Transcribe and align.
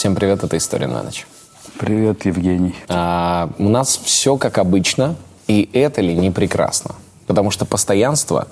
Всем 0.00 0.14
привет, 0.14 0.42
это 0.42 0.56
«История 0.56 0.86
на 0.86 1.02
ночь». 1.02 1.26
Привет, 1.78 2.24
Евгений. 2.24 2.74
А, 2.88 3.50
у 3.58 3.68
нас 3.68 4.00
все 4.02 4.38
как 4.38 4.56
обычно, 4.56 5.14
и 5.46 5.68
это 5.74 6.00
ли 6.00 6.14
не 6.14 6.30
прекрасно? 6.30 6.94
Потому 7.26 7.50
что 7.50 7.66
постоянство 7.66 8.48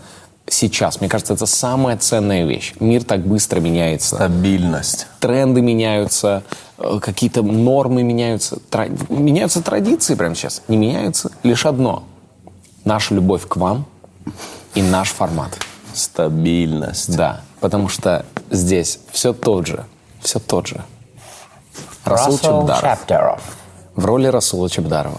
сейчас, 0.46 1.00
мне 1.00 1.08
кажется, 1.08 1.32
это 1.32 1.46
самая 1.46 1.96
ценная 1.96 2.44
вещь. 2.44 2.74
Мир 2.80 3.02
так 3.02 3.26
быстро 3.26 3.60
меняется. 3.60 4.16
Стабильность. 4.16 5.06
Тренды 5.20 5.62
меняются, 5.62 6.42
э, 6.76 6.98
какие-то 7.00 7.40
нормы 7.42 8.02
меняются. 8.02 8.58
Тра- 8.68 8.90
Меняются 9.08 9.62
традиции 9.62 10.16
прямо 10.16 10.34
сейчас. 10.34 10.60
Не 10.68 10.76
меняется 10.76 11.32
лишь 11.44 11.64
одно. 11.64 12.02
Наша 12.84 13.14
любовь 13.14 13.48
к 13.48 13.56
вам 13.56 13.86
и 14.74 14.82
наш 14.82 15.12
формат. 15.12 15.56
Стабильность. 15.94 17.16
Да, 17.16 17.40
потому 17.60 17.88
что 17.88 18.26
здесь 18.50 18.98
все 19.12 19.32
тот 19.32 19.66
же, 19.66 19.86
все 20.20 20.40
тот 20.40 20.66
же. 20.66 20.84
Расул 22.04 22.38
Чебдаров. 22.38 22.80
Чаптеров. 22.80 23.56
В 23.94 24.04
роли 24.04 24.28
Расула 24.28 24.70
Чебдарова. 24.70 25.16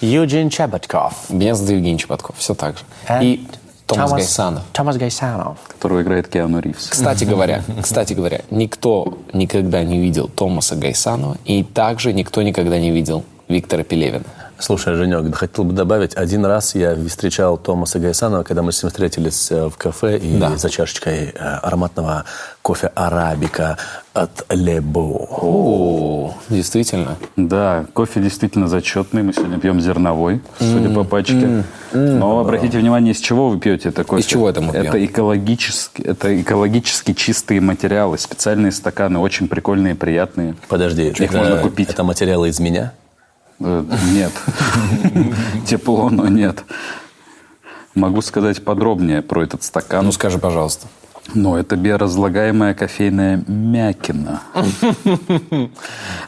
Юджин 0.00 0.48
Чеботков. 0.50 1.14
Зовут 1.28 1.70
Евгений 1.70 1.98
Чеботков, 1.98 2.36
все 2.38 2.54
так 2.54 2.76
же. 2.78 2.84
И 3.20 3.46
Томас 3.86 4.12
Гайсанов. 4.12 4.62
Томас 4.72 4.96
Гайсанов. 4.96 5.58
Которого 5.68 6.02
играет 6.02 6.28
Киану 6.28 6.60
Ривз. 6.60 6.88
Кстати 6.88 7.24
говоря, 7.32 7.62
кстати 7.82 8.12
говоря, 8.14 8.40
никто 8.50 9.18
никогда 9.32 9.82
не 9.82 9.98
видел 9.98 10.28
Томаса 10.28 10.76
Гайсанова, 10.76 11.36
и 11.44 11.62
также 11.62 12.12
никто 12.12 12.42
никогда 12.42 12.78
не 12.78 12.90
видел 12.90 13.24
Виктора 13.48 13.82
Пелевина. 13.82 14.24
Слушай, 14.62 14.94
Женек, 14.94 15.34
хотел 15.34 15.64
бы 15.64 15.72
добавить, 15.72 16.14
один 16.14 16.46
раз 16.46 16.76
я 16.76 16.94
встречал 17.08 17.58
Томаса 17.58 17.98
Гайсанова, 17.98 18.44
когда 18.44 18.62
мы 18.62 18.70
с 18.70 18.80
ним 18.80 18.90
встретились 18.90 19.50
э, 19.50 19.68
в 19.68 19.76
кафе 19.76 20.18
и 20.18 20.38
Да. 20.38 20.56
за 20.56 20.70
чашечкой 20.70 21.30
э, 21.34 21.36
ароматного 21.36 22.26
кофе 22.62 22.92
арабика 22.94 23.76
от 24.14 24.46
Лебо. 24.50 25.00
О, 25.00 26.34
действительно. 26.48 27.16
Да, 27.36 27.86
кофе 27.92 28.20
действительно 28.20 28.68
зачетный. 28.68 29.24
Мы 29.24 29.32
сегодня 29.32 29.58
пьем 29.58 29.80
зерновой, 29.80 30.40
судя 30.60 30.90
по 30.94 31.02
пачке. 31.02 31.64
Но 31.92 32.38
обратите 32.38 32.78
внимание, 32.78 33.14
из 33.14 33.18
чего 33.20 33.48
вы 33.48 33.58
пьете 33.58 33.88
это 33.88 34.04
кофе. 34.04 34.20
Из 34.20 34.26
чего 34.26 34.48
это 34.48 34.60
мы 34.60 34.72
пьем? 34.72 34.84
Это 34.84 35.04
экологически, 35.04 36.02
это 36.02 36.40
экологически 36.40 37.14
чистые 37.14 37.60
материалы, 37.60 38.16
специальные 38.16 38.70
стаканы, 38.70 39.18
очень 39.18 39.48
прикольные, 39.48 39.96
приятные. 39.96 40.54
Подожди, 40.68 41.08
Их 41.08 41.20
это- 41.20 41.36
можно 41.36 41.56
купить. 41.58 41.88
Это 41.90 42.04
материалы 42.04 42.48
из 42.48 42.60
меня? 42.60 42.92
Э, 43.64 43.84
Нет. 44.12 44.32
Тепло, 45.66 46.10
но 46.10 46.28
нет. 46.28 46.64
Могу 47.94 48.22
сказать 48.22 48.64
подробнее 48.64 49.22
про 49.22 49.42
этот 49.42 49.62
стакан. 49.62 50.06
Ну 50.06 50.12
скажи, 50.12 50.38
пожалуйста. 50.38 50.88
Но 51.34 51.58
это 51.58 51.76
биоразлагаемая 51.76 52.74
кофейная 52.74 53.42
мякина. 53.46 54.42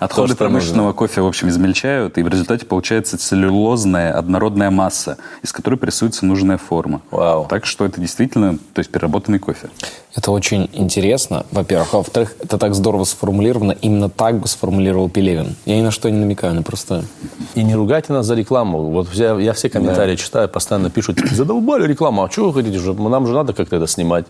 Отходы 0.00 0.36
промышленного 0.36 0.92
кофе, 0.92 1.20
в 1.20 1.26
общем, 1.26 1.48
измельчают, 1.48 2.16
и 2.16 2.22
в 2.22 2.28
результате 2.28 2.64
получается 2.64 3.18
целлюлозная 3.18 4.16
однородная 4.16 4.70
масса, 4.70 5.18
из 5.42 5.52
которой 5.52 5.76
прессуется 5.76 6.24
нужная 6.24 6.58
форма. 6.58 7.02
Вау. 7.10 7.46
Так 7.48 7.66
что 7.66 7.84
это 7.84 8.00
действительно, 8.00 8.56
то 8.72 8.78
есть 8.78 8.90
переработанный 8.90 9.38
кофе. 9.38 9.68
Это 10.14 10.30
очень 10.30 10.70
интересно, 10.72 11.44
во-первых. 11.50 11.92
А 11.92 11.96
во-вторых, 11.98 12.36
это 12.40 12.56
так 12.56 12.74
здорово 12.74 13.02
сформулировано. 13.04 13.72
Именно 13.72 14.08
так 14.08 14.38
бы 14.38 14.46
сформулировал 14.46 15.10
Пелевин. 15.10 15.56
Я 15.64 15.76
ни 15.76 15.82
на 15.82 15.90
что 15.90 16.08
не 16.08 16.18
намекаю, 16.18 16.54
но 16.54 16.62
просто... 16.62 17.04
И 17.56 17.64
не 17.64 17.74
ругайте 17.74 18.12
нас 18.12 18.24
за 18.24 18.36
рекламу. 18.36 18.90
Вот 18.90 19.12
я, 19.12 19.34
я 19.34 19.52
все 19.54 19.68
комментарии 19.68 20.14
читаю, 20.14 20.48
постоянно 20.48 20.88
пишут, 20.88 21.18
задолбали 21.18 21.86
рекламу, 21.86 22.22
а 22.22 22.30
что 22.30 22.50
вы 22.50 22.54
хотите? 22.54 22.78
Же? 22.78 22.94
Нам 22.94 23.26
же 23.26 23.34
надо 23.34 23.52
как-то 23.52 23.76
это 23.76 23.88
снимать. 23.88 24.26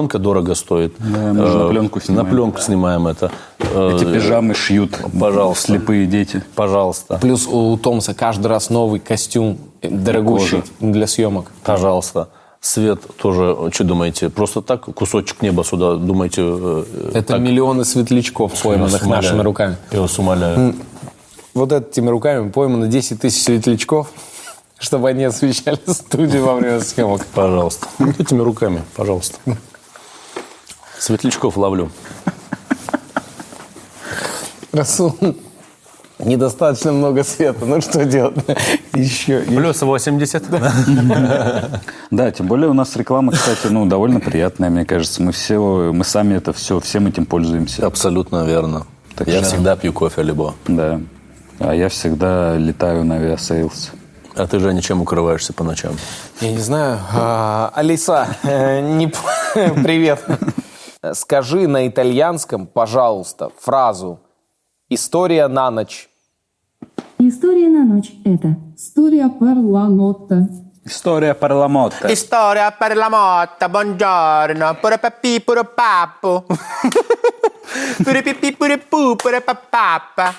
Пленка 0.00 0.18
дорого 0.18 0.54
стоит. 0.54 0.94
Да, 0.98 1.32
мы 1.34 1.46
же 1.46 1.58
на 1.58 1.68
пленку 1.68 2.00
снимаем. 2.00 2.24
На 2.26 2.30
пленку 2.32 2.60
снимаем 2.60 3.06
это. 3.06 3.30
Э, 3.58 3.96
Эти 3.96 4.04
пижамы 4.10 4.54
шьют 4.54 4.96
Пожалуйста. 5.20 5.66
слепые 5.66 6.06
дети. 6.06 6.42
Пожалуйста. 6.54 7.18
Плюс 7.20 7.46
у 7.46 7.76
Томаса 7.76 8.14
каждый 8.14 8.46
раз 8.46 8.70
новый 8.70 8.98
костюм, 8.98 9.58
э, 9.82 9.90
дорогущий 9.90 10.62
для 10.80 11.06
съемок. 11.06 11.50
Пожалуйста. 11.64 12.28
Свет 12.62 13.00
тоже, 13.18 13.56
что 13.72 13.84
думаете, 13.84 14.30
просто 14.30 14.62
так 14.62 14.84
кусочек 14.86 15.42
неба 15.42 15.64
сюда, 15.64 15.96
думаете... 15.96 16.42
э, 16.44 16.84
Это 17.12 17.34
так? 17.34 17.40
миллионы 17.40 17.84
светлячков, 17.84 18.52
пойманных 18.62 19.04
нашими 19.06 19.42
руками. 19.42 19.76
Я 19.92 20.00
вас 20.00 20.18
умоляю. 20.18 20.74
Вот 21.52 21.72
этими 21.72 22.08
руками 22.08 22.48
поймано 22.50 22.86
10 22.86 23.20
тысяч 23.20 23.42
светлячков, 23.42 24.10
чтобы 24.78 25.10
они 25.10 25.24
освещали 25.24 25.78
студию 25.86 26.44
во 26.46 26.54
время 26.54 26.80
съемок. 26.80 27.26
Пожалуйста. 27.34 27.86
Вот 27.98 28.18
этими 28.18 28.40
руками, 28.40 28.82
пожалуйста. 28.96 29.36
Светлячков 31.00 31.56
ловлю. 31.56 31.90
Расул, 34.70 35.16
недостаточно 36.18 36.92
много 36.92 37.24
света. 37.24 37.64
Ну 37.64 37.80
что 37.80 38.04
делать? 38.04 38.36
Еще. 38.92 39.40
Плюс 39.40 39.80
80. 39.80 40.44
Да, 42.10 42.30
тем 42.30 42.46
более 42.46 42.68
у 42.68 42.74
нас 42.74 42.94
реклама, 42.96 43.32
кстати, 43.32 43.68
ну, 43.68 43.86
довольно 43.86 44.20
приятная, 44.20 44.68
мне 44.68 44.84
кажется. 44.84 45.22
Мы 45.22 45.32
все, 45.32 45.90
мы 45.92 46.04
сами 46.04 46.34
это 46.34 46.52
все, 46.52 46.78
всем 46.80 47.06
этим 47.06 47.24
пользуемся. 47.24 47.86
Абсолютно 47.86 48.44
верно. 48.44 48.86
Я 49.26 49.42
всегда 49.42 49.76
пью 49.76 49.94
кофе 49.94 50.22
либо. 50.22 50.54
Да. 50.68 51.00
А 51.60 51.74
я 51.74 51.88
всегда 51.88 52.58
летаю 52.58 53.04
на 53.04 53.16
авиасейлс. 53.16 53.90
А 54.36 54.46
ты, 54.46 54.58
Женя, 54.58 54.82
чем 54.82 55.00
укрываешься 55.00 55.54
по 55.54 55.64
ночам? 55.64 55.94
Я 56.42 56.52
не 56.52 56.58
знаю. 56.58 56.98
А, 57.12 57.72
Алиса, 57.74 58.28
э, 58.42 58.80
не 58.80 59.08
привет. 59.82 60.22
Скажи 61.12 61.66
на 61.66 61.88
итальянском, 61.88 62.66
пожалуйста, 62.66 63.50
фразу 63.58 64.20
«История 64.90 65.48
на 65.48 65.70
ночь». 65.70 66.10
История 67.18 67.68
на 67.68 67.84
ночь– 67.84 68.12
это 68.24 68.56
«Storia 68.76 69.30
per 69.30 69.56
la 69.56 69.88
notte». 69.88 70.46
Storia 70.84 72.70
per 72.70 72.96
la 72.96 73.08
notte. 73.08 73.24
Storia 73.24 73.39
per 73.39 73.47
la 73.47 73.52
notte, 73.52 73.68
buongiorno. 73.68 74.76
Pure 74.80 74.98
papi, 74.98 75.40
pure 75.40 75.64
papu. 75.64 76.44
Pure 78.02 78.22
pipi, 78.22 78.52
pure 78.52 78.78
пу, 78.78 79.16
pure 79.16 79.40
папапа. 79.40 80.34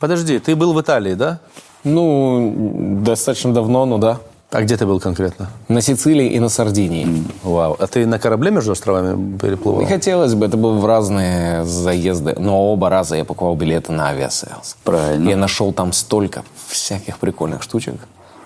Подожди, 0.00 0.38
ты 0.38 0.56
был 0.56 0.72
в 0.72 0.80
Италии, 0.80 1.14
да? 1.14 1.40
Ну, 1.84 3.00
достаточно 3.04 3.52
давно, 3.52 3.84
ну 3.84 3.98
да. 3.98 4.18
А 4.54 4.62
где 4.62 4.76
ты 4.76 4.86
был 4.86 5.00
конкретно? 5.00 5.50
На 5.66 5.80
Сицилии 5.80 6.28
и 6.28 6.38
на 6.38 6.48
Сардинии. 6.48 7.24
Вау. 7.42 7.76
А 7.76 7.88
ты 7.88 8.06
на 8.06 8.20
корабле 8.20 8.52
между 8.52 8.70
островами 8.70 9.36
переплывал? 9.36 9.80
И 9.80 9.84
хотелось 9.84 10.34
бы, 10.34 10.46
это 10.46 10.56
было 10.56 10.78
в 10.78 10.86
разные 10.86 11.64
заезды, 11.64 12.36
но 12.38 12.72
оба 12.72 12.88
раза 12.88 13.16
я 13.16 13.24
покупал 13.24 13.56
билеты 13.56 13.90
на 13.90 14.10
Aviasales. 14.10 14.76
Правильно. 14.84 15.28
Я 15.28 15.36
нашел 15.36 15.72
там 15.72 15.92
столько 15.92 16.44
всяких 16.68 17.18
прикольных 17.18 17.64
штучек. 17.64 17.96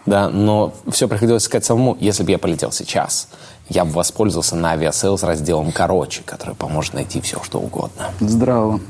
Да, 0.07 0.31
но 0.31 0.73
все 0.91 1.09
приходилось 1.09 1.43
искать 1.43 1.67
самому. 1.67 1.95
Если 2.01 2.23
бы 2.23 2.31
я 2.31 2.39
полетел 2.39 2.73
сейчас, 2.73 3.29
я 3.69 3.85
бы 3.85 3.93
воспользовался 3.93 4.57
на 4.57 4.71
Aviasales 4.71 5.23
разделом 5.23 5.73
«Короче», 5.73 6.23
который 6.25 6.55
поможет 6.55 6.95
найти 6.95 7.21
все, 7.21 7.43
что 7.43 7.59
угодно. 7.59 8.13
Здраво. 8.21 8.81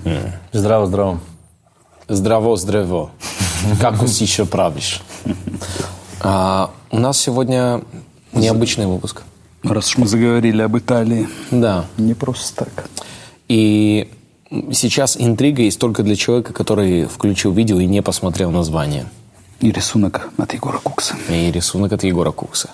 Здраво, 0.53 0.87
здраво. 0.87 1.19
Здраво, 2.07 2.57
здраво. 2.57 3.11
Как 3.81 4.01
уж 4.01 4.11
еще 4.19 4.47
правишь. 4.47 5.03
А, 6.21 6.71
у 6.91 6.99
нас 6.99 7.19
сегодня 7.19 7.83
необычный 8.33 8.87
выпуск. 8.87 9.23
Раз 9.63 9.89
уж 9.89 9.99
мы 9.99 10.07
заговорили 10.07 10.63
об 10.63 10.77
Италии. 10.77 11.29
Да. 11.51 11.85
Не 11.97 12.15
просто 12.15 12.65
так. 12.65 12.89
И 13.49 14.11
сейчас 14.73 15.17
интрига 15.19 15.63
есть 15.63 15.79
только 15.79 16.03
для 16.03 16.17
человека, 16.17 16.53
который 16.53 17.07
включил 17.07 17.53
видео 17.53 17.79
и 17.81 17.87
не 17.87 18.03
посмотрел 18.03 18.51
название. 18.51 19.07
И 19.61 19.71
рисунок 19.73 20.29
от 20.39 20.55
Егора 20.55 20.79
Кукса. 20.79 21.17
И 21.29 21.51
рисунок 21.51 21.93
от 21.93 22.05
Егора 22.05 22.31
Кукса. 22.31 22.71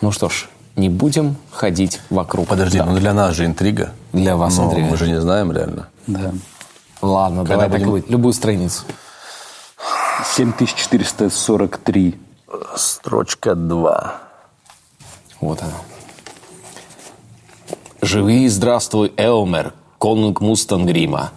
Ну 0.00 0.10
что 0.10 0.28
ж, 0.28 0.48
не 0.76 0.88
будем 0.88 1.36
ходить 1.50 2.00
вокруг. 2.10 2.48
Подожди, 2.48 2.78
Да. 2.78 2.86
ну 2.86 2.98
для 2.98 3.12
нас 3.14 3.36
же 3.36 3.44
интрига. 3.46 3.92
Для 4.12 4.36
вас 4.36 4.56
Но 4.56 4.66
интрига. 4.66 4.88
Мы 4.88 4.96
же 4.96 5.06
не 5.08 5.20
знаем 5.20 5.52
реально. 5.52 5.88
Да. 6.06 6.32
Ладно, 7.02 7.42
Когда 7.44 7.62
давай 7.64 7.78
будем- 7.78 7.90
быть. 7.92 8.10
Любую 8.10 8.32
страницу. 8.32 8.82
7443. 10.24 12.18
Строчка 12.76 13.54
2. 13.54 14.14
Вот 15.40 15.62
она. 15.62 15.72
«Живи 18.02 18.44
и 18.44 18.48
здравствуй, 18.48 19.12
Элмер, 19.16 19.74
конунг 19.98 20.40
Мустангрима». 20.40 21.32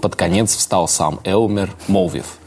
Под 0.00 0.16
конец 0.16 0.54
встал 0.54 0.88
сам 0.88 1.20
Элмер, 1.24 1.72
молвив. 1.88 2.38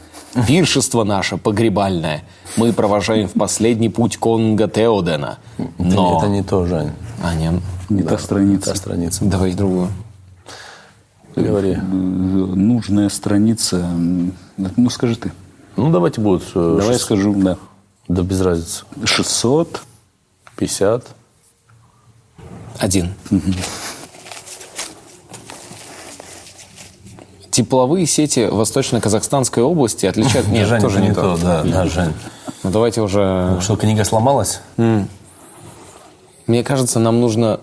«Пиршество 0.46 1.04
наше 1.04 1.36
погребальное 1.36 2.22
мы 2.56 2.72
провожаем 2.72 3.28
в 3.28 3.32
последний 3.32 3.88
путь 3.88 4.16
конунга 4.16 4.68
Теодена. 4.68 5.38
Но...» 5.78 6.18
Это 6.18 6.28
не 6.28 6.42
то, 6.42 6.66
Жень. 6.66 6.92
А, 7.22 7.34
нет. 7.34 7.54
Не 7.88 8.02
та 8.02 8.18
страница. 8.18 8.70
Та 8.70 8.76
страница. 8.76 9.24
Давай 9.24 9.54
другую. 9.54 9.88
Говори. 11.36 11.72
Э, 11.72 11.80
Нужная 11.80 13.08
страница. 13.08 13.88
Ну, 14.56 14.90
скажи 14.90 15.16
ты. 15.16 15.32
Ну, 15.80 15.90
давайте 15.90 16.20
будет 16.20 16.42
э, 16.54 16.76
Давай 16.78 16.92
я 16.92 16.98
скажу, 16.98 17.34
да. 17.36 17.56
Да 18.06 18.22
без 18.22 18.42
разницы. 18.42 18.84
600. 19.02 19.80
50. 20.56 21.06
Один. 22.78 23.14
Тепловые 27.50 28.04
сети 28.04 28.46
Восточно-Казахстанской 28.50 29.62
области 29.62 30.04
отличают... 30.04 30.48
Нет, 30.50 30.68
Жень, 30.68 30.80
тоже 30.82 31.00
не 31.00 31.14
то. 31.14 31.38
да, 31.42 31.62
да, 31.62 31.86
Жень. 31.86 32.12
Ну, 32.62 32.70
давайте 32.70 33.00
уже... 33.00 33.58
Что, 33.62 33.76
книга 33.76 34.04
сломалась? 34.04 34.60
Мне 36.46 36.62
кажется, 36.62 36.98
нам 36.98 37.22
нужно... 37.22 37.60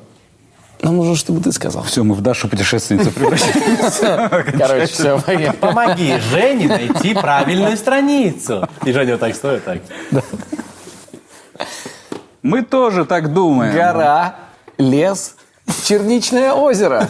Нам 0.81 0.95
нужно, 0.97 1.15
чтобы 1.15 1.41
ты 1.41 1.51
сказал. 1.51 1.83
Все, 1.83 2.03
мы 2.03 2.13
в 2.13 2.21
Дашу 2.21 2.47
путешественницу 2.47 3.11
превратились. 3.11 3.99
Короче, 4.57 4.85
все. 4.85 5.53
Помоги 5.59 6.17
Жене 6.31 6.67
найти 6.67 7.13
правильную 7.13 7.77
страницу. 7.77 8.67
И 8.85 8.91
Женя 8.91 9.13
вот 9.13 9.19
так 9.21 9.35
стоит, 9.35 9.63
так. 9.65 9.81
Мы 12.43 12.61
тоже 12.61 13.05
так 13.05 13.33
думаем. 13.33 13.73
Гора, 13.73 14.35
лес, 14.77 15.35
черничное 15.85 16.53
озеро. 16.53 17.07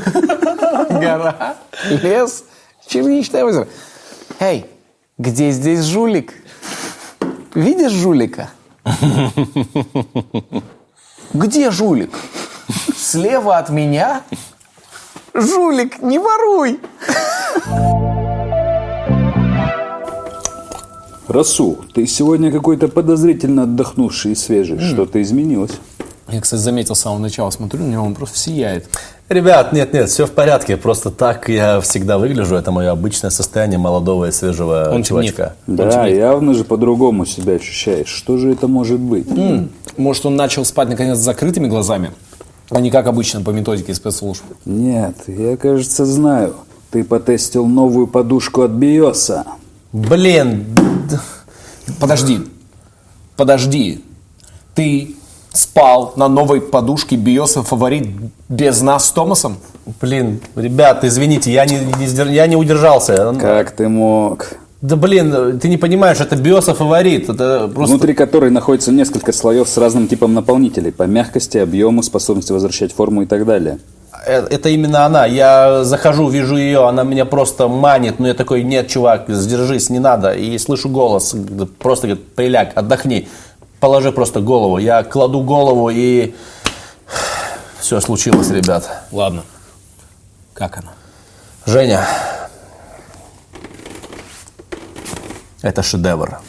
Гора, 0.90 1.56
лес, 1.90 2.46
черничное 2.88 3.44
озеро. 3.44 3.68
Эй, 4.40 4.66
где 5.18 5.52
здесь 5.52 5.84
жулик? 5.84 6.34
Видишь 7.54 7.92
жулика? 7.92 8.50
Где 11.34 11.72
жулик? 11.72 12.12
Слева 13.08 13.58
от 13.58 13.70
меня? 13.70 14.22
Жулик, 15.34 16.02
не 16.02 16.20
воруй! 16.20 16.78
Расул, 21.30 21.80
ты 21.94 22.06
сегодня 22.06 22.52
какой-то 22.52 22.90
подозрительно 22.90 23.64
отдохнувший 23.64 24.34
и 24.34 24.36
свежий. 24.36 24.80
Что-то 24.80 25.22
изменилось? 25.22 25.72
Я, 26.28 26.42
кстати, 26.42 26.60
заметил 26.60 26.96
с 26.96 27.00
самого 27.00 27.20
начала, 27.20 27.50
смотрю 27.50 27.84
на 27.84 27.92
него, 27.92 28.04
он 28.06 28.14
просто 28.14 28.40
сияет. 28.40 28.90
Ребят, 29.30 29.72
нет, 29.72 29.94
нет, 29.94 30.10
все 30.10 30.26
в 30.26 30.32
порядке. 30.32 30.76
Просто 30.76 31.10
так 31.10 31.48
я 31.48 31.80
всегда 31.80 32.18
выгляжу. 32.18 32.56
Это 32.56 32.72
мое 32.72 32.92
обычное 32.92 33.30
состояние 33.30 33.80
молодого 33.80 34.26
и 34.26 34.32
свежего 34.32 34.90
Он 34.92 35.04
чувачка. 35.04 35.56
Да, 35.66 36.08
явно 36.08 36.54
же 36.54 36.66
по-другому 36.66 37.26
себя 37.26 37.54
ощущаешь. 37.54 38.10
Что 38.10 38.38
же 38.38 38.52
это 38.52 38.68
может 38.68 39.00
быть? 39.00 39.28
Может, 39.96 40.26
он 40.26 40.36
начал 40.36 40.66
спать, 40.66 40.90
наконец, 40.90 41.18
с 41.18 41.22
закрытыми 41.22 41.68
глазами, 41.68 42.12
а 42.70 42.80
не 42.82 42.92
как 42.92 43.08
обычно 43.08 43.42
по 43.42 43.52
методике 43.52 43.94
спецслужб. 43.94 44.44
Нет, 44.66 45.16
я, 45.28 45.58
кажется, 45.58 46.06
знаю. 46.06 46.56
Ты 46.92 47.04
потестил 47.04 47.66
новую 47.66 48.08
подушку 48.08 48.62
от 48.62 48.72
Биоса. 48.72 49.46
Блин, 49.92 50.66
Подожди, 52.00 52.42
подожди. 53.36 54.04
Ты 54.76 55.16
спал 55.52 56.14
на 56.16 56.28
новой 56.28 56.62
подушке 56.62 57.16
Биоса 57.16 57.64
фаворит 57.64 58.10
без 58.50 58.82
нас 58.82 59.06
с 59.06 59.12
Томасом? 59.12 59.58
блин, 60.02 60.42
ребят, 60.56 61.06
извините, 61.06 61.52
я 61.52 61.66
не, 61.66 61.78
не 61.78 62.34
я 62.34 62.46
не 62.48 62.58
удержался. 62.58 63.34
Как 63.40 63.72
ты 63.72 63.88
мог? 63.88 64.50
Да 64.82 64.96
блин, 64.96 65.60
ты 65.60 65.70
не 65.70 65.78
понимаешь, 65.78 66.20
это 66.20 66.36
биоса 66.36 66.76
фаворит. 66.76 67.30
Это 67.30 67.68
просто... 67.74 67.96
Внутри 67.96 68.14
которой 68.14 68.52
находится 68.52 68.92
несколько 68.92 69.34
слоев 69.34 69.68
с 69.68 69.78
разным 69.78 70.08
типом 70.08 70.36
наполнителей. 70.36 70.92
По 70.92 71.04
мягкости, 71.04 71.58
объему, 71.58 72.04
способности 72.04 72.52
возвращать 72.52 72.94
форму 72.94 73.24
и 73.24 73.26
так 73.26 73.46
далее. 73.46 73.80
Э, 74.28 74.46
Это 74.52 74.70
именно 74.70 75.06
она. 75.06 75.26
Я 75.26 75.84
захожу, 75.84 76.30
вижу 76.30 76.58
ее, 76.58 76.88
она 76.88 77.04
меня 77.04 77.26
просто 77.26 77.68
манит. 77.68 78.20
Но 78.20 78.28
я 78.28 78.36
такой, 78.36 78.62
нет, 78.62 78.88
чувак, 78.88 79.26
сдержись, 79.30 79.90
не 79.90 80.00
надо. 80.00 80.34
И 80.34 80.56
слышу 80.60 80.90
голос, 80.90 81.36
просто 81.80 82.08
говорит, 82.08 82.28
приляг, 82.36 82.72
отдохни. 82.76 83.28
Положи 83.80 84.12
просто 84.12 84.42
голову. 84.42 84.78
Я 84.78 85.04
кладу 85.04 85.42
голову 85.42 85.90
и... 85.90 86.36
Все 87.80 88.00
случилось, 88.00 88.52
ребят. 88.52 88.88
Ладно. 89.12 89.44
Как 90.54 90.78
она? 90.78 90.94
Женя, 91.66 92.06
это 95.68 95.84
шедевр. 95.84 96.40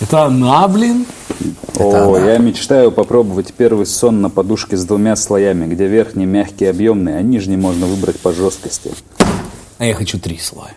Это 0.00 0.24
она, 0.24 0.68
блин? 0.68 1.06
О, 1.78 2.16
я 2.18 2.38
мечтаю 2.38 2.92
попробовать 2.92 3.54
первый 3.54 3.86
сон 3.86 4.20
на 4.20 4.28
подушке 4.28 4.76
с 4.76 4.84
двумя 4.84 5.16
слоями, 5.16 5.66
где 5.66 5.86
верхний 5.86 6.26
мягкий 6.26 6.66
и 6.66 6.68
объемный, 6.68 7.16
а 7.16 7.22
нижний 7.22 7.56
можно 7.56 7.86
выбрать 7.86 8.20
по 8.20 8.32
жесткости. 8.32 8.92
А 9.78 9.84
я 9.86 9.94
хочу 9.94 10.18
три 10.18 10.38
слоя. 10.38 10.74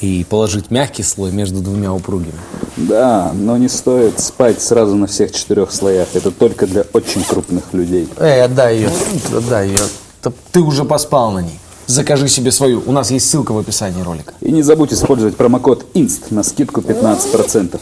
И 0.00 0.24
положить 0.28 0.70
мягкий 0.70 1.02
слой 1.02 1.32
между 1.32 1.60
двумя 1.60 1.92
упругими. 1.92 2.38
Да, 2.76 3.32
но 3.34 3.56
не 3.56 3.68
стоит 3.68 4.20
спать 4.20 4.60
сразу 4.60 4.94
на 4.94 5.06
всех 5.06 5.32
четырех 5.32 5.72
слоях. 5.72 6.08
Это 6.14 6.30
только 6.30 6.66
для 6.66 6.84
очень 6.92 7.22
крупных 7.22 7.72
людей. 7.72 8.08
Эй, 8.18 8.42
отдай 8.42 8.76
ее, 8.76 8.90
отдай 9.36 9.68
ее. 9.68 10.32
Ты 10.52 10.60
уже 10.60 10.84
поспал 10.84 11.32
на 11.32 11.40
ней. 11.40 11.58
Закажи 11.88 12.28
себе 12.28 12.52
свою. 12.52 12.82
У 12.86 12.92
нас 12.92 13.10
есть 13.10 13.30
ссылка 13.30 13.52
в 13.52 13.58
описании 13.58 14.02
ролика. 14.02 14.34
И 14.42 14.52
не 14.52 14.62
забудь 14.62 14.92
использовать 14.92 15.36
промокод 15.38 15.86
INST 15.94 16.34
на 16.34 16.42
скидку 16.42 16.82
15%. 16.82 17.80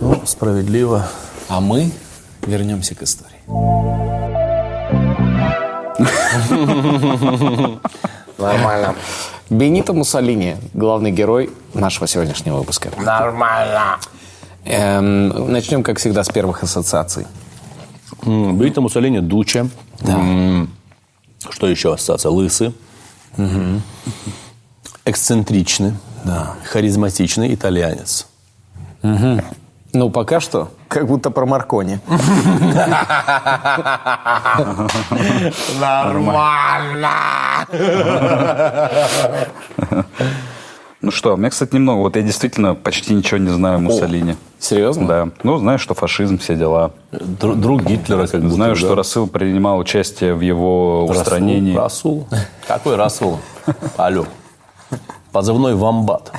Ну, 0.00 0.20
справедливо. 0.26 1.08
А 1.48 1.60
мы 1.60 1.90
вернемся 2.46 2.94
к 2.94 3.02
истории. 3.02 3.40
Нормально. 8.38 8.94
Бенито 9.50 9.92
Муссолини, 9.92 10.56
главный 10.74 11.10
герой 11.10 11.50
нашего 11.74 12.06
сегодняшнего 12.06 12.58
выпуска. 12.58 12.90
Нормально. 12.98 13.98
Эм, 14.64 15.50
начнем, 15.52 15.82
как 15.82 15.98
всегда, 15.98 16.22
с 16.24 16.28
первых 16.28 16.62
ассоциаций. 16.62 17.26
Бенито 18.24 18.80
Муссолини 18.80 19.20
Дуча. 19.20 19.68
М, 20.02 20.70
Что 21.50 21.66
еще 21.66 21.92
ассоциация? 21.94 22.72
Лысый. 23.36 23.82
Эксцентричный. 25.04 25.94
Харизматичный 26.64 27.54
итальянец. 27.54 28.26
Ну, 29.94 30.08
пока 30.10 30.40
что, 30.40 30.70
как 30.88 31.06
будто 31.06 31.30
про 31.30 31.44
Маркони. 31.44 32.00
Ну 41.02 41.10
что, 41.10 41.34
у 41.34 41.36
меня, 41.36 41.50
кстати, 41.50 41.74
немного. 41.74 41.98
Вот 42.00 42.14
я 42.16 42.22
действительно 42.22 42.74
почти 42.76 43.12
ничего 43.14 43.38
не 43.38 43.50
знаю 43.50 43.76
о 43.76 43.78
Муссолини. 43.80 44.36
Серьезно? 44.60 45.08
Да. 45.08 45.28
Ну, 45.42 45.58
знаю, 45.58 45.78
что 45.80 45.94
фашизм, 45.94 46.38
все 46.38 46.54
дела. 46.54 46.92
Дру- 47.10 47.56
Друг 47.56 47.82
Гитлера, 47.84 48.26
как 48.28 48.40
будто. 48.40 48.54
Знаю, 48.54 48.74
да. 48.74 48.78
что 48.80 48.94
Рассыл 48.94 49.26
принимал 49.26 49.78
участие 49.78 50.34
в 50.34 50.40
его 50.40 51.06
Расул. 51.08 51.20
устранении. 51.20 51.74
Расул? 51.76 52.28
Какой 52.68 52.94
Расул? 52.94 53.38
Алло. 53.96 54.26
Позывной 55.32 55.74
Вамбат. 55.74 56.30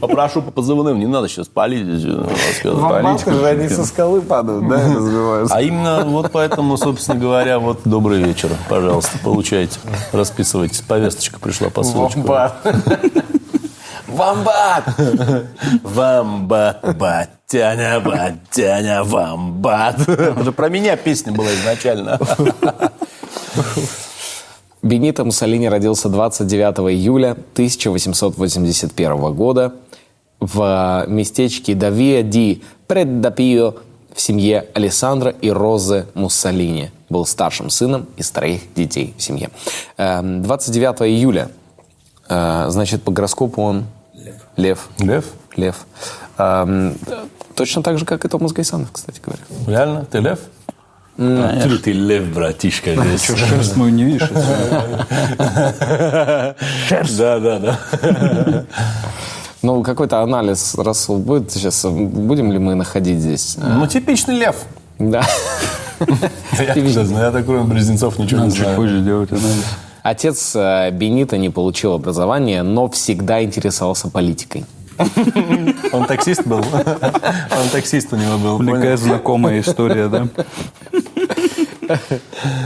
Попрошу 0.00 0.42
по 0.42 0.50
позывным, 0.50 0.98
не 0.98 1.06
надо 1.06 1.28
сейчас 1.28 1.48
палить. 1.48 1.86
э, 2.04 2.26
сказать. 2.60 3.34
же 3.34 3.46
они 3.46 3.68
со 3.68 3.84
скалы 3.84 4.20
падают, 4.20 4.68
да, 4.68 4.76
разбиваются. 4.76 5.54
А 5.54 5.62
именно 5.62 6.04
вот 6.04 6.30
поэтому, 6.32 6.76
собственно 6.76 7.18
говоря, 7.18 7.58
вот 7.58 7.80
добрый 7.84 8.22
вечер. 8.22 8.50
Пожалуйста, 8.68 9.18
получайте. 9.22 9.78
Расписывайтесь. 10.12 10.80
Повесточка 10.80 11.38
пришла, 11.40 11.70
посылочка. 11.70 12.52
Вамбат! 14.06 14.84
Вамбат, 15.82 16.96
батяня, 16.96 18.00
батяня, 18.00 19.04
вамбат. 19.04 20.08
Это 20.08 20.42
же 20.44 20.52
про 20.52 20.68
меня 20.68 20.96
песня 20.96 21.32
была 21.32 21.52
изначально. 21.52 22.18
Бенито 24.86 25.24
Муссолини 25.24 25.68
родился 25.68 26.08
29 26.08 26.94
июля 26.94 27.32
1881 27.32 29.34
года 29.34 29.74
в 30.38 31.04
местечке 31.08 31.74
Давия 31.74 32.22
ди 32.22 32.62
Преддапио 32.86 33.74
в 34.14 34.20
семье 34.20 34.68
Алессандро 34.74 35.30
и 35.30 35.50
Розы 35.50 36.06
Муссолини. 36.14 36.92
Был 37.08 37.26
старшим 37.26 37.68
сыном 37.68 38.06
из 38.16 38.30
троих 38.30 38.62
детей 38.74 39.14
в 39.18 39.22
семье. 39.22 39.50
Эм, 39.96 40.42
29 40.42 41.02
июля, 41.02 41.50
э, 42.28 42.66
значит, 42.68 43.02
по 43.02 43.10
гороскопу 43.10 43.62
он... 43.62 43.86
Лев. 44.56 44.88
Лев? 44.98 45.24
Лев. 45.56 45.86
Эм, 46.38 46.96
точно 47.54 47.82
так 47.82 47.98
же, 47.98 48.04
как 48.04 48.24
и 48.24 48.28
Томас 48.28 48.52
Гайсанов, 48.52 48.92
кстати 48.92 49.20
говоря. 49.20 49.42
Реально? 49.66 50.04
Ты 50.04 50.18
лев? 50.18 50.40
Ты, 51.16 51.78
ты 51.78 51.92
лев, 51.92 52.32
братишка. 52.32 52.94
здесь. 52.94 53.24
Шерсть 53.24 53.76
мою 53.76 53.92
не 53.92 54.04
видишь? 54.04 54.28
Да, 57.18 57.38
да, 57.40 57.58
да. 57.58 58.64
Ну, 59.62 59.82
какой-то 59.82 60.20
анализ, 60.20 60.74
Расул, 60.76 61.18
будет 61.18 61.50
сейчас, 61.50 61.84
будем 61.86 62.52
ли 62.52 62.58
мы 62.58 62.74
находить 62.74 63.18
здесь? 63.18 63.56
Ну, 63.58 63.86
типичный 63.86 64.38
лев. 64.38 64.56
Да. 64.98 65.22
Я 66.58 66.74
я 66.74 67.30
такой 67.32 67.64
Близнецов 67.64 68.18
ничего 68.18 68.44
не 68.44 68.50
знаю. 68.50 68.76
позже 68.76 69.00
делать 69.00 69.32
анализ. 69.32 69.64
Отец 70.02 70.52
э, 70.54 70.90
Бенита 70.92 71.36
не 71.36 71.50
получил 71.50 71.94
образования, 71.94 72.62
но 72.62 72.88
всегда 72.88 73.42
интересовался 73.42 74.08
политикой. 74.08 74.64
Он 75.92 76.04
таксист 76.06 76.46
был? 76.46 76.58
Он 76.58 77.68
таксист 77.72 78.12
у 78.12 78.16
него 78.16 78.38
был. 78.38 78.74
Такая 78.74 78.96
знакомая 78.96 79.60
история, 79.60 80.08
да? 80.08 80.28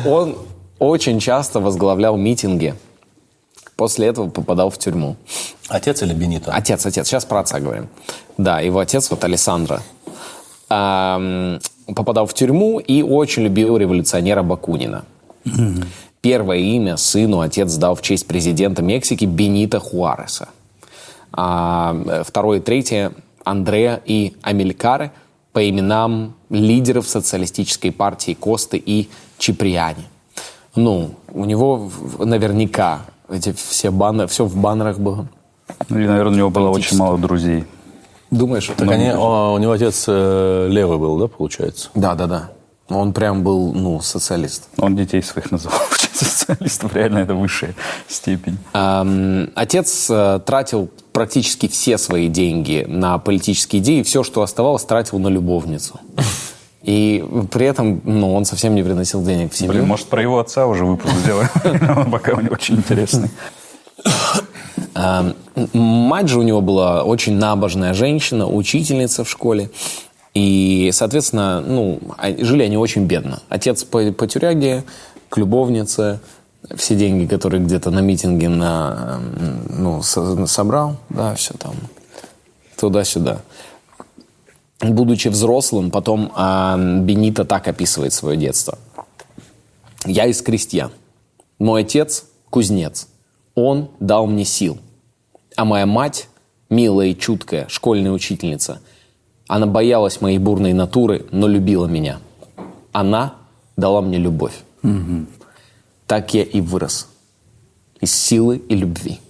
Он 0.07 0.37
очень 0.79 1.21
часто 1.21 1.61
возглавлял 1.61 2.17
митинги. 2.17 2.75
После 3.77 4.09
этого 4.09 4.29
попадал 4.29 4.71
в 4.71 4.79
тюрьму. 4.79 5.17
Отец 5.69 6.03
или 6.03 6.13
Бенито? 6.13 6.53
Отец, 6.53 6.85
отец. 6.85 7.07
Сейчас 7.07 7.25
про 7.25 7.41
отца 7.41 7.61
говорим. 7.61 7.89
Да, 8.37 8.61
его 8.61 8.79
отец, 8.79 9.11
вот 9.11 9.25
Александра, 9.25 9.83
попадал 10.69 12.27
в 12.27 12.35
тюрьму 12.35 12.79
и 12.79 13.03
очень 13.03 13.45
любил 13.45 13.77
революционера 13.77 14.43
Бакунина. 14.43 15.05
Первое 16.21 16.59
имя 16.59 16.97
сыну 16.99 17.41
отец 17.41 17.75
дал 17.77 17.95
в 17.95 18.03
честь 18.03 18.27
президента 18.27 18.83
Мексики 18.83 19.25
Бенита 19.25 19.81
Хуареса. 19.81 20.49
А 21.33 22.23
второе 22.27 22.59
и 22.59 22.61
третье 22.61 23.13
Андреа 23.45 24.01
и 24.05 24.35
Амилькаре 24.43 25.13
по 25.53 25.69
именам 25.69 26.35
лидеров 26.49 27.09
социалистической 27.09 27.93
партии 27.93 28.35
Косты 28.35 28.77
и 28.85 29.09
Чиприани. 29.39 30.05
Ну, 30.77 31.15
у 31.33 31.45
него 31.45 31.91
наверняка 32.19 33.03
эти 33.29 33.53
все 33.53 33.91
баннеры, 33.91 34.29
все 34.29 34.45
в 34.45 34.57
баннерах 34.57 34.99
было. 34.99 35.27
Ну, 35.89 35.99
И, 35.99 36.07
наверное, 36.07 36.33
у 36.33 36.37
него 36.37 36.51
было 36.51 36.69
очень 36.71 36.97
мало 36.97 37.19
друзей. 37.19 37.65
Думаешь, 38.31 38.67
Так 38.67 38.83
это... 38.83 38.93
они, 38.93 39.11
о, 39.11 39.55
у 39.55 39.59
него 39.59 39.73
отец 39.73 40.05
э, 40.07 40.69
левый 40.71 40.99
был, 40.99 41.19
да, 41.19 41.27
получается? 41.27 41.91
Да, 41.95 42.15
да, 42.15 42.27
да. 42.27 42.51
Он 42.89 43.13
прям 43.13 43.43
был, 43.43 43.73
ну, 43.73 44.01
социалист. 44.01 44.69
Он 44.79 44.97
детей 44.97 45.23
своих 45.23 45.51
называл 45.51 45.81
социалистов. 46.13 46.95
Реально, 46.95 47.19
это 47.19 47.35
высшая 47.35 47.75
степень. 48.09 48.59
Эм, 48.73 49.51
Отец 49.55 50.09
э, 50.11 50.41
тратил 50.45 50.91
практически 51.21 51.69
все 51.69 51.99
свои 51.99 52.29
деньги 52.29 52.87
на 52.89 53.19
политические 53.19 53.83
идеи, 53.83 54.01
все, 54.01 54.23
что 54.23 54.41
оставалось, 54.41 54.85
тратил 54.85 55.19
на 55.19 55.29
любовницу. 55.29 56.01
И 56.83 57.23
при 57.53 57.67
этом, 57.67 58.01
ну, 58.05 58.35
он 58.35 58.47
совсем 58.47 58.75
не 58.75 58.83
приносил 58.83 59.23
денег 59.23 59.53
в 59.53 59.57
семью. 59.59 59.73
Блин, 59.73 59.87
может, 59.87 60.07
про 60.07 60.23
его 60.23 60.39
отца 60.39 60.67
уже 60.67 60.87
выпуск 60.87 61.13
сделаем? 61.23 61.51
Он 62.07 62.11
пока 62.11 62.33
у 62.33 62.41
него 62.41 62.55
очень 62.55 62.77
интересный. 62.77 63.29
Эм, 64.95 65.35
Мать 65.75 66.29
же 66.29 66.39
у 66.39 66.43
него 66.43 66.63
была 66.63 67.03
очень 67.05 67.35
набожная 67.37 67.93
женщина, 67.93 68.47
учительница 68.49 69.23
в 69.23 69.29
школе. 69.29 69.71
И, 70.33 70.89
соответственно, 70.95 71.61
ну, 71.61 72.01
а- 72.17 72.35
жили 72.43 72.63
они 72.63 72.79
очень 72.79 73.05
бедно. 73.05 73.43
Отец 73.51 73.85
по, 73.85 74.11
по 74.13 74.27
тюряге, 74.27 74.85
к 75.29 75.37
любовнице, 75.37 76.21
все 76.75 76.95
деньги, 76.97 77.27
которые 77.27 77.63
где-то 77.63 77.91
на 77.91 78.01
митинге 78.01 78.49
на, 78.49 79.21
ну, 79.69 80.03
со- 80.03 80.47
собрал, 80.47 80.97
да, 81.09 81.35
все 81.35 81.55
там, 81.55 81.75
туда-сюда. 82.79 83.41
Будучи 84.81 85.29
взрослым, 85.29 85.91
потом 85.91 86.33
а, 86.35 86.77
Бенито 86.79 87.45
так 87.45 87.69
описывает 87.69 88.13
свое 88.13 88.37
детство. 88.37 88.79
«Я 90.07 90.27
из 90.27 90.41
крестьян. 90.41 90.91
Мой 91.59 91.83
отец– 91.83 92.25
кузнец. 92.51 93.09
Он 93.55 93.91
дал 94.01 94.27
мне 94.27 94.47
сил. 94.47 94.79
А 95.57 95.67
моя 95.67 95.85
мать, 95.85 96.29
милая 96.71 97.09
и 97.09 97.19
чуткая 97.19 97.67
школьная 97.69 98.13
учительница, 98.13 98.81
она 99.47 99.67
боялась 99.67 100.23
моей 100.23 100.39
бурной 100.39 100.73
натуры, 100.73 101.27
но 101.33 101.47
любила 101.47 101.87
меня. 101.87 102.19
Она 102.93 103.35
дала 103.77 104.01
мне 104.01 104.17
любовь. 104.17 104.55
Так 106.11 106.35
я 106.35 106.43
и 106.43 106.61
вырос. 106.61 107.07
Из 108.01 108.13
силы 108.13 108.57
и 108.57 108.75
любви. 108.75 109.21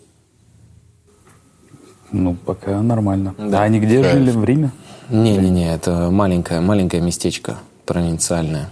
Ну, 2.10 2.34
пока 2.34 2.80
нормально. 2.80 3.34
А 3.36 3.64
они 3.64 3.80
где 3.80 4.02
жили? 4.02 4.30
В 4.30 4.42
Риме? 4.42 4.70
Не-не-не, 5.10 5.74
это 5.74 6.08
маленькое, 6.10 6.62
маленькое 6.62 7.02
местечко 7.02 7.58
провинциальное. 7.84 8.70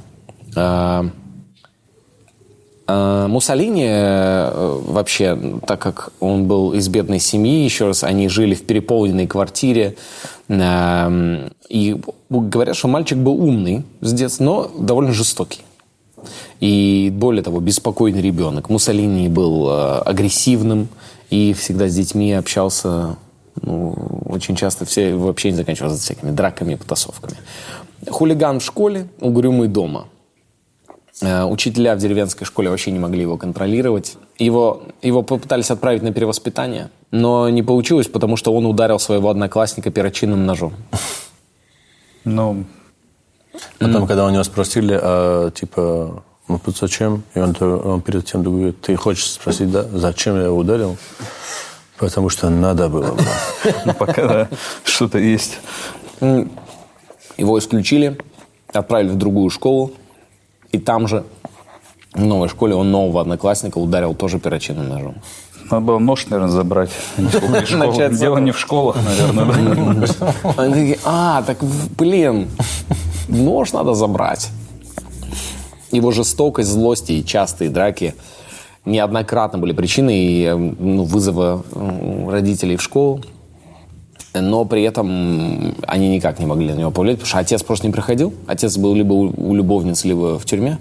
А, 0.56 1.04
а, 2.86 3.28
Муссолини 3.28 3.84
э, 3.86 4.80
вообще, 4.86 5.38
так 5.66 5.78
как 5.78 6.10
он 6.18 6.48
был 6.48 6.72
из 6.72 6.88
бедной 6.88 7.18
семьи, 7.18 7.62
еще 7.62 7.88
раз, 7.88 8.04
они 8.04 8.30
жили 8.30 8.54
в 8.54 8.64
переполненной 8.64 9.26
квартире, 9.26 9.96
эм, 10.48 11.52
и 11.68 12.00
говорят, 12.30 12.74
что 12.74 12.88
мальчик 12.88 13.18
был 13.18 13.34
умный 13.34 13.84
с 14.00 14.14
детства, 14.14 14.44
но 14.44 14.70
довольно 14.78 15.12
жестокий. 15.12 15.60
И 16.60 17.10
более 17.14 17.42
того, 17.42 17.60
беспокойный 17.60 18.20
ребенок. 18.20 18.68
Муссолини 18.68 19.28
был 19.28 19.68
э, 19.70 19.98
агрессивным 20.00 20.88
и 21.30 21.52
всегда 21.52 21.88
с 21.88 21.94
детьми 21.94 22.32
общался, 22.32 23.16
ну, 23.62 23.94
очень 24.26 24.56
часто 24.56 24.84
все 24.84 25.14
вообще 25.14 25.50
не 25.50 25.56
заканчивалось 25.56 26.00
всякими 26.00 26.32
драками 26.32 26.72
и 26.72 26.76
потасовками. 26.76 27.36
Хулиган 28.08 28.58
в 28.58 28.64
школе, 28.64 29.06
угрюмый 29.20 29.68
дома. 29.68 30.08
Э, 31.22 31.44
Учителя 31.44 31.94
в 31.94 31.98
деревенской 31.98 32.44
школе 32.44 32.70
вообще 32.70 32.90
не 32.90 32.98
могли 32.98 33.22
его 33.22 33.36
контролировать. 33.36 34.16
Его, 34.38 34.82
его 35.00 35.22
попытались 35.22 35.70
отправить 35.70 36.02
на 36.02 36.12
перевоспитание, 36.12 36.90
но 37.12 37.48
не 37.48 37.62
получилось, 37.62 38.08
потому 38.08 38.36
что 38.36 38.52
он 38.52 38.66
ударил 38.66 38.98
своего 38.98 39.30
одноклассника 39.30 39.90
перочинным 39.90 40.44
ножом. 40.44 40.74
Ну, 42.24 42.64
Потом, 43.78 44.06
когда 44.06 44.26
у 44.26 44.30
него 44.30 44.44
спросили, 44.44 44.98
а, 45.00 45.50
типа, 45.50 46.22
ну 46.48 46.58
тут 46.58 46.76
зачем? 46.78 47.22
И 47.34 47.40
он, 47.40 47.54
он 47.60 48.00
перед 48.00 48.24
тем 48.24 48.42
говорит, 48.42 48.80
ты 48.80 48.96
хочешь 48.96 49.30
спросить, 49.30 49.70
да, 49.70 49.84
зачем 49.92 50.36
я 50.36 50.46
его 50.46 50.56
ударил? 50.56 50.96
Потому 51.98 52.28
что 52.28 52.48
надо 52.48 52.88
было. 52.88 53.12
бы». 53.12 53.22
ну, 53.84 53.94
пока 53.94 54.26
да, 54.26 54.48
что-то 54.84 55.18
есть. 55.18 55.58
Его 56.20 57.58
исключили, 57.58 58.18
отправили 58.72 59.10
в 59.10 59.16
другую 59.16 59.50
школу, 59.50 59.92
и 60.72 60.78
там 60.78 61.06
же, 61.06 61.24
в 62.14 62.24
новой 62.24 62.48
школе, 62.48 62.74
он 62.74 62.90
нового 62.90 63.20
одноклассника 63.20 63.78
ударил 63.78 64.14
тоже 64.14 64.38
перочинным 64.38 64.88
ножом. 64.88 65.16
Надо 65.70 65.84
было 65.84 65.98
нож, 65.98 66.26
наверное, 66.26 66.50
забрать. 66.50 66.90
Дело 68.18 68.38
не 68.38 68.52
в 68.52 68.58
школах, 68.58 68.96
наверное. 69.04 70.08
Они 70.56 70.74
такие, 70.74 70.98
а, 71.04 71.42
так, 71.42 71.58
блин, 71.98 72.48
нож 73.28 73.72
надо 73.72 73.94
забрать. 73.94 74.50
Его 75.90 76.10
жестокость, 76.10 76.68
злость 76.70 77.10
и 77.10 77.24
частые 77.24 77.70
драки 77.70 78.14
неоднократно 78.84 79.58
были 79.58 79.72
причиной 79.72 80.42
э, 80.42 80.54
ну, 80.56 81.04
вызова 81.04 81.62
родителей 82.30 82.76
в 82.76 82.82
школу. 82.82 83.22
Но 84.34 84.64
при 84.66 84.82
этом 84.82 85.74
они 85.86 86.08
никак 86.10 86.38
не 86.38 86.46
могли 86.46 86.72
на 86.72 86.78
него 86.78 86.90
повлиять, 86.90 87.18
потому 87.18 87.28
что 87.28 87.38
отец 87.38 87.62
просто 87.62 87.86
не 87.86 87.92
приходил. 87.92 88.32
Отец 88.46 88.76
был 88.76 88.94
либо 88.94 89.12
у 89.14 89.54
любовницы, 89.54 90.06
либо 90.06 90.38
в 90.38 90.44
тюрьме. 90.44 90.78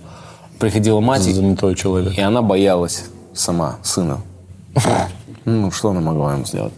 Приходила 0.60 1.00
мать, 1.00 1.26
и- 1.28 1.32
Занятой 1.32 1.76
человек. 1.76 2.18
и 2.18 2.22
она 2.22 2.42
боялась 2.42 3.06
сама 3.34 3.78
сына. 3.84 4.20
Ну, 5.46 5.72
что 5.72 5.92
она 5.92 6.02
могла 6.02 6.34
ему 6.34 6.44
сделать? 6.46 6.74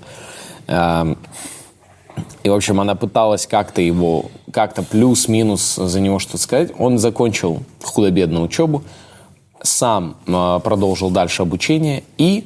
И, 2.44 2.50
в 2.50 2.54
общем, 2.54 2.80
она 2.80 2.96
пыталась 2.96 3.48
как-то 3.48 3.82
его, 3.82 4.26
как-то 4.52 4.84
плюс-минус 4.84 5.76
за 5.76 6.00
него 6.00 6.20
что-то 6.20 6.38
сказать. 6.38 6.72
Он 6.78 6.98
закончил 6.98 7.64
худо-бедно 7.84 8.42
учебу, 8.42 8.84
сам 9.62 10.16
э, 10.28 10.60
продолжил 10.64 11.10
дальше 11.10 11.42
обучение 11.42 12.04
и 12.18 12.46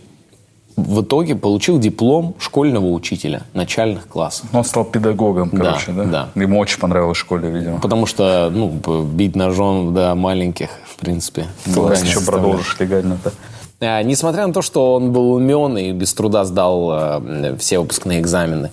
в 0.76 1.02
итоге 1.02 1.36
получил 1.36 1.78
диплом 1.78 2.36
школьного 2.40 2.88
учителя 2.88 3.44
начальных 3.54 4.08
классов. 4.08 4.48
Он 4.54 4.64
стал 4.64 4.86
педагогом, 4.86 5.50
Да, 5.52 5.58
короче, 5.66 5.92
да? 5.92 6.04
да. 6.04 6.30
Ему 6.42 6.60
очень 6.60 6.80
понравилось 6.80 7.18
в 7.18 7.22
школе, 7.22 7.50
видимо. 7.50 7.80
Потому 7.80 8.06
что, 8.06 8.50
ну, 8.52 8.70
бить 9.04 9.36
ножом 9.36 9.94
до 9.94 10.16
маленьких, 10.16 10.70
в 10.86 10.96
принципе, 10.98 11.48
Класс, 11.74 12.04
еще 12.04 12.22
продолжишь 12.22 12.76
легально-то. 12.80 13.32
Э, 13.80 14.02
Несмотря 14.04 14.48
на 14.48 14.54
то, 14.54 14.62
что 14.62 14.96
он 14.96 15.12
был 15.12 15.34
умен 15.34 15.78
и 15.78 15.92
без 15.92 16.14
труда 16.14 16.46
сдал 16.46 16.90
э, 16.92 17.56
все 17.60 17.80
выпускные 17.80 18.20
экзамены, 18.20 18.72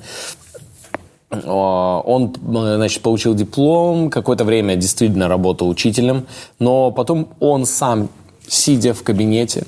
он, 1.30 2.34
э, 2.54 2.76
значит, 2.76 3.02
получил 3.02 3.34
диплом, 3.34 4.10
какое-то 4.10 4.44
время 4.44 4.76
действительно 4.76 5.28
работал 5.28 5.68
учителем, 5.68 6.26
но 6.58 6.90
потом 6.90 7.28
он 7.38 7.66
сам, 7.66 8.08
сидя 8.49 8.94
в 8.94 9.02
кабинете 9.02 9.64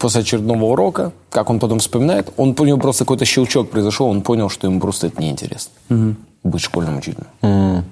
после 0.00 0.22
очередного 0.22 0.64
урока, 0.64 1.12
как 1.30 1.50
он 1.50 1.60
потом 1.60 1.78
вспоминает, 1.78 2.32
он 2.36 2.54
у 2.58 2.64
него 2.64 2.78
просто 2.78 3.04
какой-то 3.04 3.24
щелчок 3.24 3.70
произошел, 3.70 4.08
он 4.08 4.22
понял, 4.22 4.48
что 4.48 4.66
ему 4.66 4.80
просто 4.80 5.06
это 5.06 5.22
неинтересно. 5.22 5.72
Быть 6.42 6.60
школьным 6.62 6.98
учителем. 6.98 7.84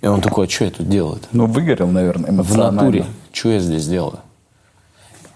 И 0.00 0.06
он 0.06 0.20
такой, 0.20 0.46
а 0.46 0.50
что 0.50 0.64
я 0.64 0.70
тут 0.70 0.88
делаю 0.88 1.18
Ну, 1.32 1.46
выгорел, 1.46 1.86
наверное, 1.88 2.30
в 2.30 2.34
эмоционально. 2.34 2.72
натуре, 2.82 3.06
что 3.32 3.48
я 3.50 3.58
здесь 3.58 3.86
делаю? 3.86 4.18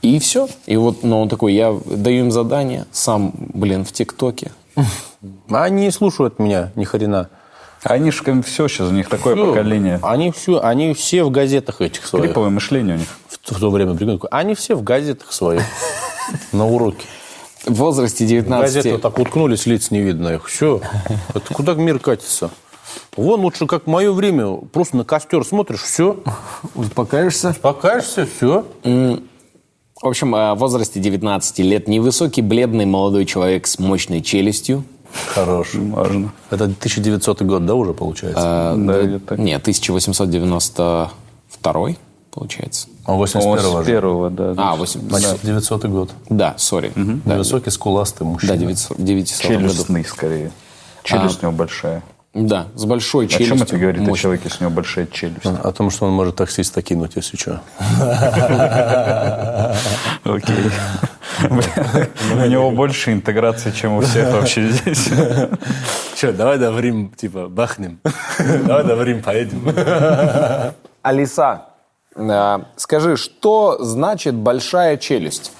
И 0.02 0.18
все. 0.18 0.48
И 0.66 0.76
вот, 0.76 1.02
ну, 1.02 1.20
он 1.22 1.28
такой, 1.28 1.54
я 1.54 1.74
даю 1.86 2.24
им 2.26 2.30
задание, 2.30 2.84
сам, 2.92 3.32
блин, 3.54 3.84
в 3.84 3.92
ТикТоке. 3.92 4.50
Они 5.50 5.87
не 5.87 5.90
слушают 5.90 6.38
меня, 6.38 6.72
ни 6.76 6.84
хрена. 6.84 7.28
Они 7.82 8.10
же 8.10 8.42
все 8.42 8.68
сейчас, 8.68 8.88
у 8.88 8.92
них 8.92 9.08
такое 9.08 9.34
Всё. 9.34 9.46
поколение. 9.48 10.00
Они 10.02 10.32
все, 10.32 10.60
они 10.60 10.94
все 10.94 11.22
в 11.22 11.30
газетах 11.30 11.80
этих 11.80 12.06
своих. 12.06 12.26
Криповое 12.26 12.50
мышление 12.50 12.96
у 12.96 12.98
них. 12.98 13.08
В, 13.28 13.54
в 13.54 13.60
то 13.60 13.70
время 13.70 13.96
они 14.30 14.54
все 14.54 14.75
в 14.75 14.82
газетах 14.82 15.32
своих 15.32 15.62
на 16.52 16.66
уроке. 16.66 17.06
В 17.64 17.75
возрасте 17.75 18.25
В 18.25 18.28
19 18.28 18.75
газеты 18.75 18.98
так 18.98 19.18
уткнулись, 19.18 19.66
лиц 19.66 19.90
не 19.90 20.00
видно 20.00 20.28
их. 20.34 20.46
Все. 20.46 20.80
Это 21.34 21.54
куда 21.54 21.75
мир 21.75 21.98
катится? 21.98 22.50
Вон 23.16 23.40
лучше, 23.40 23.66
как 23.66 23.84
в 23.84 23.87
мое 23.88 24.12
время, 24.12 24.56
просто 24.72 24.96
на 24.96 25.04
костер 25.04 25.44
смотришь, 25.44 25.82
все. 25.82 26.20
успокаиваешься. 26.75 27.54
Покажешься, 27.60 28.26
все. 28.26 28.64
В 28.82 30.06
общем, 30.06 30.32
в 30.32 30.54
возрасте 30.54 31.00
19 31.00 31.58
лет 31.60 31.88
невысокий, 31.88 32.40
бледный 32.40 32.87
молодой 32.87 33.25
человек 33.25 33.66
с 33.66 33.78
мощной 33.78 34.22
челюстью. 34.22 34.84
Хорош. 35.34 35.70
Важно. 35.74 36.32
Это 36.50 36.64
1900 36.64 37.42
год, 37.42 37.66
да, 37.66 37.74
уже 37.74 37.92
получается? 37.92 38.74
э, 38.76 38.78
Да, 38.78 39.18
так. 39.26 39.38
Нет, 39.38 39.60
1892 39.62 41.94
получается. 42.30 42.88
А 43.04 43.14
О, 43.14 43.16
81 43.16 43.58
с 43.58 43.62
же. 43.78 43.84
первого, 43.84 44.30
да. 44.30 44.54
А, 44.56 44.76
8... 44.76 45.08
Значит, 45.08 45.38
900 45.42 45.84
год. 45.86 46.10
Да, 46.28 46.54
сори. 46.58 46.92
Да, 46.94 47.34
Невысокий, 47.34 47.70
скуластый 47.70 48.26
мужчина. 48.26 48.52
да, 48.52 48.58
900, 48.58 48.96
900 49.02 49.46
году. 49.50 49.60
Челюстный, 49.60 50.04
скорее. 50.04 50.50
Челюсть 51.04 51.42
у 51.42 51.46
него 51.46 51.56
большая. 51.56 52.02
Да, 52.35 52.68
с 52.75 52.85
большой 52.85 53.25
О 53.25 53.28
челюстью. 53.28 53.56
чем 53.56 53.62
это 53.66 53.76
говорит 53.78 54.00
о 54.00 54.04
мощной. 54.04 54.18
человеке, 54.23 54.42
если 54.47 54.64
у 54.64 54.68
него 54.68 54.76
большая 54.76 55.06
челюсть? 55.06 55.47
О 55.47 55.73
том, 55.73 55.90
что 55.90 56.06
он 56.06 56.12
может 56.12 56.37
таксиста 56.37 56.82
кинуть, 56.82 57.12
если 57.16 57.37
что. 57.37 57.62
Окей. 60.25 60.70
У 61.50 62.47
него 62.47 62.70
больше 62.70 63.12
интеграции, 63.12 63.70
чем 63.70 63.97
у 63.97 64.00
всех 64.02 64.32
вообще 64.32 64.68
здесь. 64.70 65.08
Че, 66.16 66.32
давай 66.32 66.58
да 66.58 66.70
в 66.70 66.78
Рим, 66.80 67.11
типа, 67.16 67.49
бахнем. 67.49 67.99
Давай 68.38 68.85
да 68.85 68.94
в 68.97 69.02
Рим 69.02 69.23
поедем. 69.23 69.62
Алиса, 71.02 71.62
э, 72.14 72.58
скажи, 72.76 73.16
что 73.16 73.78
значит 73.82 74.35
большая 74.35 74.97
челюсть? 74.97 75.52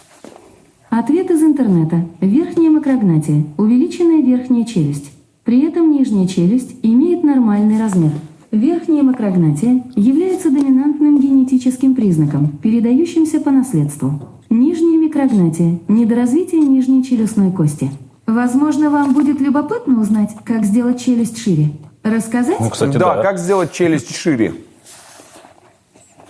Ответ 0.91 1.31
из 1.31 1.43
интернета. 1.43 2.05
Верхняя 2.21 2.71
макрогнатия. 2.71 3.45
Увеличенная 3.57 4.23
верхняя 4.23 4.65
челюсть. 4.65 5.13
При 5.49 5.63
этом 5.63 5.91
нижняя 5.91 6.27
челюсть 6.27 6.77
имеет 6.83 7.25
нормальный 7.25 7.81
размер. 7.81 8.11
Верхняя 8.51 9.03
макрогнатия 9.03 9.83
является 9.97 10.51
доминантным 10.51 11.19
генетическим 11.19 11.95
признаком, 11.95 12.49
передающимся 12.63 13.41
по 13.41 13.51
наследству. 13.51 14.29
Нижняя 14.51 14.99
микрогнатия– 14.99 15.79
недоразвитие 15.89 16.61
нижней 16.61 17.03
челюстной 17.03 17.51
кости. 17.51 17.91
Возможно, 18.27 18.91
вам 18.91 19.15
будет 19.15 19.41
любопытно 19.41 20.03
узнать, 20.03 20.37
как 20.45 20.67
сделать 20.67 21.03
челюсть 21.03 21.39
шире. 21.39 21.71
Рассказать? 22.03 22.59
Кстати, 22.71 22.99
да, 22.99 23.15
да. 23.15 23.23
как 23.23 23.39
сделать 23.39 23.73
челюсть 23.73 24.15
шире? 24.15 24.53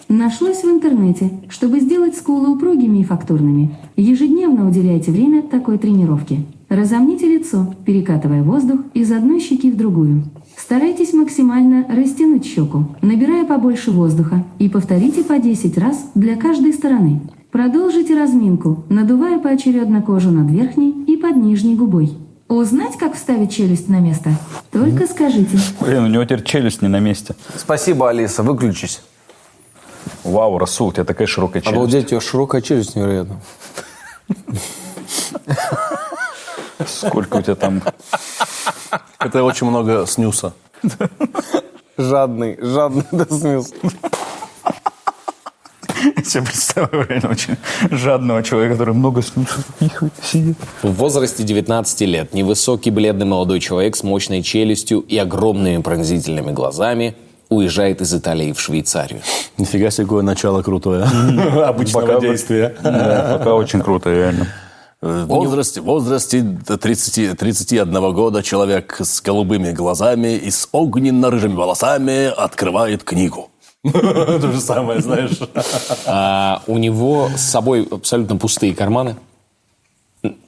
Нашлось 0.08 0.62
в 0.62 0.70
интернете, 0.70 1.32
чтобы 1.48 1.80
сделать 1.80 2.16
скулы 2.16 2.50
упругими 2.50 2.98
и 2.98 3.04
фактурными. 3.04 3.76
Ежедневно 3.96 4.68
уделяйте 4.68 5.10
время 5.10 5.42
такой 5.42 5.76
тренировке. 5.78 6.44
Разомните 6.68 7.26
лицо, 7.26 7.74
перекатывая 7.86 8.42
воздух 8.42 8.80
из 8.92 9.10
одной 9.10 9.40
щеки 9.40 9.70
в 9.70 9.76
другую. 9.76 10.24
Старайтесь 10.56 11.14
максимально 11.14 11.86
растянуть 11.88 12.44
щеку, 12.44 12.94
набирая 13.00 13.46
побольше 13.46 13.90
воздуха, 13.90 14.44
и 14.58 14.68
повторите 14.68 15.24
по 15.24 15.38
10 15.38 15.78
раз 15.78 16.10
для 16.14 16.36
каждой 16.36 16.74
стороны. 16.74 17.22
Продолжите 17.50 18.14
разминку, 18.14 18.84
надувая 18.90 19.38
поочередно 19.38 20.02
кожу 20.02 20.30
над 20.30 20.50
верхней 20.50 20.90
и 21.06 21.16
под 21.16 21.36
нижней 21.36 21.74
губой. 21.74 22.12
Узнать, 22.48 22.98
как 22.98 23.14
вставить 23.14 23.50
челюсть 23.50 23.88
на 23.88 24.00
место? 24.00 24.30
Только 24.70 25.06
скажите. 25.06 25.58
Блин, 25.80 26.04
у 26.04 26.08
него 26.08 26.24
теперь 26.24 26.42
челюсть 26.42 26.82
не 26.82 26.88
на 26.88 27.00
месте. 27.00 27.34
Спасибо, 27.56 28.10
Алиса, 28.10 28.42
выключись. 28.42 29.00
Вау, 30.22 30.58
Расул, 30.58 30.88
у 30.88 30.92
тебя 30.92 31.04
такая 31.04 31.26
широкая 31.26 31.62
челюсть. 31.62 31.76
Обалдеть, 31.76 32.04
у 32.06 32.08
тебя 32.08 32.20
широкая 32.20 32.60
челюсть 32.60 32.94
невероятно. 32.94 33.40
Сколько 36.86 37.36
у 37.38 37.42
тебя 37.42 37.54
там... 37.54 37.82
Это 39.18 39.42
очень 39.42 39.66
много 39.66 40.06
снюса. 40.06 40.52
Жадный, 41.96 42.56
жадный 42.60 43.04
до 43.10 43.24
смысла. 43.26 43.76
Я 46.16 46.22
себе 46.22 46.44
представляю 46.44 47.08
реально 47.08 47.30
очень 47.30 47.56
жадного 47.90 48.42
человека, 48.44 48.74
который 48.74 48.94
много 48.94 49.20
слушает, 49.22 49.66
нихуя 49.80 50.10
сидит. 50.22 50.56
В 50.82 50.92
возрасте 50.92 51.42
19 51.42 52.00
лет 52.02 52.34
невысокий 52.34 52.90
бледный 52.90 53.26
молодой 53.26 53.58
человек 53.58 53.96
с 53.96 54.04
мощной 54.04 54.42
челюстью 54.42 55.00
и 55.00 55.18
огромными 55.18 55.82
пронзительными 55.82 56.52
глазами 56.52 57.16
уезжает 57.48 58.00
из 58.00 58.14
Италии 58.14 58.52
в 58.52 58.60
Швейцарию. 58.60 59.22
Нифига 59.56 59.90
себе, 59.90 60.04
какое 60.04 60.22
начало 60.22 60.62
крутое. 60.62 61.04
Обычного 61.64 62.20
действия. 62.20 62.76
Пока 62.80 63.54
очень 63.54 63.80
круто, 63.80 64.12
реально. 64.12 64.46
В 65.00 65.26
возрасте, 65.26 65.80
в 65.80 65.84
возрасте 65.84 66.42
до 66.42 66.76
30, 66.76 67.38
31 67.38 68.12
года 68.12 68.42
человек 68.42 68.96
с 69.00 69.20
голубыми 69.22 69.70
глазами 69.70 70.36
и 70.36 70.50
с 70.50 70.68
огненно-рыжими 70.72 71.54
волосами 71.54 72.26
открывает 72.26 73.04
книгу. 73.04 73.48
То 73.84 74.50
же 74.52 74.60
самое, 74.60 75.00
знаешь. 75.00 75.38
А, 76.04 76.62
у 76.66 76.78
него 76.78 77.30
с 77.36 77.42
собой 77.42 77.86
абсолютно 77.88 78.36
пустые 78.36 78.74
карманы 78.74 79.14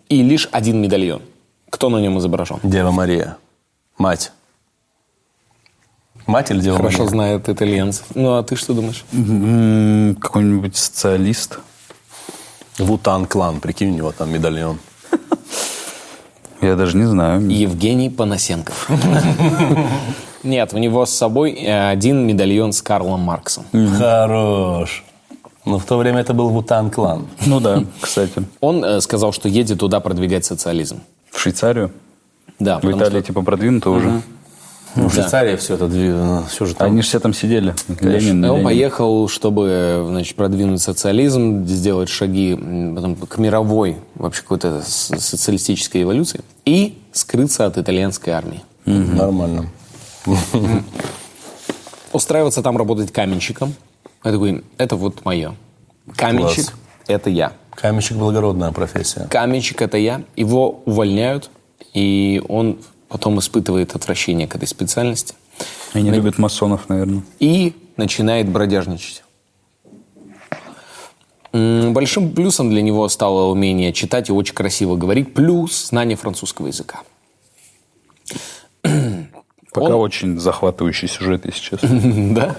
и 0.08 0.22
лишь 0.22 0.48
один 0.50 0.82
медальон. 0.82 1.22
Кто 1.70 1.88
на 1.88 1.98
нем 1.98 2.18
изображен? 2.18 2.58
Дева 2.64 2.90
Мария. 2.90 3.36
Мать. 3.98 4.32
Мать 6.26 6.50
или 6.50 6.60
Дева 6.60 6.78
Хорошо 6.78 6.98
Мария? 6.98 7.10
знает 7.10 7.48
итальянцев. 7.48 8.06
Ну, 8.16 8.34
а 8.34 8.42
ты 8.42 8.56
что 8.56 8.74
думаешь? 8.74 9.04
Какой-нибудь 10.20 10.76
социалист. 10.76 11.60
Вутан 12.80 13.26
клан, 13.26 13.60
прикинь, 13.60 13.90
у 13.92 13.96
него 13.96 14.12
там 14.12 14.32
медальон. 14.32 14.78
Я 16.60 16.76
даже 16.76 16.96
не 16.96 17.04
знаю. 17.04 17.48
Евгений 17.48 18.10
Панасенко. 18.10 18.72
Нет, 20.42 20.72
у 20.72 20.78
него 20.78 21.04
с 21.04 21.10
собой 21.10 21.52
э, 21.52 21.90
один 21.90 22.26
медальон 22.26 22.72
с 22.72 22.82
Карлом 22.82 23.20
Марксом. 23.20 23.64
Хорош. 23.98 25.04
Но 25.66 25.78
в 25.78 25.84
то 25.84 25.98
время 25.98 26.20
это 26.20 26.32
был 26.32 26.48
Вутан 26.48 26.90
клан. 26.90 27.26
Ну 27.46 27.60
да, 27.60 27.84
кстати. 28.00 28.42
Он 28.60 28.84
э, 28.84 29.00
сказал, 29.00 29.32
что 29.32 29.48
едет 29.48 29.78
туда 29.78 30.00
продвигать 30.00 30.44
социализм. 30.44 31.00
В 31.30 31.38
Швейцарию. 31.38 31.92
Да, 32.58 32.78
В 32.78 32.90
Италии 32.90 33.20
типа 33.20 33.42
продвинуто 33.42 33.90
уже. 33.90 34.22
Ну, 34.96 35.08
в 35.08 35.12
Швейцарии 35.14 35.56
все 35.56 35.74
это, 35.74 35.86
две- 35.88 36.42
все 36.48 36.66
же 36.66 36.74
там. 36.74 36.88
Они 36.88 37.02
же 37.02 37.08
все 37.08 37.20
там 37.20 37.32
сидели. 37.32 37.74
Ленин, 38.00 38.44
И 38.44 38.48
он 38.48 38.54
Ленин. 38.56 38.64
поехал, 38.64 39.28
чтобы 39.28 40.04
значит, 40.08 40.34
продвинуть 40.36 40.82
социализм, 40.82 41.64
сделать 41.66 42.08
шаги 42.08 42.54
потом 42.94 43.14
к 43.16 43.38
мировой 43.38 43.96
вообще 44.16 44.42
какой-то 44.42 44.82
социалистической 44.84 46.02
эволюции 46.02 46.40
и 46.64 46.98
скрыться 47.12 47.66
от 47.66 47.78
итальянской 47.78 48.32
армии. 48.32 48.62
Нормально. 48.84 49.66
Устраиваться 52.12 52.62
там 52.62 52.76
работать 52.76 53.12
каменщиком. 53.12 53.74
Я 54.24 54.32
такой, 54.32 54.64
это 54.78 54.96
вот 54.96 55.24
мое. 55.24 55.54
Каменщик 56.16 56.66
Класс.– 56.66 56.74
это 57.06 57.30
я. 57.30 57.52
Каменщик 57.74 58.16
благородная 58.16 58.72
профессия. 58.72 59.26
Каменщик– 59.30 59.80
это 59.82 59.96
я. 59.96 60.22
Его 60.36 60.82
увольняют, 60.84 61.50
и 61.94 62.42
он 62.48 62.78
потом 63.10 63.38
испытывает 63.40 63.94
отвращение 63.94 64.46
к 64.48 64.54
этой 64.56 64.66
специальности 64.68 65.34
Они 65.92 66.10
любят 66.10 66.38
масонов, 66.38 66.88
наверное. 66.88 67.22
и 67.40 67.74
начинает 67.98 68.48
бродяжничать. 68.48 69.22
Большим 71.52 72.30
плюсом 72.32 72.70
для 72.70 72.80
него 72.80 73.08
стало 73.08 73.50
умение 73.50 73.92
читать 73.92 74.28
и 74.28 74.32
очень 74.32 74.54
красиво 74.54 74.96
говорить, 74.96 75.34
плюс 75.34 75.88
знание 75.88 76.16
французского 76.16 76.68
языка. 76.68 77.00
Пока 78.82 79.86
Он- 79.96 80.02
очень 80.02 80.38
захватывающий 80.38 81.08
сюжет, 81.08 81.44
если 81.46 81.60
честно. 81.60 81.88
Да? 82.34 82.56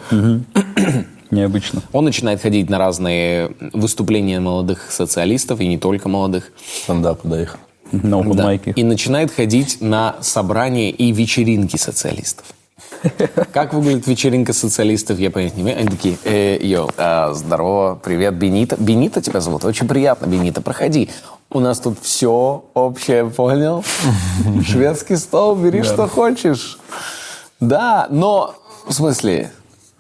Необычно. 1.32 1.82
Он 1.94 2.04
начинает 2.04 2.42
ходить 2.42 2.70
на 2.70 2.78
разные 2.78 3.52
выступления 3.72 4.42
молодых 4.42 4.92
социалистов, 4.92 5.62
и 5.62 5.68
не 5.68 5.78
только 5.78 6.10
молодых. 6.10 6.52
Стендап, 6.84 7.22
да, 7.24 7.42
их. 7.42 7.58
На 7.92 8.16
open 8.16 8.36
Да. 8.36 8.54
mic. 8.54 8.74
И 8.76 8.84
начинает 8.84 9.32
ходить 9.32 9.82
на 9.82 10.16
собрания 10.22 10.90
и 10.92 11.12
вечеринки 11.12 11.78
социалистов. 11.78 12.46
Как 13.52 13.74
выглядит 13.74 14.06
вечеринка 14.08 14.54
социалистов, 14.54 15.18
я 15.20 15.32
понять 15.32 15.56
не 15.56 15.64
имею. 15.64 15.80
Они 15.80 15.88
такие, 15.88 16.18
э, 16.24 16.58
йоу, 16.62 16.90
а, 16.98 17.34
здорово, 17.34 17.96
привет, 18.02 18.36
Бенита. 18.36 18.76
Бенита 18.78 19.22
тебя 19.22 19.40
зовут? 19.42 19.66
Очень 19.66 19.88
приятно, 19.88 20.28
Бенита, 20.28 20.62
проходи. 20.62 21.10
У 21.50 21.60
нас 21.60 21.80
тут 21.80 21.98
все 22.02 22.64
общее, 22.74 23.26
понял? 23.30 23.84
Шведский 24.66 25.16
стол, 25.18 25.56
бери 25.56 25.84
что 25.84 26.08
хочешь. 26.08 26.80
Да, 27.60 28.08
но, 28.10 28.56
в 28.88 28.94
смысле, 28.94 29.52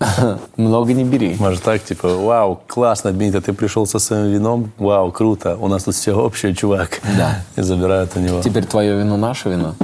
много 0.57 0.93
не 0.93 1.03
бери. 1.03 1.35
Может 1.39 1.63
так, 1.63 1.83
типа, 1.83 2.07
вау, 2.07 2.59
классно, 2.67 3.11
Дмитрий, 3.11 3.41
ты 3.41 3.53
пришел 3.53 3.85
со 3.85 3.99
своим 3.99 4.27
вином, 4.27 4.71
вау, 4.77 5.11
круто, 5.11 5.57
у 5.59 5.67
нас 5.67 5.83
тут 5.83 5.95
все 5.95 6.13
общее, 6.13 6.55
чувак. 6.55 7.01
Да. 7.17 7.43
И 7.55 7.61
забирают 7.61 8.11
у 8.15 8.19
него. 8.19 8.41
Теперь 8.41 8.65
твое 8.65 8.97
вино, 8.97 9.17
наше 9.17 9.49
вино. 9.49 9.75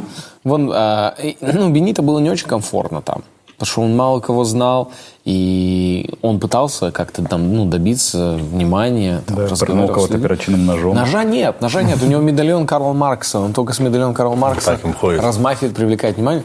Вон, 0.43 0.71
а, 0.73 1.13
и, 1.21 1.37
ну, 1.41 1.69
Бенито 1.69 2.01
было 2.01 2.19
не 2.19 2.29
очень 2.29 2.47
комфортно 2.47 3.01
там. 3.01 3.23
Потому 3.57 3.71
что 3.71 3.81
он 3.81 3.95
мало 3.95 4.19
кого 4.19 4.43
знал, 4.43 4.91
и 5.25 6.13
он 6.21 6.39
пытался 6.39 6.91
как-то 6.91 7.23
там, 7.23 7.53
ну, 7.53 7.65
добиться 7.65 8.37
внимания. 8.39 9.23
Там, 9.25 9.35
Да, 9.35 9.55
пырнул 9.55 9.87
кого-то 9.87 10.19
перочинным 10.19 10.65
ножом. 10.67 10.95
Ножа 10.95 11.23
нет, 11.23 11.59
ножа 11.59 11.81
нет. 11.81 12.01
У 12.03 12.05
него 12.05 12.21
медальон 12.21 12.67
Карла 12.67 12.93
Маркса. 12.93 13.39
Он 13.39 13.53
только 13.53 13.73
с 13.73 13.79
медальоном 13.79 14.13
Карла 14.13 14.35
Маркса 14.35 14.73
Так 14.73 14.85
им 14.85 14.93
ходит. 14.93 15.21
размахивает, 15.21 15.75
привлекает 15.75 16.17
внимание. 16.17 16.43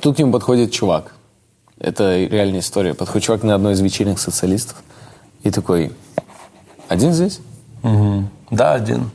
Тут 0.00 0.16
к 0.16 0.18
нему 0.18 0.32
подходит 0.32 0.72
чувак. 0.72 1.14
Это 1.80 2.18
реальная 2.24 2.60
история. 2.60 2.94
Подходит 2.94 3.24
чувак 3.26 3.42
на 3.42 3.54
одной 3.54 3.72
из 3.72 3.80
вечерних 3.80 4.20
социалистов. 4.20 4.76
И 5.42 5.50
такой, 5.50 5.92
один 6.88 7.12
здесь? 7.12 7.40
Да, 8.50 8.74
один. 8.74 9.10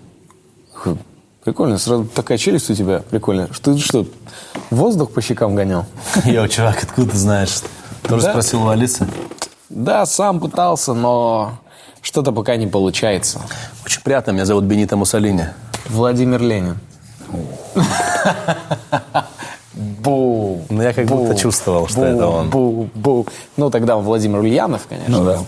Прикольно, 1.43 1.77
сразу 1.77 2.05
такая 2.05 2.39
челюсть 2.39 2.71
у 2.71 2.73
тебя 2.73 3.03
прикольная. 3.07 3.49
Что 3.51 3.73
ты 3.75 3.79
что, 3.79 4.07
воздух 4.71 5.11
по 5.11 5.21
щекам 5.21 5.53
гонял? 5.55 5.85
Йо, 6.25 6.47
чувак, 6.47 6.81
откуда 6.83 7.11
ты 7.11 7.17
знаешь? 7.17 7.61
Тоже 8.01 8.23
Да. 8.23 8.31
спросил 8.31 8.63
у 8.63 8.69
Алисы. 8.69 9.07
Да, 9.69 10.07
сам 10.07 10.39
пытался, 10.39 10.93
но 10.95 11.59
что-то 12.01 12.31
пока 12.31 12.55
не 12.55 12.65
получается. 12.65 13.41
Очень 13.85 14.01
приятно, 14.01 14.31
меня 14.31 14.45
зовут 14.45 14.63
Бенито 14.63 14.95
Муссолини. 14.97 15.45
Владимир 15.87 16.41
Ленин. 16.41 16.79
Бу. 19.75 20.61
Ну, 20.69 20.81
я 20.81 20.93
как 20.93 21.05
будто 21.07 21.35
чувствовал, 21.35 21.87
что 21.87 21.99
бу, 21.99 22.05
это 22.05 22.27
он. 22.27 22.49
Бу, 22.49 22.89
бу. 22.93 23.27
Ну, 23.57 23.69
тогда 23.69 23.97
Владимир 23.97 24.39
Ульянов, 24.39 24.87
конечно. 24.87 25.17
Ну 25.17 25.25
да. 25.25 25.39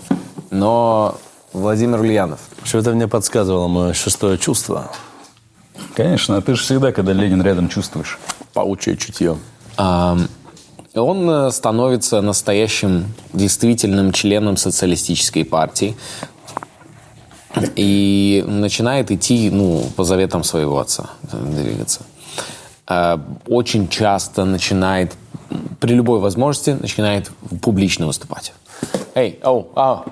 Но 0.51 1.15
Владимир 1.53 2.01
Ульянов. 2.01 2.39
Что-то 2.63 2.91
мне 2.91 3.07
подсказывало 3.07 3.67
мое 3.67 3.93
шестое 3.93 4.37
чувство. 4.37 4.91
Конечно, 5.95 6.37
а 6.37 6.41
ты 6.41 6.55
же 6.55 6.61
всегда, 6.61 6.91
когда 6.91 7.13
Ленин 7.13 7.41
рядом 7.41 7.69
чувствуешь. 7.69 8.19
Паучье 8.53 8.97
чутье. 8.97 9.37
Ам, 9.77 10.27
Он 10.93 11.29
э, 11.29 11.51
становится 11.51 12.21
настоящим 12.21 13.05
действительным 13.33 14.11
членом 14.11 14.57
социалистической 14.57 15.45
партии 15.45 15.95
и 17.75 18.43
начинает 18.47 19.11
идти 19.11 19.49
ну, 19.49 19.83
по 19.95 20.03
заветам 20.03 20.43
своего 20.43 20.79
отца, 20.79 21.11
э, 21.31 21.37
двигаться. 21.37 22.01
Э, 22.87 23.17
Очень 23.47 23.87
часто 23.89 24.45
начинает, 24.45 25.13
при 25.79 25.93
любой 25.93 26.19
возможности, 26.19 26.71
начинает 26.71 27.29
публично 27.61 28.07
выступать. 28.07 28.53
Эй, 29.15 29.39
оу, 29.43 29.69
ау, 29.75 30.05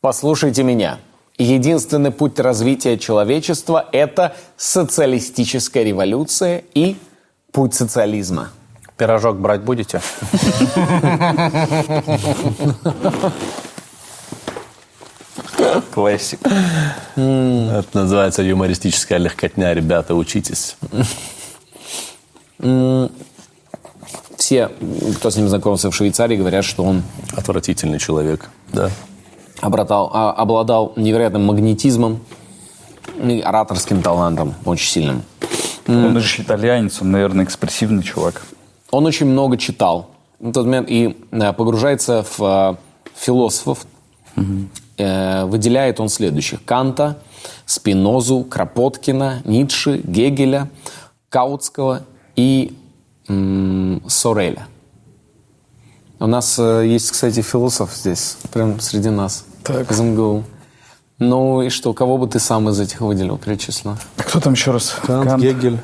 послушайте 0.00 0.62
меня. 0.62 0.98
Единственный 1.38 2.10
путь 2.10 2.38
развития 2.38 2.98
человечества– 2.98 3.86
это 3.92 4.34
социалистическая 4.56 5.84
революция 5.84 6.64
и 6.74 6.96
путь 7.52 7.74
социализма. 7.74 8.50
Пирожок 8.98 9.38
брать 9.38 9.62
будете? 9.62 10.02
Классик. 15.94 16.40
Это 17.16 17.86
называется 17.94 18.42
юмористическая 18.42 19.18
легкотня. 19.18 19.72
Ребята, 19.72 20.14
учитесь. 20.14 20.76
Все, 24.36 24.70
кто 25.16 25.30
с 25.30 25.36
ним 25.36 25.48
знакомился 25.48 25.90
в 25.90 25.94
Швейцарии, 25.94 26.36
говорят, 26.36 26.64
что 26.64 26.82
он 26.82 27.02
Отвратительный 27.36 27.98
человек. 27.98 28.48
Да. 28.72 28.90
обратал- 29.60 30.10
а, 30.12 30.32
обладал 30.32 30.92
невероятным 30.96 31.44
магнетизмом 31.44 32.20
и 33.22 33.40
ораторским 33.40 34.02
талантом 34.02 34.54
очень 34.64 34.88
сильным. 34.88 35.22
Он 35.86 36.18
же 36.20 36.42
итальянец, 36.42 37.02
он, 37.02 37.10
наверное, 37.10 37.44
экспрессивный 37.44 38.02
чувак. 38.02 38.42
Он 38.90 39.06
очень 39.06 39.26
много 39.26 39.56
читал 39.56 40.10
в 40.38 40.52
тот 40.52 40.64
момент 40.64 40.88
и 40.90 41.16
э, 41.30 41.52
погружается 41.52 42.24
в 42.38 42.42
э, 42.42 42.76
философов. 43.14 43.86
Э, 44.96 45.44
выделяет 45.44 46.00
он 46.00 46.08
следующих. 46.08 46.64
Канта, 46.64 47.18
Спинозу, 47.66 48.44
Кропоткина, 48.44 49.42
Ницше, 49.44 50.00
Гегеля, 50.04 50.68
Каутского 51.28 52.02
и 52.40 52.72
м, 53.28 54.02
Сореля. 54.08 54.66
У 56.18 56.26
нас 56.26 56.58
э, 56.58 56.86
есть, 56.86 57.10
кстати, 57.10 57.42
философ 57.42 57.94
здесь, 57.94 58.36
прям 58.52 58.80
среди 58.80 59.10
нас. 59.10 59.44
Так. 59.62 59.90
Из 59.90 60.00
МГУ. 60.00 60.44
Ну 61.18 61.60
и 61.62 61.68
что, 61.68 61.92
кого 61.92 62.16
бы 62.16 62.26
ты 62.26 62.38
сам 62.40 62.68
из 62.70 62.80
этих 62.80 63.02
выделил, 63.02 63.36
перечислил? 63.36 63.96
А 64.16 64.22
кто 64.22 64.40
там 64.40 64.54
еще 64.54 64.70
раз? 64.70 64.96
Кант, 65.02 65.40
Гегель. 65.42 65.78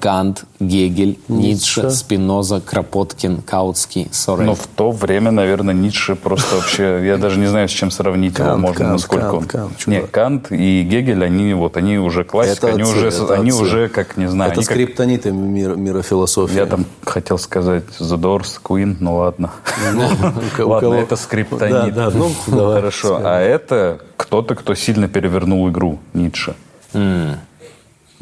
Кант, 0.00 0.44
Гегель, 0.60 1.18
Ницше, 1.28 1.90
Спиноза, 1.90 2.60
Кропоткин, 2.60 3.42
Каутский, 3.42 4.08
Сорель. 4.12 4.46
Но 4.46 4.54
в 4.54 4.66
то 4.66 4.90
время, 4.90 5.30
наверное, 5.30 5.74
Ницше 5.74 6.14
просто 6.14 6.56
вообще... 6.56 7.04
Я 7.04 7.16
даже 7.16 7.38
не 7.38 7.46
знаю, 7.46 7.68
с 7.68 7.72
чем 7.72 7.90
сравнить 7.90 8.38
его 8.38 8.56
можно, 8.56 8.76
Кант, 8.78 8.92
насколько 8.92 9.40
Кант, 9.40 9.52
он... 9.86 9.92
Нет, 9.92 10.10
Кант 10.10 10.52
и 10.52 10.82
Гегель, 10.82 11.24
они 11.24 11.54
вот, 11.54 11.76
они 11.76 11.98
уже 11.98 12.24
классика, 12.24 12.68
Это 12.68 12.76
они, 12.76 12.82
уже, 12.84 13.08
это 13.08 13.34
они 13.34 13.50
отцы. 13.50 13.62
уже, 13.62 13.88
как, 13.88 14.16
не 14.16 14.28
знаю, 14.28 14.52
Это 14.52 14.60
они 14.60 14.66
как- 14.66 14.74
скриптониты 14.74 15.32
мира, 15.32 15.74
мира 15.74 16.02
философии. 16.02 16.54
Я 16.54 16.66
там 16.66 16.84
хотел 17.04 17.38
сказать 17.38 17.84
The 17.98 18.16
Doors, 18.18 18.60
Queen, 18.62 18.96
ну 19.00 19.16
ладно. 19.16 19.50
Ладно, 20.58 20.94
это 20.94 21.16
скриптонит. 21.16 21.94
Да, 21.94 22.10
ну, 22.10 22.30
Хорошо, 22.46 23.20
а 23.22 23.40
это 23.40 24.00
кто-то, 24.16 24.54
кто 24.54 24.74
сильно 24.74 25.08
перевернул 25.08 25.68
игру, 25.68 25.98
Ницше. 26.14 26.54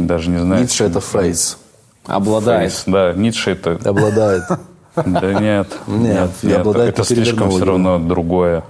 Даже 0.07 0.31
не 0.31 0.39
знаю. 0.39 0.63
Ницше 0.63 0.85
это 0.85 1.01
фейс. 1.01 1.59
Обладает. 2.07 2.83
Да, 2.87 3.13
Ницше 3.13 3.53
это... 3.53 3.79
Обладает. 3.85 4.45
Да 4.97 5.33
нет. 5.35 5.69
Нет, 5.87 6.31
нет, 6.43 6.59
обладает 6.59 6.95
это 6.95 7.05
слишком 7.05 7.51
все 7.51 7.65
равно 7.65 7.99
другое. 8.01 8.65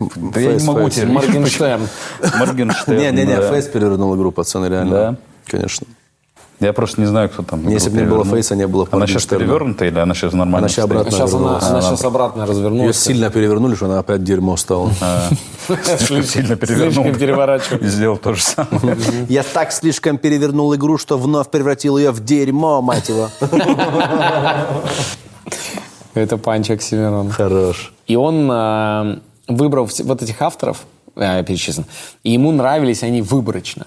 Да 0.00 0.40
я 0.40 0.46
не 0.46 0.52
Фейс, 0.58 0.64
могу 0.64 0.80
фейс. 0.88 0.94
тебе... 0.94 1.06
Моргенштерн. 1.06 1.88
Моргенштерн, 2.38 2.98
Не-не-не. 2.98 3.40
Фейс 3.42 3.66
перевернул 3.66 4.16
игру, 4.16 4.32
пацаны, 4.32 4.66
реально. 4.66 4.90
Да? 4.90 5.16
Конечно. 5.46 5.86
Я 6.60 6.74
просто 6.74 7.00
не 7.00 7.06
знаю, 7.06 7.30
кто 7.30 7.42
там. 7.42 7.66
Если 7.68 7.88
бы 7.88 7.96
не 7.96 8.04
было. 8.04 8.24
Фейса, 8.24 8.54
не 8.54 8.66
было 8.66 8.84
бы 8.84 8.90
Она 8.92 9.06
сейчас 9.06 9.24
перевернута 9.24 9.86
или 9.86 9.98
она 9.98 10.14
сейчас 10.14 10.34
нормально 10.34 10.58
Она 10.58 10.68
сейчас 10.68 10.84
обратно 10.84 11.10
Сейчас 11.10 11.32
она, 11.32 11.54
развернулась. 11.56 11.64
она 11.64 11.80
сейчас 11.80 12.04
обратно 12.04 12.42
Ее 12.42 12.48
развернулась. 12.48 12.98
сильно 12.98 13.30
перевернули, 13.30 13.74
что 13.74 13.86
она 13.86 13.98
опять 13.98 14.22
дерьмо 14.22 14.56
стала. 14.58 14.90
Слишком 15.98 16.22
сильно 16.22 16.56
перевернул. 16.56 17.06
Сделал 17.80 18.18
то 18.18 18.34
же 18.34 18.42
самое. 18.42 18.96
Я 19.28 19.42
так 19.42 19.72
слишком 19.72 20.18
перевернул 20.18 20.74
игру, 20.74 20.98
что 20.98 21.16
вновь 21.16 21.48
превратил 21.48 21.96
ее 21.96 22.10
в 22.10 22.22
дерьмо, 22.22 22.82
мать 22.82 23.08
его. 23.08 23.30
Это 26.12 26.36
Панч 26.36 26.70
Оксимирон. 26.70 27.30
Хорош. 27.30 27.92
И 28.06 28.16
он 28.16 28.50
э, 28.50 29.18
выбрал 29.48 29.88
вот 30.04 30.22
этих 30.22 30.42
авторов, 30.42 30.84
перечислен, 31.14 31.86
и 32.24 32.32
ему 32.32 32.52
нравились 32.52 33.02
они 33.02 33.22
выборочно. 33.22 33.86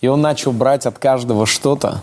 И 0.00 0.08
он 0.08 0.20
начал 0.20 0.52
брать 0.52 0.86
от 0.86 0.98
каждого 0.98 1.46
что-то, 1.46 2.02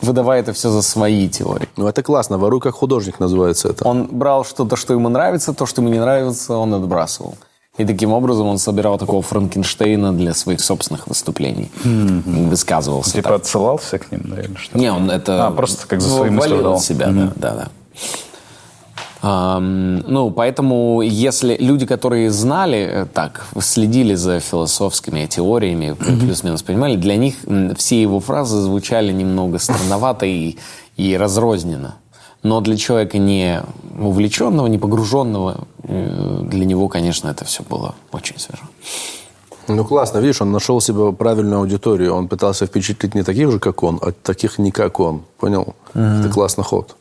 выдавая 0.00 0.40
это 0.40 0.52
все 0.52 0.70
за 0.70 0.82
свои 0.82 1.28
теории. 1.28 1.68
Ну, 1.76 1.86
это 1.86 2.02
классно. 2.02 2.38
Воруй 2.38 2.60
как 2.60 2.74
художник 2.74 3.20
называется 3.20 3.68
это. 3.68 3.86
Он 3.86 4.06
брал 4.06 4.44
что-то, 4.44 4.76
что 4.76 4.92
ему 4.92 5.08
нравится, 5.08 5.52
то, 5.52 5.66
что 5.66 5.82
ему 5.82 5.92
не 5.92 6.00
нравится, 6.00 6.56
он 6.56 6.74
отбрасывал. 6.74 7.36
И 7.78 7.86
таким 7.86 8.12
образом 8.12 8.46
он 8.48 8.58
собирал 8.58 8.98
такого 8.98 9.22
Франкенштейна 9.22 10.12
для 10.12 10.34
своих 10.34 10.60
собственных 10.60 11.06
выступлений. 11.06 11.70
Высказывался 11.84 13.12
Типа 13.12 13.30
так. 13.30 13.40
отсылался 13.40 13.98
к 13.98 14.12
ним, 14.12 14.22
наверное, 14.24 14.58
что 14.58 14.78
Не, 14.78 14.92
он 14.92 15.10
это... 15.10 15.46
А, 15.46 15.50
просто 15.50 15.86
как 15.86 16.02
за 16.02 16.10
свои 16.10 16.30
мысли 16.30 16.78
себя, 16.80 17.06
да, 17.06 17.32
да, 17.34 17.54
да. 17.54 17.68
Ну, 19.22 20.32
поэтому, 20.34 21.00
если 21.00 21.56
люди, 21.60 21.86
которые 21.86 22.30
знали, 22.32 22.78
э, 22.78 23.06
так, 23.06 23.46
следили 23.60 24.16
за 24.16 24.40
философскими 24.40 25.26
теориями, 25.26 25.94
плюс-минус 26.20 26.62
понимали, 26.62 26.96
для 26.96 27.16
них 27.16 27.36
все 27.76 28.02
его 28.02 28.18
фразы 28.18 28.60
звучали 28.60 29.12
немного 29.12 29.58
странновато 29.58 30.26
и, 30.26 30.56
и 30.96 31.16
разрозненно. 31.16 31.94
Но 32.42 32.60
для 32.60 32.76
человека 32.76 33.18
не 33.18 33.62
увлеченного, 34.00 34.66
не 34.66 34.78
погруженного, 34.78 35.68
э, 35.84 36.40
для 36.42 36.64
него, 36.64 36.88
конечно, 36.88 37.28
это 37.28 37.44
все 37.44 37.62
было 37.62 37.94
очень 38.10 38.40
свежо. 38.40 38.64
Ну, 39.68 39.84
классно. 39.84 40.18
Видишь, 40.18 40.42
он 40.42 40.50
нашел 40.50 40.80
себе 40.80 41.12
правильную 41.12 41.60
аудиторию. 41.60 42.14
Он 42.14 42.26
пытался 42.26 42.66
впечатлить 42.66 43.14
не 43.14 43.22
таких 43.22 43.52
же, 43.52 43.60
как 43.60 43.84
он, 43.84 44.00
а 44.02 44.10
таких 44.10 44.58
не 44.58 44.72
как 44.72 44.98
он. 44.98 45.22
Понял? 45.38 45.76
Это 45.94 46.28
классный 46.32 46.64
ход. 46.64 46.96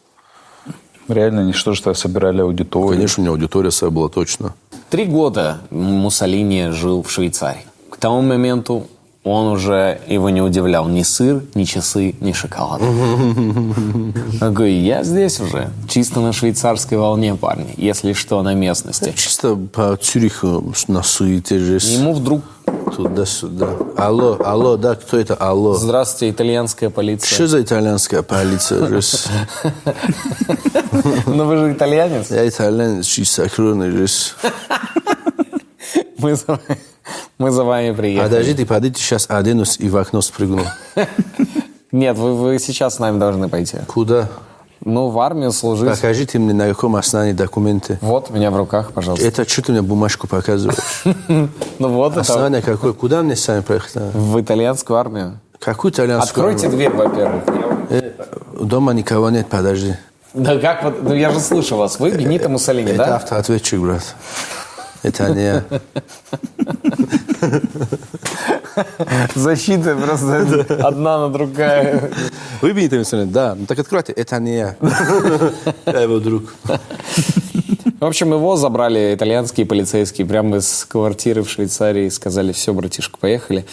Реально, 1.14 1.42
они 1.42 1.54
что 1.54 1.74
же 1.74 1.96
собирали 1.96 2.42
аудиторию. 2.42 2.94
Конечно, 2.94 3.22
у 3.22 3.26
него 3.26 3.36
аудитория 3.36 3.72
своя 3.72 3.92
была 3.92 4.10
точно. 4.10 4.54
Три 4.90 5.06
года 5.06 5.60
Муссолини 5.70 6.70
жил 6.72 7.04
в 7.04 7.12
Швейцарии. 7.12 7.66
К 7.90 7.98
тому 7.98 8.22
моменту 8.22 8.88
он 9.24 9.48
уже 9.48 10.02
его 10.08 10.30
не 10.32 10.42
удивлял 10.42 10.88
ни 10.88 11.04
сыр, 11.04 11.44
ни 11.54 11.64
часы, 11.64 12.16
ни 12.22 12.32
шоколад. 12.32 12.82
Такой, 14.40 14.74
я 14.74 15.04
здесь 15.04 15.40
уже, 15.40 15.70
чисто 15.88 16.22
на 16.22 16.34
швейцарской 16.34 16.98
волне, 16.98 17.36
парни, 17.36 17.74
если 17.78 18.14
что, 18.14 18.42
на 18.42 18.56
местности. 18.56 19.14
Чисто 19.16 19.56
по 19.56 19.96
Цюриху 19.96 20.74
на 20.88 21.04
суете 21.04 21.60
же. 21.60 21.78
Ему 21.78 22.14
вдруг, 22.14 22.42
Туда-сюда. 22.96 23.70
Алло, 23.96 24.38
алло, 24.44 24.76
да, 24.76 24.96
кто 24.96 25.18
это? 25.18 25.36
Алло. 25.36 25.76
здравствуйте, 25.76 26.34
итальянская 26.34 26.90
Что 26.90 26.96
полиция. 26.96 27.48
за 27.48 27.62
итальянская 27.62 28.22
полиция? 28.22 28.80
Ну 31.26 31.46
вы 31.46 31.58
же 31.58 31.72
итальянец. 31.72 32.32
Я 32.32 32.48
итальянец, 32.48 33.06
чисто 33.06 33.48
кровный. 33.50 33.92
жесть. 33.92 34.36
Мы 36.22 36.36
за, 36.36 36.60
мы 37.38 37.52
за 37.52 37.64
вами 37.64 37.92
приехали. 37.94 38.30
Подождите, 38.30 38.66
подождите, 38.66 39.02
сейчас 39.02 39.26
оденусь 39.30 39.78
и 39.80 39.90
в 39.90 39.98
окно 39.98 40.22
спрыгну. 40.22 40.64
Нет, 41.92 42.18
вы, 42.18 42.36
вы 42.36 42.60
сейчас 42.60 42.96
с 42.96 43.00
нами 43.00 43.20
должны 43.20 43.50
пойти. 43.50 43.78
Куда? 43.88 44.30
Ну, 44.84 45.10
в 45.10 45.20
армию 45.20 45.52
служить. 45.52 45.90
Покажите 45.90 46.40
мне, 46.40 46.54
на 46.54 46.68
каком 46.68 46.96
основании 46.96 47.34
документы. 47.34 48.00
Вот, 48.02 48.32
у 48.32 48.34
меня 48.34 48.50
в 48.50 48.58
руках, 48.58 48.94
пожалуйста. 48.94 49.28
Это 49.28 49.48
что 49.48 49.62
ты 49.62 49.72
мне 49.74 49.82
бумажку 49.82 50.28
показываешь? 50.28 50.78
Ну 51.80 51.88
вот, 51.90 52.14
это 52.14 52.22
Основание 52.22 52.62
какое? 52.62 52.94
Куда 52.94 53.22
мне 53.22 53.36
сами 53.36 53.62
проехать? 53.62 53.96
надо? 53.96 54.18
в 54.18 54.40
итальянскую 54.42 54.98
армию. 54.98 55.40
Какую 55.60 55.92
итальянскую? 55.92 56.48
Откройте 56.48 56.76
дверь, 56.76 56.92
во-первых. 56.92 57.44
Э, 57.90 58.12
Дома 58.60 58.94
никого 58.94 59.30
нет, 59.30 59.48
подожди. 59.48 59.96
Да 60.34 60.58
как 60.58 60.84
вот, 60.84 61.04
ну 61.04 61.14
я 61.14 61.30
же 61.32 61.40
слышу 61.40 61.76
вас. 61.76 62.00
Вы 62.00 62.12
Бенито 62.12 62.50
Муссолини, 62.50 62.92
Это 62.92 63.06
да? 63.06 63.16
автоответчик, 63.18 63.80
брат. 63.80 64.16
Это 65.04 65.34
не 65.34 65.44
я. 65.44 65.64
Защита 69.36 69.96
просто 69.96 70.66
одна 70.88 71.20
на 71.20 71.30
другая. 71.30 72.12
Вы 72.62 72.74
Бенито 72.74 72.98
Муссолини? 72.98 73.32
Да. 73.32 73.56
Ну 73.56 73.66
так 73.66 73.80
откройте. 73.80 74.14
Это 74.14 74.40
не 74.40 74.56
я. 74.58 74.76
Я 75.86 76.02
его 76.02 76.20
друг. 76.20 76.54
В 78.00 78.06
общем, 78.06 78.34
его 78.34 78.56
забрали 78.56 79.14
итальянские 79.16 79.66
полицейские 79.66 80.26
прямо 80.28 80.58
из 80.58 80.86
квартиры 80.86 81.44
в 81.44 81.50
Швейцарии. 81.50 82.10
Сказали, 82.10 82.52
все, 82.52 82.74
братишка, 82.74 83.18
поехали. 83.20 83.66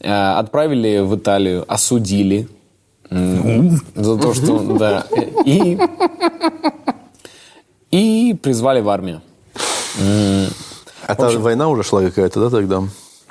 Э, 0.00 0.38
Отправили 0.38 1.00
в 1.00 1.16
Италию, 1.16 1.64
осудили. 1.66 2.48
За 3.10 4.16
то, 4.16 4.34
что... 4.34 4.78
Да. 4.78 5.06
И... 5.44 5.78
И 7.90 8.34
призвали 8.40 8.80
в 8.80 8.88
армию. 8.88 9.20
А 11.12 11.14
там 11.32 11.42
война 11.42 11.68
уже 11.68 11.82
шла 11.82 12.02
какая-то, 12.02 12.40
да, 12.40 12.50
тогда? 12.50 12.82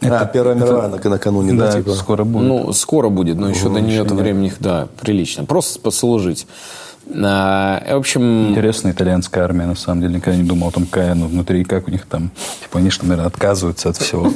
А, 0.03 0.25
Первая 0.25 0.55
мировая 0.55 0.87
на- 0.89 1.09
накануне, 1.09 1.53
да, 1.53 1.71
Да, 1.71 1.77
типа? 1.77 1.93
скоро 1.93 2.23
будет. 2.23 2.47
Ну, 2.47 2.73
скоро 2.73 3.09
будет, 3.09 3.37
но 3.37 3.49
еще 3.49 3.69
до 3.69 3.79
нее-то 3.81 4.15
времени, 4.15 4.51
да, 4.59 4.87
прилично. 4.99 5.45
Просто 5.45 5.79
послужить. 5.79 6.47
А, 7.13 7.83
В 7.93 7.97
общем, 7.97 8.49
Интересная 8.51 8.93
итальянская 8.93 9.43
армия, 9.43 9.65
на 9.65 9.75
самом 9.75 10.01
деле. 10.01 10.15
Никогда 10.15 10.37
не 10.39 10.47
думал 10.47 10.69
о 10.69 10.71
том, 10.71 10.85
какая 10.85 11.11
она 11.11 11.25
внутри, 11.27 11.63
как 11.65 11.87
у 11.87 11.91
них 11.91 12.05
там. 12.07 12.31
Типа, 12.63 12.79
они 12.79 12.89
что, 12.89 13.05
наверное, 13.05 13.27
отказываются 13.27 13.89
от 13.89 13.97
всего. 13.97 14.31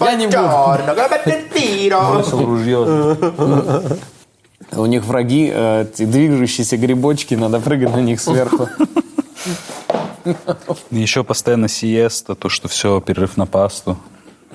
я 0.00 0.14
не 0.14 0.26
буду. 0.26 0.38
У 4.72 4.86
них 4.86 5.04
враги, 5.04 5.50
э, 5.52 5.86
движущиеся 5.98 6.76
грибочки, 6.76 7.34
надо 7.34 7.60
прыгать 7.60 7.94
на 7.94 8.00
них 8.00 8.20
сверху. 8.20 8.68
Еще 10.90 11.24
постоянно 11.24 11.68
сиеста, 11.68 12.34
то, 12.34 12.48
что 12.48 12.68
все, 12.68 13.00
перерыв 13.00 13.36
на 13.36 13.46
пасту. 13.46 13.96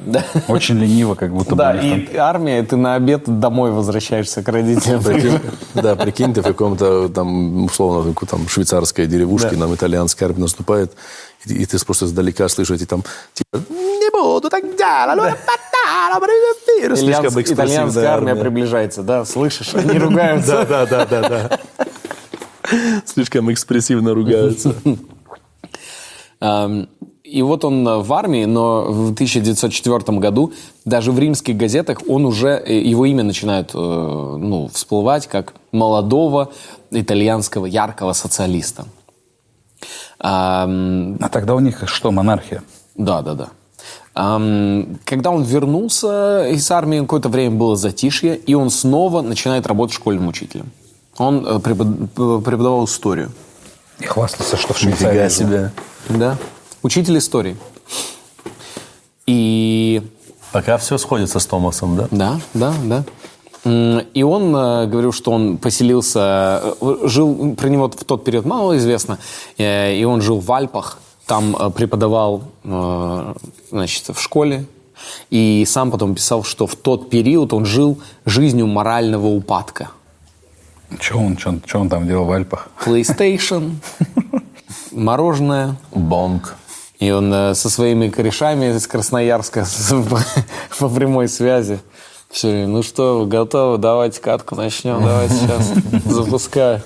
Да. 0.06 0.24
Очень 0.48 0.80
лениво, 0.80 1.14
как 1.14 1.32
будто 1.32 1.52
бы. 1.52 1.58
Да, 1.58 1.76
и 1.80 2.16
армия, 2.16 2.64
ты 2.64 2.76
на 2.76 2.96
обед 2.96 3.40
домой 3.40 3.72
возвращаешься 3.72 4.42
к 4.42 4.48
родителям. 4.48 5.04
Прикинь, 5.04 5.40
да, 5.76 5.96
прикинь, 5.96 6.34
ты 6.34 6.42
в 6.42 6.46
каком-то 6.46 7.08
там, 7.10 7.66
условно, 7.66 8.12
какой 8.12 8.28
там 8.28 8.48
швейцарской 8.48 9.06
деревушке, 9.06 9.56
нам 9.58 9.76
итальянская 9.76 10.30
армия 10.30 10.42
наступает, 10.42 10.94
и, 11.46 11.54
и 11.54 11.66
ты 11.66 11.78
просто 11.86 12.06
издалека 12.06 12.48
слышишь 12.50 12.78
эти 12.78 12.86
там, 12.86 13.04
типа, 13.34 13.64
не 13.70 14.10
буду 14.12 14.50
так 14.50 14.64
делать, 14.64 14.80
allora 14.82 15.36
patara, 15.36 16.20
привет, 16.20 16.98
слишком 16.98 17.26
Итальянс- 17.28 17.42
экспрессивная 17.42 17.54
Итальянская 17.54 18.08
армия 18.08 18.36
приближается, 18.36 19.04
да, 19.04 19.24
слышишь, 19.26 19.76
они 19.76 20.00
ругаются. 20.00 20.66
Да, 20.68 20.86
да, 20.88 21.06
да, 21.06 21.06
да, 21.06 21.30
да. 21.30 21.60
Слишком 23.06 23.52
экспрессивно 23.52 24.14
ругаются. 24.16 24.74
И 27.32 27.41
вот 27.43 27.63
он 27.63 27.88
э, 27.88 27.97
в 27.99 28.12
армии, 28.13 28.45
но 28.45 28.84
в 28.91 29.12
1904 29.13 30.17
году 30.17 30.51
даже 30.86 31.12
в 31.12 31.19
римских 31.19 31.56
газетах 31.56 32.01
он 32.08 32.25
уже, 32.25 32.49
э, 32.49 32.80
его 32.80 33.06
имя 33.06 33.23
начинает 33.23 33.71
э, 33.73 33.77
ну, 33.77 34.67
всплывать 34.73 35.27
как 35.27 35.54
молодого 35.71 36.51
итальянского 36.91 37.67
яркого 37.67 38.13
социалиста. 38.13 38.86
А 40.19 40.67
тогда 41.32 41.56
у 41.56 41.60
них 41.60 41.84
что, 41.88 42.12
монархия? 42.12 42.63
Да, 42.95 43.21
да, 43.21 43.34
да. 43.34 43.49
Когда 44.13 45.32
он 45.32 45.41
вернулся 45.41 46.47
из 46.47 46.69
армии, 46.69 46.99
какое-то 46.99 47.30
время 47.30 47.56
было 47.56 47.75
затишье, 47.75 48.36
и 48.36 48.54
он 48.54 48.69
снова 48.69 49.21
начинает 49.21 49.65
работать 49.65 49.95
школьным 49.95 50.27
учителем. 50.27 50.71
Он 51.17 51.62
преподавал 51.62 52.86
историю. 52.86 53.32
И 54.02 54.06
хвастался, 54.06 54.58
что 54.58 54.74
в 54.74 54.80
Швейцарии. 54.80 55.10
Нифига 55.10 55.30
себе. 55.30 55.72
Да. 56.10 56.38
Учитель 56.82 57.18
истории. 57.18 57.56
И 59.28 60.02
Пока 60.52 60.78
все 60.78 60.98
сходится 60.98 61.40
с 61.40 61.46
Томасом, 61.46 61.96
да? 61.96 62.08
да, 62.12 62.42
да, 62.54 62.74
да. 62.84 63.04
И 64.14 64.24
он 64.24 64.56
э, 64.56 64.88
говорил, 64.88 65.14
что 65.14 65.32
он 65.32 65.58
поселился, 65.58 66.62
э, 66.82 66.98
жил, 67.04 67.56
про 67.56 67.70
него 67.70 67.90
в 67.90 68.04
тот 68.04 68.24
период 68.24 68.44
мало 68.44 68.76
известно, 68.78 69.20
э, 69.58 69.96
и 69.96 70.04
он 70.04 70.22
жил 70.22 70.40
в 70.40 70.52
Альпах, 70.52 70.98
там 71.28 71.72
преподавал, 71.74 72.44
значит, 73.72 74.10
в 74.10 74.20
школе, 74.20 74.66
и 75.30 75.64
сам 75.66 75.92
потом 75.92 76.16
писал, 76.16 76.44
что 76.44 76.68
в 76.68 76.76
тот 76.76 77.10
период 77.10 77.54
он 77.54 77.64
жил 77.64 78.00
жизнью 78.26 78.68
морального 78.68 79.28
упадка. 79.28 79.92
Че 80.99 81.15
он, 81.15 81.36
чё 81.36 81.49
он, 81.49 81.62
чё 81.62 81.80
он 81.80 81.89
там 81.89 82.08
делал 82.08 82.25
в 82.25 82.32
Альпах? 82.32 82.69
PlayStation, 82.86 83.75
мороженое, 84.91 85.75
Бонг. 85.91 86.56
И 86.99 87.10
он 87.10 87.34
э, 87.34 87.56
со 87.56 87.69
своими 87.69 88.10
корешами 88.10 88.75
из 88.75 88.86
Красноярска 88.88 89.65
по, 89.89 90.19
по 90.77 90.89
прямой 90.89 91.27
связи. 91.27 91.80
Все 92.30 92.49
время, 92.49 92.67
ну 92.67 92.84
что, 92.84 93.19
вы 93.19 93.27
готовы? 93.27 93.77
Давайте 93.77 94.21
катку 94.21 94.56
начнем, 94.56 95.04
давайте 95.04 95.34
сейчас 95.36 95.71
запускаю. 96.06 96.82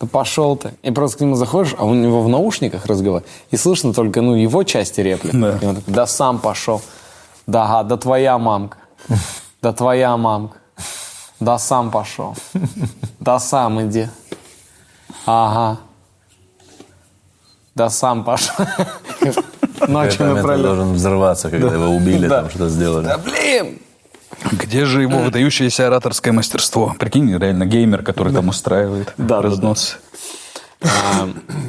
Да 0.00 0.06
пошел 0.06 0.56
ты. 0.56 0.72
И 0.82 0.90
просто 0.90 1.18
к 1.18 1.20
нему 1.20 1.34
заходишь, 1.34 1.74
а 1.76 1.84
у 1.84 1.94
него 1.94 2.22
в 2.22 2.28
наушниках 2.28 2.86
разговор, 2.86 3.22
и 3.50 3.56
слышно 3.56 3.92
только, 3.92 4.22
ну, 4.22 4.34
его 4.34 4.62
части 4.62 5.00
реплик. 5.00 5.32
Да. 5.34 5.58
И 5.60 5.66
он 5.66 5.76
такой, 5.76 5.92
да 5.92 6.06
сам 6.06 6.38
пошел. 6.38 6.80
Да, 7.46 7.64
ага, 7.64 7.88
да 7.88 7.96
твоя 7.96 8.38
мамка. 8.38 8.78
Да 9.60 9.72
твоя 9.72 10.16
мамка. 10.16 10.56
Да 11.40 11.58
сам 11.58 11.90
пошел. 11.90 12.36
Да 13.18 13.38
сам 13.38 13.80
иди. 13.86 14.08
Ага. 15.26 15.80
Да 17.74 17.88
сам 17.90 18.24
пошел. 18.24 18.54
Ночью 19.88 20.34
напролет. 20.34 20.62
должен 20.62 20.92
взорваться, 20.92 21.50
когда 21.50 21.72
его 21.72 21.86
убили, 21.86 22.28
там 22.28 22.50
что-то 22.50 22.68
сделали. 22.68 23.06
Да 23.06 23.18
блин! 23.18 23.78
Где 24.52 24.84
же 24.84 25.02
его 25.02 25.18
выдающееся 25.18 25.86
ораторское 25.86 26.32
мастерство? 26.32 26.94
Прикинь, 26.98 27.36
реально 27.36 27.66
геймер, 27.66 28.02
который 28.02 28.32
там 28.32 28.48
устраивает 28.48 29.12
Да, 29.16 29.42
разнос. 29.42 29.98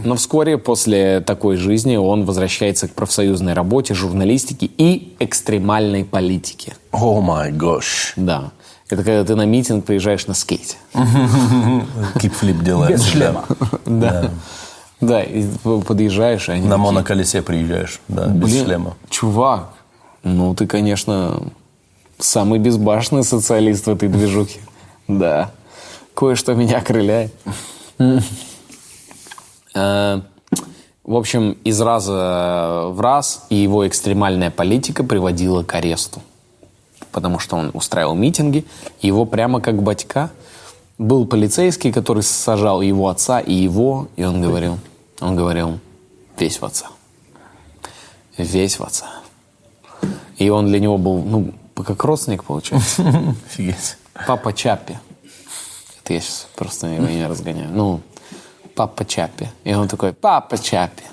Но 0.06 0.16
вскоре 0.16 0.58
после 0.58 1.20
такой 1.22 1.58
жизни 1.58 1.98
он 1.98 2.26
возвращается 2.26 2.88
к 2.88 2.94
профсоюзной 2.94 3.54
работе, 3.54 3.94
журналистике 3.94 4.66
и 4.66 5.16
экстремальной 5.20 6.06
политике. 6.06 6.76
О 6.92 7.20
май 7.22 7.52
гош. 7.52 8.14
Да. 8.16 8.52
Это 8.92 9.04
когда 9.04 9.24
ты 9.24 9.36
на 9.36 9.46
митинг 9.46 9.86
приезжаешь 9.86 10.28
на 10.28 10.34
скейте. 10.34 10.76
Кикфлип 12.22 12.62
делаешь. 12.62 12.92
Без 12.92 13.04
шлема. 13.06 13.46
Да. 13.86 14.30
Да, 15.00 15.24
и 15.24 15.48
подъезжаешь, 15.64 16.48
и 16.50 16.52
они 16.52 16.68
На 16.68 16.78
моноколесе 16.78 17.42
приезжаешь, 17.42 18.00
да, 18.08 18.28
без 18.28 18.52
«Блин, 18.52 18.66
шлема. 18.66 18.94
Чувак, 19.10 19.70
ну 20.22 20.54
ты, 20.54 20.68
конечно, 20.68 21.42
самый 22.20 22.60
безбашенный 22.60 23.24
социалист 23.24 23.88
в 23.88 23.90
этой 23.90 24.10
движухе. 24.10 24.60
Да. 25.08 25.50
Кое-что 26.14 26.54
меня 26.54 26.78
окрыляет. 26.78 27.34
Э, 29.74 30.20
В 31.06 31.16
общем, 31.16 31.58
из 31.64 31.80
раза 31.82 32.88
в 32.90 33.00
раз 33.00 33.46
и 33.50 33.56
его 33.56 33.88
экстремальная 33.88 34.52
политика 34.52 35.02
приводила 35.04 35.64
к 35.64 35.74
аресту. 35.76 36.22
Потому 37.12 37.40
что 37.40 37.58
он 37.58 37.72
устраивал 37.74 38.16
митинги, 38.16 38.66
его 39.02 39.26
прямо 39.26 39.60
как 39.62 39.82
батька 39.82 40.32
был 40.98 41.26
полицейский, 41.26 41.92
который 41.92 42.24
сажал 42.24 42.82
его 42.82 43.10
отца 43.10 43.40
и 43.40 43.54
его, 43.54 44.08
и 44.16 44.24
он 44.24 44.42
говорил, 44.42 44.78
он 45.20 45.36
говорил, 45.36 45.80
весь 46.38 46.62
в 46.62 46.66
отца. 46.66 46.88
Весь 48.38 48.80
в 48.80 48.84
отца. 48.84 49.08
И 50.38 50.50
он 50.50 50.68
для 50.68 50.80
него 50.80 50.98
был, 50.98 51.22
ну, 51.22 51.54
как 51.76 52.04
родственник, 52.04 52.44
получается. 52.44 53.02
Офигеть. 53.46 53.98
Папа 54.28 54.54
Чаппи. 54.54 55.00
Это 56.04 56.14
я 56.14 56.20
сейчас 56.20 56.48
просто 56.56 56.88
его 56.88 57.08
не 57.08 57.26
разгоняю. 57.28 57.70
Ну, 57.72 58.02
папа 58.76 59.06
Чаппи. 59.06 59.50
И 59.64 59.74
он 59.74 59.88
такой, 59.88 60.14
папа 60.14 60.58
Чаппи. 60.58 61.04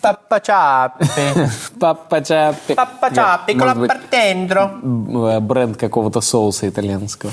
Pappa 0.00 0.40
Ciappi. 0.40 1.04
Папа 1.78 2.20
Чаппи. 2.20 3.52
Быть, 3.54 3.90
per 3.90 4.00
dentro. 4.10 4.70
э, 5.28 5.40
бренд 5.40 5.76
какого-то 5.76 6.20
соуса 6.20 6.68
итальянского. 6.68 7.30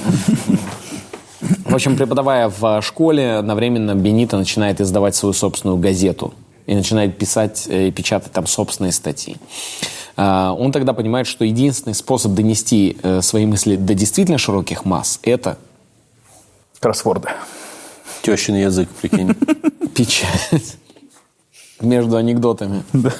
В 1.66 1.74
общем, 1.76 1.96
преподавая 1.96 2.50
в 2.50 2.82
школе, 2.82 3.36
одновременно 3.36 3.96
Бенито 3.96 4.38
начинает 4.38 4.82
издавать 4.82 5.16
свою 5.16 5.34
собственную 5.34 5.78
газету 5.78 6.34
и 6.66 6.76
начинает 6.76 7.18
писать 7.18 7.66
э, 7.68 7.88
и 7.88 7.92
печатать 7.92 8.32
там 8.32 8.48
собственные 8.48 8.92
статьи. 8.92 9.38
А, 10.18 10.54
Он 10.54 10.72
тогда 10.72 10.94
понимает, 10.94 11.28
что 11.28 11.46
единственный 11.46 11.94
способ 11.94 12.34
донести 12.34 12.98
э, 13.04 13.22
свои 13.22 13.46
мысли 13.46 13.76
до 13.76 13.94
действительно 13.94 14.38
широких 14.38 14.86
масс– 14.86 15.20
это 15.24 15.58
Кроссворды. 16.80 17.30
Тещин 18.22 18.56
язык, 18.56 18.90
прикинь. 19.02 19.34
Печать. 19.96 20.78
Между 21.82 22.18
анекдотами. 22.18 22.84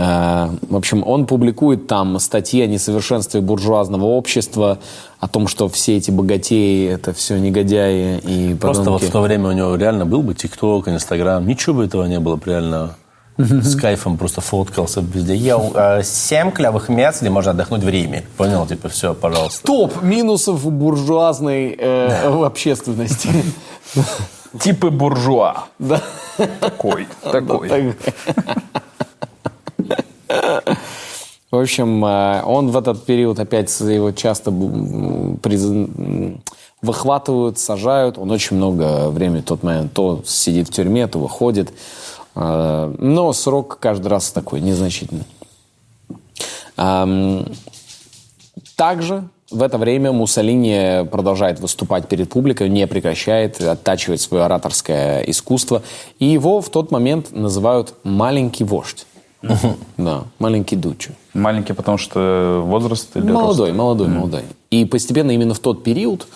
Э, 0.00 0.50
В 0.70 0.76
общем, 0.76 1.02
он 1.04 1.26
публикует 1.26 1.88
там 1.88 2.20
статьи 2.20 2.62
о 2.62 2.68
несовершенстве 2.68 3.40
буржуазного 3.40 4.04
общества, 4.04 4.78
о 5.18 5.26
том, 5.26 5.48
что 5.48 5.68
все 5.68 5.96
эти 5.96 6.12
богатеи– 6.12 6.88
это 6.92 7.12
все 7.12 7.36
негодяи 7.36 8.18
и 8.18 8.54
Просто 8.54 8.82
вот 8.84 9.00
подонки. 9.00 9.06
в 9.06 9.12
то 9.12 9.20
время 9.22 9.48
у 9.48 9.52
него 9.52 9.74
реально 9.74 10.06
был 10.06 10.22
бы 10.22 10.34
ТикТок, 10.34 10.86
Инстаграм, 10.86 11.44
ничего 11.44 11.74
бы 11.78 11.84
этого 11.86 12.04
не 12.06 12.20
было 12.20 12.36
бы 12.36 12.42
реально. 12.46 12.94
С 13.38 13.74
кайфом 13.74 14.18
просто 14.18 14.40
фоткался 14.40 15.00
везде. 15.00 15.34
Я 15.34 16.00
семь 16.04 16.52
клевых 16.52 16.88
мест, 16.88 17.20
где 17.20 17.30
можно 17.30 17.50
отдохнуть 17.50 17.82
в 17.82 17.88
Риме. 17.88 18.24
Понял? 18.36 18.66
Типа, 18.66 18.88
все, 18.88 19.14
пожалуйста. 19.14 19.66
Топ 19.66 20.00
минусов 20.02 20.64
буржуазной 20.70 21.74
э, 21.76 22.44
общественности. 22.44 23.30
Типы 24.60 24.90
буржуа. 24.90 25.64
Да. 25.78 26.00
Такой, 26.60 27.08
такой. 27.22 27.94
В 31.50 31.56
общем, 31.56 32.04
э, 32.04 32.42
он 32.44 32.70
в 32.70 32.76
этот 32.76 33.04
период 33.06 33.40
опять 33.40 33.80
его 33.80 34.12
часто 34.12 34.52
выхватывают, 36.82 37.58
сажают. 37.58 38.18
Он 38.18 38.30
очень 38.30 38.56
много 38.56 39.08
времени 39.08 39.40
в 39.40 39.44
тот 39.44 39.62
момент 39.62 39.92
то 39.94 40.22
сидит 40.24 40.68
в 40.68 40.72
тюрьме, 40.72 41.08
то 41.08 41.18
выходит. 41.18 41.72
Э, 42.36 42.94
Но 42.98 43.32
срок 43.32 43.78
каждый 43.80 44.08
раз 44.08 44.30
такой, 44.30 44.60
незначительный. 44.60 45.24
Также 48.76 49.24
в 49.50 49.62
это 49.62 49.78
время 49.78 50.12
Муссолини 50.12 51.06
продолжает 51.08 51.60
выступать 51.60 52.06
перед 52.08 52.28
публикой, 52.28 52.68
не 52.68 52.86
прекращает, 52.86 53.60
оттачивать 53.60 54.20
свое 54.20 54.44
ораторское 54.44 55.22
искусство. 55.22 55.82
И 56.18 56.26
его 56.26 56.60
в 56.60 56.68
тот 56.70 56.90
момент 56.90 57.32
называют 57.32 57.94
«маленький 58.04 58.64
вождь». 58.64 59.06
Да, 59.96 60.24
маленький 60.40 60.74
Дуччо. 60.76 61.12
Маленький, 61.32 61.72
потому 61.72 61.96
что 61.96 62.60
возраст 62.64 63.16
или 63.16 63.30
Молодой, 63.30 63.68
рост? 63.68 63.78
молодой, 63.78 64.08
молодой. 64.08 64.42
И 64.70 64.84
постепенно 64.84 65.30
именно 65.30 65.54
в 65.54 65.60
тот 65.60 65.84
период 65.84 66.26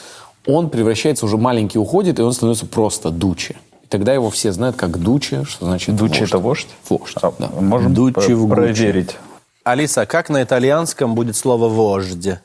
он 0.47 0.71
превращается, 0.71 1.27
уже 1.27 1.37
маленький 1.37 1.79
уходит, 1.79 2.19
и 2.19 2.23
он 2.23 2.33
становится 2.33 2.67
просто 2.67 3.11
Дуччи. 3.11 3.57
И 3.83 3.87
тогда 3.89 4.15
его 4.15 4.31
все 4.31 4.53
знают 4.53 4.77
как 4.77 4.99
Дуччи, 5.01 5.43
что 5.45 5.67
значит 5.67 5.97
Дуччи 5.97 6.21
вождь. 6.21 6.31
это 6.31 6.39
вождь? 6.39 6.69
Вождь, 6.89 7.17
А, 7.21 7.33
да. 7.39 7.49
Можем 7.61 7.93
Гуччи. 7.93 8.37
проверить. 8.49 9.17
Алиса, 9.65 10.07
как 10.07 10.29
на 10.31 10.43
итальянском 10.43 11.15
будет 11.17 11.35
слово 11.37 11.69
«вождь»? 11.69 12.39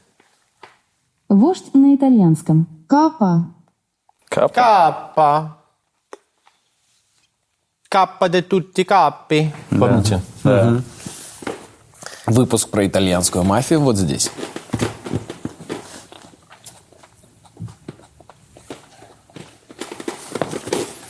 Вождь 1.29 1.73
на 1.73 1.93
итальянском. 1.95 2.67
Капа. 2.87 3.47
Капа. 4.29 4.53
Каппа. 4.53 5.57
Каппа 7.89 8.29
де 8.29 8.41
тутти 8.41 8.83
каппи. 8.83 9.51
Помните? 9.69 10.21
Выпуск 12.25 12.69
про 12.69 12.85
итальянскую 12.85 13.43
мафию 13.43 13.81
вот 13.81 13.97
здесь. 13.97 14.31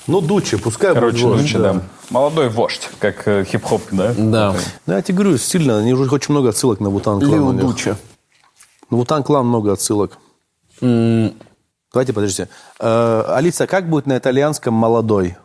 Ну, 0.08 0.22
Дуччи, 0.22 0.58
пускай 0.58 0.94
Короче, 0.94 1.26
будет 1.26 1.42
Дуччи, 1.42 1.58
да. 1.58 1.82
Молодой 2.10 2.48
вождь, 2.50 2.90
как 3.00 3.28
э, 3.28 3.44
хип-хоп, 3.44 3.82
да? 3.92 4.14
Да. 4.18 4.56
Да, 4.86 4.96
я 4.96 5.02
тебе 5.02 5.18
говорю, 5.18 5.38
стильно. 5.38 5.80
Они 5.80 5.94
уже 5.94 6.10
очень 6.10 6.34
много 6.34 6.50
отсылок 6.50 6.80
на 6.80 6.90
Вутан 6.90 7.20
Клан. 7.20 7.60
у 7.60 7.74
На 8.90 8.98
Вутан 8.98 9.24
Клан 9.24 9.48
много 9.48 9.74
отсылок. 9.74 10.18
Давайте, 10.80 12.14
подождите. 12.14 12.50
Э, 12.80 13.24
Алиса, 13.28 13.66
как 13.68 13.90
будет 13.90 14.06
на 14.06 14.18
итальянском 14.18 14.74
«молодой»? 14.74 15.36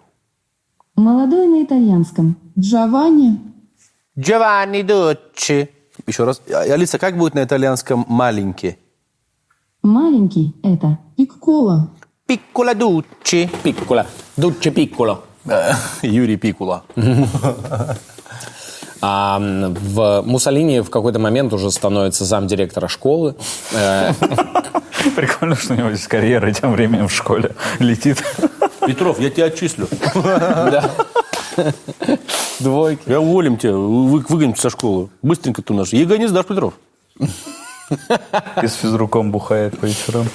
Молодой 0.96 1.46
на 1.46 1.64
итальянском. 1.64 2.36
Джованни. 2.58 3.38
Giovanni 4.16 4.82
Ducci. 4.82 5.68
Еще 6.06 6.24
раз. 6.24 6.42
А, 6.52 6.60
Алиса, 6.62 6.98
как 6.98 7.16
будет 7.16 7.34
на 7.34 7.42
итальянском 7.42 8.04
«маленький»? 8.08 8.76
Маленький– 9.82 10.54
это 10.62 10.98
piccola. 11.16 11.88
Piccola 12.28 12.74
Duce. 12.74 13.48
Piccola. 13.62 14.06
Duce 14.36 14.70
piccolo. 14.70 15.22
Юрий 16.02 16.36
Пикула. 16.36 16.84
А 19.02 19.38
в 19.40 20.22
Муссолини 20.24 20.80
в 20.80 20.88
какой-то 20.88 21.18
момент 21.18 21.52
уже 21.52 21.70
становится 21.72 22.24
замдиректора 22.24 22.86
школы. 22.86 23.34
Э, 23.72 24.12
Прикольно, 25.16 25.56
что 25.56 25.74
у 25.74 25.76
него 25.76 25.90
здесь 25.90 26.06
карьера 26.06 26.52
тем 26.52 26.72
временем 26.72 27.08
в 27.08 27.12
школе 27.12 27.50
летит. 27.80 28.22
Петров, 28.86 29.18
я 29.20 29.30
тебя 29.30 29.46
отчислю. 29.46 29.88
Двойки. 32.60 33.02
Я 33.06 33.20
уволим 33.20 33.56
тебя, 33.56 33.72
вы, 33.72 34.20
выгоним 34.20 34.54
со 34.54 34.70
школы. 34.70 35.08
Быстренько 35.22 35.62
ты 35.62 35.74
наш. 35.74 35.92
ЕГЭ 35.92 36.18
не 36.18 36.28
сдашь, 36.28 36.46
Петров. 36.46 36.74
И 38.62 38.66
с 38.66 38.74
физруком 38.74 39.32
бухает 39.32 39.78
по 39.78 39.86
вечерам. 39.86 40.26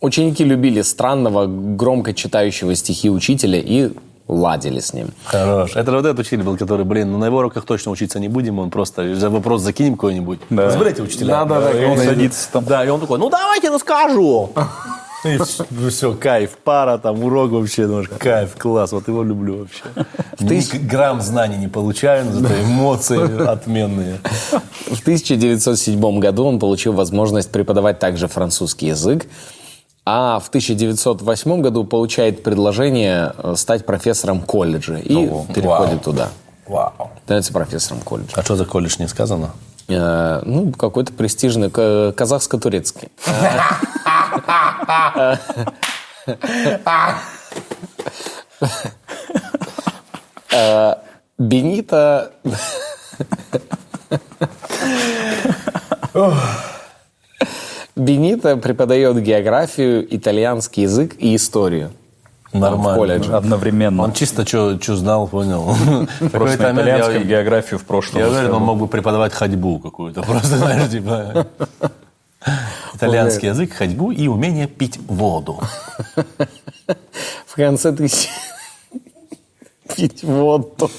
Ученики 0.00 0.44
любили 0.44 0.82
странного, 0.82 1.46
громко 1.46 2.14
читающего 2.14 2.74
стихи 2.74 3.10
учителя 3.10 3.58
и 3.58 3.90
ладили 4.28 4.80
с 4.80 4.92
ним. 4.92 5.08
Хорош. 5.24 5.76
Это 5.76 5.92
вот 5.92 6.04
этот 6.04 6.18
учитель 6.20 6.42
был, 6.42 6.56
который, 6.56 6.84
блин, 6.84 7.12
ну 7.12 7.18
на 7.18 7.26
его 7.26 7.38
уроках 7.38 7.64
точно 7.64 7.92
учиться 7.92 8.18
не 8.18 8.28
будем, 8.28 8.58
он 8.58 8.70
просто 8.70 9.14
за 9.14 9.30
вопрос 9.30 9.62
закинем 9.62 9.94
какой-нибудь. 9.94 10.40
Да. 10.50 10.66
Разбирайте 10.66 11.02
учителя. 11.02 11.44
Да-да-да, 11.44 11.72
и 11.72 11.84
он 11.84 11.98
садится 11.98 12.50
там. 12.52 12.64
Да, 12.64 12.84
и 12.84 12.88
он 12.88 13.00
такой, 13.00 13.18
ну 13.18 13.30
давайте, 13.30 13.70
ну 13.70 13.78
скажу. 13.78 14.50
И 15.24 15.38
все, 15.90 16.14
кайф, 16.14 16.58
пара, 16.62 16.98
там, 16.98 17.22
урок 17.24 17.50
вообще, 17.50 17.86
думаешь, 17.86 18.08
кайф, 18.18 18.56
класс, 18.58 18.92
вот 18.92 19.08
его 19.08 19.22
люблю 19.22 19.58
вообще. 19.58 19.82
Ни 20.40 20.86
грамм 20.86 21.20
знаний 21.20 21.56
не 21.56 21.68
получаю, 21.68 22.24
но 22.26 22.32
зато 22.32 22.54
эмоции 22.62 23.46
отменные. 23.48 24.18
В 24.50 25.00
1907 25.00 26.20
году 26.20 26.44
он 26.44 26.58
получил 26.58 26.92
возможность 26.92 27.50
преподавать 27.50 27.98
также 27.98 28.28
французский 28.28 28.88
язык, 28.88 29.26
а 30.08 30.38
в 30.38 30.48
1908 30.48 31.60
году 31.60 31.84
получает 31.84 32.44
предложение 32.44 33.34
э, 33.36 33.54
стать 33.56 33.84
профессором 33.84 34.40
колледжа 34.40 34.98
и 34.98 35.14
переходит 35.52 35.64
вау. 35.64 35.98
туда. 35.98 36.28
Вау. 36.68 37.10
Становится 37.24 37.52
профессором 37.52 38.00
колледжа. 38.02 38.32
А 38.36 38.44
что 38.44 38.54
за 38.54 38.64
колледж 38.64 38.96
не 39.00 39.08
сказано? 39.08 39.50
Э, 39.88 40.42
ну, 40.44 40.70
какой-то 40.72 41.12
престижный, 41.12 41.70
казахско-турецкий. 41.70 43.08
Э, 50.52 50.94
Бенита... 51.38 52.32
Бенита 57.96 58.58
преподает 58.58 59.20
географию, 59.22 60.06
итальянский 60.14 60.82
язык 60.82 61.16
и 61.18 61.34
историю. 61.34 61.92
Нормально. 62.52 62.92
в 62.92 62.96
колледже. 62.96 63.32
Одновременно. 63.34 64.02
Он 64.02 64.12
чисто 64.12 64.46
что 64.46 64.76
знал, 64.96 65.26
понял. 65.26 65.74
Просто 66.30 66.72
на 66.72 66.82
итальянском, 66.82 67.22
я- 67.22 67.24
географию 67.24 67.80
в 67.80 67.84
прошлом. 67.84 68.20
Я 68.20 68.28
уверен, 68.28 68.52
он 68.52 68.62
мог 68.62 68.78
бы 68.78 68.86
преподавать 68.86 69.32
ходьбу 69.32 69.78
какую-то. 69.78 70.22
Просто, 70.30 70.58
знаешь, 70.58 70.90
типа... 70.90 71.46
Итальянский 72.94 73.48
язык, 73.48 73.72
ходьбу 73.72 74.12
и 74.12 74.28
умение 74.28 74.68
пить 74.68 74.98
воду. 75.08 75.60
В 77.46 77.56
конце 77.56 77.92
тысячи... 77.92 78.28
Пить 79.96 80.22
воду. 80.22 80.90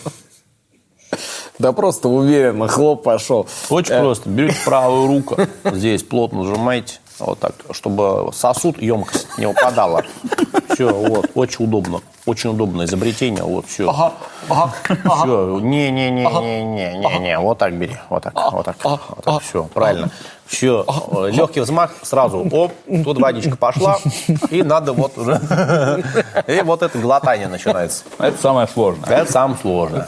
Да 1.59 1.71
просто 1.71 2.07
уверенно, 2.09 2.67
хлоп 2.67 3.03
пошел. 3.03 3.47
Очень 3.69 3.99
просто. 3.99 4.29
Берете 4.29 4.57
правую 4.65 5.07
руку, 5.07 5.37
здесь 5.63 6.03
плотно 6.03 6.43
сжимаете, 6.45 6.99
вот 7.19 7.39
так, 7.39 7.53
чтобы 7.71 8.29
сосуд, 8.33 8.81
емкость 8.81 9.27
не 9.37 9.47
упадала. 9.47 10.03
Все, 10.73 10.93
вот, 10.93 11.31
очень 11.33 11.65
удобно. 11.65 12.01
Очень 12.25 12.51
удобное 12.51 12.85
изобретение, 12.85 13.43
вот, 13.43 13.65
все. 13.67 13.91
Все, 14.47 15.59
не-не-не-не-не-не-не, 15.59 17.39
вот 17.39 17.57
так 17.57 17.73
бери, 17.73 17.97
вот 18.09 18.23
так, 18.23 18.33
вот 18.51 18.65
так, 18.65 18.75
вот 18.83 19.23
так, 19.23 19.41
все, 19.41 19.63
правильно. 19.63 20.11
Все, 20.45 20.85
легкий 21.31 21.61
взмах, 21.61 21.91
сразу, 22.03 22.47
оп, 22.51 22.71
тут 23.03 23.19
водичка 23.19 23.57
пошла, 23.57 23.97
и 24.49 24.61
надо 24.61 24.93
вот 24.93 25.17
уже, 25.17 25.41
и 26.47 26.61
вот 26.61 26.83
это 26.83 26.99
глотание 26.99 27.47
начинается. 27.47 28.03
Это 28.19 28.39
самое 28.39 28.67
сложное. 28.67 29.09
Это 29.09 29.31
самое 29.31 29.57
сложное. 29.59 30.07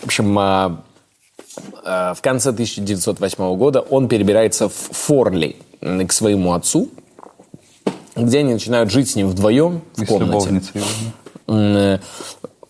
В 0.00 0.04
общем, 0.06 0.38
а, 0.38 0.82
а, 1.84 2.14
в 2.14 2.22
конце 2.22 2.50
1908 2.50 3.56
года 3.56 3.80
он 3.80 4.08
перебирается 4.08 4.68
в 4.68 4.72
Форли 4.72 5.56
к 5.80 6.12
своему 6.12 6.52
отцу, 6.54 6.88
где 8.16 8.38
они 8.40 8.54
начинают 8.54 8.90
жить 8.90 9.10
с 9.10 9.16
ним 9.16 9.28
вдвоем 9.28 9.82
в 9.96 10.02
И 10.02 10.06
комнате. 10.06 10.64
э, 11.48 11.98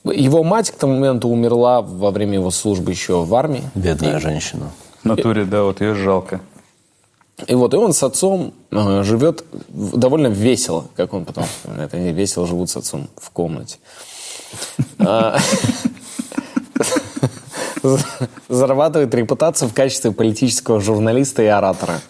Его 0.05 0.43
мать 0.43 0.71
к 0.71 0.77
тому 0.77 0.95
моменту 0.95 1.29
умерла 1.29 1.83
во 1.83 2.11
время 2.11 2.35
его 2.35 2.51
службы 2.51 2.91
еще 2.91 3.23
в 3.25 3.35
армии. 3.35 3.63
Бедная 3.75 4.19
женщина. 4.19 4.71
В 5.03 5.05
натуре, 5.07 5.45
да, 5.45 5.63
вот 5.63 5.81
ее 5.81 5.95
жалко. 5.95 6.41
И 7.47 7.55
вот, 7.55 7.73
и 7.73 7.77
он 7.77 7.93
с 7.95 8.03
отцом 8.03 8.53
э, 8.71 9.03
живет 9.03 9.45
довольно 9.69 10.27
весело, 10.29 10.87
как 10.95 11.15
он 11.15 11.25
потом 11.25 11.45
вспоминает. 11.45 11.95
Они 11.95 12.13
весело 12.13 12.47
живут 12.47 12.71
с 12.71 12.77
отцом 12.77 13.09
в 13.17 13.31
комнате. 13.31 13.79
Зарабатывает 18.49 19.15
репутацию 19.15 19.69
в 19.69 19.75
качестве 19.75 20.13
политического 20.13 20.81
журналиста 20.81 21.43
и 21.43 21.47
оратора. 21.47 22.01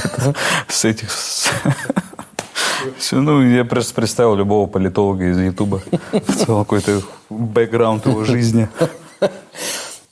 С 0.68 0.84
этих... 0.84 1.10
Всё, 2.98 3.20
Ну, 3.20 3.42
я 3.42 3.64
просто 3.64 3.94
представил 3.94 4.34
любого 4.34 4.66
политолога 4.66 5.30
из 5.30 5.38
Ютуба. 5.38 5.82
В 6.12 6.44
целом 6.44 6.64
какой-то 6.64 7.02
бэкграунд 7.28 8.06
его 8.06 8.24
жизни. 8.24 8.68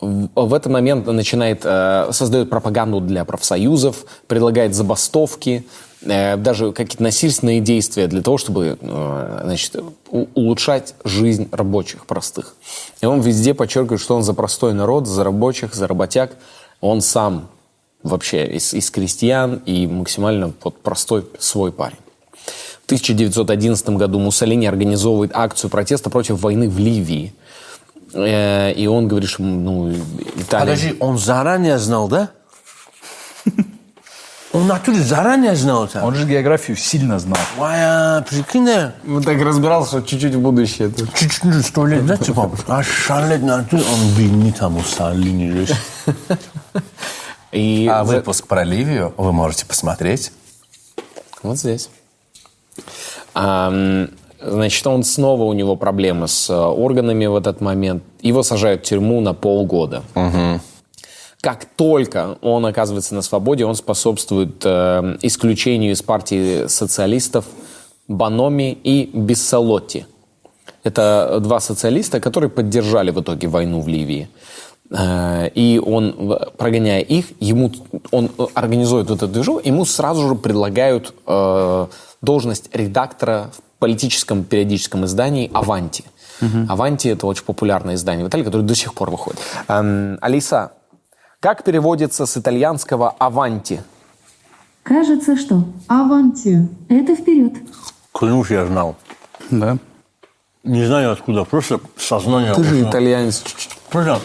В 0.00 0.54
этот 0.54 0.70
момент 0.70 1.06
начинает, 1.06 1.62
э, 1.64 2.10
создает 2.12 2.50
пропаганду 2.50 3.00
для 3.00 3.24
профсоюзов, 3.24 4.04
предлагает 4.28 4.74
забастовки, 4.74 5.66
даже 6.00 6.72
какие-то 6.72 7.02
насильственные 7.02 7.60
действия 7.60 8.06
для 8.06 8.22
того, 8.22 8.38
чтобы 8.38 8.78
э, 8.80 9.40
значит, 9.44 9.76
улучшать 10.10 10.94
жизнь 11.04 11.48
рабочих 11.50 12.06
простых. 12.06 12.54
И 13.00 13.06
он 13.06 13.20
везде 13.20 13.52
подчеркивает, 13.52 14.00
что 14.00 14.16
он 14.16 14.22
за 14.22 14.32
простой 14.32 14.74
народ, 14.74 15.08
за 15.08 15.24
рабочих, 15.24 15.74
за 15.74 15.88
работяг. 15.88 16.36
Он 16.80 17.00
сам 17.00 17.48
вообще 18.04 18.46
из, 18.46 18.74
из 18.74 18.90
крестьян 18.90 19.60
и 19.66 19.86
максимально 19.88 20.52
вот 20.62 20.80
простой 20.80 21.26
свой 21.40 21.72
парень. 21.72 21.98
В 22.82 22.86
1911 22.86 23.90
году 23.90 24.18
Муссолини 24.20 24.66
организовывает 24.66 25.32
акцию 25.34 25.68
протеста 25.68 26.10
против 26.10 26.40
войны 26.40 26.68
в 26.68 26.78
Ливии. 26.78 27.34
Э, 28.14 28.72
И 28.72 28.86
он 28.86 29.08
говорит, 29.08 29.28
что 29.28 29.42
ну, 29.42 29.92
Италия... 30.36 30.74
Подожди, 30.74 30.96
он 31.00 31.18
заранее 31.18 31.78
знал, 31.78 32.08
да? 32.08 32.30
Он 34.52 34.62
в 34.62 34.66
натуре 34.66 35.00
заранее 35.00 35.54
знал 35.56 35.84
это? 35.84 36.02
Он 36.04 36.14
же 36.14 36.26
географию 36.26 36.76
сильно 36.76 37.18
знал. 37.18 37.38
Моя, 37.58 38.24
прикинь, 38.28 38.64
да? 38.64 38.94
Он 39.06 39.22
так 39.22 39.40
разбирался, 39.42 39.98
что 39.98 40.02
чуть-чуть 40.02 40.34
в 40.34 40.40
будущее. 40.40 40.90
чуть-чуть 41.14 41.66
сто 41.66 41.86
лет, 41.86 42.06
да, 42.06 42.16
типа, 42.16 42.50
а 42.66 42.82
шалет 42.82 43.42
на 43.42 43.58
натуре, 43.58 43.82
он 43.82 44.14
бедный 44.16 44.52
там 44.52 44.72
Муссолини. 44.72 45.50
жесть. 45.50 45.74
И 47.52 47.88
А 47.92 48.04
за- 48.04 48.16
выпуск 48.16 48.46
про 48.46 48.64
Ливию 48.64 49.12
вы 49.18 49.32
можете 49.32 49.66
посмотреть. 49.66 50.32
Вот 51.42 51.58
здесь. 51.58 51.90
А, 53.34 53.70
значит, 54.40 54.86
он 54.86 55.04
снова 55.04 55.44
у 55.44 55.52
него 55.52 55.76
проблемы 55.76 56.26
с 56.28 56.48
э, 56.50 56.54
органами 56.54 57.26
в 57.26 57.36
этот 57.36 57.60
момент. 57.60 58.02
Его 58.20 58.42
сажают 58.42 58.82
в 58.82 58.84
тюрьму 58.88 59.20
на 59.20 59.34
полгода. 59.34 60.02
Как 61.40 61.66
только 61.76 62.36
он 62.42 62.66
оказывается 62.66 63.14
на 63.14 63.22
свободе, 63.22 63.64
он 63.64 63.76
способствует 63.76 64.60
э, 64.64 65.16
исключению 65.22 65.92
из 65.92 66.02
партии 66.02 66.66
социалистов 66.66 67.44
Баноми 68.08 68.76
и 68.82 69.08
Биссалотти. 69.12 70.06
Это 70.82 71.38
два 71.40 71.60
социалиста, 71.60 72.20
которые 72.20 72.50
поддержали 72.50 73.10
в 73.10 73.20
итоге 73.20 73.46
войну 73.46 73.80
в 73.80 73.88
Ливии. 73.88 74.28
Э, 74.90 75.48
И 75.54 75.78
он, 75.78 76.38
прогоняя 76.56 77.02
их, 77.02 77.26
ему, 77.38 77.70
он 78.10 78.30
организует 78.54 79.08
вот 79.08 79.18
эту 79.18 79.28
движу, 79.28 79.60
ему 79.62 79.84
сразу 79.84 80.28
же 80.28 80.34
предлагают 80.34 81.14
э, 81.26 81.86
должность 82.20 82.74
редактора 82.74 83.50
в 83.52 83.78
политическом 83.78 84.42
периодическом 84.42 85.04
издании 85.04 85.50
«Аванти». 85.54 86.04
«Аванти»— 86.68 87.08
это 87.10 87.26
очень 87.26 87.44
популярное 87.44 87.94
издание 87.94 88.24
в 88.24 88.28
Италии, 88.28 88.44
которое 88.44 88.64
до 88.64 88.74
сих 88.74 88.92
пор 88.94 89.10
выходит. 89.10 89.40
Эм, 89.68 90.18
Алиса, 90.20 90.72
как 91.40 91.62
переводится 91.64 92.26
с 92.26 92.36
итальянского 92.36 93.10
«Аванти»? 93.18 93.80
Кажется, 94.82 95.36
что 95.36 95.64
Аванти. 95.86 96.66
это 96.88 97.14
вперед. 97.14 97.52
Клянусь, 98.12 98.50
я 98.50 98.66
знал. 98.66 98.96
Да. 99.50 99.76
Не 100.64 100.84
знаю 100.86 101.12
откуда, 101.12 101.44
просто 101.44 101.80
сознание. 101.96 102.54
Ты 102.54 102.64
же 102.64 102.82
итальянец. 102.82 103.44
Просто 103.90 104.20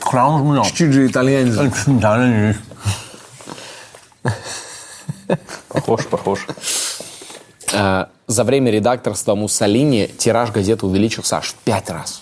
краун 0.00 0.52
знал. 0.52 0.64
Чуть 0.66 0.92
же 0.92 1.06
итальянец. 1.06 1.56
Да, 1.86 2.54
Похож, 5.68 6.06
похож. 6.06 6.46
Э, 7.72 8.06
За 8.26 8.44
время 8.44 8.70
редакторства 8.70 9.34
Муссолини 9.34 10.06
тираж 10.18 10.50
газеты 10.50 10.86
увеличился 10.86 11.38
аж 11.38 11.50
в 11.50 11.54
пять 11.54 11.88
раз. 11.90 12.20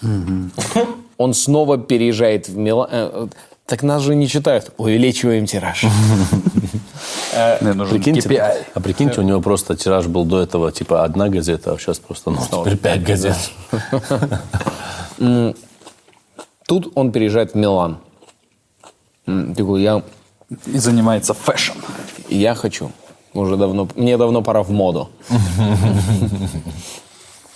Он 1.17 1.35
снова 1.35 1.79
переезжает 1.79 2.49
в 2.49 2.57
Милан. 2.57 3.31
Так 3.69 3.83
нас 3.83 4.03
же 4.03 4.15
не 4.15 4.27
читают. 4.27 4.73
Увеличиваем 4.79 5.45
тираж. 5.45 5.85
Прикиньте, 7.91 8.27
KPI. 8.27 8.65
а 8.75 8.81
прикиньте, 8.81 9.21
у 9.21 9.25
него 9.25 9.43
просто 9.43 9.77
тираж 9.77 10.07
был 10.07 10.25
до 10.25 10.41
этого 10.41 10.73
типа 10.73 11.05
одна 11.05 11.29
газета, 11.29 11.75
а 11.75 11.79
сейчас 11.79 11.99
просто 11.99 12.31
ну, 12.31 12.39
теперь 12.65 12.79
пять 12.79 13.03
газет. 13.03 13.37
Тут 16.67 16.93
он 16.95 17.13
переезжает 17.13 17.53
в 17.53 17.57
Милан. 17.57 17.99
Такой, 19.27 19.83
я, 19.83 20.03
И 20.65 20.79
занимается 20.79 21.35
fashion. 21.35 21.79
я 22.31 22.55
хочу. 22.55 22.91
Уже 23.35 23.59
давно, 23.59 23.87
мне 23.97 24.17
давно 24.17 24.41
пора 24.41 24.63
в 24.63 24.71
моду. 24.71 25.11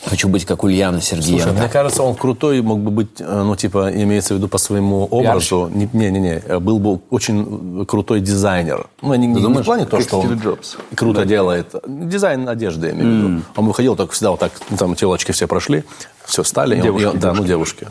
Хочу 0.04 0.28
быть 0.28 0.44
как 0.44 0.64
Ульяна 0.64 1.00
Слушай, 1.00 1.22
Сергеевна. 1.22 1.52
мне 1.52 1.68
кажется, 1.68 2.02
он 2.02 2.16
крутой 2.16 2.60
мог 2.60 2.80
бы 2.80 2.90
быть, 2.90 3.20
э, 3.20 3.42
ну, 3.44 3.54
типа, 3.54 3.90
имеется 3.94 4.34
в 4.34 4.38
виду 4.38 4.48
по 4.48 4.58
своему 4.58 5.04
образу. 5.06 5.70
Не- 5.72 5.88
Не-не-не, 5.92 6.42
э, 6.44 6.58
был 6.58 6.80
бы 6.80 7.00
очень 7.10 7.86
крутой 7.86 8.20
дизайнер. 8.20 8.88
Ну, 9.00 9.14
не, 9.14 9.26
не- 9.28 9.40
не 9.40 9.62
в 9.62 9.64
плане 9.64 9.86
то, 9.86 10.00
что 10.00 10.18
он 10.20 10.34
Джобс. 10.40 10.76
круто 10.96 11.24
делает. 11.24 11.74
Дизайн 11.86 12.48
одежды, 12.48 12.88
я 12.88 12.92
имею 12.94 13.08
в 13.08 13.30
виду. 13.30 13.42
Он 13.56 13.66
выходил 13.66 13.94
так 13.94 14.10
всегда 14.10 14.32
вот 14.32 14.40
так, 14.40 14.52
ну, 14.70 14.76
там 14.76 14.94
телочки 14.96 15.30
все 15.32 15.46
прошли, 15.46 15.84
все 16.24 16.42
стали. 16.42 16.74
и 16.74 16.78
он- 16.78 16.82
Девушки, 16.84 17.04
и 17.04 17.06
он- 17.08 17.18
да, 17.20 17.32
ну, 17.32 17.44
девушки. 17.44 17.86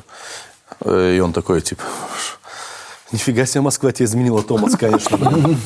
Э, 0.83 1.15
И 1.15 1.19
он 1.21 1.31
такой, 1.31 1.61
типа, 1.61 1.83
нифига 3.13 3.45
себе, 3.45 3.61
Москва 3.61 3.91
тебе 3.93 4.05
изменила, 4.05 4.41
Томас, 4.43 4.75
конечно. 4.75 5.17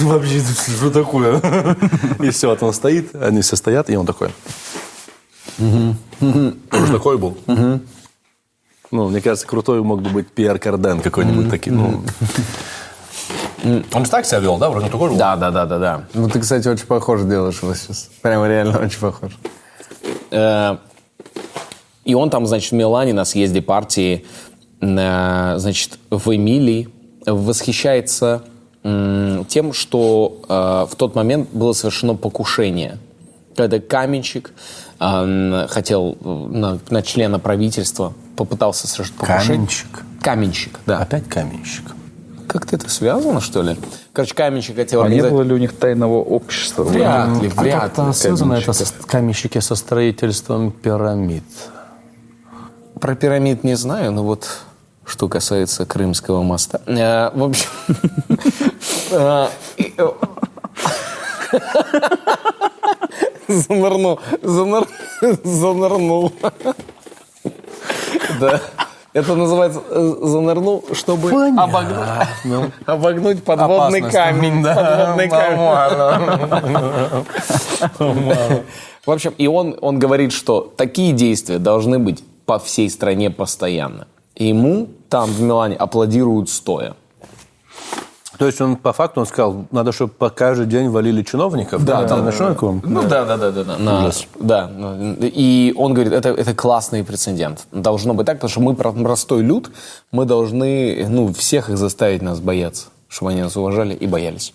Вообще, 0.00 0.40
что 0.78 0.90
такое? 0.90 1.40
И 2.22 2.30
все, 2.30 2.48
вот 2.48 2.62
он 2.62 2.72
стоит, 2.72 3.14
они 3.14 3.40
все 3.42 3.56
стоят, 3.56 3.90
и 3.90 3.96
он 3.96 4.06
такой. 4.06 4.30
Он 5.58 5.96
же 6.86 6.92
такой 6.92 7.18
был. 7.18 7.36
Ну, 8.90 9.08
мне 9.08 9.20
кажется, 9.22 9.46
крутой 9.46 9.82
мог 9.82 10.02
бы 10.02 10.10
быть 10.10 10.28
Пьер 10.28 10.58
Карден 10.58 11.00
какой-нибудь 11.00 11.50
такой. 11.50 11.72
Ну. 11.72 12.02
Он 13.92 14.04
же 14.04 14.10
так 14.10 14.26
себя 14.26 14.40
вел, 14.40 14.58
да? 14.58 14.68
Вроде 14.70 14.88
такой 14.88 15.08
же 15.08 15.12
был. 15.12 15.18
Да, 15.18 15.36
да, 15.36 15.50
да, 15.50 15.66
да, 15.66 15.78
да. 15.78 16.04
Ну, 16.14 16.28
ты, 16.28 16.40
кстати, 16.40 16.68
очень 16.68 16.86
похож 16.86 17.22
делаешь 17.22 17.62
вот 17.62 17.76
сейчас. 17.76 18.10
Прямо 18.20 18.48
реально 18.48 18.78
очень 18.78 18.98
похож. 19.00 19.32
Э, 20.30 20.76
И 22.04 22.14
он 22.14 22.28
там, 22.30 22.46
значит, 22.46 22.72
в 22.72 22.74
Милане 22.74 23.12
на 23.14 23.24
съезде 23.24 23.62
партии, 23.62 24.26
э, 24.80 25.54
значит, 25.56 25.98
в 26.10 26.34
Эмилии 26.34 26.88
восхищается 27.24 28.42
тем, 28.82 29.72
что 29.72 30.40
э, 30.48 30.92
в 30.92 30.96
тот 30.96 31.14
момент 31.14 31.50
было 31.52 31.72
совершено 31.72 32.16
покушение. 32.16 32.98
Когда 33.54 33.78
каменщик 33.78 34.52
хотел 35.68 36.16
э, 36.20 36.28
на, 36.28 36.78
на 36.90 37.02
члена 37.02 37.38
правительства, 37.38 38.12
попытался 38.36 38.86
совершить 38.86 39.14
покушение. 39.14 39.46
Каменщик? 39.56 40.02
Каменщик, 40.22 40.78
да. 40.86 40.98
Опять 41.00 41.28
каменщик. 41.28 41.84
Как-то 42.48 42.76
это 42.76 42.88
связано, 42.90 43.40
что 43.40 43.62
ли? 43.62 43.76
Короче, 44.12 44.34
каменщик 44.34 44.76
хотел 44.76 45.00
А 45.00 45.08
не 45.08 45.14
организовать- 45.20 45.32
было 45.32 45.42
ли 45.42 45.54
у 45.54 45.58
них 45.58 45.74
тайного 45.76 46.18
общества? 46.22 46.84
Вряд 46.84 47.42
ли, 47.42 47.50
А 47.56 47.60
вряд 47.60 47.80
как-то 47.82 48.06
ли. 48.08 48.12
связано 48.12 48.54
это 48.54 48.72
со 48.72 48.84
каменщики 49.06 49.58
со 49.60 49.74
строительством 49.74 50.70
пирамид. 50.70 51.44
Про 53.00 53.14
пирамид 53.14 53.64
не 53.64 53.74
знаю, 53.74 54.12
но 54.12 54.22
вот 54.22 54.48
что 55.04 55.28
касается 55.28 55.84
Крымского 55.86 56.42
моста. 56.42 56.80
Э, 56.86 57.30
В 57.34 57.42
общем... 57.44 57.68
Занырнул. 63.52 64.18
заныр- 64.42 64.88
Занырнул. 65.44 66.32
Да. 68.40 68.60
Это 69.12 69.34
называется 69.34 69.82
э, 69.90 70.14
занырнул, 70.22 70.84
чтобы 70.94 71.30
обогнуть, 71.58 72.72
обогнуть 72.86 73.44
подводный 73.44 74.00
Опасность. 74.00 74.16
камень. 74.16 74.62
Да, 74.62 74.74
Подводный 74.74 75.28
камень. 75.28 75.58
В 79.04 79.10
общем, 79.10 79.34
и 79.36 79.46
он, 79.46 79.76
он 79.80 79.98
говорит, 79.98 80.32
что 80.32 80.72
такие 80.76 81.12
действия 81.12 81.58
должны 81.58 81.98
быть 81.98 82.24
по 82.46 82.58
всей 82.58 82.88
стране 82.88 83.30
постоянно. 83.30 84.06
И 84.34 84.46
ему 84.46 84.88
там 85.08 85.30
в 85.30 85.40
Милане 85.42 85.76
аплодируют 85.76 86.48
стоя. 86.48 86.94
То 88.42 88.46
есть 88.46 88.60
он 88.60 88.74
по 88.74 88.92
факту 88.92 89.20
он 89.20 89.26
сказал, 89.26 89.66
надо, 89.70 89.92
чтобы 89.92 90.14
по 90.14 90.28
каждый 90.28 90.66
день 90.66 90.88
валили 90.88 91.22
чиновников. 91.22 91.84
Да, 91.84 92.04
там 92.08 92.18
да, 92.18 92.24
на 92.24 92.32
чиновников? 92.32 92.82
Ну 92.82 93.02
да, 93.02 93.24
да, 93.24 93.36
да, 93.36 93.52
да. 93.52 93.62
да. 93.62 93.78
На- 93.78 94.10
да. 94.40 94.66
на- 94.66 95.14
И 95.26 95.72
он 95.76 95.94
говорит, 95.94 96.12
это, 96.12 96.30
это 96.30 96.52
классный 96.52 97.04
прецедент. 97.04 97.68
Должно 97.70 98.14
быть 98.14 98.26
так, 98.26 98.38
потому 98.38 98.50
что 98.50 98.60
мы 98.60 98.74
про- 98.74 98.90
простой 98.90 99.42
люд, 99.42 99.70
мы 100.10 100.24
должны 100.24 101.06
ну, 101.08 101.32
всех 101.32 101.70
их 101.70 101.78
заставить 101.78 102.20
нас 102.20 102.40
бояться, 102.40 102.86
чтобы 103.06 103.30
они 103.30 103.42
нас 103.42 103.56
уважали 103.56 103.94
и 103.94 104.08
боялись. 104.08 104.54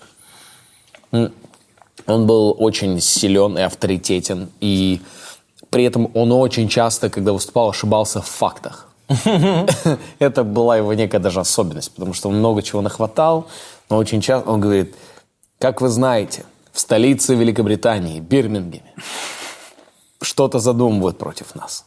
Он 1.13 2.27
был 2.27 2.57
очень 2.59 2.99
силен 2.99 3.57
и 3.57 3.61
авторитетен, 3.61 4.49
и 4.59 4.99
при 5.69 5.85
этом 5.85 6.11
он 6.13 6.33
очень 6.33 6.67
часто, 6.67 7.09
когда 7.09 7.31
выступал, 7.31 7.69
ошибался 7.69 8.21
в 8.21 8.27
фактах. 8.27 8.89
Это 10.19 10.43
была 10.43 10.75
его 10.75 10.93
некая 10.93 11.19
даже 11.19 11.39
особенность, 11.39 11.93
потому 11.93 12.13
что 12.13 12.27
он 12.27 12.39
много 12.39 12.61
чего 12.61 12.81
нахватал, 12.81 13.47
но 13.89 13.97
очень 13.97 14.21
часто 14.21 14.49
он 14.49 14.59
говорит, 14.59 14.95
как 15.59 15.81
вы 15.81 15.89
знаете, 15.89 16.45
в 16.71 16.79
столице 16.79 17.35
Великобритании, 17.35 18.19
Бирмингеме, 18.19 18.93
что-то 20.21 20.59
задумывают 20.59 21.17
против 21.17 21.55
нас. 21.55 21.85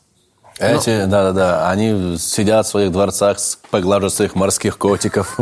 Эти, 0.59 1.07
да-да-да, 1.07 1.70
они 1.70 2.18
сидят 2.18 2.66
в 2.66 2.68
своих 2.68 2.92
дворцах, 2.92 3.38
поглаживают 3.70 4.12
своих 4.12 4.34
морских 4.34 4.76
котиков. 4.76 5.38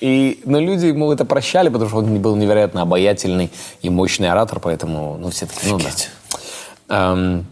И, 0.00 0.40
но 0.44 0.60
люди 0.60 0.86
ему 0.86 1.10
это 1.10 1.24
прощали, 1.24 1.70
потому 1.70 1.88
что 1.88 1.98
он 1.98 2.20
был 2.20 2.36
невероятно 2.36 2.82
обаятельный 2.82 3.50
и 3.80 3.88
мощный 3.88 4.28
оратор, 4.28 4.60
поэтому, 4.60 5.16
ну, 5.18 5.30
все 5.30 5.46
таки 5.46 5.66
ну 5.66 5.78
да. 5.78 5.88
Эм, 6.88 7.46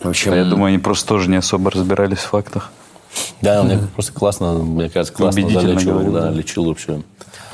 в 0.00 0.08
общем, 0.08 0.34
Я 0.34 0.44
думаю, 0.44 0.70
они 0.70 0.78
просто 0.78 1.06
тоже 1.06 1.30
не 1.30 1.36
особо 1.36 1.70
разбирались 1.70 2.18
в 2.18 2.28
фактах. 2.30 2.72
Да, 3.40 3.60
он 3.60 3.66
мне 3.66 3.78
просто 3.94 4.12
классно, 4.12 4.54
мне 4.54 4.88
кажется, 4.88 5.12
классно 5.14 5.48
залечил, 5.48 5.92
говорил, 5.92 6.12
да, 6.12 6.20
да. 6.22 6.30
лечил 6.30 6.64
вообще. 6.66 7.02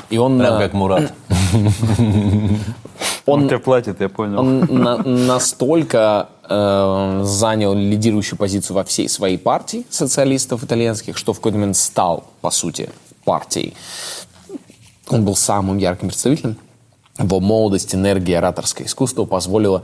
и 0.09 0.17
он, 0.17 0.39
Прям 0.39 0.57
как 0.59 0.73
Мурат. 0.73 1.13
Он 3.25 3.47
тебе 3.47 3.59
платит, 3.59 4.01
я 4.01 4.09
понял. 4.09 4.39
он 4.39 4.59
на- 4.69 4.97
настолько 5.03 6.29
э, 6.47 7.21
занял 7.23 7.73
лидирующую 7.75 8.37
позицию 8.37 8.75
во 8.75 8.83
всей 8.83 9.07
своей 9.07 9.37
партии 9.37 9.85
социалистов 9.89 10.63
итальянских, 10.63 11.15
что 11.17 11.33
в 11.33 11.37
какой-то 11.37 11.57
момент 11.57 11.77
стал, 11.77 12.23
по 12.41 12.49
сути, 12.49 12.89
партией. 13.23 13.75
Он 15.09 15.25
был 15.25 15.35
самым 15.35 15.77
ярким 15.77 16.07
представителем. 16.09 16.57
Его 17.17 17.39
молодость, 17.39 17.93
энергия, 17.93 18.37
ораторское 18.37 18.87
искусство 18.87 19.25
позволило 19.25 19.83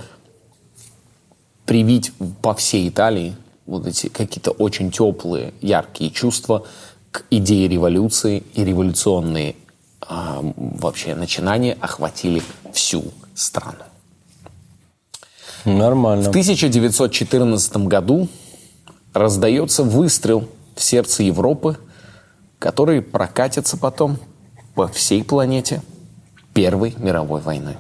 привить 1.65 2.11
по 2.41 2.53
всей 2.53 2.87
Италии 2.89 3.35
вот 3.65 3.87
эти 3.87 4.07
какие-то 4.07 4.51
очень 4.51 4.91
теплые, 4.91 5.53
яркие 5.61 6.11
чувства 6.11 6.65
к 7.11 7.23
идее 7.29 7.67
революции 7.67 8.43
и 8.53 8.63
революционные 8.63 9.55
а, 10.01 10.41
вообще 10.55 11.15
начинания 11.15 11.77
охватили 11.79 12.41
всю 12.73 13.05
страну. 13.33 13.83
В 15.63 15.69
Нормально. 15.69 16.29
1914 16.29 17.77
году 17.77 18.27
раздается 19.13 19.83
выстрел 19.83 20.47
в 20.75 20.83
сердце 20.83 21.23
Европы, 21.23 21.77
который 22.59 23.01
прокатится 23.01 23.77
потом 23.77 24.17
по 24.75 24.87
всей 24.87 25.23
планете 25.23 25.81
Первой 26.53 26.93
мировой 26.97 27.41
войны. 27.41 27.77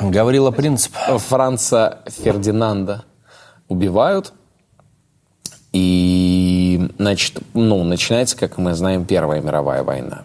Говорила 0.00 0.50
принцип. 0.50 0.92
Франца 1.28 2.00
Фердинанда 2.06 3.04
убивают, 3.70 4.34
и 5.72 6.88
значит, 6.98 7.38
ну, 7.54 7.84
начинается, 7.84 8.36
как 8.36 8.58
мы 8.58 8.74
знаем, 8.74 9.04
Первая 9.04 9.40
мировая 9.40 9.84
война. 9.84 10.24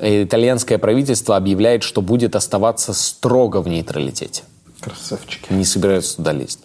И 0.00 0.24
Итальянское 0.24 0.78
правительство 0.78 1.36
объявляет, 1.36 1.82
что 1.82 2.02
будет 2.02 2.36
оставаться 2.36 2.92
строго 2.92 3.62
в 3.62 3.68
нейтралитете. 3.68 4.42
Красавчики. 4.80 5.50
не 5.50 5.64
собираются 5.64 6.16
туда 6.16 6.32
лезть. 6.32 6.60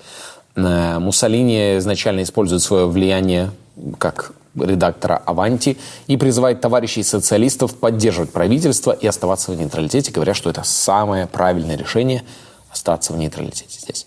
Э, 0.55 0.99
Муссолини 0.99 1.77
изначально 1.77 2.23
использует 2.23 2.61
свое 2.61 2.85
влияние 2.87 3.51
как 3.97 4.33
редактора 4.55 5.21
«Аванти» 5.25 5.77
и 6.07 6.17
призывает 6.17 6.59
товарищей 6.59 7.03
социалистов 7.03 7.75
поддерживать 7.75 8.31
правительство 8.31 8.91
и 8.91 9.07
оставаться 9.07 9.51
в 9.51 9.55
нейтралитете, 9.55 10.11
говоря, 10.11 10.33
что 10.33 10.49
это 10.49 10.63
самое 10.65 11.27
правильное 11.27 11.77
решение– 11.77 12.23
остаться 12.71 13.13
в 13.13 13.17
нейтралитете 13.17 13.79
здесь. 13.79 14.05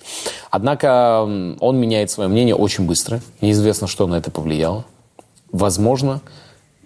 Однако 0.50 1.22
он 1.60 1.78
меняет 1.78 2.10
свое 2.10 2.28
мнение 2.28 2.54
очень 2.54 2.86
быстро. 2.86 3.20
Неизвестно, 3.40 3.86
что 3.86 4.06
на 4.06 4.16
это 4.16 4.30
повлияло. 4.30 4.84
Возможно, 5.50 6.20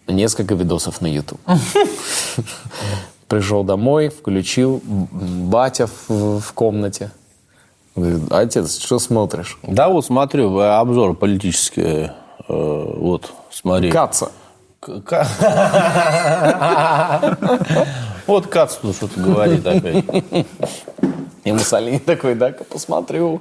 несколько 0.07 0.55
видосов 0.55 1.01
на 1.01 1.07
YouTube. 1.07 1.41
Пришел 3.29 3.65
домой, 3.65 4.09
включил, 4.09 4.81
батя 4.85 5.87
в, 5.87 6.41
в 6.41 6.53
комнате. 6.53 7.11
Говорит, 7.97 8.31
отец, 8.31 8.79
что 8.79 8.99
смотришь? 8.99 9.59
Да, 9.63 9.89
вот 9.89 10.07
смотрю, 10.07 10.59
э, 10.61 10.69
обзор 10.77 11.15
политический. 11.15 12.11
э, 12.49 12.49
Вот, 12.49 13.33
смотри. 13.51 13.91
Каца. 13.91 14.31
Вот 18.27 18.47
Кац 18.49 18.77
тут 18.77 18.97
что-то 18.97 19.21
говорит 19.21 19.67
опять. 19.67 20.05
И 21.47 21.53
Муссолини 21.53 21.99
такой, 22.05 22.35
да-ка 22.35 22.65
посмотрю. 22.65 23.41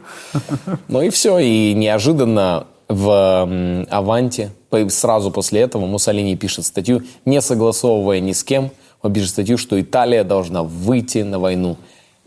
Ну 0.87 1.01
и 1.01 1.09
все. 1.09 1.39
И 1.39 1.73
неожиданно 1.73 2.67
в 2.87 3.85
Аванте, 3.89 4.51
сразу 4.89 5.31
после 5.31 5.61
этого 5.61 5.87
Муссолини 5.87 6.35
пишет 6.35 6.65
статью, 6.65 7.01
не 7.25 7.41
согласовывая 7.41 8.19
ни 8.19 8.31
с 8.31 8.43
кем, 8.43 8.69
он 9.01 9.11
пишет 9.11 9.31
статью, 9.31 9.57
что 9.57 9.81
Италия 9.81 10.23
должна 10.23 10.61
выйти 10.61 11.19
на 11.19 11.39
войну 11.39 11.77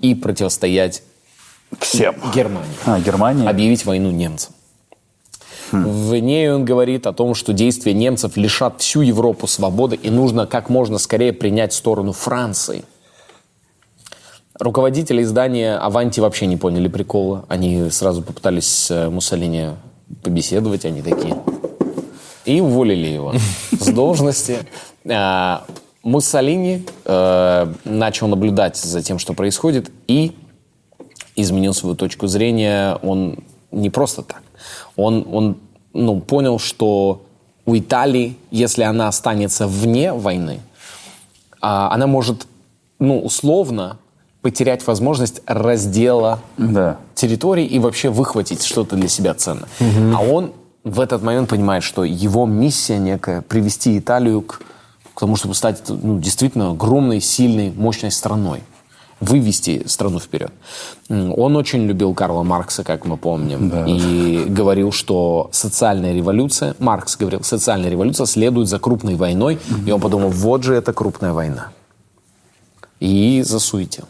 и 0.01 0.15
противостоять 0.17 1.03
Всем. 1.79 2.17
Германии. 2.35 2.75
А, 2.85 2.99
Германия? 2.99 3.49
Объявить 3.49 3.85
войну 3.85 4.11
немцам. 4.11 4.55
В 5.71 6.17
ней 6.17 6.51
он 6.51 6.65
говорит 6.65 7.07
о 7.07 7.13
том, 7.13 7.35
что 7.35 7.53
действия 7.53 7.93
немцев 7.93 8.37
лишат 8.37 8.81
всю 8.81 9.03
Европу 9.03 9.47
свободы 9.47 9.97
и 9.97 10.11
нужно 10.11 10.47
как 10.47 10.71
можно 10.71 10.99
скорее 10.99 11.33
принять 11.33 11.73
сторону 11.73 12.13
Франции. 12.13 12.85
Руководители 14.61 15.23
издания 15.23 15.77
«Аванти» 15.77 16.19
вообще 16.19 16.47
не 16.47 16.57
поняли 16.57 16.89
прикола. 16.89 17.45
Они 17.49 17.91
сразу 17.91 18.23
попытались 18.23 18.67
с 18.67 18.91
э, 18.91 19.09
Муссолини 19.09 19.69
побеседовать, 20.23 20.85
они 20.85 21.01
такие. 21.01 21.37
И 22.45 22.61
уволили 22.61 23.07
его 23.07 23.35
с 23.71 23.87
должности. 23.87 24.59
А, 25.09 25.65
Муссолини 26.03 26.85
э, 27.05 27.73
начал 27.85 28.27
наблюдать 28.27 28.77
за 28.77 29.01
тем, 29.01 29.21
что 29.21 29.33
происходит, 29.33 29.93
и 30.09 30.35
изменил 31.37 31.73
свою 31.73 31.95
точку 31.95 32.27
зрения. 32.27 32.99
Он 33.03 33.39
не 33.71 33.91
просто 33.91 34.23
так. 34.23 34.43
Он, 34.97 35.25
он 35.31 35.59
ну, 35.93 36.21
понял, 36.21 36.59
что 36.59 37.23
у 37.65 37.77
Италии, 37.79 38.37
если 38.51 38.83
она 38.83 39.07
останется 39.07 39.69
вне 39.69 40.13
войны, 40.13 40.59
а, 41.61 41.93
она 41.93 42.09
может, 42.09 42.49
ну, 42.99 43.21
условно 43.21 43.99
потерять 44.43 44.87
возможность 44.87 45.43
раздела 45.47 46.41
Да. 46.57 46.99
территорий 47.15 47.67
и 47.67 47.79
вообще 47.79 48.09
выхватить 48.11 48.63
что-то 48.63 48.97
для 48.97 49.09
себя 49.09 49.35
ценное. 49.35 49.69
А 49.81 50.23
он 50.23 50.53
в 50.85 51.01
этот 51.01 51.23
момент 51.23 51.49
понимает, 51.51 51.83
что 51.83 52.05
его 52.05 52.47
миссия 52.47 52.99
некая 52.99 53.43
привести 53.43 53.99
Италию 53.99 54.43
к, 54.43 54.61
к 55.15 55.21
тому, 55.21 55.37
чтобы 55.37 55.55
стать 55.55 55.83
ну, 55.89 56.19
действительно 56.19 56.71
огромной, 56.71 57.21
сильной, 57.21 57.73
мощной 57.77 58.11
страной 58.11 58.63
вывести 59.21 59.83
страну 59.87 60.21
вперед. 60.21 60.53
Он 61.09 61.57
очень 61.57 61.87
любил 61.87 62.15
Карла 62.15 62.45
Маркса, 62.45 62.85
как 62.85 63.05
мы 63.05 63.17
помним, 63.17 63.87
и 63.87 64.45
говорил, 64.49 64.93
что 64.93 65.49
социальная 65.53 66.15
революция, 66.15 66.77
Маркс 66.79 67.17
говорил, 67.17 67.43
социальная 67.43 67.91
революция 67.91 68.27
следует 68.27 68.69
за 68.69 68.79
крупной 68.79 69.17
войной, 69.17 69.59
и 69.87 69.91
он 69.91 70.01
подумал, 70.01 70.31
вот 70.31 70.63
же 70.63 70.75
это 70.75 70.93
крупная 70.93 71.33
война. 71.33 71.71
И 73.01 73.43
засуетил. 73.45 74.05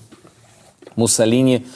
Муссолини 0.99 1.67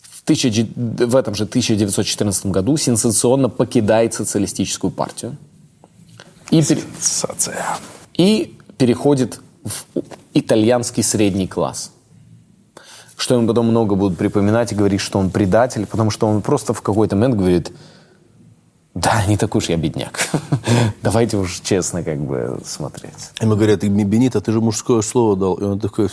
в, 0.00 0.22
1000 0.24 0.66
в 1.06 1.16
этом 1.16 1.34
же 1.34 1.44
1914 1.44 2.46
году 2.46 2.76
сенсационно 2.76 3.48
покидает 3.48 4.14
социалистическую 4.14 4.90
партию 4.90 5.36
и, 6.50 6.62
пере- 6.62 6.82
и 8.14 8.56
переходит 8.78 9.40
в 9.64 10.02
итальянский 10.34 11.02
средний 11.02 11.46
класс. 11.46 11.90
Что 13.16 13.34
ему 13.36 13.46
потом 13.46 13.66
много 13.66 13.94
будут 13.94 14.18
припоминать 14.18 14.72
и 14.72 14.74
говорить, 14.74 15.00
что 15.00 15.18
он 15.18 15.30
предатель, 15.30 15.86
потому 15.86 16.10
что 16.10 16.26
он 16.26 16.42
просто 16.42 16.74
в 16.74 16.82
какой-то 16.82 17.16
момент 17.16 17.36
говорит, 17.36 17.72
да, 18.94 19.24
не 19.26 19.36
такой 19.36 19.58
уж 19.58 19.68
я 19.68 19.76
бедняк. 19.76 20.28
Давайте 21.02 21.36
уж 21.36 21.60
честно 21.60 22.02
как 22.02 22.18
бы 22.20 22.60
смотреть. 22.64 23.30
Ему 23.40 23.56
говорят, 23.56 23.82
Бенито, 23.82 24.40
ты 24.40 24.52
же 24.52 24.60
мужское 24.60 25.02
слово 25.02 25.36
дал. 25.36 25.54
И 25.54 25.64
он 25.64 25.80
такой, 25.80 26.08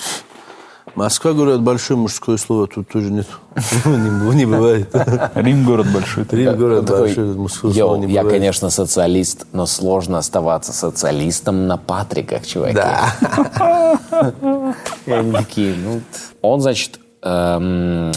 Москва, 0.96 1.34
говорят, 1.34 1.62
большое 1.62 1.98
мужское 1.98 2.38
слово, 2.38 2.68
тут 2.68 2.90
тоже 2.90 3.12
нет. 3.12 3.28
Не 3.86 4.46
бывает. 4.46 4.94
Рим 5.36 5.66
город 5.66 5.88
большой. 5.94 6.26
Рим, 6.32 6.50
Он 6.50 6.86
такой, 6.86 7.02
большое 7.02 7.34
мужское 7.34 7.72
«Йоу, 7.72 7.88
слово 7.90 8.06
не 8.06 8.14
я, 8.14 8.22
бывает. 8.22 8.40
конечно, 8.40 8.70
социалист, 8.70 9.46
но 9.54 9.66
сложно 9.66 10.18
оставаться 10.18 10.74
социалистом 10.74 11.68
на 11.68 11.78
Патриках, 11.78 12.46
чуваки. 12.46 12.76
Да. 12.76 13.14
Они 15.06 15.32
такие, 15.32 15.76
ну... 15.76 16.02
Он, 16.42 16.62
значит, 16.62 17.00
эм, 17.22 18.12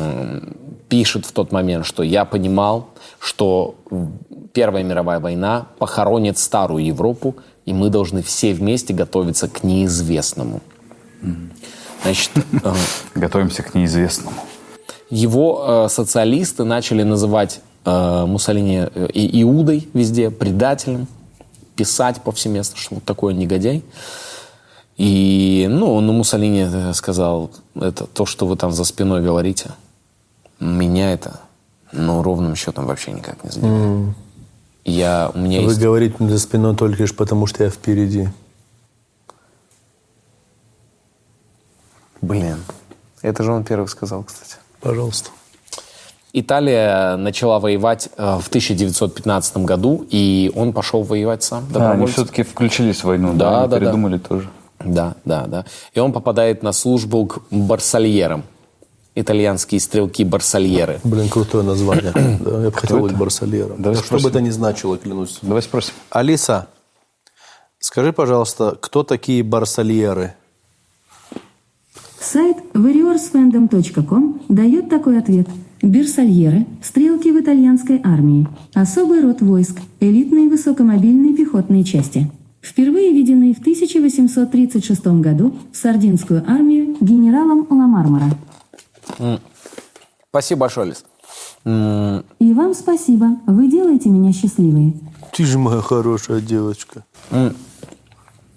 пишет 0.88 1.26
в 1.26 1.32
тот 1.32 1.52
момент, 1.52 1.86
что 1.86 2.02
я 2.02 2.24
понимал, 2.24 2.88
что 3.18 3.76
Первая 4.54 4.84
мировая 4.84 5.18
война 5.18 5.66
похоронит 5.78 6.38
старую 6.38 6.84
Европу, 6.86 7.34
и 7.66 7.72
мы 7.74 7.90
должны 7.90 8.22
все 8.22 8.54
вместе 8.54 8.94
готовиться 8.94 9.48
к 9.48 9.64
неизвестному. 9.64 10.60
Значит, 12.04 12.30
э, 12.62 12.74
Готовимся 13.14 13.62
к 13.62 13.74
неизвестному. 13.74 14.36
его 15.10 15.64
э, 15.86 15.88
социалисты 15.88 16.64
начали 16.64 17.02
называть 17.02 17.60
э, 17.84 18.24
Муссолини 18.26 18.86
и- 19.12 19.42
Иудой 19.42 19.88
везде, 19.94 20.30
предателем, 20.30 21.06
писать 21.76 22.20
повсеместно, 22.22 22.76
что 22.78 22.96
вот 22.96 23.04
такой 23.04 23.34
негодяй. 23.34 23.82
И, 24.96 25.66
ну, 25.68 26.00
ну, 26.00 26.12
Муссолини 26.12 26.92
сказал, 26.92 27.50
это 27.74 28.06
то, 28.06 28.26
что 28.26 28.46
вы 28.46 28.56
там 28.56 28.70
за 28.70 28.84
спиной 28.84 29.22
говорите, 29.22 29.70
меня 30.60 31.12
это, 31.12 31.40
ну, 31.90 32.22
ровным 32.22 32.54
счетом 32.54 32.86
вообще 32.86 33.10
никак 33.12 33.42
не 33.42 33.50
задевает. 33.50 34.14
Я, 34.84 35.32
у 35.34 35.38
меня 35.38 35.62
Вы 35.62 35.70
есть... 35.70 35.80
говорите 35.80 36.16
мне 36.20 36.30
за 36.30 36.38
спиной 36.38 36.76
только 36.76 37.02
лишь 37.02 37.16
потому, 37.16 37.46
что 37.46 37.64
я 37.64 37.70
впереди. 37.70 38.28
Блин, 42.24 42.56
это 43.20 43.42
же 43.42 43.52
он 43.52 43.64
первый 43.64 43.86
сказал, 43.86 44.22
кстати. 44.22 44.56
Пожалуйста. 44.80 45.28
Италия 46.32 47.16
начала 47.16 47.60
воевать 47.60 48.08
э, 48.16 48.38
в 48.40 48.48
1915 48.48 49.58
году, 49.58 50.06
и 50.08 50.50
он 50.56 50.72
пошел 50.72 51.02
воевать 51.02 51.42
сам. 51.42 51.64
А, 51.74 51.92
они 51.92 52.06
все-таки 52.06 52.42
включились 52.42 53.00
в 53.00 53.04
войну, 53.04 53.34
Да, 53.34 53.50
да? 53.50 53.58
они 53.58 53.68
да, 53.68 53.68
да. 53.68 53.80
передумали 53.80 54.18
тоже. 54.18 54.48
Да, 54.80 55.14
да, 55.26 55.46
да. 55.46 55.64
И 55.92 56.00
он 56.00 56.12
попадает 56.12 56.62
на 56.62 56.72
службу 56.72 57.26
к 57.26 57.42
барсальерам. 57.50 58.44
Итальянские 59.14 59.78
стрелки-барсальеры. 59.80 61.00
Блин, 61.04 61.28
крутое 61.28 61.62
название. 61.62 62.12
Да, 62.40 62.62
я 62.62 62.70
бы 62.70 62.72
хотел 62.72 63.00
быть 63.00 63.16
барсальером. 63.16 63.82
Давай 63.82 64.02
Что 64.02 64.18
бы 64.18 64.30
это 64.30 64.40
ни 64.40 64.50
значило, 64.50 64.96
клянусь. 64.96 65.38
Давай 65.42 65.62
спросим. 65.62 65.92
Алиса, 66.10 66.68
скажи, 67.78 68.14
пожалуйста, 68.14 68.76
кто 68.80 69.02
такие 69.02 69.42
барсальеры? 69.42 70.34
Сайт 72.24 72.56
warriorsfandom.com 72.72 74.40
дает 74.48 74.88
такой 74.88 75.18
ответ. 75.18 75.46
Берсальеры– 75.82 76.66
стрелки 76.82 77.30
в 77.30 77.38
итальянской 77.38 78.00
армии. 78.02 78.48
Особый 78.72 79.20
род 79.20 79.42
войск– 79.42 79.78
элитные 80.00 80.48
высокомобильные 80.48 81.34
пехотные 81.34 81.84
части. 81.84 82.30
Впервые 82.62 83.12
введены 83.12 83.52
в 83.52 83.60
1836 83.60 85.06
году 85.20 85.54
в 85.70 85.76
Сардинскую 85.76 86.42
армию 86.50 86.96
генералом 86.98 87.66
Ламармора. 87.68 88.30
Спасибо 90.30 90.60
большое. 90.60 90.94
М, 91.66 92.24
И 92.38 92.54
вам 92.54 92.72
спасибо, 92.72 93.38
вы 93.46 93.70
делаете 93.70 94.08
меня 94.08 94.32
счастливой. 94.32 94.94
Ты 95.36 95.44
же 95.44 95.58
моя 95.58 95.82
хорошая 95.82 96.40
девочка. 96.40 97.04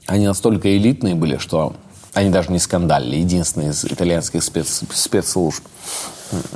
Они 0.06 0.26
настолько 0.26 0.78
элитные 0.78 1.16
были, 1.16 1.36
что 1.36 1.76
они 2.18 2.32
даже 2.32 2.52
не 2.52 2.58
скандалили. 2.58 3.18
Единственные 3.18 3.70
из 3.70 3.86
итальянских 3.86 4.42
спец- 4.42 4.84
спецслужб. 4.92 5.64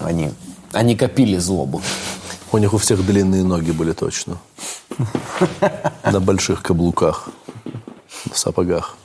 Они, 0.03 0.32
они 0.74 0.95
копили 0.95 1.38
злобу. 1.38 1.82
У 2.51 2.57
них 2.57 2.74
у 2.74 2.78
всех 2.78 3.05
длинные 3.05 3.43
ноги 3.43 3.70
были 3.72 3.91
точно. 3.91 4.39
На 6.03 6.20
больших 6.20 6.64
каблуках. 6.64 7.30
В 8.32 8.38
сапогах. 8.38 8.97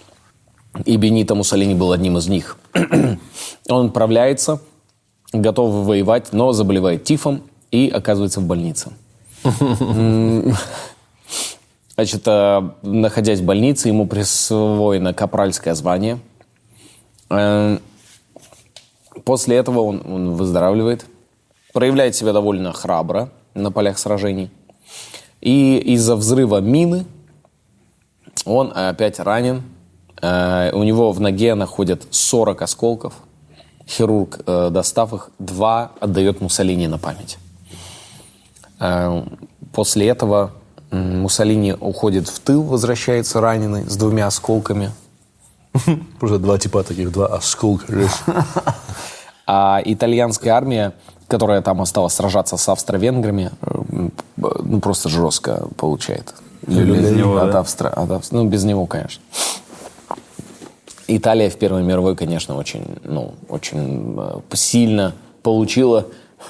И 0.87 0.97
Бенито 0.97 1.35
Муссолини 1.35 1.75
был 1.75 1.93
одним 1.93 2.17
из 2.17 2.27
них. 2.27 2.57
Он 3.69 3.87
отправляется, 3.87 4.63
готов 5.35 5.87
воевать, 5.87 6.33
но 6.33 6.53
заболевает 6.53 7.05
тифом 7.05 7.43
и 7.71 7.91
оказывается 7.91 8.41
в 8.41 8.45
больнице. 8.45 8.93
Значит, 11.95 12.23
э, 12.27 12.71
находясь 12.83 13.41
в 13.41 13.45
больнице, 13.45 13.89
ему 13.89 14.07
присвоено 14.07 15.13
капральское 15.13 15.75
звание. 15.75 16.19
Э, 17.31 17.79
После 19.25 19.57
этого 19.57 19.81
он, 19.81 20.03
он 20.07 20.35
выздоравливает, 20.35 21.07
проявляет 21.73 22.15
себя 22.15 22.33
довольно 22.33 22.73
храбро 22.73 23.31
на 23.55 23.73
полях 23.73 23.99
сражений. 23.99 24.51
И 25.41 25.79
из-за 25.79 26.17
взрыва 26.17 26.61
мины 26.61 27.07
он 28.45 28.73
опять 28.75 29.19
ранен. 29.19 29.63
Э, 30.21 30.71
У 30.73 30.83
него 30.83 31.13
в 31.13 31.21
ноге 31.21 31.55
находят 31.55 32.07
40 32.11 32.63
осколков. 32.63 33.15
Хирург, 33.89 34.41
э, 34.47 34.69
достав 34.71 35.13
их, 35.15 35.31
два 35.39 35.93
отдает 36.01 36.41
Муссолини 36.41 36.87
на 36.87 36.99
память. 36.99 37.39
После 39.73 40.07
этого 40.07 40.53
Муссолини 40.91 41.73
уходит 41.73 42.29
в 42.29 42.39
тыл, 42.41 42.63
возвращается 42.63 43.41
раненый 43.41 43.89
с 43.89 43.97
двумя 43.97 44.27
осколками. 44.27 44.93
Просто 46.21 46.39
два 46.39 46.59
типа 46.59 46.83
таких, 46.83 47.11
два 47.13 47.27
осколка. 47.27 47.87
А 49.49 49.81
итальянская 49.85 50.53
армия, 50.55 50.93
которая 51.29 51.63
там 51.63 51.81
осталась 51.81 52.15
сражаться 52.15 52.57
с 52.57 52.69
австро-венграми, 52.69 53.53
м, 53.93 54.13
ну 54.37 54.81
просто 54.81 55.09
жестко 55.09 55.69
получает. 55.77 56.35
без 56.67 57.13
него, 57.13 57.37
от 57.37 57.53
да? 57.53 57.61
Австро- 57.61 57.89
от 57.91 58.11
Австро- 58.11 58.33
Ну, 58.39 58.49
без 58.49 58.65
него, 58.65 58.87
конечно. 58.87 59.23
Италия 61.07 61.49
в 61.49 61.57
Первой 61.57 61.85
мировой, 61.85 62.17
конечно, 62.17 62.57
очень, 62.57 62.85
ну, 63.05 63.35
очень 63.49 64.17
э, 64.19 64.41
сильно 64.55 65.15
получила 65.45 66.07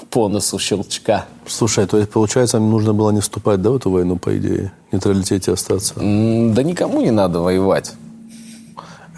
по 0.09 0.27
носу 0.27 0.57
щелчка. 0.57 1.25
Слушай, 1.45 1.85
то 1.85 1.97
есть, 1.97 2.09
получается, 2.09 2.59
нужно 2.59 2.93
было 2.95 3.11
не 3.11 3.19
вступать, 3.21 3.61
да, 3.61 3.69
в 3.69 3.75
эту 3.75 3.91
войну, 3.91 4.15
по 4.17 4.35
идее? 4.35 4.71
В 4.89 4.93
нейтралитете 4.93 5.51
остаться. 5.53 5.93
Да 5.97 6.63
никому 6.63 7.01
не 7.01 7.11
надо 7.11 7.39
воевать. 7.41 7.93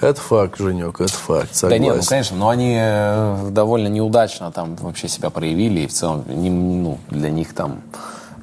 Это 0.01 0.21
факт, 0.21 0.57
Женек, 0.59 1.01
это 1.01 1.11
факт. 1.11 1.49
Да 1.49 1.55
Согласен. 1.55 1.83
нет, 1.83 1.95
ну, 1.97 2.01
конечно, 2.07 2.37
но 2.37 2.49
они 2.49 2.75
э, 2.79 3.49
довольно 3.51 3.87
неудачно 3.87 4.51
там 4.51 4.75
вообще 4.77 5.07
себя 5.09 5.29
проявили, 5.29 5.81
и 5.81 5.87
в 5.87 5.91
целом 5.93 6.23
не- 6.27 6.49
ну, 6.49 6.97
для 7.09 7.29
них 7.29 7.53
там 7.53 7.81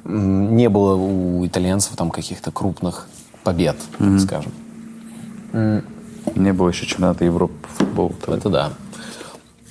не 0.05 0.69
было 0.69 0.95
у 0.95 1.45
итальянцев 1.45 1.95
там 1.95 2.11
каких-то 2.11 2.51
крупных 2.51 3.07
побед, 3.43 3.75
так 3.97 4.19
скажем. 4.19 4.51
Не 6.35 6.53
было 6.53 6.69
еще 6.69 6.85
чемпионата 6.85 7.25
Европы 7.25 7.53
по 7.61 7.67
футболу. 7.69 8.13
тогда. 8.23 8.37
Это 8.37 8.49
да. 8.49 8.69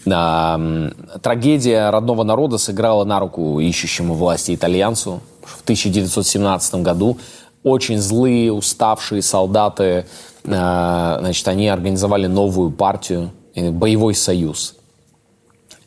Да, 0.04 0.54
м, 0.58 0.94
трагедия 1.22 1.90
родного 1.90 2.22
народа 2.22 2.58
сыграла 2.58 3.04
на 3.04 3.18
руку 3.20 3.60
ищущему 3.60 4.14
власти 4.14 4.54
итальянцу. 4.54 5.20
В 5.44 5.62
1917 5.62 6.82
году 6.82 7.18
очень 7.62 7.98
злые, 7.98 8.52
уставшие 8.52 9.22
солдаты, 9.22 10.06
значит, 10.46 11.48
они 11.48 11.68
организовали 11.68 12.26
новую 12.26 12.70
партию, 12.70 13.30
боевой 13.54 14.14
союз. 14.14 14.76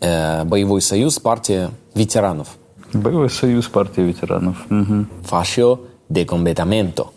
Э, 0.01 0.43
Боевой 0.43 0.82
союз, 0.82 1.20
партия 1.20 1.72
ветеранов. 1.93 2.47
Боевой 2.93 3.30
союз 3.30 3.68
партии 3.68 4.01
ветеранов. 4.01 4.57
Мгм. 4.70 5.10
Fascio 5.24 5.80
de 6.10 6.26
combattimento. 6.26 7.12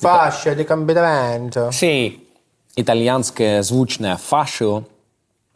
Fascia 0.00 0.54
di 0.54 0.64
cambiamento. 0.64 1.70
Sì. 1.70 2.20
Итальянское 2.76 3.62
звучное 3.62 4.16
«фашио» 4.16 4.84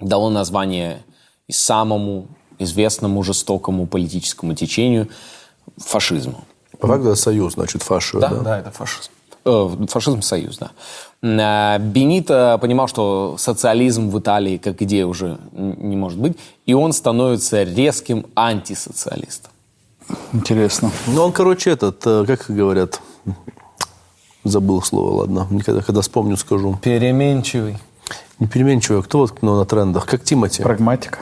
дало 0.00 0.30
название 0.30 1.02
и 1.48 1.52
самому 1.52 2.28
известному 2.58 3.22
жестокому 3.24 3.86
политическому 3.86 4.54
течению– 4.54 5.08
фашизму. 5.76 6.44
Это 6.80 7.14
союз, 7.16 7.54
значит, 7.54 7.82
фашио, 7.82 8.20
да? 8.20 8.58
это 8.60 8.70
фашизм. 8.70 9.10
Э, 9.48 9.86
фашизм– 9.86 10.20
союз, 10.22 10.58
да. 10.58 10.70
Э, 11.22 11.78
Бенито 11.78 12.58
понимал, 12.60 12.88
что 12.88 13.36
социализм 13.38 14.10
в 14.10 14.18
Италии 14.18 14.58
как 14.58 14.82
идея 14.82 15.06
уже 15.06 15.38
не 15.52 15.96
может 15.96 16.18
быть, 16.18 16.36
и 16.66 16.74
он 16.74 16.92
становится 16.92 17.62
резким 17.62 18.26
антисоциалистом. 18.34 19.50
Интересно. 20.32 20.90
Ну, 21.06 21.24
он, 21.24 21.32
короче, 21.32 21.70
этот, 21.70 22.06
э, 22.06 22.24
как 22.26 22.46
говорят, 22.48 23.00
забыл 24.44 24.82
слово, 24.82 25.20
ладно. 25.20 25.46
Никогда, 25.50 25.80
когда 25.82 26.00
вспомню, 26.00 26.36
скажу. 26.36 26.78
Переменчивый. 26.82 27.78
Не 28.38 28.46
переменчивый, 28.46 29.00
а 29.00 29.02
кто 29.02 29.18
вот 29.18 29.42
ну, 29.42 29.56
на 29.56 29.64
трендах? 29.64 30.06
Как 30.06 30.24
Тимати. 30.24 30.62
Прагматика. 30.62 31.18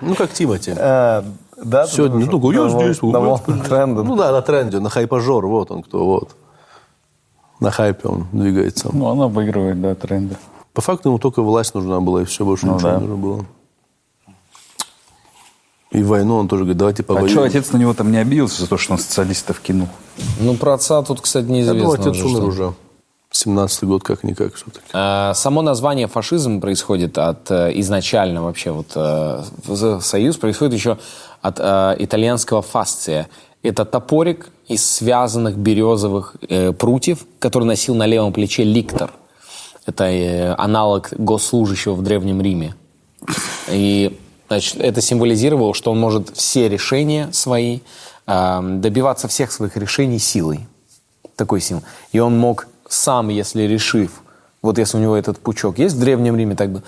Ну, 0.00 0.14
как 0.14 0.32
Тимати. 0.32 0.74
Да, 1.64 1.86
Сегодня, 1.86 2.24
ну, 2.26 2.32
такой, 2.32 2.54
я 2.54 2.68
здесь. 2.68 3.02
на 3.02 3.20
вот. 3.20 3.46
волну 3.46 3.62
тренда. 3.64 4.02
Ну 4.02 4.16
да, 4.16 4.32
на 4.32 4.42
тренде, 4.42 4.80
на 4.80 4.90
хайпажор, 4.90 5.46
вот 5.46 5.70
он 5.70 5.82
кто, 5.82 6.04
вот. 6.04 6.30
На 7.60 7.70
хайпе 7.70 8.08
он 8.08 8.26
двигается. 8.32 8.90
Ну, 8.92 9.08
она 9.08 9.26
выигрывает, 9.28 9.80
да, 9.80 9.94
тренды. 9.94 10.36
По 10.72 10.80
факту 10.80 11.08
ему 11.08 11.18
только 11.18 11.42
власть 11.42 11.74
нужна 11.74 12.00
была, 12.00 12.22
и 12.22 12.24
все, 12.24 12.44
больше 12.44 12.66
Ну 12.66 12.74
ничего 12.76 12.88
да. 12.90 12.94
не 12.96 13.00
нужно 13.06 13.16
было. 13.16 13.44
И 15.90 16.02
войну 16.02 16.36
он 16.36 16.48
тоже 16.48 16.64
говорит, 16.64 16.76
давайте 16.78 17.02
А 17.02 17.06
повоюем. 17.06 17.30
что, 17.30 17.42
отец 17.44 17.72
на 17.72 17.78
него 17.78 17.94
там 17.94 18.12
не 18.12 18.18
обиделся 18.18 18.60
за 18.62 18.68
то, 18.68 18.76
что 18.76 18.92
он 18.92 18.98
социалистов 18.98 19.58
кинул? 19.60 19.88
Ну, 20.38 20.54
про 20.54 20.74
отца 20.74 21.02
тут, 21.02 21.20
кстати, 21.22 21.46
Я 21.46 21.50
неизвестно. 21.52 21.80
думаю, 21.80 22.00
отец 22.00 22.22
уже, 22.22 22.26
умер 22.36 22.44
уже. 22.44 22.74
17-й 23.32 23.86
год 23.86 24.02
как-никак 24.02 24.54
все-таки. 24.54 24.86
Э, 24.92 25.32
Само 25.34 25.62
название 25.62 26.06
фашизм 26.08 26.60
происходит 26.60 27.18
от 27.18 27.50
э, 27.50 27.72
изначально 27.80 28.42
вообще 28.42 28.70
вот 28.70 28.92
э, 28.96 29.42
в- 29.66 30.00
союз 30.00 30.36
происходит 30.36 30.74
еще 30.74 30.98
от 31.40 31.58
э, 31.58 31.96
итальянского 31.98 32.62
фасция. 32.62 33.28
Это 33.62 33.84
топорик 33.84 34.50
из 34.68 34.84
связанных 34.84 35.56
березовых 35.56 36.36
э, 36.48 36.72
прутьев, 36.72 37.26
который 37.38 37.64
носил 37.64 37.94
на 37.94 38.06
левом 38.06 38.32
плече 38.32 38.64
ликтор. 38.64 39.12
Это 39.86 40.04
э, 40.04 40.54
аналог 40.56 41.12
госслужащего 41.16 41.94
в 41.94 42.02
Древнем 42.02 42.40
Риме. 42.40 42.74
И 43.68 44.18
значит, 44.48 44.76
это 44.76 45.00
символизировало, 45.00 45.74
что 45.74 45.90
он 45.90 46.00
может 46.00 46.36
все 46.36 46.68
решения 46.68 47.30
свои 47.32 47.80
э, 48.26 48.60
добиваться 48.62 49.28
всех 49.28 49.52
своих 49.52 49.76
решений 49.76 50.18
силой. 50.18 50.66
Такой 51.36 51.60
символ. 51.60 51.84
И 52.12 52.18
он 52.18 52.38
мог 52.38 52.68
сам, 52.88 53.28
если 53.28 53.62
решив, 53.62 54.22
вот 54.62 54.78
если 54.78 54.98
у 54.98 55.00
него 55.00 55.16
этот 55.16 55.38
пучок 55.38 55.78
есть 55.78 55.94
в 55.94 56.00
Древнем 56.00 56.36
Риме, 56.36 56.56
так 56.56 56.70
бы, 56.70 56.82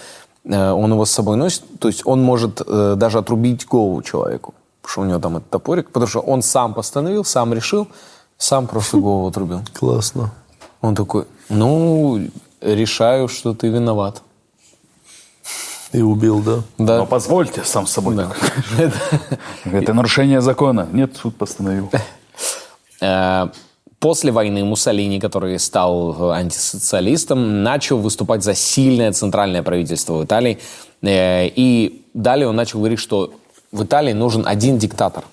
он 0.56 0.92
его 0.92 1.04
с 1.04 1.10
собой 1.10 1.36
носит, 1.36 1.62
то 1.78 1.88
есть 1.88 2.02
он 2.04 2.22
может 2.22 2.60
э, 2.66 2.94
даже 2.96 3.18
отрубить 3.18 3.66
голову 3.66 4.02
человеку, 4.02 4.54
потому 4.82 4.90
что 4.92 5.00
у 5.02 5.04
него 5.04 5.18
там 5.20 5.36
этот 5.36 5.50
топорик, 5.50 5.90
потому 5.90 6.08
что 6.08 6.20
он 6.20 6.42
сам 6.42 6.74
постановил, 6.74 7.24
сам 7.24 7.54
решил, 7.54 7.88
сам 8.36 8.66
просто 8.66 8.96
голову 8.98 9.28
отрубил. 9.28 9.60
Классно. 9.72 10.32
Он 10.80 10.94
такой, 10.94 11.26
ну, 11.48 12.20
решаю, 12.60 13.28
что 13.28 13.54
ты 13.54 13.68
виноват. 13.68 14.22
И 15.92 16.02
убил, 16.02 16.40
да? 16.40 16.62
Да. 16.78 16.98
Но 16.98 17.06
позвольте 17.06 17.64
сам 17.64 17.86
с 17.86 17.92
собой. 17.92 18.14
Да. 18.14 18.32
Это 19.64 19.92
нарушение 19.92 20.40
закона. 20.40 20.88
Нет, 20.92 21.16
суд 21.16 21.36
постановил. 21.36 21.90
Э, 24.00 24.06
После 24.06 24.32
войны 24.32 24.64
Муссолини, 24.64 25.20
который 25.20 25.58
стал 25.58 26.30
антисоциалистом, 26.32 27.62
начал 27.62 27.98
выступать 27.98 28.42
за 28.42 28.54
сильное 28.54 29.12
центральное 29.12 29.62
правительство 29.62 30.14
в 30.14 30.24
Италии. 30.24 30.58
Э, 31.02 31.46
И 31.46 32.02
далее 32.14 32.48
он 32.48 32.56
начал 32.56 32.78
говорить, 32.78 32.98
что 32.98 33.32
в 33.72 33.84
Италии 33.84 34.12
нужен 34.14 34.46
один 34.46 34.78
диктатор. 34.78 35.24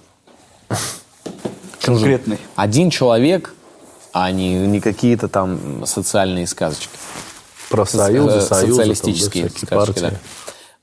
Конкретный. 1.82 2.38
Один 2.56 2.90
человек, 2.90 3.54
а 4.12 4.32
не, 4.32 4.54
не 4.68 4.82
какие-то 4.82 5.28
там 5.30 5.86
социальные 5.86 6.48
сказочки. 6.48 6.90
Профсоюзы, 7.70 8.38
Э, 8.38 8.42
союзы, 8.42 8.50
там, 8.50 8.60
да, 8.60 8.68
социалистические 8.68 9.50
сказочки, 9.50 9.66
партии. 9.66 10.00
да. 10.02 10.12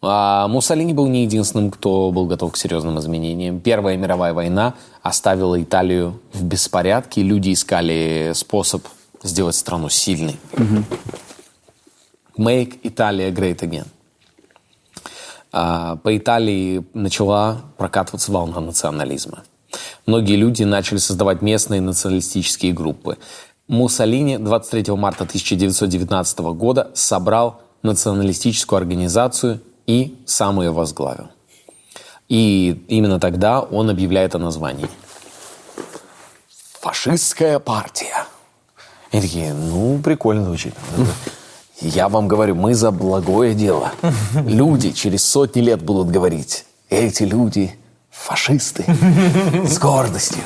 А 0.07 0.49
Муссолини 0.49 0.93
был 0.93 1.07
не 1.07 1.23
единственным, 1.23 1.71
кто 1.71 2.11
был 2.11 2.27
готов 2.27 2.53
к 2.53 2.57
серьезным 2.57 2.99
изменениям. 2.99 3.61
Первая 3.61 3.97
мировая 3.97 4.35
война 4.35 4.75
оставила 5.03 5.61
Италию 5.63 6.21
в 6.33 6.43
беспорядке. 6.43 7.23
Люди 7.23 7.53
искали 7.53 8.33
способ 8.35 8.87
сделать 9.23 9.55
страну 9.57 9.89
сильной. 9.89 10.37
Make 12.37 12.81
Italia 12.83 13.33
great 13.33 13.61
again. 13.61 13.87
А, 15.53 15.97
По 15.97 16.17
Италии 16.17 16.85
начала 16.93 17.63
прокатываться 17.79 18.33
волна 18.33 18.61
национализма. 18.61 19.45
Многие 20.05 20.37
люди 20.37 20.65
начали 20.65 20.99
создавать 20.99 21.41
местные 21.41 21.81
националистические 21.81 22.73
группы. 22.73 23.17
Муссолини 23.69 24.37
23 24.37 24.95
марта 24.95 25.25
1919 25.25 26.39
года 26.55 26.91
собрал 26.95 27.63
националистическую 27.83 28.77
организацию 28.77 29.61
и 29.87 30.17
сам 30.27 30.61
ее 30.61 30.71
возглавил. 30.71 31.29
И 32.29 32.85
именно 32.89 33.21
тогда 33.21 33.61
он 33.61 33.91
объявляет 33.91 34.35
о 34.35 34.39
названии. 34.39 34.89
Фашистская 36.81 37.59
партия. 37.59 38.27
И 39.13 39.21
такие, 39.21 39.53
ну, 39.53 40.01
прикольно 40.03 40.45
звучит. 40.45 40.75
Я 41.81 42.09
вам 42.09 42.29
говорю, 42.29 42.55
мы 42.55 42.75
за 42.75 42.91
благое 42.91 43.55
дело. 43.55 43.93
Люди 44.35 44.93
через 44.93 45.25
сотни 45.25 45.61
лет 45.61 45.83
будут 45.83 46.09
говорить, 46.09 46.65
эти 46.89 47.25
люди 47.25 47.77
фашисты 48.11 48.85
с 49.67 49.79
гордостью. 49.79 50.43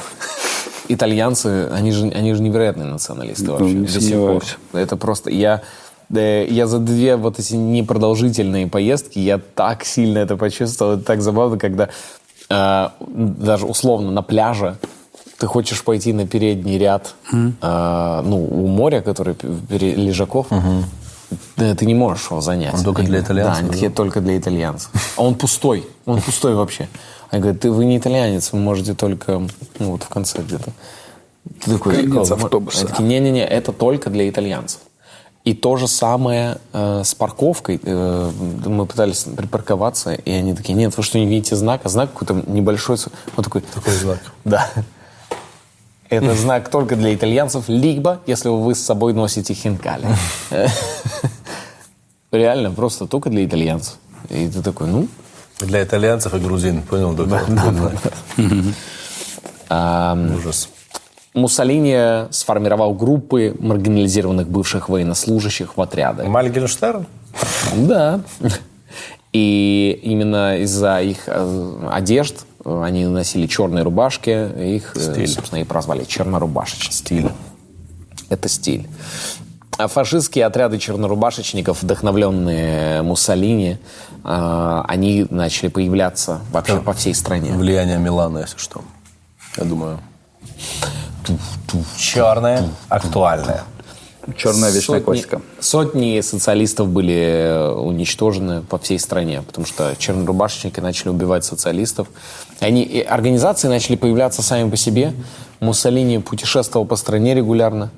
Итальянцы, 0.88 1.68
они 1.70 1.92
же, 1.92 2.08
они 2.08 2.32
же 2.32 2.42
невероятные 2.42 2.86
националисты 2.86 3.50
вообще. 3.50 3.72
не 3.74 3.86
до 3.86 3.92
сих 3.92 4.02
сомневаюсь. 4.02 4.56
пор. 4.72 4.80
Это 4.80 4.96
просто... 4.96 5.30
Я, 5.30 5.62
я 6.10 6.66
за 6.66 6.78
две 6.78 7.16
вот 7.16 7.38
эти 7.38 7.54
непродолжительные 7.54 8.66
поездки, 8.66 9.18
я 9.18 9.38
так 9.38 9.84
сильно 9.84 10.18
это 10.18 10.36
почувствовал. 10.36 10.94
Это 10.94 11.04
так 11.04 11.20
забавно, 11.20 11.58
когда 11.58 11.88
э, 12.48 12.88
даже 13.00 13.66
условно 13.66 14.10
на 14.10 14.22
пляже 14.22 14.76
ты 15.38 15.46
хочешь 15.46 15.84
пойти 15.84 16.12
на 16.12 16.26
передний 16.26 16.78
ряд, 16.78 17.14
э, 17.32 18.22
ну, 18.24 18.44
у 18.44 18.66
моря, 18.66 19.00
который 19.02 19.36
лежаков, 19.70 20.46
да, 21.56 21.74
ты 21.74 21.84
не 21.86 21.94
можешь 21.94 22.30
его 22.30 22.40
занять. 22.40 22.74
Он 22.74 22.84
только 22.84 23.02
для 23.02 23.20
итальянцев, 23.20 23.70
Да, 23.70 23.78
да? 23.78 23.90
только 23.90 24.20
для 24.20 24.38
итальянцев. 24.38 24.90
А 25.16 25.22
он 25.22 25.34
пустой, 25.34 25.86
он 26.06 26.22
пустой 26.22 26.54
вообще. 26.54 26.88
Они 27.30 27.42
говорят, 27.42 27.60
ты, 27.60 27.70
вы 27.70 27.84
не 27.84 27.98
итальянец, 27.98 28.52
вы 28.52 28.58
можете 28.58 28.94
только, 28.94 29.42
ну, 29.78 29.90
вот 29.90 30.02
в 30.04 30.08
конце 30.08 30.40
где-то. 30.42 30.72
Ты 31.64 31.72
такой, 31.72 31.96
Конец 31.96 32.30
автобуса. 32.30 32.80
Они 32.80 32.88
такие, 32.88 33.08
не-не-не, 33.08 33.44
это 33.44 33.72
только 33.72 34.08
для 34.10 34.28
итальянцев. 34.28 34.80
И 35.48 35.54
то 35.54 35.78
же 35.78 35.88
самое 35.88 36.58
э, 36.74 37.00
с 37.02 37.14
парковкой. 37.14 37.80
Э, 37.82 38.30
мы 38.66 38.84
пытались 38.84 39.24
припарковаться, 39.24 40.12
и 40.12 40.30
они 40.30 40.52
такие, 40.52 40.74
нет, 40.74 40.94
вы 40.94 41.02
что, 41.02 41.18
не 41.18 41.26
видите 41.26 41.56
знак? 41.56 41.80
А 41.84 41.88
знак 41.88 42.12
какой-то 42.12 42.50
небольшой. 42.50 42.98
Вот 43.34 43.44
такой. 43.44 43.62
Такой 43.62 43.94
знак. 43.94 44.18
Да. 44.44 44.68
Это 46.10 46.34
знак 46.34 46.68
только 46.68 46.96
для 46.96 47.14
итальянцев, 47.14 47.64
либо 47.68 48.20
если 48.26 48.50
вы 48.50 48.74
с 48.74 48.84
собой 48.84 49.14
носите 49.14 49.54
хинкали. 49.54 50.06
Реально, 52.30 52.70
просто 52.70 53.06
только 53.06 53.30
для 53.30 53.46
итальянцев. 53.46 53.96
И 54.28 54.48
ты 54.48 54.60
такой, 54.60 54.88
ну, 54.88 55.08
Для 55.60 55.82
итальянцев 55.82 56.34
и 56.34 56.38
грузин, 56.38 56.82
понял? 56.82 57.14
Да, 57.14 57.42
Ужас. 60.36 60.68
Муссолини 61.38 62.30
сформировал 62.30 62.94
группы 62.94 63.56
маргинализированных 63.58 64.48
бывших 64.48 64.88
военнослужащих 64.88 65.76
в 65.76 65.80
отряды. 65.80 66.24
Мальгенштерн? 66.24 67.06
Да. 67.74 68.20
И 69.32 70.00
именно 70.02 70.56
из-за 70.58 71.00
их 71.00 71.24
э, 71.26 71.88
одежд 71.90 72.46
э, 72.64 72.82
они 72.82 73.04
носили 73.04 73.46
черные 73.46 73.84
рубашки, 73.84 74.76
их, 74.76 74.96
э, 74.96 75.26
собственно, 75.26 75.60
и 75.60 75.64
прозвали 75.64 76.04
чернорубашечный 76.04 76.92
стиль. 76.92 77.30
Это 78.30 78.48
стиль. 78.48 78.88
А 79.76 79.86
фашистские 79.86 80.46
отряды 80.46 80.78
чернорубашечников, 80.78 81.82
вдохновленные 81.82 83.02
Муссолини, 83.02 83.78
они 84.24 85.24
начали 85.30 85.68
появляться 85.68 86.40
вообще 86.50 86.80
по 86.80 86.92
всей 86.92 87.14
стране. 87.14 87.52
Влияние 87.52 87.98
Милана, 87.98 88.38
если 88.38 88.58
что. 88.58 88.82
Я 89.56 89.64
думаю. 89.64 90.00
Черное, 91.98 92.68
актуальное. 92.88 93.64
Черная 94.36 94.70
вечная 94.70 94.98
Сотни- 94.98 95.04
классика. 95.04 95.42
Сотни 95.58 96.20
социалистов 96.20 96.88
были 96.88 97.14
э, 97.14 97.70
уничтожены 97.72 98.60
по 98.62 98.78
всей 98.78 98.98
стране, 98.98 99.42
потому 99.42 99.66
что 99.66 99.94
чернорубашечники 99.98 100.80
начали 100.80 101.08
убивать 101.08 101.44
социалистов. 101.44 102.08
Они, 102.60 102.82
и 102.82 103.00
организации 103.00 103.68
начали 103.68 103.96
появляться 103.96 104.42
сами 104.42 104.68
по 104.68 104.76
себе. 104.76 105.14
Муссолини 105.60 106.18
путешествовал 106.18 106.86
по 106.86 106.96
стране 106.96 107.34
регулярно. 107.34 107.90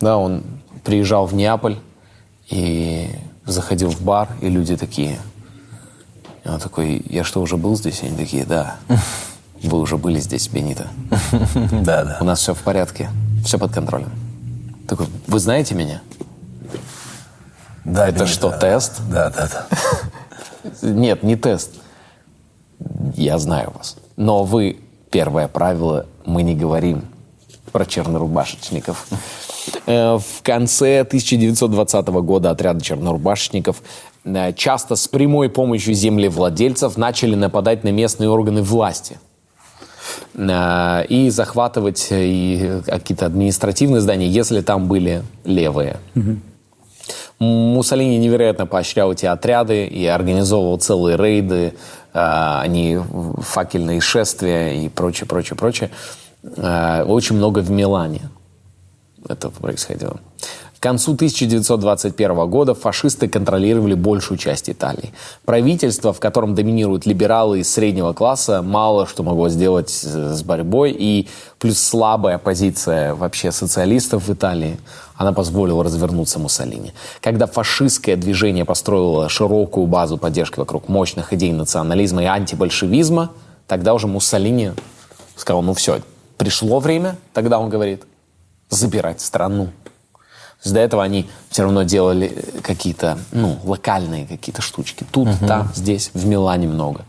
Да, 0.00 0.16
он 0.16 0.44
приезжал 0.82 1.26
в 1.26 1.34
Неаполь 1.34 1.76
и 2.48 3.08
заходил 3.44 3.90
в 3.90 4.00
бар, 4.00 4.28
и 4.40 4.48
люди 4.48 4.76
такие... 4.76 5.18
И 6.44 6.48
он 6.48 6.58
такой, 6.58 7.02
я 7.10 7.22
что, 7.22 7.42
уже 7.42 7.58
был 7.58 7.76
здесь? 7.76 8.02
И 8.02 8.06
они 8.06 8.16
такие, 8.16 8.46
да. 8.46 8.78
Вы 9.62 9.78
уже 9.78 9.98
были 9.98 10.18
здесь, 10.20 10.48
Бенита. 10.48 10.88
Да, 11.84 12.04
да. 12.04 12.18
У 12.20 12.24
нас 12.24 12.40
все 12.40 12.54
в 12.54 12.58
порядке, 12.58 13.10
все 13.44 13.58
под 13.58 13.72
контролем. 13.72 14.10
Такой, 14.88 15.06
вы 15.26 15.38
знаете 15.38 15.74
меня? 15.74 16.02
Да, 17.84 18.08
Это 18.08 18.26
что, 18.26 18.50
тест? 18.50 19.00
Да, 19.10 19.30
да, 19.30 19.48
да. 19.52 19.66
Нет, 20.82 21.22
не 21.22 21.36
тест. 21.36 21.70
Я 23.14 23.38
знаю 23.38 23.72
вас. 23.74 23.96
Но 24.16 24.44
вы, 24.44 24.78
первое 25.10 25.48
правило, 25.48 26.06
мы 26.24 26.42
не 26.42 26.54
говорим 26.54 27.04
про 27.72 27.86
чернорубашечников. 27.86 29.06
Э, 29.86 30.18
В 30.18 30.42
конце 30.42 31.00
1920 31.00 32.08
года 32.08 32.50
отряды 32.50 32.80
чернорубашечников 32.80 33.82
э, 34.24 34.52
часто 34.54 34.96
с 34.96 35.08
прямой 35.08 35.48
помощью 35.48 35.94
землевладельцев 35.94 36.96
начали 36.96 37.34
нападать 37.34 37.84
на 37.84 37.90
местные 37.90 38.28
органы 38.28 38.62
власти 38.62 39.18
и 40.34 41.28
захватывать 41.30 42.08
э, 42.10 42.24
и 42.26 42.80
какие-то 42.86 43.26
административные 43.26 44.00
здания, 44.00 44.28
если 44.28 44.60
там 44.60 44.88
были 44.88 45.22
левые. 45.44 45.96
Муссолини 47.38 48.18
невероятно 48.18 48.66
поощрял 48.66 49.12
эти 49.12 49.24
отряды 49.26 49.86
и 49.86 50.06
организовывал 50.06 50.78
целые 50.78 51.16
рейды, 51.16 51.74
э, 52.12 52.60
они 52.62 52.98
факельные 53.38 54.00
шествия 54.00 54.84
и 54.84 54.88
прочее, 54.88 55.26
прочее, 55.26 55.56
прочее. 55.56 55.90
Э, 56.56 57.02
Очень 57.04 57.36
много 57.36 57.60
в 57.60 57.70
Милане 57.70 58.30
это 59.28 59.50
происходило. 59.50 60.20
К 60.80 60.84
концу 60.84 61.12
1921 61.12 62.48
года 62.48 62.74
фашисты 62.74 63.28
контролировали 63.28 63.92
большую 63.92 64.38
часть 64.38 64.70
Италии. 64.70 65.12
Правительство, 65.44 66.14
в 66.14 66.20
котором 66.20 66.54
доминируют 66.54 67.04
либералы 67.04 67.60
из 67.60 67.70
среднего 67.70 68.14
класса, 68.14 68.62
мало 68.62 69.06
что 69.06 69.22
могло 69.22 69.50
сделать 69.50 69.90
с 69.90 70.42
борьбой. 70.42 70.96
И 70.98 71.28
плюс 71.58 71.78
слабая 71.78 72.38
позиция 72.38 73.14
вообще 73.14 73.52
социалистов 73.52 74.26
в 74.26 74.32
Италии, 74.32 74.80
она 75.16 75.34
позволила 75.34 75.84
развернуться 75.84 76.38
Муссолини. 76.38 76.94
Когда 77.20 77.46
фашистское 77.46 78.16
движение 78.16 78.64
построило 78.64 79.28
широкую 79.28 79.86
базу 79.86 80.16
поддержки 80.16 80.58
вокруг 80.58 80.88
мощных 80.88 81.34
идей 81.34 81.52
национализма 81.52 82.22
и 82.22 82.26
антибольшевизма, 82.26 83.32
тогда 83.66 83.92
уже 83.92 84.06
Муссолини 84.06 84.70
сказал, 85.36 85.60
ну 85.60 85.74
все, 85.74 86.00
пришло 86.38 86.80
время, 86.80 87.18
тогда 87.34 87.58
он 87.58 87.68
говорит, 87.68 88.04
забирать 88.70 89.20
страну. 89.20 89.68
Есть 90.62 90.74
до 90.74 90.80
этого 90.80 91.02
они 91.02 91.28
все 91.48 91.62
равно 91.62 91.82
делали 91.84 92.44
какие-то, 92.62 93.18
ну, 93.32 93.58
локальные 93.64 94.26
какие-то 94.26 94.60
штучки. 94.62 95.04
Тут, 95.10 95.28
там, 95.46 95.70
здесь, 95.74 96.10
в 96.14 96.26
Милане 96.26 96.68
много. 96.68 97.04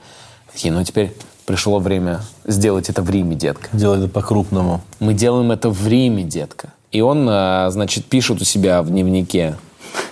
Такие, 0.52 0.74
ну, 0.74 0.84
теперь 0.84 1.14
пришло 1.46 1.80
время 1.80 2.22
сделать 2.46 2.90
это 2.90 3.02
в 3.02 3.10
Риме, 3.10 3.36
детка. 3.36 3.70
Делай 3.74 4.00
это 4.00 4.08
по-крупному. 4.08 4.82
Мы 5.00 5.14
делаем 5.14 5.52
это 5.52 5.70
в 5.70 5.88
Риме, 5.88 6.24
детка. 6.24 6.74
И 6.92 7.02
он, 7.02 7.28
э, 7.30 7.70
значит, 7.72 8.06
пишет 8.06 8.42
у 8.42 8.46
себя 8.46 8.82
в 8.82 8.90
дневнике, 8.90 9.56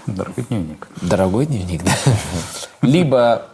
Дорогой 0.07 0.45
дневник. 0.49 0.87
дорогой 1.01 1.45
дневник, 1.45 1.83
да? 1.83 1.91
Либо, 2.81 3.45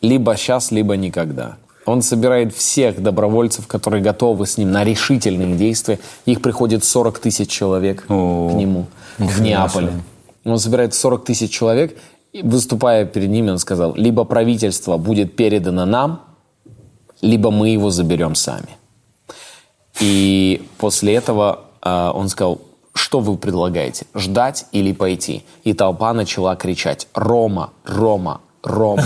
либо 0.00 0.36
сейчас, 0.36 0.70
либо 0.70 0.96
никогда. 0.96 1.56
Он 1.88 2.02
собирает 2.02 2.54
всех 2.54 3.02
добровольцев, 3.02 3.66
которые 3.66 4.02
готовы 4.02 4.46
с 4.46 4.58
ним 4.58 4.70
на 4.70 4.84
решительные 4.84 5.56
действия. 5.56 5.98
Их 6.26 6.42
приходит 6.42 6.84
40 6.84 7.18
тысяч 7.18 7.48
человек 7.48 8.04
О, 8.08 8.50
к 8.50 8.54
нему 8.54 8.86
в 9.18 9.40
Неаполе. 9.40 9.92
Он 10.44 10.58
собирает 10.58 10.94
40 10.94 11.24
тысяч 11.24 11.50
человек, 11.50 11.96
и, 12.32 12.42
выступая 12.42 13.04
перед 13.06 13.30
ними, 13.30 13.50
он 13.50 13.58
сказал, 13.58 13.94
либо 13.94 14.24
правительство 14.24 14.96
будет 14.96 15.34
передано 15.34 15.86
нам, 15.86 16.22
либо 17.22 17.50
мы 17.50 17.70
его 17.70 17.90
заберем 17.90 18.34
сами. 18.34 18.76
И 20.00 20.62
после 20.78 21.14
этого 21.14 21.60
э, 21.82 22.10
он 22.14 22.28
сказал, 22.28 22.60
что 22.94 23.20
вы 23.20 23.36
предлагаете, 23.36 24.06
ждать 24.14 24.66
или 24.72 24.92
пойти? 24.92 25.44
И 25.64 25.72
толпа 25.72 26.12
начала 26.12 26.54
кричать, 26.56 27.08
Рома, 27.14 27.72
Рома, 27.84 28.40
Рома, 28.62 29.02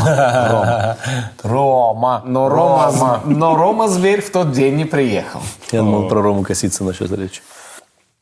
Рома. 0.51 0.97
Рома! 1.43 2.23
Но 2.25 2.49
Рома, 2.49 3.21
но 3.25 3.57
Рома 3.57 3.89
зверь 3.89 4.23
в 4.23 4.31
тот 4.31 4.53
день 4.53 4.77
не 4.77 4.85
приехал. 4.85 5.41
Я 5.71 5.81
думал, 5.81 6.09
про 6.09 6.23
Рому 6.23 6.43
коситься 6.43 6.85
насчет 6.85 7.13
речи. 7.13 7.43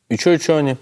И 0.09 0.17
что, 0.17 0.31
и 0.31 0.39
что 0.39 0.59
они? 0.59 0.77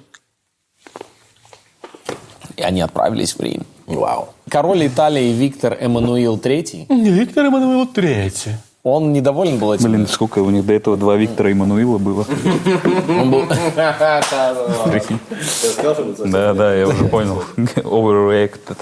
И 2.57 2.63
они 2.63 2.81
отправились 2.81 3.37
в 3.37 3.41
Рим. 3.41 3.65
Вау. 3.87 4.29
Король 4.49 4.87
Италии 4.87 5.33
Виктор 5.33 5.77
Эммануил 5.79 6.37
III, 6.39 6.87
Виктор 6.89 7.45
Эммануил 7.45 7.87
Третий. 7.87 8.53
он 8.83 9.13
недоволен 9.13 9.59
был 9.59 9.73
этим. 9.73 9.93
Блин, 9.93 10.07
сколько 10.07 10.41
у 10.41 10.51
них 10.51 10.67
до 10.67 10.73
этого 10.73 10.97
два 10.97 11.17
Виктора 11.17 11.53
Иммануила 11.53 11.99
было. 11.99 12.27
Он 13.09 13.31
был... 13.31 13.47
Да, 16.25 16.55
да, 16.55 16.75
я 16.75 16.89
уже 16.89 17.05
понял. 17.05 17.45
Overreacted. 17.57 18.77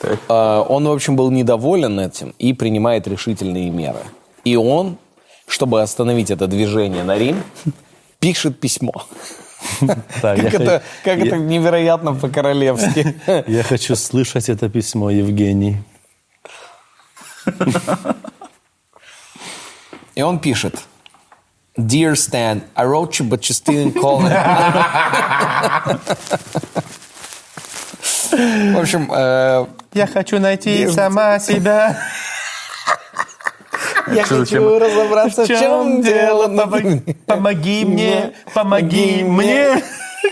Так. 0.00 0.18
Э, 0.28 0.64
Он, 0.68 0.86
в 0.86 0.92
общем, 0.92 1.16
был 1.16 1.30
недоволен 1.30 1.98
этим 2.00 2.34
и 2.38 2.52
принимает 2.52 3.06
решительные 3.08 3.70
меры. 3.70 4.00
И 4.44 4.56
он, 4.56 4.96
чтобы 5.46 5.82
остановить 5.82 6.30
это 6.30 6.46
движение 6.46 7.04
на 7.04 7.18
Рим, 7.18 7.42
пишет 8.20 8.60
письмо. 8.60 8.92
Я 9.80 10.82
Как 11.04 11.18
это, 11.18 11.36
невероятно 11.36 12.14
по-королевски. 12.14 13.16
Я 13.46 13.62
хочу 13.62 13.96
слышать 13.96 14.48
это 14.48 14.68
письмо, 14.68 15.10
Евгений. 15.10 15.76
И 20.14 20.22
он 20.22 20.38
пишет. 20.38 20.80
Dear 21.76 22.14
Stan, 22.14 22.62
I 22.74 22.84
wrote 22.86 23.20
you, 23.20 23.28
but 23.28 23.48
you 23.48 23.54
still 23.54 23.92
call 23.92 24.20
me. 24.20 24.30
В 28.32 28.78
общем, 28.80 29.10
э, 29.12 29.66
Я 29.98 30.06
хочу 30.06 30.38
найти 30.38 30.86
сама 30.86 31.40
себя. 31.40 31.98
я 34.12 34.22
хочу 34.22 34.78
разобраться, 34.78 35.42
в 35.42 35.48
чем 35.48 36.02
дело. 36.02 36.46
Помоги 37.26 37.84
мне, 37.84 38.32
помоги 38.54 39.24
мне. 39.24 39.82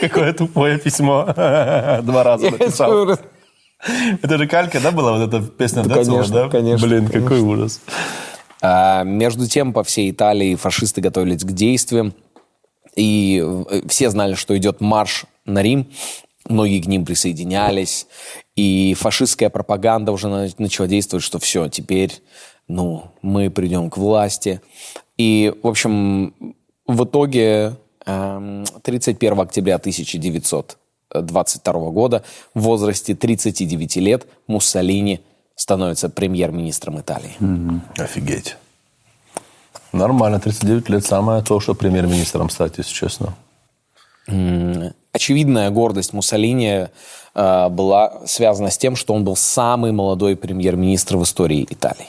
Какое 0.01 0.33
тупое 0.35 0.79
письмо. 0.79 1.25
Два 2.03 2.23
раза 2.23 2.51
написал. 2.51 3.19
Это 4.23 4.39
же 4.39 4.47
калька, 4.47 4.79
да, 4.81 4.93
была 4.93 5.19
вот 5.19 5.35
эта 5.35 5.43
песня 5.43 5.83
Да, 5.83 5.97
конечно, 5.97 6.45
да? 6.45 6.49
конечно, 6.49 6.87
Блин, 6.87 7.09
какой 7.09 7.41
ужас. 7.41 7.81
А, 8.63 9.03
Между 9.03 9.49
тем, 9.49 9.73
по 9.73 9.83
всей 9.83 10.13
Италии 10.13 10.55
фашисты 10.55 11.01
готовились 11.01 11.43
к 11.43 11.51
действиям. 11.51 12.15
И 12.95 13.43
э, 13.45 13.83
все 13.89 14.11
знали, 14.11 14.35
что 14.35 14.57
идет 14.57 14.81
марш 14.81 15.25
на 15.45 15.61
Рим. 15.61 15.89
Многие 16.49 16.81
к 16.81 16.87
ним 16.87 17.05
присоединялись. 17.05 18.07
И 18.55 18.95
фашистская 18.95 19.51
пропаганда 19.51 20.13
уже 20.13 20.29
на- 20.29 20.49
начала 20.59 20.87
действовать, 20.89 21.25
что 21.25 21.39
все, 21.39 21.69
теперь 21.69 22.23
ну, 22.69 23.11
мы 23.23 23.51
придем 23.51 23.91
к 23.91 23.97
власти. 23.97 24.61
И, 25.17 25.53
в 25.63 25.67
общем, 25.69 26.35
в 26.87 27.05
итоге 27.05 27.77
эм, 28.07 28.65
31 28.83 29.41
октября 29.41 29.77
1922 29.77 31.91
года 31.91 32.23
в 32.55 32.61
возрасте 32.61 33.15
39 33.15 33.97
лет 33.97 34.27
Муссолини 34.47 35.21
становится 35.55 36.09
премьер-министром 36.09 37.01
Италии. 37.01 37.35
Офигеть. 37.97 38.57
Нормально, 39.93 40.41
39 40.41 40.89
лет, 40.91 41.05
самое 41.07 41.43
то, 41.43 41.61
что 41.61 41.75
премьер-министром 41.75 42.51
стать, 42.51 42.79
если 42.79 42.93
честно. 42.93 43.35
Очевидная 45.17 45.71
гордость 45.71 46.13
Муссолини 46.13 46.89
э, 47.35 47.69
была 47.71 48.21
связана 48.27 48.69
с 48.69 48.77
тем, 48.77 48.97
что 48.97 49.15
он 49.15 49.25
был 49.25 49.35
самый 49.35 49.91
молодой 49.91 50.37
премьер-министр 50.37 51.17
в 51.17 51.23
истории 51.23 51.67
Италии. 51.71 52.09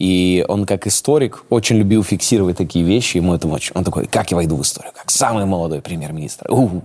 И 0.00 0.44
он, 0.48 0.66
как 0.66 0.88
историк, 0.88 1.44
очень 1.48 1.76
любил 1.76 2.02
фиксировать 2.02 2.56
такие 2.56 2.84
вещи. 2.84 3.18
Ему 3.18 3.34
это 3.34 3.46
очень... 3.46 3.72
Он 3.76 3.84
такой, 3.84 4.06
как 4.06 4.32
я 4.32 4.36
войду 4.36 4.56
в 4.56 4.62
историю? 4.62 4.92
Как 4.96 5.12
самый 5.12 5.44
молодой 5.44 5.80
премьер-министр. 5.80 6.50
У-у». 6.50 6.82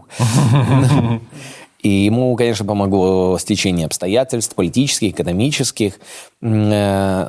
И 1.80 1.90
ему, 1.90 2.36
конечно, 2.36 2.66
помогло 2.66 3.38
стечение 3.40 3.88
обстоятельств 3.88 4.54
политических, 4.54 5.14
экономических. 5.14 6.00
Э, 6.44 7.28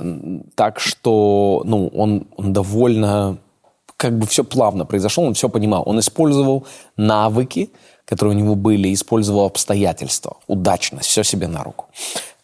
Так 0.54 0.78
что 0.78 1.62
ну, 1.64 1.88
он, 1.88 2.26
он 2.36 2.52
довольно 2.52 3.38
как 3.96 4.18
бы 4.18 4.26
все 4.26 4.44
плавно 4.44 4.84
произошло, 4.84 5.24
он 5.24 5.32
все 5.32 5.48
понимал. 5.48 5.82
Он 5.86 5.98
использовал 5.98 6.66
навыки, 6.96 7.70
которые 8.04 8.34
у 8.34 8.38
него 8.38 8.54
были, 8.54 8.92
использовал 8.92 9.46
обстоятельства, 9.46 10.36
удачность, 10.46 11.08
все 11.08 11.22
себе 11.22 11.48
на 11.48 11.62
руку. 11.62 11.86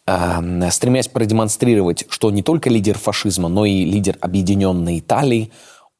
Эм, 0.06 0.70
Стремясь 0.70 1.08
продемонстрировать, 1.08 2.04
что 2.08 2.30
не 2.30 2.42
только 2.42 2.70
лидер 2.70 2.98
фашизма, 2.98 3.48
но 3.48 3.64
и 3.64 3.84
лидер 3.84 4.16
объединенной 4.20 4.98
Италии, 4.98 5.50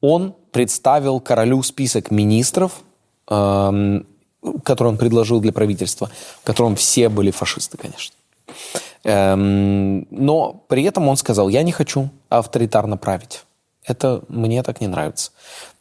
он 0.00 0.34
представил 0.50 1.20
королю 1.20 1.62
список 1.62 2.10
министров, 2.10 2.82
эм, 3.28 4.06
который 4.64 4.88
он 4.88 4.96
предложил 4.96 5.40
для 5.40 5.52
правительства, 5.52 6.10
в 6.42 6.44
котором 6.44 6.74
все 6.76 7.08
были 7.08 7.30
фашисты, 7.30 7.76
конечно. 7.76 8.14
Эм, 9.04 10.06
но 10.10 10.64
при 10.68 10.84
этом 10.84 11.08
он 11.08 11.16
сказал, 11.16 11.48
я 11.48 11.62
не 11.62 11.72
хочу 11.72 12.10
авторитарно 12.28 12.96
править. 12.96 13.44
Это 13.86 14.22
мне 14.28 14.62
так 14.62 14.80
не 14.80 14.88
нравится. 14.88 15.30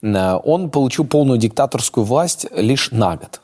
Э, 0.01 0.39
Он 0.43 0.69
получил 0.69 1.05
полную 1.05 1.38
диктаторскую 1.38 2.05
власть 2.05 2.47
лишь 2.51 2.91
на 2.91 3.17
год. 3.17 3.41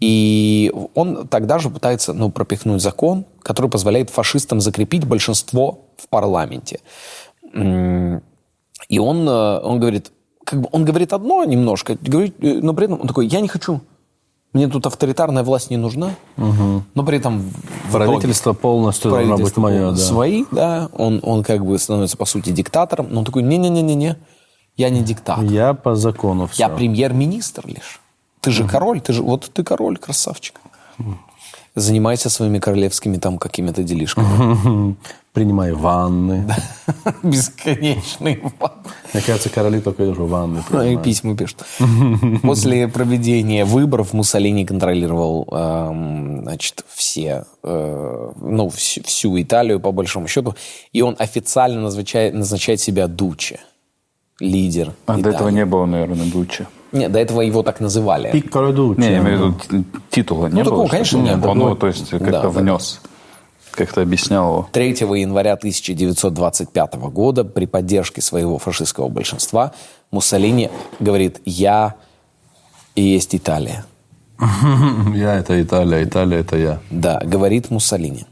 И 0.00 0.72
он 0.94 1.26
тогда 1.28 1.58
же 1.58 1.70
пытается 1.70 2.12
ну, 2.12 2.30
пропихнуть 2.30 2.82
закон, 2.82 3.24
который 3.42 3.70
позволяет 3.70 4.10
фашистам 4.10 4.60
закрепить 4.60 5.06
большинство 5.06 5.86
в 5.96 6.08
парламенте. 6.08 6.80
И 7.54 8.98
он, 8.98 9.28
э, 9.28 9.60
он 9.60 9.80
говорит, 9.80 10.12
как 10.44 10.60
бы 10.60 10.68
он 10.70 10.84
говорит 10.84 11.12
одно 11.12 11.44
немножко, 11.44 11.96
говорит, 12.00 12.34
э, 12.40 12.60
но 12.62 12.74
при 12.74 12.84
этом 12.86 13.00
он 13.00 13.08
такой, 13.08 13.26
я 13.26 13.40
не 13.40 13.48
хочу. 13.48 13.80
Мне 14.52 14.68
тут 14.68 14.86
авторитарная 14.86 15.42
власть 15.42 15.70
не 15.70 15.76
нужна, 15.76 16.14
но 16.36 17.04
при 17.04 17.18
этом 17.18 17.40
в 17.40 17.90
итоге 17.90 18.04
Правительство 18.06 18.54
полностью 18.54 19.10
должно 19.10 19.36
быть 19.36 19.52
правительство 19.52 19.60
мое, 19.60 19.90
да. 19.90 19.96
свои, 19.96 20.44
да, 20.50 20.88
он, 20.94 21.20
он 21.22 21.42
как 21.42 21.66
бы 21.66 21.78
становится, 21.78 22.16
по 22.16 22.24
сути, 22.24 22.50
диктатором, 22.50 23.08
но 23.10 23.18
он 23.18 23.26
такой, 23.26 23.42
не-не-не-не-не, 23.42 24.16
я 24.76 24.88
не 24.88 25.02
диктатор, 25.02 25.44
Я 25.44 25.74
по 25.74 25.94
закону 25.94 26.46
все. 26.46 26.62
я 26.62 26.68
премьер-министр 26.70 27.66
лишь. 27.66 28.00
Ты 28.46 28.52
же 28.52 28.64
король, 28.64 29.00
ты 29.00 29.12
же, 29.12 29.24
вот 29.24 29.50
ты 29.52 29.64
король, 29.64 29.98
красавчик. 29.98 30.60
Занимайся 31.74 32.30
своими 32.30 32.60
королевскими 32.60 33.16
там 33.16 33.38
какими-то 33.38 33.82
делишками. 33.82 34.94
Принимаю 35.32 35.76
ванны. 35.76 36.46
Бесконечный 37.24 38.40
Мне 39.12 39.22
кажется, 39.22 39.50
короли 39.50 39.80
только 39.80 40.02
уже 40.02 40.22
ванны 40.22 40.62
Ну, 40.70 40.82
и 40.82 40.96
письма 40.96 41.36
пишут. 41.36 41.64
После 42.42 42.86
проведения 42.86 43.64
выборов 43.64 44.12
Муссолини 44.12 44.64
контролировал 44.64 45.48
эм, 45.50 46.42
значит, 46.44 46.84
все, 46.94 47.46
э, 47.64 48.32
ну, 48.40 48.68
всю, 48.70 49.42
Италию, 49.42 49.80
по 49.80 49.90
большому 49.90 50.28
счету, 50.28 50.54
и 50.92 51.02
он 51.02 51.16
официально 51.18 51.80
назначает, 51.80 52.32
назначает 52.32 52.80
себя 52.80 53.08
Дуче, 53.08 53.58
лидер 54.38 54.92
А 55.06 55.14
до 55.14 55.20
Италии. 55.20 55.34
этого 55.34 55.48
не 55.48 55.64
было, 55.66 55.84
наверное, 55.84 56.26
Дуччи. 56.26 56.66
Нет, 56.96 57.12
до 57.12 57.18
этого 57.18 57.40
его 57.42 57.62
так 57.62 57.80
называли. 57.80 58.30
Пикколо 58.32 58.72
Дуччи. 58.72 59.00
Не, 59.00 59.10
я 59.12 59.18
имею 59.18 59.52
в 59.52 59.72
виду, 59.72 59.84
титула 60.10 60.46
не 60.48 60.58
Ну, 60.58 60.64
такого, 60.64 60.82
было? 60.82 60.88
конечно, 60.90 61.18
нет. 61.18 61.44
Он 61.44 61.58
его, 61.58 61.74
то 61.74 61.86
есть, 61.86 62.10
как-то 62.10 62.30
Да, 62.30 62.42
да. 62.42 62.48
внес, 62.48 63.00
как-то 63.72 64.02
объяснял 64.02 64.48
его. 64.52 64.68
3 64.72 64.88
января 65.20 65.52
1925 65.54 66.94
года 66.94 67.44
при 67.44 67.66
поддержке 67.66 68.20
своего 68.20 68.58
фашистского 68.58 69.08
большинства 69.08 69.72
Муссолини 70.10 70.70
говорит 71.00 71.40
«Я 71.44 71.94
и 72.94 73.02
есть 73.02 73.34
Италия». 73.34 73.84
Я 75.14 75.34
это 75.36 75.60
Италия, 75.62 76.04
Италия 76.04 76.40
это 76.40 76.56
я. 76.58 76.78
Да, 76.90 77.20
говорит 77.24 77.70
Муссолини. 77.70 78.26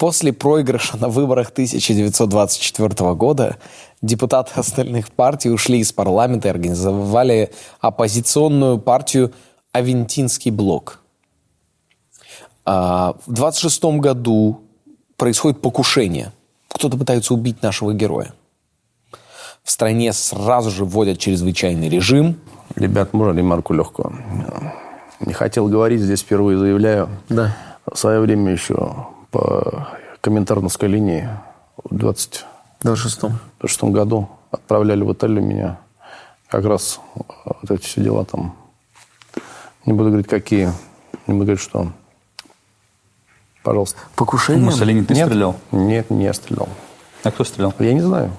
После 0.00 0.32
проигрыша 0.32 0.96
на 0.96 1.10
выборах 1.10 1.50
1924 1.50 3.12
года 3.12 3.58
депутаты 4.00 4.52
остальных 4.54 5.10
партий 5.10 5.50
ушли 5.50 5.78
из 5.80 5.92
парламента 5.92 6.48
и 6.48 6.50
организовали 6.50 7.50
оппозиционную 7.80 8.78
партию 8.78 9.34
«Авентинский 9.72 10.50
блок». 10.50 11.00
А, 12.64 13.14
в 13.26 13.30
26 13.30 13.84
году 13.98 14.62
происходит 15.18 15.60
покушение. 15.60 16.32
Кто-то 16.68 16.96
пытается 16.96 17.34
убить 17.34 17.62
нашего 17.62 17.92
героя. 17.92 18.32
В 19.62 19.70
стране 19.70 20.14
сразу 20.14 20.70
же 20.70 20.86
вводят 20.86 21.18
чрезвычайный 21.18 21.90
режим. 21.90 22.40
Ребят, 22.74 23.12
можно 23.12 23.36
ремарку 23.36 23.74
легкую? 23.74 24.14
Не 25.20 25.34
хотел 25.34 25.68
говорить, 25.68 26.00
здесь 26.00 26.22
впервые 26.22 26.56
заявляю. 26.56 27.10
Да. 27.28 27.54
В 27.84 27.98
свое 27.98 28.20
время 28.20 28.52
еще 28.52 29.06
по 29.30 29.88
комментарной 30.20 30.70
линии 30.82 31.28
в 31.84 31.94
20 31.94 32.44
26 32.82 33.22
в 33.60 33.68
шестом 33.68 33.92
году 33.92 34.28
отправляли 34.50 35.02
в 35.02 35.12
Италию 35.12 35.44
меня. 35.44 35.78
Как 36.48 36.64
раз 36.64 36.98
э, 37.14 37.20
вот 37.44 37.70
эти 37.70 37.82
все 37.82 38.02
дела 38.02 38.24
там. 38.24 38.56
Не 39.84 39.92
буду 39.92 40.08
говорить, 40.08 40.26
какие. 40.26 40.72
Не 41.26 41.34
буду 41.34 41.44
говорить, 41.44 41.60
что. 41.60 41.92
Пожалуйста. 43.62 43.98
Покушение? 44.16 44.64
Муссолини 44.64 45.04
ты 45.04 45.14
Нет. 45.14 45.26
стрелял? 45.26 45.56
Нет, 45.70 46.10
не 46.10 46.24
я 46.24 46.32
стрелял. 46.32 46.68
А 47.22 47.30
кто 47.30 47.44
стрелял? 47.44 47.74
Я 47.78 47.92
не 47.92 48.00
знаю. 48.00 48.32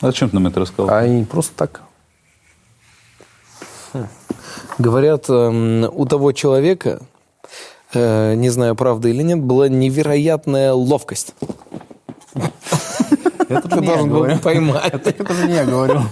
А 0.00 0.06
зачем 0.06 0.30
ты 0.30 0.36
нам 0.36 0.46
это 0.46 0.60
рассказал? 0.60 0.94
А 0.94 1.04
и 1.04 1.24
просто 1.24 1.54
так. 1.56 1.82
Говорят, 4.78 5.28
эм, 5.28 5.90
у 5.92 6.06
того 6.06 6.30
человека, 6.32 7.02
э, 7.94 8.34
не 8.34 8.50
знаю, 8.50 8.74
правда 8.74 9.08
или 9.08 9.22
нет, 9.22 9.40
была 9.42 9.68
невероятная 9.68 10.72
ловкость. 10.72 11.34
Это 13.48 13.68
Ты 13.68 13.80
должен 13.80 14.10
был 14.10 14.38
поймать. 14.38 14.92
Это 14.94 15.34
же 15.34 15.46
не 15.48 15.54
я 15.54 15.64
говорю. 15.64 16.02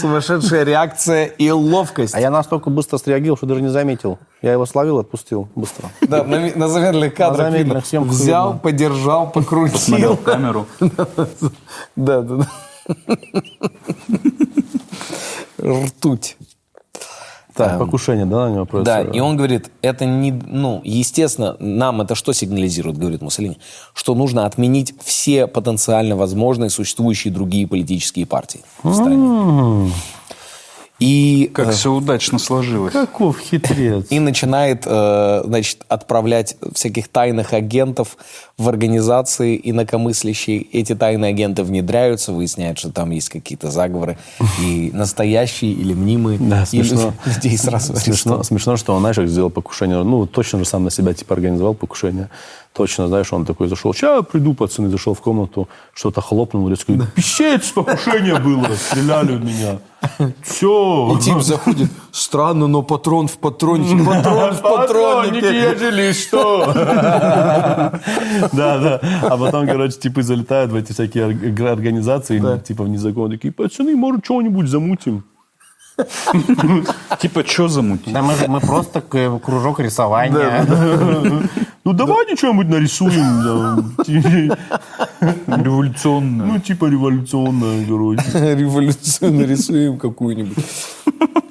Сумасшедшая 0.00 0.64
реакция 0.64 1.26
и 1.26 1.50
ловкость. 1.50 2.14
А 2.14 2.20
я 2.20 2.30
настолько 2.30 2.70
быстро 2.70 2.98
среагировал, 2.98 3.36
что 3.36 3.46
даже 3.46 3.60
не 3.62 3.68
заметил. 3.68 4.18
Я 4.42 4.52
его 4.52 4.66
словил, 4.66 4.98
отпустил 4.98 5.48
быстро. 5.54 5.88
Да, 6.00 6.24
на, 6.24 6.54
на 6.54 6.68
замедленных 6.68 7.14
кадрах 7.14 7.50
На 7.50 7.56
видно. 7.56 7.80
Взял, 7.80 8.48
видно. 8.48 8.60
подержал, 8.60 9.30
покрутил. 9.30 10.14
в 10.14 10.22
камеру. 10.22 10.66
Да, 11.96 12.22
да, 12.22 12.36
да. 12.36 12.46
Ртуть. 15.62 16.36
Так, 17.64 17.78
покушение, 17.78 18.26
да, 18.26 18.48
на 18.48 18.54
него 18.54 18.64
просто? 18.64 18.84
Да, 18.84 19.00
и 19.02 19.20
он 19.20 19.36
говорит, 19.36 19.70
это 19.82 20.04
не, 20.04 20.32
ну, 20.32 20.80
естественно, 20.84 21.56
нам 21.58 22.00
это 22.00 22.14
что 22.14 22.32
сигнализирует, 22.32 22.98
говорит 22.98 23.22
Муссолини, 23.22 23.58
что 23.94 24.14
нужно 24.14 24.46
отменить 24.46 24.94
все 25.02 25.46
потенциально 25.46 26.16
возможные 26.16 26.70
существующие 26.70 27.32
другие 27.32 27.66
политические 27.66 28.26
партии 28.26 28.60
в 28.82 28.94
стране. 28.94 29.92
И, 31.00 31.50
Как 31.54 31.68
э, 31.68 31.72
все 31.72 31.92
удачно 31.92 32.38
сложилось. 32.38 32.92
Каков 32.92 33.38
хитрец. 33.38 34.06
и 34.10 34.20
начинает, 34.20 34.82
э, 34.86 35.42
значит, 35.44 35.78
отправлять 35.88 36.56
всяких 36.74 37.08
тайных 37.08 37.54
агентов 37.54 38.18
в 38.58 38.68
организации 38.68 39.58
инакомыслящие. 39.64 40.60
Эти 40.60 40.94
тайные 40.94 41.30
агенты 41.30 41.62
внедряются, 41.64 42.32
выясняют, 42.32 42.78
что 42.78 42.92
там 42.92 43.10
есть 43.10 43.30
какие-то 43.30 43.70
заговоры. 43.70 44.18
И 44.62 44.90
настоящие 44.94 45.72
или 45.72 45.94
мнимые. 45.94 46.38
Да, 46.38 46.64
И 46.64 46.82
смешно. 46.82 47.14
людей 47.24 47.56
сразу 47.56 47.96
Смешно, 47.96 48.42
смешно, 48.42 48.76
что 48.76 48.92
он, 48.94 49.00
знаешь, 49.00 49.16
как 49.16 49.28
сделал 49.28 49.50
покушение. 49.50 50.02
Ну, 50.02 50.26
точно 50.26 50.58
же 50.58 50.64
сам 50.66 50.84
на 50.84 50.90
себя, 50.90 51.14
типа, 51.14 51.34
организовал 51.34 51.72
покушение. 51.74 52.28
Точно, 52.72 53.08
знаешь, 53.08 53.32
он 53.32 53.44
такой 53.44 53.66
зашел. 53.68 53.92
Сейчас 53.92 54.24
приду, 54.24 54.54
пацаны, 54.54 54.88
зашел 54.90 55.12
в 55.14 55.20
комнату, 55.20 55.68
что-то 55.92 56.20
хлопнул, 56.20 56.64
в 56.64 56.70
лицо. 56.70 56.84
Пищец, 57.16 57.72
покушение 57.72 58.36
было, 58.38 58.68
стреляли 58.76 59.36
в 59.36 59.44
меня. 59.44 59.78
Все. 60.42 61.16
И 61.16 61.20
тип 61.20 61.40
заходит, 61.40 61.90
странно, 62.12 62.68
но 62.68 62.82
патрон 62.82 63.26
в 63.26 63.38
патроннике. 63.38 64.04
Патрон 64.06 64.54
в 64.54 64.62
патроннике. 64.62 65.52
ежели 65.52 66.12
что. 66.12 66.72
Да, 68.52 68.78
да. 68.78 69.00
А 69.22 69.36
потом, 69.36 69.66
короче, 69.66 69.98
типы 69.98 70.22
залетают 70.22 70.70
в 70.70 70.76
эти 70.76 70.92
всякие 70.92 71.26
ор- 71.26 71.68
организации, 71.72 72.40
типа 72.64 72.84
в 72.84 72.88
незаконные. 72.88 73.38
Такие, 73.38 73.52
пацаны, 73.52 73.96
может, 73.96 74.24
что-нибудь 74.24 74.68
замутим? 74.68 75.24
Типа, 77.18 77.44
что 77.44 77.68
замутить? 77.68 78.12
Да, 78.12 78.22
мы, 78.22 78.34
мы 78.48 78.60
просто 78.60 79.00
кружок 79.00 79.80
рисования. 79.80 80.66
Ну, 81.84 81.92
давайте 81.94 82.36
что-нибудь 82.36 82.68
нарисуем. 82.68 83.94
Революционно. 85.46 86.44
Ну, 86.46 86.58
типа 86.58 86.86
революционное, 86.86 87.86
короче. 87.86 88.22
Революцию 88.54 89.32
нарисуем 89.32 89.98
какую-нибудь. 89.98 90.58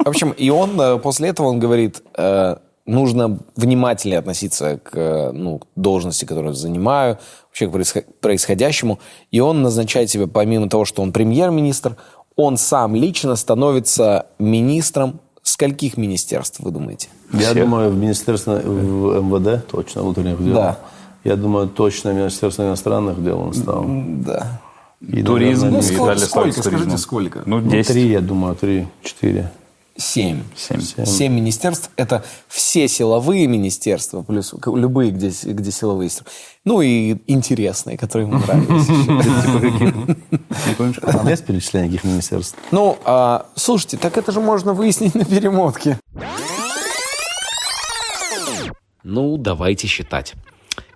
В 0.06 0.08
общем, 0.08 0.32
и 0.32 0.50
он 0.50 0.80
э, 0.80 0.98
после 1.00 1.30
этого 1.30 1.48
он 1.48 1.60
говорит, 1.60 2.04
э, 2.18 2.58
нужно 2.86 3.40
внимательнее 3.56 4.20
относиться 4.20 4.78
к 4.78 4.92
э, 4.96 5.32
ну, 5.32 5.62
должности, 5.76 6.26
которую 6.26 6.54
я 6.54 6.58
занимаю, 6.60 7.18
вообще 7.48 7.68
к 7.68 7.72
происход- 7.72 8.06
происходящему. 8.22 9.00
И 9.32 9.40
он 9.40 9.62
назначает 9.64 10.10
себя, 10.10 10.28
помимо 10.28 10.70
того, 10.70 10.86
что 10.86 11.02
он 11.02 11.12
премьер-министр, 11.12 11.96
он 12.36 12.58
сам 12.58 12.96
лично 12.96 13.36
становится 13.36 14.28
министром 14.40 15.20
скольких 15.50 15.98
министерств, 15.98 16.60
вы 16.60 16.72
думаете? 16.72 17.10
Я 17.34 17.40
Всех. 17.52 17.56
думаю, 17.64 17.90
в 17.92 17.98
Министерстве 17.98 18.54
в 18.56 19.22
МВД, 19.22 19.68
точно, 19.68 20.04
внутренних 20.04 20.44
дел. 20.44 20.54
Да. 20.54 20.80
Я 21.24 21.36
думаю, 21.36 21.68
точно 21.68 22.14
Министерство 22.14 22.64
иностранных 22.64 23.24
дел 23.24 23.40
он 23.40 23.54
стал. 23.54 23.86
Да. 23.88 24.62
И, 25.02 25.24
Туризм. 25.24 25.66
наверное, 25.68 25.72
Ну, 25.72 25.96
сколько, 25.96 26.20
сколько, 26.20 26.62
скажите, 26.62 26.98
сколько? 26.98 27.42
Ну, 27.46 27.60
Ну, 27.60 27.70
10. 27.70 27.92
три, 27.94 28.08
я 28.10 28.22
думаю, 28.22 28.56
три, 28.56 28.88
четыре. 30.00 30.44
Семь. 30.56 30.80
Семь. 30.82 31.06
Семь 31.06 31.34
министерств– 31.34 31.90
это 31.96 32.24
все 32.48 32.88
силовые 32.88 33.48
министерства, 33.48 34.22
плюс 34.22 34.54
любые, 34.66 35.12
где, 35.12 35.30
где 35.44 35.72
силовые. 35.72 36.10
струк- 36.10 36.28
Ну 36.66 36.82
и 36.82 37.18
интересные, 37.28 37.98
которые 37.98 38.28
ему 38.30 38.40
нравились. 38.40 38.88
еще. 40.80 41.02
Там 41.02 41.28
есть 41.28 41.46
перечисление 41.46 41.90
каких 41.92 42.04
министерств? 42.10 42.58
Ну, 42.72 42.98
а, 43.06 43.48
слушайте, 43.56 43.98
так 43.98 44.18
это 44.18 44.32
же 44.32 44.40
можно 44.40 44.74
выяснить 44.74 45.16
на 45.16 45.26
перемотке. 45.26 45.98
Ну, 49.04 49.38
давайте 49.38 49.88
считать. 49.88 50.34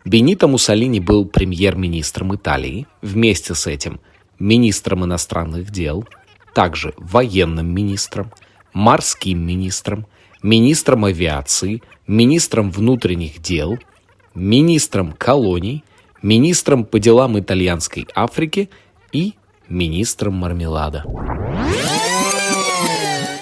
Бенито 0.06 0.47
Муссолини 0.47 0.99
был 0.99 1.26
премьер-министром 1.26 2.36
Италии, 2.36 2.88
вместе 3.01 3.56
с 3.56 3.68
этим 3.68 3.99
министром 4.39 5.06
иностранных 5.06 5.72
дел, 5.72 6.06
также 6.54 6.93
военным 6.97 7.74
министром, 7.74 8.32
морским 8.74 9.45
министром, 9.45 10.05
министром 10.41 11.05
авиации, 11.05 11.82
министром 12.07 12.71
внутренних 12.71 13.41
дел, 13.41 13.78
министром 14.36 15.13
колоний, 15.13 15.84
министром 16.21 16.86
по 16.86 16.99
делам 16.99 17.39
итальянской 17.39 18.07
Африки 18.15 18.69
и 19.11 19.34
министром 19.69 20.36
мармелада. 20.36 21.05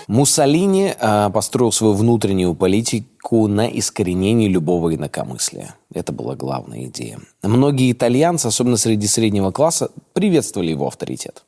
Муссолини 0.08 0.94
а, 1.00 1.30
построил 1.30 1.72
свою 1.72 1.94
внутреннюю 1.94 2.54
политику 2.54 3.48
на 3.48 3.68
искоренении 3.68 4.50
любого 4.50 4.94
инакомыслия. 4.94 5.76
Это 5.94 6.12
была 6.12 6.36
главная 6.36 6.88
идея. 6.88 7.20
Многие 7.42 7.94
итальянцы, 7.94 8.48
особенно 8.48 8.76
среди 8.76 9.08
среднего 9.08 9.52
класса, 9.52 9.90
приветствовали 10.12 10.72
его 10.72 10.88
авторитет. 10.88 11.46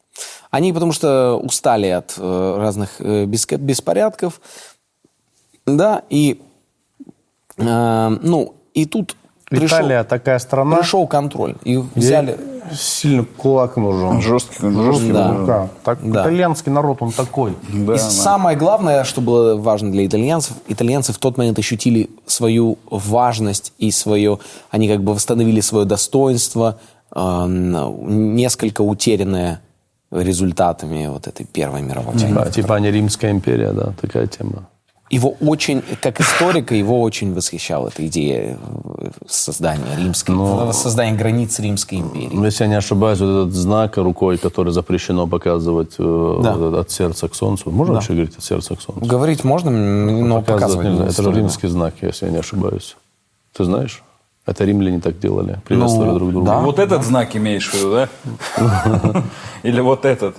Они 0.53 0.71
потому 0.71 0.91
что 0.91 1.35
устали 1.37 1.87
от 1.87 2.13
э, 2.15 2.55
разных 2.59 2.97
э, 2.99 3.25
беспорядков, 3.25 4.39
да, 5.65 6.03
и, 6.11 6.39
э, 7.57 8.17
ну, 8.21 8.53
и 8.75 8.85
тут 8.85 9.15
пришел, 9.49 9.79
Италия 9.79 10.03
такая 10.03 10.37
страна. 10.37 10.77
пришел 10.77 11.07
контроль. 11.07 11.55
И 11.63 11.77
взяли... 11.95 12.37
Сильно 12.71 13.25
кулак 13.25 13.77
нужен. 13.77 14.21
Жесткий, 14.21 14.69
жесткий. 14.69 15.11
Да. 15.11 15.31
Да. 15.31 15.69
Так, 15.83 15.97
Да. 16.03 16.21
Итальянский 16.21 16.71
народ, 16.71 17.01
он 17.01 17.11
такой. 17.11 17.55
Да, 17.69 17.95
и 17.95 17.97
да. 17.97 17.97
самое 17.97 18.55
главное, 18.55 19.05
что 19.05 19.21
было 19.21 19.55
важно 19.55 19.91
для 19.91 20.05
итальянцев, 20.05 20.55
итальянцы 20.67 21.13
в 21.13 21.17
тот 21.17 21.35
момент 21.35 21.57
ощутили 21.57 22.11
свою 22.27 22.77
важность 22.91 23.73
и 23.79 23.89
свое, 23.89 24.37
они 24.69 24.87
как 24.87 25.03
бы 25.03 25.15
восстановили 25.15 25.61
свое 25.61 25.85
достоинство, 25.85 26.77
эм, 27.15 28.35
несколько 28.35 28.81
утерянное 28.81 29.59
результатами 30.21 31.07
вот 31.07 31.27
этой 31.27 31.45
Первой 31.45 31.81
мировой 31.81 32.15
войны. 32.15 32.35
Да, 32.35 32.49
типа 32.49 32.75
они 32.75 32.91
Римская 32.91 33.31
империя, 33.31 33.71
да, 33.71 33.93
такая 33.99 34.27
тема. 34.27 34.67
Его 35.09 35.35
очень, 35.41 35.83
как 36.01 36.19
историка, 36.21 36.73
его 36.73 37.01
очень 37.01 37.35
восхищала 37.35 37.89
эта 37.89 38.07
идея 38.07 38.57
э, 38.97 39.09
создания 39.27 39.95
римской, 39.95 40.33
создания 40.73 41.15
границ 41.15 41.59
Римской 41.59 41.99
империи. 41.99 42.31
Ну, 42.33 42.43
Если 42.45 42.63
я 42.63 42.69
не 42.69 42.77
ошибаюсь, 42.77 43.19
вот 43.19 43.29
этот 43.29 43.53
знак 43.53 43.97
рукой, 43.97 44.39
который 44.39 44.73
запрещено 44.73 45.27
показывать 45.27 45.95
э, 45.99 46.03
вот 46.03 46.45
этот 46.45 46.73
от 46.73 46.89
сердца 46.89 47.27
к 47.27 47.35
солнцу. 47.35 47.69
Можно 47.69 47.95
вообще 47.95 48.13
говорить 48.13 48.37
от 48.37 48.43
сердца 48.43 48.75
к 48.75 48.81
солнцу? 48.81 49.05
Говорить 49.05 49.43
можно, 49.43 49.69
но 49.69 50.39
Показывать 50.39 50.45
показывать 50.47 50.87
нельзя. 50.87 51.03
не 51.03 51.09
Это 51.09 51.23
же 51.23 51.31
римский 51.31 51.67
знак, 51.67 51.93
если 52.01 52.25
я 52.25 52.31
не 52.31 52.39
ошибаюсь. 52.39 52.95
Ты 53.55 53.65
знаешь? 53.65 54.01
Это 54.45 54.65
римляне 54.65 54.99
так 54.99 55.19
делали. 55.19 55.59
Приветствовали 55.65 56.09
Ну, 56.11 56.15
друг 56.19 56.31
друга. 56.31 56.45
да. 56.51 56.59
Вот 56.59 56.79
этот 56.79 57.03
знак 57.03 57.35
имеешь 57.35 57.69
в 57.69 57.73
виду, 57.73 57.91
да? 57.91 58.09
Или 59.63 59.79
вот 59.79 60.03
этот? 60.05 60.35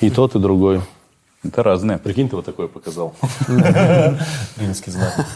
И 0.00 0.10
тот, 0.10 0.34
и 0.34 0.38
другой. 0.38 0.82
Это 1.42 1.62
разные. 1.62 1.98
Прикинь, 1.98 2.28
ты 2.28 2.36
вот 2.36 2.44
такое 2.44 2.68
показал. 2.68 3.14
Римский 4.58 4.90
знак. 4.90 5.26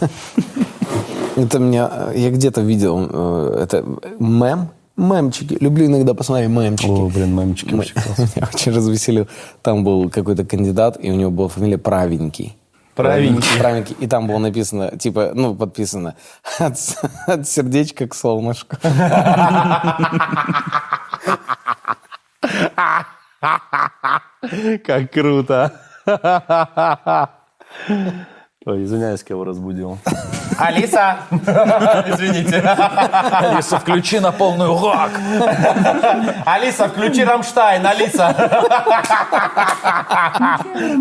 Это 1.35 1.59
меня, 1.59 2.11
я 2.15 2.29
где-то 2.31 2.61
видел, 2.61 3.07
э, 3.09 3.59
это 3.63 3.85
мем, 4.19 4.69
мемчики. 4.97 5.57
Люблю 5.61 5.85
иногда 5.85 6.13
посмотреть 6.13 6.49
мемчики. 6.49 6.89
О, 6.89 7.09
блин, 7.09 7.35
мемчики 7.35 7.69
классно. 7.73 8.27
Меня 8.35 8.49
очень 8.53 8.71
развеселил. 8.73 9.27
Там 9.61 9.83
был 9.83 10.09
какой-то 10.09 10.43
кандидат, 10.45 10.97
и 11.01 11.09
у 11.11 11.15
него 11.15 11.31
была 11.31 11.47
фамилия 11.47 11.77
Правенький. 11.77 12.55
Правенький. 12.99 13.59
Правенький. 13.59 13.95
И 13.99 14.07
там 14.07 14.27
было 14.27 14.39
написано, 14.39 14.97
типа, 14.97 15.31
ну, 15.33 15.55
подписано, 15.55 16.15
от, 16.59 16.73
от 17.27 17.47
сердечка 17.47 18.07
к 18.07 18.13
солнышку. 18.13 18.75
Как 24.85 25.11
круто. 25.13 25.71
Ой, 28.65 28.83
извиняюсь, 28.83 29.23
кого 29.23 29.45
разбудил. 29.45 29.97
Алиса! 30.59 31.17
Извините. 31.31 32.59
Алиса, 32.59 33.79
включи 33.79 34.19
на 34.19 34.31
полную 34.31 34.77
рок. 34.77 35.09
Алиса, 36.45 36.87
включи 36.89 37.23
Рамштайн, 37.23 37.85
Алиса. 37.85 38.35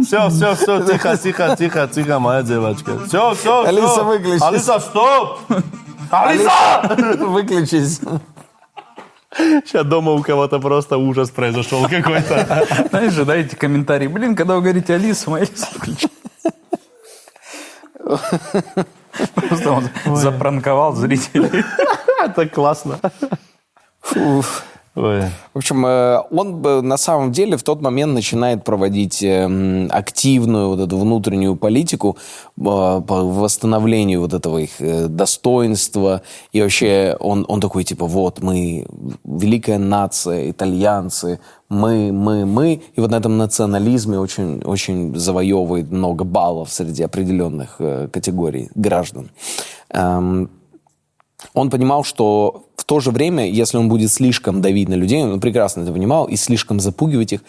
Все, 0.04 0.28
все, 0.30 0.54
все, 0.54 0.84
тихо, 0.84 1.16
тихо, 1.16 1.56
тихо, 1.56 1.88
тихо, 1.88 2.18
моя 2.18 2.42
девочка. 2.42 2.98
Все, 3.06 3.34
все, 3.34 3.64
Алиса, 3.64 4.02
выключись. 4.02 4.42
Алиса, 4.42 4.80
стоп! 4.80 5.40
Алиса! 6.10 6.96
Выключись. 7.18 8.00
Сейчас 9.36 9.84
дома 9.84 10.12
у 10.12 10.22
кого-то 10.22 10.58
просто 10.58 10.96
ужас 10.96 11.30
произошел 11.30 11.86
какой-то. 11.88 12.66
Знаешь 12.90 13.12
же, 13.12 13.24
дайте 13.24 13.56
комментарий. 13.56 14.08
Блин, 14.08 14.34
когда 14.34 14.54
вы 14.54 14.62
говорите 14.62 14.94
Алиса, 14.94 15.30
моя 15.30 15.44
Алиса 15.44 15.66
включи. 15.66 16.08
Просто 19.34 19.70
он 19.70 20.16
запранковал 20.16 20.94
зрителей. 20.94 21.64
Это 22.24 22.48
классно. 22.48 22.98
Ой. 24.94 25.22
В 25.54 25.58
общем, 25.58 25.86
э, 25.86 26.20
он 26.30 26.60
на 26.88 26.96
самом 26.96 27.30
деле 27.30 27.56
в 27.56 27.62
тот 27.62 27.80
момент 27.80 28.14
начинает 28.14 28.64
проводить 28.64 29.22
э, 29.22 29.44
м, 29.44 29.88
активную 29.90 30.68
вот 30.68 30.80
эту 30.80 30.98
внутреннюю 30.98 31.56
политику 31.56 32.16
э, 32.56 32.60
по 32.60 33.00
восстановлению 33.00 34.20
вот 34.22 34.32
этого 34.32 34.58
их 34.58 34.80
э, 34.80 35.06
достоинства. 35.06 36.22
И 36.52 36.60
вообще 36.60 37.16
он, 37.20 37.44
он 37.48 37.60
такой, 37.60 37.84
типа, 37.84 38.06
вот, 38.06 38.42
мы 38.42 38.86
великая 39.24 39.78
нация, 39.78 40.50
итальянцы, 40.50 41.38
мы, 41.68 42.10
мы, 42.12 42.44
мы. 42.44 42.82
И 42.96 43.00
вот 43.00 43.10
на 43.10 43.16
этом 43.16 43.38
национализме 43.38 44.18
очень, 44.18 44.62
очень 44.64 45.14
завоевывает 45.16 45.92
много 45.92 46.24
баллов 46.24 46.72
среди 46.72 47.04
определенных 47.04 47.80
категорий 48.10 48.70
граждан. 48.74 49.30
Он 51.54 51.70
понимал, 51.70 52.04
что 52.04 52.66
в 52.76 52.84
то 52.84 53.00
же 53.00 53.10
время, 53.10 53.48
если 53.48 53.76
он 53.76 53.88
будет 53.88 54.10
слишком 54.10 54.60
давить 54.60 54.88
на 54.88 54.94
людей, 54.94 55.22
он 55.22 55.40
прекрасно 55.40 55.82
это 55.82 55.92
понимал, 55.92 56.26
и 56.26 56.36
слишком 56.36 56.80
запугивать 56.80 57.32
их, 57.32 57.40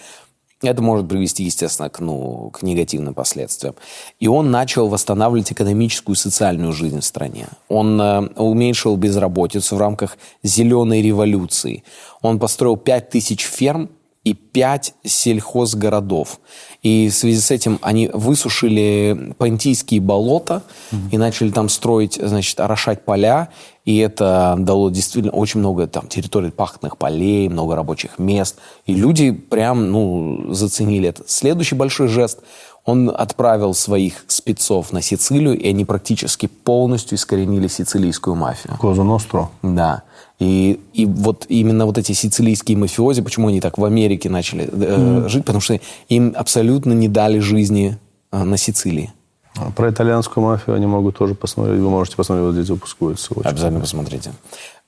это 0.61 0.81
может 0.81 1.07
привести, 1.07 1.43
естественно, 1.43 1.89
к, 1.89 1.99
ну, 2.01 2.49
к 2.51 2.63
негативным 2.63 3.13
последствиям. 3.13 3.75
И 4.19 4.27
он 4.27 4.51
начал 4.51 4.89
восстанавливать 4.89 5.51
экономическую 5.53 6.15
и 6.15 6.19
социальную 6.19 6.73
жизнь 6.73 6.99
в 6.99 7.05
стране. 7.05 7.47
Он 7.69 7.99
э, 8.01 8.21
уменьшил 8.35 8.97
безработицу 8.97 9.77
в 9.77 9.79
рамках 9.79 10.17
зеленой 10.43 11.01
революции. 11.01 11.83
Он 12.21 12.39
построил 12.39 12.75
5000 12.75 13.41
ферм 13.41 13.89
и 14.25 14.33
5 14.33 14.95
сельхозгородов. 15.05 16.39
И 16.83 17.09
в 17.09 17.13
связи 17.13 17.39
с 17.39 17.51
этим 17.51 17.79
они 17.81 18.09
высушили 18.13 19.33
понтийские 19.37 20.01
болота 20.01 20.63
и 21.11 21.17
начали 21.17 21.51
там 21.51 21.69
строить, 21.69 22.19
значит, 22.21 22.59
орошать 22.59 23.05
поля. 23.05 23.49
И 23.89 23.97
это 23.97 24.55
дало 24.59 24.91
действительно 24.91 25.33
очень 25.33 25.61
много 25.61 25.87
там 25.87 26.05
территорий 26.05 26.51
пахотных 26.51 26.95
полей, 26.95 27.49
много 27.49 27.75
рабочих 27.75 28.19
мест. 28.19 28.57
И 28.85 28.93
люди 28.93 29.31
прям, 29.31 29.91
ну, 29.91 30.53
заценили 30.53 31.09
это. 31.09 31.23
Следующий 31.25 31.73
большой 31.73 32.07
жест 32.07 32.37
он 32.85 33.09
отправил 33.09 33.73
своих 33.73 34.25
спецов 34.27 34.93
на 34.93 35.01
Сицилию, 35.01 35.57
и 35.57 35.67
они 35.67 35.85
практически 35.85 36.45
полностью 36.45 37.17
искоренили 37.17 37.67
сицилийскую 37.67 38.35
мафию. 38.35 38.77
Коза 38.79 39.03
Ностро. 39.03 39.49
Да. 39.63 40.03
И, 40.37 40.79
и 40.93 41.07
вот 41.07 41.47
именно 41.49 41.87
вот 41.87 41.97
эти 41.97 42.11
сицилийские 42.11 42.77
мафиози, 42.77 43.23
почему 43.23 43.47
они 43.47 43.59
так 43.59 43.79
в 43.79 43.85
Америке 43.85 44.29
начали 44.29 44.69
э, 44.71 45.27
жить, 45.27 45.45
потому 45.45 45.61
что 45.61 45.79
им 46.09 46.35
абсолютно 46.35 46.93
не 46.93 47.07
дали 47.07 47.39
жизни 47.39 47.97
э, 48.31 48.43
на 48.43 48.55
Сицилии. 48.55 49.11
А 49.59 49.71
Про 49.71 49.89
итальянскую 49.89 50.45
мафию 50.45 50.75
они 50.75 50.85
могут 50.85 51.17
тоже 51.17 51.35
посмотреть. 51.35 51.79
Вы 51.79 51.89
можете 51.89 52.15
посмотреть, 52.15 52.45
вот 52.45 52.53
здесь 52.53 52.69
выпускаются. 52.69 53.33
Очень 53.33 53.49
Обязательно 53.49 53.81
посмотрите. 53.81 54.31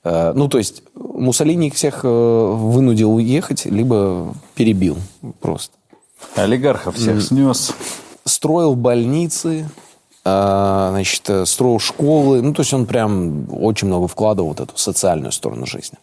Э, 0.04 0.32
ну, 0.34 0.48
то 0.48 0.58
есть 0.58 0.82
Муссолини 0.94 1.68
их 1.68 1.74
всех 1.74 2.00
э, 2.04 2.08
вынудил 2.08 3.14
уехать, 3.14 3.66
либо 3.66 4.34
перебил 4.54 4.96
просто. 5.40 5.74
Олигархов 6.36 6.96
всех 6.96 7.22
снес. 7.22 7.72
Строил 8.24 8.74
больницы, 8.74 9.68
э, 10.24 10.88
значит, 10.90 11.48
строил 11.48 11.78
школы. 11.78 12.42
Ну, 12.42 12.54
то 12.54 12.62
есть 12.62 12.72
он 12.72 12.86
прям 12.86 13.46
очень 13.52 13.88
много 13.88 14.08
вкладывал 14.08 14.54
в 14.54 14.58
вот 14.58 14.68
эту 14.68 14.78
социальную 14.78 15.32
сторону 15.32 15.66
жизни. 15.66 15.98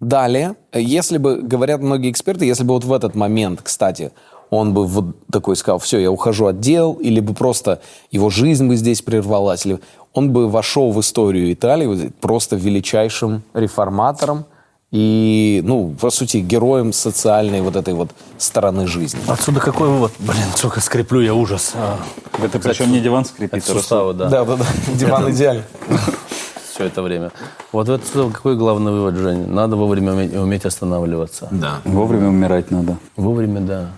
Далее, 0.00 0.54
если 0.72 1.18
бы, 1.18 1.42
говорят 1.42 1.82
многие 1.82 2.10
эксперты, 2.10 2.46
если 2.46 2.64
бы 2.64 2.72
вот 2.72 2.84
в 2.84 2.92
этот 2.92 3.14
момент, 3.14 3.60
кстати, 3.62 4.12
он 4.50 4.74
бы 4.74 4.86
вот 4.86 5.16
такой 5.30 5.56
сказал, 5.56 5.78
все, 5.78 5.98
я 5.98 6.10
ухожу 6.10 6.46
от 6.46 6.60
дел, 6.60 6.94
или 6.94 7.20
бы 7.20 7.34
просто 7.34 7.80
его 8.10 8.30
жизнь 8.30 8.66
бы 8.68 8.76
здесь 8.76 9.00
прервалась, 9.00 9.64
или 9.64 9.78
он 10.12 10.32
бы 10.32 10.48
вошел 10.48 10.92
в 10.92 11.00
историю 11.00 11.52
Италии 11.52 12.12
просто 12.20 12.56
величайшим 12.56 13.42
реформатором 13.54 14.44
и, 14.90 15.62
ну, 15.64 15.94
по 16.00 16.10
сути, 16.10 16.38
героем 16.38 16.92
социальной 16.92 17.60
вот 17.60 17.76
этой 17.76 17.94
вот 17.94 18.10
стороны 18.38 18.88
жизни. 18.88 19.20
Отсюда 19.28 19.60
какой 19.60 19.88
вывод? 19.88 20.12
Блин, 20.18 20.42
сука, 20.56 20.80
скреплю 20.80 21.20
я 21.20 21.32
ужас. 21.32 21.72
А, 21.76 21.96
Это 22.42 22.58
причем 22.58 22.90
не 22.90 23.00
диван 23.00 23.24
скрипит, 23.24 23.62
а 23.68 23.72
суставы, 23.72 24.14
да. 24.14 24.28
Да, 24.28 24.44
да, 24.44 24.56
да. 24.56 24.64
Диван 24.94 25.30
идеальный. 25.30 25.62
Все 26.74 26.86
это 26.86 27.02
время. 27.02 27.30
Вот 27.70 27.88
отсюда 27.88 28.32
какой 28.32 28.56
главный 28.56 28.90
вывод, 28.90 29.14
Жень? 29.14 29.46
Надо 29.46 29.76
вовремя 29.76 30.12
уметь, 30.12 30.34
уметь 30.34 30.64
останавливаться. 30.64 31.46
Да. 31.52 31.80
Вовремя 31.84 32.28
умирать 32.28 32.70
надо. 32.72 32.96
Вовремя, 33.16 33.60
да. 33.60 33.90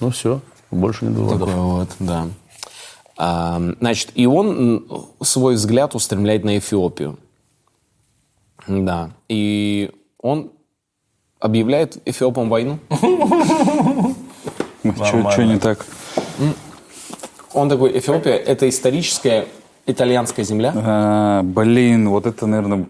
Ну 0.00 0.10
все, 0.10 0.40
больше 0.70 1.04
не 1.04 1.14
выводов. 1.14 1.48
Такой 1.48 1.62
вот, 1.62 1.88
да. 1.98 2.26
А, 3.16 3.60
значит, 3.80 4.10
и 4.14 4.26
он 4.26 4.86
свой 5.22 5.54
взгляд 5.54 5.94
устремляет 5.94 6.44
на 6.44 6.58
Эфиопию. 6.58 7.16
Да. 8.66 9.10
И 9.28 9.92
он 10.20 10.50
объявляет 11.38 11.98
Эфиопам 12.06 12.48
войну. 12.48 12.78
Что 14.82 15.44
не 15.44 15.58
так? 15.58 15.86
Он 17.52 17.68
такой, 17.68 17.96
Эфиопия– 17.96 18.34
это 18.36 18.68
историческая 18.68 19.46
итальянская 19.86 20.44
земля. 20.44 20.72
А, 20.74 21.42
блин, 21.42 22.08
вот 22.08 22.26
это, 22.26 22.46
наверное... 22.46 22.86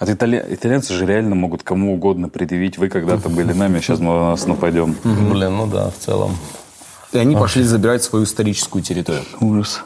От 0.00 0.08
итали- 0.08 0.44
Итальянцы 0.48 0.94
же 0.94 1.04
реально 1.04 1.34
могут 1.34 1.62
кому 1.62 1.92
угодно 1.92 2.30
предъявить. 2.30 2.78
Вы 2.78 2.88
когда-то 2.88 3.28
были 3.28 3.52
нами, 3.52 3.80
сейчас 3.80 3.98
мы 3.98 4.06
на 4.06 4.30
вас 4.30 4.46
нападем. 4.46 4.96
Блин, 5.04 5.58
ну 5.58 5.66
да, 5.66 5.90
в 5.90 5.98
целом. 5.98 6.36
И 7.12 7.18
они 7.18 7.36
пошли 7.36 7.62
забирать 7.62 8.02
свою 8.02 8.24
историческую 8.24 8.82
территорию. 8.82 9.24
Ужас. 9.40 9.82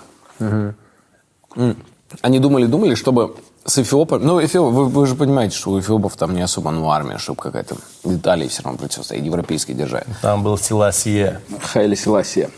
Они 2.23 2.39
думали-думали, 2.39 2.95
чтобы 2.95 3.35
с 3.65 3.77
Эфиопом... 3.79 4.25
Ну, 4.25 4.45
Эфиоп, 4.45 4.73
вы, 4.73 4.85
вы 4.87 5.07
же 5.09 5.17
понимаете, 5.17 5.57
что 5.57 5.73
у 5.73 5.81
Эфиопов 5.81 6.17
там 6.17 6.33
не 6.33 6.43
особо 6.43 6.71
ну, 6.71 6.89
армия, 6.91 7.19
чтобы 7.19 7.43
какая-то... 7.43 7.77
Италии 8.05 8.47
все 8.47 8.63
равно 8.63 8.79
противостоит, 8.79 9.25
европейской 9.25 9.73
державе. 9.73 10.07
Там 10.23 10.45
был 10.45 10.57
Силасие. 10.57 11.41
Хайли 11.61 11.97
Селасия. 11.97 12.51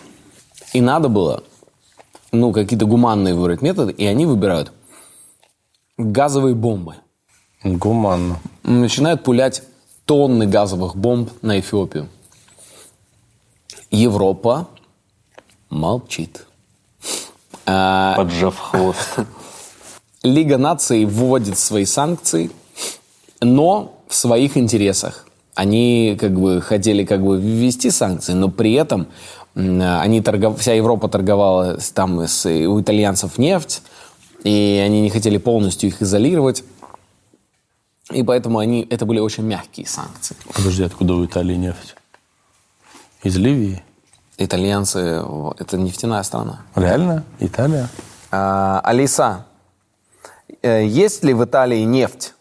И 0.75 0.83
надо 0.83 1.09
было, 1.09 1.43
ну, 2.33 2.53
какие-то 2.53 2.85
гуманные 2.85 3.35
выбрать 3.35 3.63
методы, 3.63 3.93
и 3.93 4.05
они 4.05 4.27
выбирают 4.27 4.73
газовые 5.97 6.55
бомбы. 6.55 6.97
Гуманно. 7.75 8.39
Начинают 8.63 9.25
пулять 9.25 9.63
тонны 10.05 10.47
газовых 10.47 10.97
бомб 10.97 11.31
на 11.43 11.59
Эфиопию. 11.59 12.09
Европа 13.91 14.69
молчит. 15.69 16.47
А, 17.67 18.15
Поджав 18.17 18.59
хвост. 18.59 19.17
Лига 20.23 20.59
наций 20.59 21.05
вводит 21.05 21.59
свои 21.59 21.85
санкции, 21.85 22.51
но 23.41 24.01
в 24.09 24.15
своих 24.15 24.57
интересах. 24.57 25.27
Они 25.55 26.17
как 26.21 26.39
бы 26.39 26.61
хотели 26.61 27.05
как 27.05 27.25
бы 27.25 27.41
ввести 27.41 27.91
санкции, 27.91 28.33
но 28.33 28.49
при 28.49 28.75
этом 28.75 29.09
они 29.55 30.21
торгов... 30.21 30.61
вся 30.61 30.75
Европа 30.75 31.09
торговала 31.09 31.79
там 31.95 32.21
с, 32.21 32.47
у 32.47 32.81
итальянцев 32.81 33.39
нефть, 33.39 33.83
и 34.45 34.83
они 34.85 35.01
не 35.01 35.11
хотели 35.11 35.39
полностью 35.39 35.89
их 35.89 36.03
изолировать. 36.03 36.63
И 38.13 38.23
поэтому 38.23 38.59
они, 38.59 38.87
это 38.89 39.05
были 39.05 39.19
очень 39.19 39.45
мягкие 39.45 39.87
санкции. 39.87 40.37
Подожди, 40.55 40.85
откуда 40.85 41.15
у 41.15 41.25
Италии 41.25 41.57
нефть? 41.57 41.97
Из 43.23 43.37
Ливии? 43.37 43.83
Итальянцы– 44.39 45.25
это 45.59 45.79
нефтяная 45.79 46.23
страна. 46.23 46.61
Реально? 46.75 47.25
Италия? 47.41 47.89
А, 48.31 48.81
Алиса, 48.85 49.47
э, 50.63 50.87
есть 50.87 51.25
ли 51.25 51.33
в 51.35 51.45
Италии 51.45 51.83
нефть? 51.83 52.35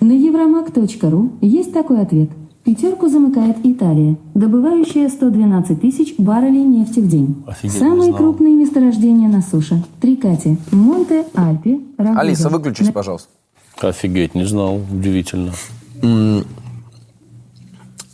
На 0.00 0.12
евромаг.ру 0.12 1.32
есть 1.40 1.72
такой 1.72 2.00
ответ. 2.00 2.30
Пятерку 2.64 3.08
замыкает 3.08 3.58
Италия, 3.64 4.16
добывающая 4.34 5.08
112 5.08 5.80
тысяч 5.80 6.14
баррелей 6.18 6.64
нефти 6.64 7.00
в 7.00 7.08
день. 7.08 7.44
Офигеть, 7.46 7.74
не 7.74 7.80
Самые 7.80 8.12
крупные 8.12 8.56
месторождения 8.56 9.28
на 9.28 9.40
суше. 9.40 9.84
Трикати, 10.00 10.58
Монте, 10.72 11.26
Альпи, 11.34 11.86
Рагуза. 11.96 12.20
Алиса, 12.20 12.48
выключись, 12.48 12.90
пожалуйста. 12.90 13.28
Офигеть, 13.80 14.34
не 14.34 14.44
знал. 14.44 14.76
Удивительно. 14.76 15.52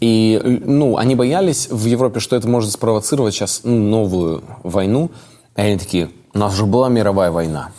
И, 0.00 0.60
ну, 0.64 0.96
они 0.96 1.14
боялись 1.14 1.68
в 1.70 1.86
Европе, 1.86 2.18
что 2.18 2.34
это 2.34 2.48
может 2.48 2.72
спровоцировать 2.72 3.34
сейчас 3.34 3.60
ну, 3.62 3.76
новую 3.78 4.42
войну. 4.64 5.10
И 5.56 5.60
они 5.60 5.78
такие, 5.78 6.10
у 6.34 6.38
нас 6.38 6.54
же 6.56 6.66
была 6.66 6.88
мировая 6.88 7.30
война. 7.30 7.70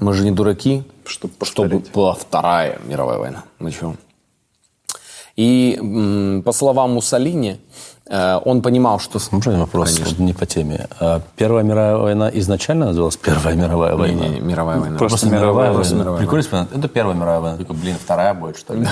Мы 0.00 0.12
же 0.12 0.22
не 0.22 0.30
дураки, 0.30 0.84
Чтоб 1.04 1.32
чтобы 1.44 1.68
повторить. 1.70 1.92
была 1.92 2.14
вторая 2.14 2.78
мировая 2.86 3.18
война. 3.18 3.44
Ну 3.58 3.70
чего? 3.70 3.96
И 5.36 6.40
по 6.44 6.52
словам 6.52 6.94
Муссолини, 6.94 7.58
он 8.10 8.62
понимал, 8.62 8.98
что... 9.00 9.18
Можно 9.30 9.58
вопрос? 9.60 9.96
Конечно. 9.96 10.22
Не 10.22 10.32
по 10.32 10.46
теме. 10.46 10.88
А 11.00 11.20
Первая 11.36 11.64
мировая 11.64 11.96
война 11.96 12.30
изначально 12.34 12.86
называлась 12.86 13.16
Первая 13.16 13.54
мировая 13.54 13.96
война? 13.96 14.28
Не, 14.28 14.34
не, 14.34 14.40
мировая 14.40 14.78
война. 14.78 14.98
Просто 14.98 15.26
мировая 15.26 15.54
война. 15.54 15.74
Просто 15.74 15.94
мировая 15.94 16.20
Прикольно, 16.20 16.68
это 16.74 16.88
Первая 16.88 17.16
мировая 17.16 17.40
война. 17.40 17.58
Такой, 17.58 17.76
блин, 17.76 17.96
вторая 18.02 18.34
будет, 18.34 18.58
что 18.58 18.74
ли? 18.74 18.86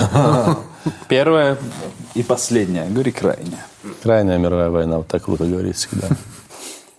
Первая 1.08 1.58
и 2.14 2.22
последняя. 2.22 2.86
Говори 2.88 3.12
крайняя. 3.12 3.66
Крайняя 4.02 4.38
мировая 4.38 4.70
война. 4.70 4.96
Вот 4.98 5.08
так 5.08 5.22
круто 5.24 5.44
говорить 5.44 5.76
всегда. 5.76 6.08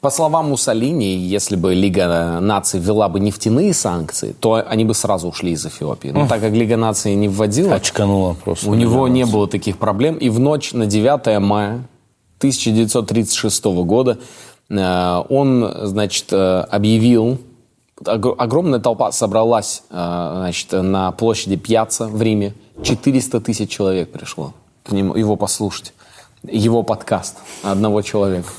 По 0.03 0.09
словам 0.09 0.49
Муссолини, 0.49 1.15
если 1.15 1.55
бы 1.55 1.73
Лига 1.73 2.39
наций 2.41 2.77
ввела 2.77 3.07
бы 3.07 3.21
нефтяные 3.21 3.73
санкции, 3.73 4.35
то 4.37 4.61
они 4.67 4.83
бы 4.83 4.93
сразу 4.93 5.29
ушли 5.29 5.51
из 5.53 5.65
Эфиопии. 5.65 6.09
Но 6.09 6.27
так 6.27 6.41
как 6.41 6.51
Лига 6.51 6.75
наций 6.75 7.15
не 7.15 7.29
вводила, 7.29 7.75
Очканула 7.75 8.33
просто. 8.33 8.69
у 8.69 8.73
него 8.73 9.07
не 9.07 9.25
было 9.25 9.47
таких 9.47 9.77
проблем. 9.77 10.17
И 10.17 10.27
в 10.29 10.39
ночь 10.39 10.73
на 10.73 10.85
9 10.87 11.39
мая 11.39 11.85
1936 12.43 13.65
года 13.85 14.17
э, 14.69 15.23
он, 15.29 15.71
значит, 15.83 16.25
э, 16.31 16.59
объявил, 16.61 17.39
ог- 18.05 18.35
огромная 18.37 18.79
толпа 18.79 19.11
собралась, 19.11 19.83
э, 19.89 20.31
значит, 20.37 20.71
на 20.73 21.11
площади 21.11 21.55
Пьяца 21.55 22.07
в 22.07 22.21
Риме. 22.21 22.53
400 22.83 23.39
тысяч 23.39 23.69
человек 23.69 24.11
пришло 24.11 24.53
к 24.83 24.91
нему, 24.91 25.15
его 25.15 25.35
послушать. 25.37 25.93
Его 26.43 26.83
подкаст 26.83 27.37
одного 27.63 28.01
человека. 28.01 28.49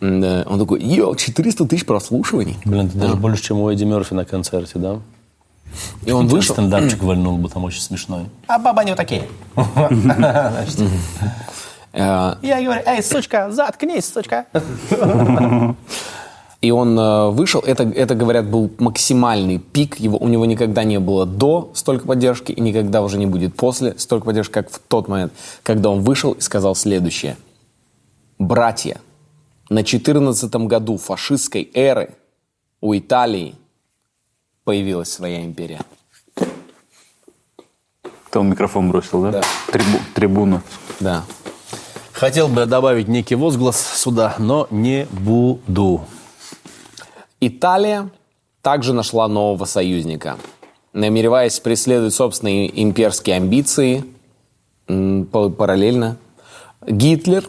Он 0.00 0.58
такой, 0.58 0.80
йо, 0.80 1.14
400 1.14 1.66
тысяч 1.66 1.84
прослушиваний. 1.84 2.56
Блин, 2.64 2.86
это 2.86 2.96
даже 2.96 3.16
больше, 3.16 3.42
чем 3.42 3.58
у 3.58 3.68
Эдди 3.70 3.84
Мерфи 3.84 4.14
на 4.14 4.24
концерте, 4.24 4.78
да? 4.78 5.00
И 6.06 6.12
он 6.12 6.28
вышел. 6.28 6.54
Стендапчик 6.54 7.02
вальнул 7.02 7.36
бы 7.36 7.48
там 7.50 7.64
очень 7.64 7.82
смешной. 7.82 8.26
А 8.46 8.58
баба 8.58 8.84
не 8.84 8.92
вот 8.92 8.96
такие. 8.96 9.24
э, 11.98 12.36
Я 12.42 12.62
говорю, 12.62 12.82
эй, 12.86 13.02
сучка, 13.02 13.50
заткнись, 13.50 14.06
сучка. 14.12 14.46
И 16.60 16.72
он 16.72 16.98
э, 16.98 17.28
вышел, 17.30 17.60
это, 17.60 17.84
это, 17.84 18.16
говорят, 18.16 18.46
был 18.46 18.68
максимальный 18.78 19.58
пик, 19.58 20.00
его, 20.00 20.18
у 20.18 20.26
него 20.26 20.44
никогда 20.44 20.82
не 20.82 20.98
было 20.98 21.24
до 21.24 21.70
столько 21.74 22.06
поддержки, 22.06 22.50
и 22.50 22.60
никогда 22.60 23.02
уже 23.02 23.16
не 23.16 23.26
будет 23.26 23.54
после 23.54 23.96
столько 23.96 24.26
поддержки, 24.26 24.52
как 24.52 24.68
в 24.68 24.80
тот 24.80 25.06
момент, 25.06 25.32
когда 25.62 25.90
он 25.90 26.02
вышел 26.02 26.32
и 26.32 26.40
сказал 26.40 26.74
следующее. 26.74 27.36
Братья, 28.40 29.00
на 29.70 29.84
14 29.84 30.52
году 30.66 30.96
фашистской 30.98 31.70
эры 31.74 32.14
у 32.80 32.96
Италии 32.96 33.54
появилась 34.64 35.12
своя 35.12 35.44
империя. 35.44 35.82
Это 38.30 38.40
он 38.40 38.50
микрофон 38.50 38.90
бросил, 38.90 39.22
да? 39.22 39.30
Да. 39.30 39.42
Трибу- 39.68 40.00
трибуну. 40.14 40.62
Да. 40.98 41.24
Хотел 42.18 42.48
бы 42.48 42.66
добавить 42.66 43.06
некий 43.06 43.36
возглас 43.36 43.80
сюда, 43.80 44.34
но 44.38 44.66
не 44.72 45.06
буду. 45.12 46.00
Италия 47.40 48.10
также 48.60 48.92
нашла 48.92 49.28
нового 49.28 49.66
союзника. 49.66 50.36
Намереваясь 50.92 51.60
преследовать 51.60 52.12
собственные 52.12 52.82
имперские 52.82 53.36
амбиции, 53.36 54.04
параллельно, 54.88 56.16
Гитлер 56.84 57.48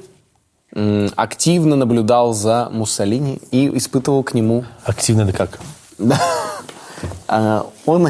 активно 1.16 1.76
наблюдал 1.76 2.34
за 2.34 2.70
Муссолини 2.72 3.42
и 3.50 3.76
испытывал 3.76 4.22
к 4.22 4.36
нему... 4.36 4.66
Активно 4.84 5.24
это 5.24 5.34
как? 5.34 5.60
Да. 5.98 6.22
А, 7.28 7.66
Он 7.88 8.10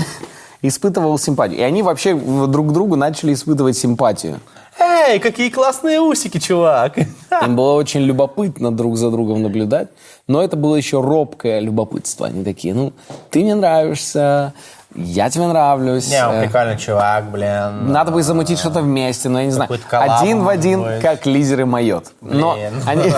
испытывал 0.61 1.18
симпатию. 1.18 1.60
И 1.60 1.64
они 1.64 1.84
вообще 1.84 2.15
друг 2.15 2.68
к 2.68 2.72
другу 2.73 2.98
начали 2.98 3.34
испытывать 3.34 3.77
симпатию. 3.77 4.41
Эй, 4.80 5.19
какие 5.19 5.49
классные 5.49 5.99
усики, 5.99 6.39
чувак! 6.39 6.97
Им 7.41 7.56
было 7.56 7.73
очень 7.73 8.01
любопытно 8.01 8.72
друг 8.72 8.95
за 8.95 9.11
другом 9.11 9.41
наблюдать, 9.41 9.89
но 10.27 10.41
это 10.41 10.56
было 10.56 10.77
еще 10.77 11.01
робкое 11.01 11.60
любопытство. 11.60 12.27
Они 12.27 12.43
такие, 12.43 12.73
ну, 12.73 12.93
ты 13.30 13.41
мне 13.41 13.56
нравишься, 13.56 14.53
я 14.95 15.29
тебе 15.29 15.45
нравлюсь. 15.47 16.09
Не, 16.09 16.25
он 16.25 16.35
Э, 16.35 16.41
прикольный 16.45 16.77
чувак, 16.77 17.29
блин. 17.31 17.91
Надо 17.91 18.11
бы 18.11 18.23
замутить 18.23 18.59
что-то 18.59 18.81
вместе, 18.81 19.29
но 19.29 19.39
я 19.39 19.45
не 19.45 19.51
знаю. 19.51 19.69
Один 19.91 20.43
в 20.43 20.49
один, 20.49 20.81
будет. 20.81 21.01
как 21.01 21.25
лидеры 21.25 21.65
майот. 21.65 22.11
Но 22.21 22.55
Блин. 22.55 22.73
они... 22.85 23.03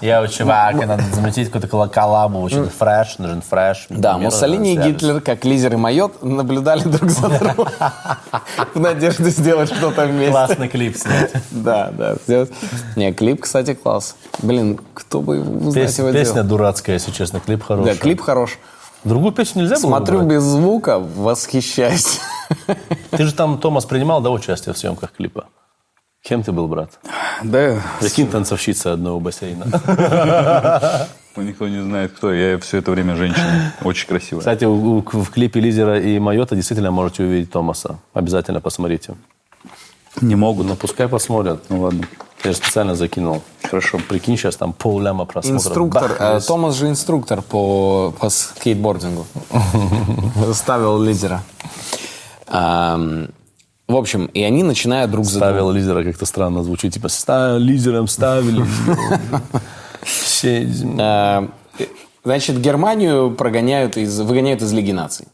Я 0.00 0.20
вот 0.20 0.30
чувак, 0.30 0.82
и 0.82 0.84
надо 0.84 1.02
замутить 1.12 1.50
какую-то 1.50 1.88
коллабу, 1.88 2.40
очень 2.40 2.68
фреш, 2.68 3.18
нужен 3.18 3.42
фреш. 3.42 3.86
Да, 3.88 4.18
Муссолини 4.18 4.74
и 4.74 4.76
Гитлер, 4.76 5.20
как 5.20 5.44
лидеры 5.44 5.76
майот, 5.76 6.22
наблюдали 6.22 6.82
друг 6.82 7.10
за 7.10 7.28
другом 7.38 7.68
в 8.74 8.80
надежде 8.80 9.30
сделать 9.30 9.70
что-то 9.74 10.06
вместе. 10.06 10.30
Классный 10.32 10.68
клип 10.68 10.96
снять. 10.96 11.32
Да, 11.50 11.90
да. 11.96 12.46
Не, 12.96 13.12
клип, 13.12 13.42
кстати, 13.42 13.74
класс. 13.74 14.16
Блин, 14.42 14.80
кто 14.94 15.20
бы 15.20 15.42
Пес- 15.72 15.98
его 15.98 16.10
Песня 16.12 16.42
дурацкая, 16.42 16.96
если 16.96 17.10
честно, 17.12 17.40
клип 17.40 17.62
хороший. 17.62 17.92
Да, 17.92 17.96
клип 17.96 18.20
хорош. 18.22 18.58
Другую 19.04 19.32
песню 19.32 19.62
нельзя 19.62 19.74
было 19.76 19.82
Смотрю 19.82 20.18
выбрать? 20.20 20.36
без 20.38 20.42
звука, 20.44 20.98
восхищаюсь. 20.98 22.20
Ты 23.10 23.24
же 23.24 23.34
там, 23.34 23.58
Томас, 23.58 23.84
принимал, 23.84 24.20
да, 24.20 24.30
участие 24.30 24.72
в 24.74 24.78
съемках 24.78 25.12
клипа? 25.12 25.46
Кем 26.22 26.44
ты 26.44 26.52
был, 26.52 26.68
брат? 26.68 27.00
Да, 27.42 27.80
Прикинь, 27.98 28.28
танцовщица 28.28 28.92
одного 28.92 29.18
бассейна. 29.18 29.64
никто 31.36 31.66
не 31.66 31.82
знает, 31.82 32.12
кто. 32.12 32.32
Я 32.32 32.58
все 32.60 32.78
это 32.78 32.92
время 32.92 33.16
женщина. 33.16 33.72
Очень 33.82 34.06
красивая. 34.06 34.40
Кстати, 34.40 34.64
в 34.64 35.30
клипе 35.30 35.58
Лизера 35.58 35.98
и 36.00 36.20
Майота 36.20 36.54
действительно 36.54 36.92
можете 36.92 37.24
увидеть 37.24 37.50
Томаса. 37.50 37.98
Обязательно 38.14 38.60
посмотрите. 38.60 39.16
Не 40.20 40.34
могут. 40.34 40.66
Ну, 40.66 40.76
пускай 40.76 41.08
посмотрят. 41.08 41.64
Ну 41.68 41.82
ладно. 41.82 42.06
Я 42.44 42.50
же 42.50 42.56
специально 42.56 42.94
закинул. 42.94 43.42
Хорошо. 43.62 43.98
Прикинь, 44.08 44.36
сейчас 44.36 44.56
там 44.56 44.72
полляма 44.72 45.24
просмотров. 45.24 45.66
Инструктор, 45.66 46.08
Бах, 46.08 46.20
э. 46.20 46.40
Томас 46.46 46.74
же 46.74 46.88
инструктор 46.88 47.40
по, 47.40 48.12
по 48.18 48.30
скейтбордингу. 48.30 49.26
Ставил 50.52 51.00
лидера. 51.00 51.42
В 52.48 53.96
общем, 53.96 54.26
и 54.26 54.42
они 54.42 54.62
начинают 54.62 55.10
друг 55.10 55.24
за 55.24 55.38
Ставил 55.38 55.66
другом. 55.66 55.76
лидера, 55.76 56.04
как-то 56.04 56.26
странно 56.26 56.62
звучит. 56.62 56.94
Типа, 56.94 57.08
ставил 57.08 57.58
лидером, 57.58 58.08
ставили. 58.08 58.64
Э, 60.44 61.46
Значит, 62.24 62.60
Германию 62.60 63.30
прогоняют 63.30 63.96
из, 63.96 64.18
выгоняют 64.20 64.62
из 64.62 64.72
Лиги 64.72 64.90
наций. 64.92 65.26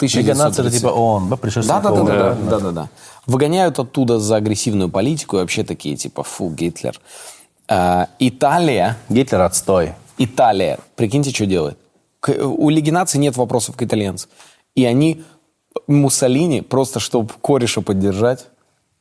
Лига 0.00 0.34
наций 0.34 0.64
это 0.64 0.68
1930. 0.68 0.80
типа 0.80 0.88
ООН, 0.88 1.28
да, 1.28 1.36
Да, 1.36 1.80
да, 1.80 2.02
да, 2.02 2.34
да, 2.34 2.58
да, 2.58 2.70
да. 2.70 2.88
Выгоняют 3.26 3.78
оттуда 3.78 4.18
за 4.18 4.36
агрессивную 4.36 4.88
политику 4.88 5.36
и 5.36 5.40
вообще 5.40 5.64
такие 5.64 5.96
типа 5.96 6.22
фу 6.22 6.50
Гитлер. 6.50 7.00
Э, 7.68 8.06
Италия, 8.18 8.96
Гитлер 9.08 9.40
отстой. 9.42 9.94
Италия, 10.18 10.78
прикиньте, 10.94 11.30
что 11.30 11.46
делает. 11.46 11.76
К- 12.20 12.36
у 12.46 12.68
Лиги 12.70 12.90
наций 12.90 13.18
нет 13.20 13.36
вопросов 13.36 13.76
к 13.76 13.82
итальянцам, 13.82 14.30
и 14.74 14.84
они 14.84 15.24
Муссолини 15.86 16.62
просто 16.62 17.00
чтобы 17.00 17.30
кореша 17.42 17.82
поддержать. 17.82 18.46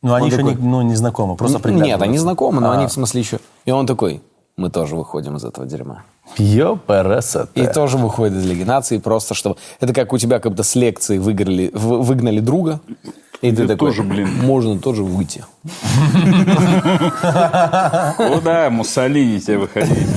Ну, 0.02 0.14
они 0.14 0.26
Он 0.26 0.28
еще 0.28 0.38
такой, 0.38 0.56
не, 0.56 0.62
ну, 0.68 0.82
не 0.82 0.96
знакомы, 0.96 1.36
просто 1.36 1.72
Нет, 1.72 2.02
они 2.02 2.18
знакомы, 2.18 2.60
но 2.62 2.72
А. 2.72 2.78
они 2.78 2.88
в 2.88 2.92
смысле 2.92 3.22
еще. 3.22 3.40
И 3.64 3.72
он 3.72 3.88
такой, 3.88 4.22
мы 4.57 4.69
тоже 4.69 4.95
выходим 4.95 5.36
из 5.36 5.44
этого 5.44 5.68
дерьма. 5.68 6.03
Ёпересете. 6.38 7.49
И 7.56 7.68
тоже 7.68 7.98
выходит 7.98 8.38
из 8.38 8.45
Лиги 8.45 8.64
наций, 8.64 8.99
просто 8.99 9.34
чтобы... 9.34 9.57
Это 9.80 9.94
как 9.94 10.14
у 10.14 10.18
тебя 10.18 10.40
как-то 10.40 10.64
с 10.64 10.76
лекции 10.76 11.18
выиграли, 11.18 11.72
в- 11.73 12.03
выгнали 12.03 12.40
друга, 12.40 12.80
и 13.41 13.52
ты 13.52 13.68
такой, 13.68 13.90
тоже, 13.90 14.03
блин. 14.03 14.30
можно 14.41 14.80
тоже 14.80 15.03
выйти. 15.03 15.44
Куда 18.18 18.69
Муссолини 18.69 19.40
тебе 19.40 19.57
выходить? 19.60 20.07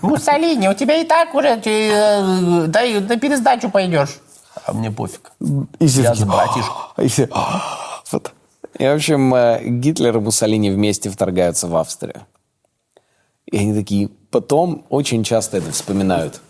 Муссолини, 0.00 0.68
у 0.68 0.74
тебя 0.74 0.96
и 0.96 1.04
так 1.04 1.34
уже 1.34 1.60
э, 1.64 2.64
дай 2.68 2.98
на 3.00 3.16
пересдачу 3.18 3.70
пойдешь. 3.70 4.18
А 4.66 4.72
мне 4.72 4.90
пофиг. 4.90 5.32
Я 5.80 6.14
за 6.14 6.26
братишку. 6.26 6.76
И 7.02 7.08
все, 7.08 7.28
вот. 8.10 8.32
И, 8.78 8.84
в 8.84 8.94
общем, 8.94 9.34
э, 9.34 9.60
Гитлер 9.64 10.16
и 10.16 10.20
Муссолини 10.20 10.70
вместе 10.70 11.10
вторгаются 11.10 11.68
в 11.68 11.76
Австрию. 11.76 12.22
И 13.52 13.58
они 13.58 13.74
такие, 13.74 14.08
потом 14.30 14.84
очень 14.88 15.22
часто 15.24 15.58
это 15.58 15.70
вспоминают. 15.70 16.40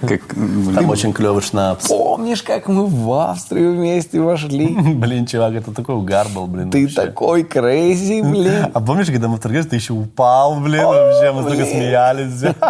Как, 0.00 0.20
Там 0.34 0.66
блин, 0.66 0.90
очень 0.90 1.12
клевый 1.12 1.42
шнапс. 1.42 1.88
Помнишь, 1.88 2.42
как 2.42 2.68
мы 2.68 2.86
в 2.86 3.12
Австрию 3.12 3.74
вместе 3.74 4.20
вошли? 4.20 4.68
Блин, 4.94 5.26
чувак, 5.26 5.54
это 5.54 5.72
такой 5.72 5.94
угар 5.94 6.26
был, 6.28 6.46
блин. 6.46 6.70
Ты 6.70 6.82
вообще. 6.82 6.94
такой 6.94 7.42
crazy, 7.42 8.22
блин. 8.22 8.66
А 8.72 8.80
помнишь, 8.80 9.06
когда 9.06 9.28
мы 9.28 9.38
вторгались, 9.38 9.66
ты 9.66 9.76
еще 9.76 9.94
упал, 9.94 10.60
блин, 10.60 10.84
вообще, 10.84 11.32
мы 11.32 11.42
столько 11.42 11.64
смеялись. 11.64 12.54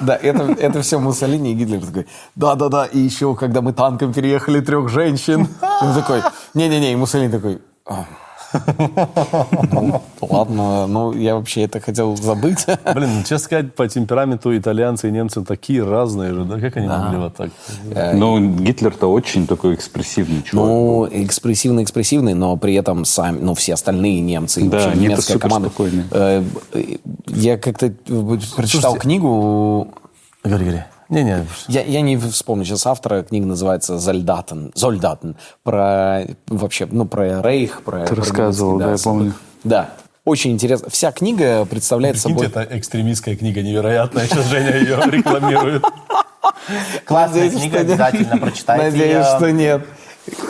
Да, 0.00 0.16
это, 0.16 0.56
это 0.58 0.82
все 0.82 0.98
Муссолини 0.98 1.52
и 1.52 1.54
Гитлер 1.54 1.80
такой, 1.84 2.06
да-да-да, 2.34 2.86
и 2.86 2.98
еще, 2.98 3.34
когда 3.34 3.60
мы 3.62 3.72
танком 3.72 4.12
переехали 4.12 4.60
трех 4.60 4.88
женщин. 4.88 5.48
Он 5.82 5.94
такой, 5.94 6.22
не-не-не, 6.54 6.92
и 6.92 6.96
Муссолини 6.96 7.30
такой, 7.30 7.60
«А, 7.86 8.04
ну, 9.72 10.02
ладно, 10.20 10.86
ну, 10.86 11.12
я 11.12 11.34
вообще 11.34 11.62
это 11.62 11.80
хотел 11.80 12.16
забыть. 12.16 12.66
Блин, 12.94 13.10
ну, 13.16 13.20
честно 13.20 13.38
сказать, 13.38 13.74
по 13.74 13.88
темпераменту 13.88 14.56
итальянцы 14.56 15.08
и 15.08 15.10
немцы 15.10 15.44
такие 15.44 15.84
разные 15.84 16.32
же, 16.34 16.44
да? 16.44 16.58
Как 16.60 16.76
они 16.76 16.88
могли 16.88 17.18
вот 17.18 17.34
так? 17.36 17.50
Ну, 18.14 18.38
Гитлер-то 18.56 19.06
очень 19.06 19.46
такой 19.46 19.74
экспрессивный 19.74 20.42
чувак. 20.42 20.66
Ну, 20.66 21.08
экспрессивный-экспрессивный, 21.10 22.34
но 22.34 22.56
при 22.56 22.74
этом 22.74 23.04
сами, 23.04 23.38
ну, 23.40 23.54
все 23.54 23.74
остальные 23.74 24.20
немцы, 24.20 24.60
и 24.62 24.68
Да, 24.68 24.78
вообще 24.86 24.98
немецкая 25.00 25.38
команда. 25.38 25.68
спокойные. 25.68 26.06
Э, 26.10 26.42
э, 26.72 26.96
Я 27.26 27.58
как-то 27.58 27.86
э, 27.86 27.92
прочитал 28.06 28.92
Слушайте, 28.92 28.98
книгу, 29.00 29.88
Говори, 30.44 30.64
говори. 30.64 30.82
Не-не, 31.08 31.46
Я, 31.68 31.82
я 31.82 32.00
не 32.00 32.16
вспомню 32.16 32.64
сейчас 32.64 32.86
автора, 32.86 33.22
книга 33.22 33.46
называется 33.46 33.98
«Зольдатен», 33.98 34.72
«Зольдатен», 34.74 35.36
про 35.62 36.22
вообще, 36.48 36.86
ну, 36.90 37.04
про 37.04 37.42
Рейх, 37.42 37.82
про... 37.82 38.00
Ты 38.04 38.14
про 38.14 38.16
рассказывал, 38.16 38.78
немецкий, 38.80 38.86
да, 38.86 38.92
я 38.92 38.98
помню. 38.98 39.34
Да, 39.64 39.90
очень 40.24 40.50
интересно. 40.50 40.90
Вся 40.90 41.12
книга 41.12 41.64
представляет 41.66 42.18
собой... 42.18 42.46
это 42.46 42.66
экстремистская 42.68 43.36
книга 43.36 43.62
невероятная. 43.62 44.26
Сейчас 44.26 44.46
Женя 44.46 44.76
ее 44.76 45.00
рекламирует. 45.06 45.84
Классная 47.04 47.44
Надеюсь, 47.44 47.62
книга, 47.62 47.80
обязательно 47.80 48.36
прочитайте 48.38 48.84
Надеюсь, 48.84 49.26
ее. 49.26 49.36
что 49.36 49.52
нет. 49.52 49.86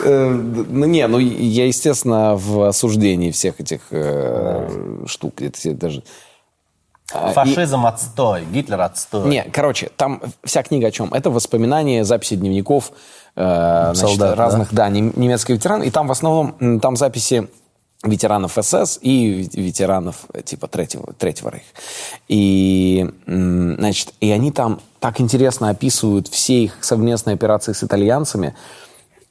Э, 0.03 0.29
Ну, 0.29 0.85
не, 0.85 1.05
ну, 1.07 1.19
я, 1.19 1.67
естественно, 1.67 2.35
в 2.35 2.67
осуждении 2.67 3.29
всех 3.29 3.59
этих 3.59 3.81
э, 3.91 5.03
штук. 5.05 5.41
Это 5.41 5.57
все 5.57 5.73
даже... 5.73 6.03
А, 7.13 7.31
и- 7.31 7.33
Фашизм 7.33 7.85
отстой, 7.85 8.45
Гитлер 8.45 8.81
отстой. 8.81 9.29
Не, 9.29 9.43
короче, 9.43 9.89
там 9.95 10.21
вся 10.43 10.63
книга 10.63 10.87
о 10.87 10.91
чем? 10.91 11.13
Это 11.13 11.29
воспоминания, 11.29 12.03
записи 12.03 12.35
дневников 12.35 12.91
э, 13.35 13.91
значит, 13.93 14.17
Солдат, 14.17 14.35
да? 14.35 14.43
разных, 14.43 14.73
да, 14.73 14.89
нем- 14.89 15.13
немецких 15.15 15.55
ветеранов. 15.55 15.87
И 15.87 15.89
там 15.91 16.07
в 16.07 16.11
основном 16.11 16.79
там 16.81 16.97
записи 16.97 17.47
ветеранов 18.03 18.57
СС 18.61 18.99
и 19.01 19.47
ветеранов 19.53 20.25
э, 20.33 20.41
типа 20.41 20.67
Третьего, 20.67 21.13
Третьего 21.13 21.49
Рейха. 21.51 21.65
И, 22.27 23.09
значит, 23.25 24.13
и 24.19 24.29
они 24.31 24.51
там 24.51 24.81
так 24.99 25.21
интересно 25.21 25.69
описывают 25.69 26.27
все 26.27 26.63
их 26.65 26.77
совместные 26.81 27.35
операции 27.35 27.71
с 27.73 27.83
итальянцами. 27.83 28.53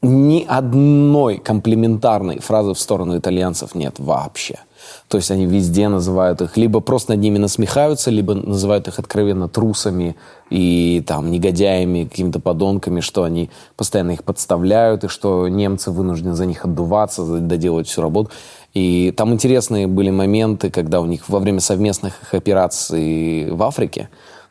Ни 0.03 0.45
одной 0.49 1.39
комплиментарной 1.39 2.39
фразы 2.41 2.73
в 2.75 2.79
сторону 2.79 3.19
итальянцев 3.19 3.75
нет 3.75 3.99
вообще. 3.99 4.59
То 5.09 5.17
есть 5.17 5.31
они 5.31 5.47
везде 5.47 5.89
называют 5.89 6.41
их, 6.43 6.57
либо 6.57 6.81
просто 6.81 7.13
над 7.13 7.21
ними 7.21 7.39
насмехаются, 7.39 8.11
либо 8.11 8.35
называют 8.35 8.89
их 8.89 8.99
откровенно 8.99 9.49
трусами 9.49 10.17
и 10.51 11.03
там 11.07 11.31
негодяями, 11.31 12.05
какими-то 12.05 12.41
подонками, 12.41 13.01
что 13.01 13.23
они 13.25 13.51
постоянно 13.77 14.13
их 14.13 14.25
подставляют, 14.25 15.05
и 15.05 15.09
что 15.09 15.49
немцы 15.49 15.91
вынуждены 15.91 16.35
за 16.35 16.47
них 16.47 16.65
отдуваться, 16.65 17.25
доделать 17.41 17.89
всю 17.89 18.03
работу. 18.03 18.31
И 18.75 19.13
там 19.17 19.33
интересные 19.33 19.87
были 19.87 20.11
моменты, 20.11 20.71
когда 20.71 21.01
у 21.01 21.07
них 21.07 21.29
во 21.29 21.39
время 21.39 21.61
совместных 21.61 22.23
их 22.23 22.35
операций 22.35 23.51
в 23.51 23.63
Африке 23.63 24.09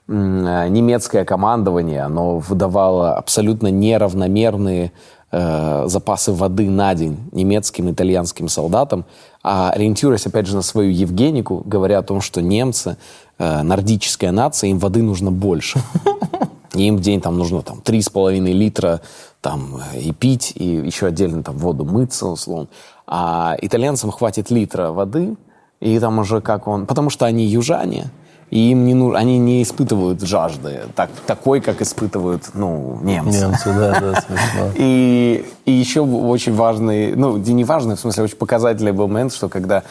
немецкое 0.07 1.25
командование, 1.25 2.01
оно 2.01 2.37
выдавало 2.37 3.15
абсолютно 3.15 3.71
неравномерные 3.71 4.91
э, 5.31 5.83
запасы 5.87 6.31
воды 6.31 6.69
на 6.69 6.93
день 6.93 7.17
немецким 7.31 7.89
и 7.89 7.91
итальянским 7.91 8.47
солдатам, 8.47 9.05
а 9.47 9.69
ориентируясь, 9.69 10.25
опять 10.25 10.47
же, 10.47 10.55
на 10.55 10.63
свою 10.63 10.89
Евгенику, 10.89 11.61
говоря 11.65 11.99
о 11.99 12.01
том, 12.01 12.19
что 12.19 12.41
немцы, 12.41 12.97
э, 13.37 13.61
нордическая 13.61 14.31
нация, 14.31 14.71
им 14.71 14.79
воды 14.79 15.03
нужно 15.03 15.31
больше. 15.31 15.79
Им 16.73 16.97
в 16.97 17.01
день 17.01 17.21
там 17.21 17.37
нужно 17.37 17.61
там 17.61 17.77
3,5 17.77 18.39
литра 18.51 19.01
там, 19.41 19.77
э, 19.93 19.99
и 19.99 20.11
пить, 20.11 20.51
и 20.55 20.65
еще 20.65 21.05
отдельно 21.05 21.43
там 21.43 21.59
воду 21.59 21.85
мыться, 21.85 22.25
условно. 22.25 22.69
А 23.05 23.55
итальянцам 23.61 24.09
хватит 24.09 24.49
литра 24.49 24.89
воды, 24.89 25.35
и 25.79 25.99
там 25.99 26.17
уже 26.17 26.41
как 26.41 26.67
он... 26.67 26.87
Потому 26.87 27.11
что 27.11 27.27
они 27.27 27.45
южане, 27.45 28.07
и 28.51 28.71
им 28.71 28.85
не 28.85 28.93
нужно, 28.93 29.19
они 29.19 29.37
не 29.37 29.63
испытывают 29.63 30.21
жажды 30.21 30.83
так, 30.95 31.09
такой, 31.25 31.61
как 31.61 31.81
испытывают 31.81 32.51
ну, 32.53 32.99
немцы. 33.01 33.39
Немцы, 33.39 33.73
да, 33.73 33.99
да, 33.99 34.21
смешно. 34.27 34.71
И, 34.75 35.45
и 35.65 35.71
еще 35.71 36.01
очень 36.01 36.53
важный, 36.53 37.15
ну, 37.15 37.37
не 37.37 37.63
важный, 37.63 37.95
в 37.95 37.99
смысле, 37.99 38.23
очень 38.23 38.37
показательный 38.37 38.91
был 38.91 39.07
момент, 39.07 39.33
что 39.33 39.49
когда 39.49 39.83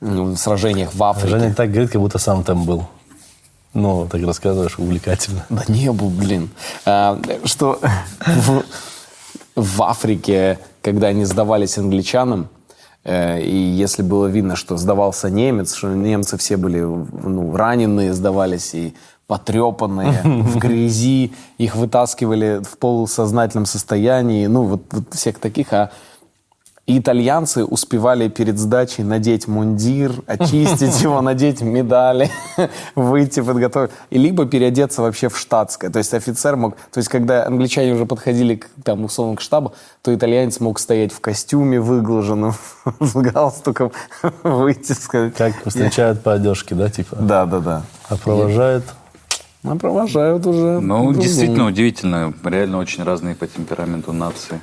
ну, 0.00 0.24
в 0.24 0.36
сражениях 0.36 0.94
в 0.94 1.02
Африке... 1.02 1.38
Женя 1.38 1.54
так 1.54 1.70
говорит, 1.70 1.90
как 1.90 2.00
будто 2.00 2.18
сам 2.18 2.42
там 2.42 2.64
был. 2.64 2.86
Ну, 3.72 4.08
так 4.10 4.22
рассказываешь, 4.22 4.78
увлекательно. 4.78 5.46
Да 5.48 5.62
не 5.68 5.92
был, 5.92 6.08
блин. 6.08 6.50
А, 6.84 7.20
что 7.44 7.78
в, 8.26 8.64
в 9.54 9.82
Африке, 9.82 10.58
когда 10.82 11.08
они 11.08 11.24
сдавались 11.24 11.78
англичанам, 11.78 12.48
и 13.42 13.56
если 13.56 14.02
было 14.02 14.26
видно, 14.26 14.56
что 14.56 14.76
сдавался 14.76 15.30
немец, 15.30 15.74
что 15.74 15.88
немцы 15.88 16.36
все 16.36 16.56
были 16.56 16.80
ну, 16.80 17.56
раненые, 17.56 18.12
сдавались 18.12 18.74
и 18.74 18.94
потрепанные, 19.26 20.20
в 20.22 20.58
грязи, 20.58 21.32
их 21.56 21.76
вытаскивали 21.76 22.60
в 22.62 22.76
полусознательном 22.78 23.64
состоянии, 23.64 24.46
ну, 24.46 24.64
вот, 24.64 24.82
вот 24.90 25.04
всех 25.14 25.38
таких, 25.38 25.72
а 25.72 25.92
и 26.90 26.98
итальянцы 26.98 27.64
успевали 27.64 28.26
перед 28.26 28.58
сдачей 28.58 29.04
надеть 29.04 29.46
мундир, 29.46 30.12
очистить 30.26 31.00
его, 31.02 31.20
надеть 31.20 31.60
медали, 31.60 32.28
выйти 32.96 33.40
подготовить. 33.42 33.92
И 34.10 34.18
либо 34.18 34.44
переодеться 34.44 35.00
вообще 35.02 35.28
в 35.28 35.38
штатское. 35.38 35.88
То 35.90 35.98
есть 35.98 36.12
офицер 36.14 36.56
мог... 36.56 36.74
То 36.90 36.98
есть 36.98 37.08
когда 37.08 37.46
англичане 37.46 37.92
уже 37.92 38.06
подходили 38.06 38.56
к, 38.56 38.66
там, 38.82 39.04
условно 39.04 39.36
к 39.36 39.40
штабу, 39.40 39.72
то 40.02 40.12
итальянец 40.12 40.58
мог 40.58 40.80
стоять 40.80 41.12
в 41.12 41.20
костюме 41.20 41.78
выглаженном, 41.78 42.54
с 43.00 43.12
галстуком, 43.14 43.92
выйти, 44.42 44.90
сказать... 44.90 45.34
Как 45.36 45.54
встречают 45.64 46.24
по 46.24 46.32
одежке, 46.32 46.74
да, 46.74 46.90
типа? 46.90 47.14
Да, 47.20 47.46
да, 47.46 47.60
да. 47.60 47.82
А 48.08 48.16
провожают? 48.16 48.84
А 49.62 49.76
провожают 49.76 50.46
уже. 50.46 50.80
Ну, 50.80 51.12
действительно 51.12 51.66
удивительно. 51.66 52.32
Реально 52.44 52.78
очень 52.78 53.04
разные 53.04 53.34
по 53.34 53.46
темпераменту 53.46 54.12
нации. 54.12 54.58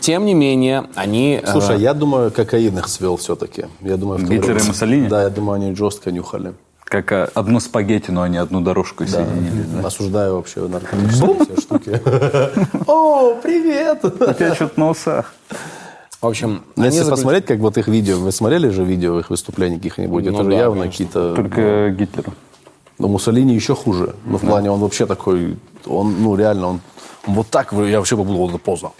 Тем 0.00 0.24
не 0.24 0.34
менее, 0.34 0.84
они... 0.94 1.40
э, 1.42 1.50
Слушай, 1.50 1.80
я 1.80 1.94
думаю, 1.94 2.30
кокаин 2.30 2.78
их 2.78 2.88
свел 2.88 3.16
все-таки. 3.16 3.66
Я 3.80 3.96
думаю, 3.96 4.18
в 4.20 4.28
Гитлер 4.28 4.56
и. 4.56 4.62
Муссолини? 4.62 5.08
Да, 5.08 5.22
я 5.22 5.30
думаю, 5.30 5.56
они 5.62 5.74
жестко 5.74 6.10
нюхали. 6.12 6.52
Как 6.84 7.10
а, 7.10 7.28
одну 7.34 7.58
спагетти, 7.58 8.12
но 8.12 8.22
они 8.22 8.36
одну 8.36 8.60
дорожку 8.60 9.04
Да. 9.04 9.10
соединили. 9.10 9.64
да. 9.82 9.88
Осуждаю 9.88 10.36
вообще 10.36 10.60
наркотические 10.60 11.34
все 11.44 11.60
штуки. 11.60 12.00
О, 12.86 13.34
привет! 13.42 14.04
У 14.04 14.10
тебя 14.10 14.54
что-то 14.54 14.78
на 14.78 14.90
усах. 14.90 15.34
В 16.22 16.26
общем, 16.28 16.62
Ну, 16.76 16.84
Если 16.84 17.00
заключ- 17.00 17.10
посмотреть, 17.10 17.46
как 17.46 17.58
вот 17.58 17.76
их 17.78 17.88
видео, 17.88 18.18
вы 18.18 18.30
смотрели 18.32 18.68
же 18.68 18.84
видео 18.84 19.18
их 19.18 19.30
выступлений 19.30 19.76
каких-нибудь? 19.76 20.24
Это 20.24 20.32
Ну 20.36 20.44
же 20.44 20.50
да, 20.50 20.56
явно 20.56 20.82
конечно. 20.82 20.92
какие-то... 21.06 21.34
Только 21.34 21.90
Гитлера. 21.90 22.32
Но 22.98 23.08
Муссолини 23.08 23.54
еще 23.54 23.74
хуже. 23.74 24.14
Ну, 24.24 24.38
в 24.38 24.40
плане, 24.40 24.70
он 24.70 24.80
вообще 24.80 25.06
такой, 25.06 25.58
он, 25.86 26.22
ну, 26.22 26.34
реально, 26.36 26.66
он, 26.68 26.80
он 27.26 27.34
вот 27.34 27.48
так, 27.48 27.72
я 27.72 27.98
вообще 27.98 28.16
подумал, 28.16 28.40
вот 28.48 28.50
эта 28.50 28.58
поза. 28.58 28.90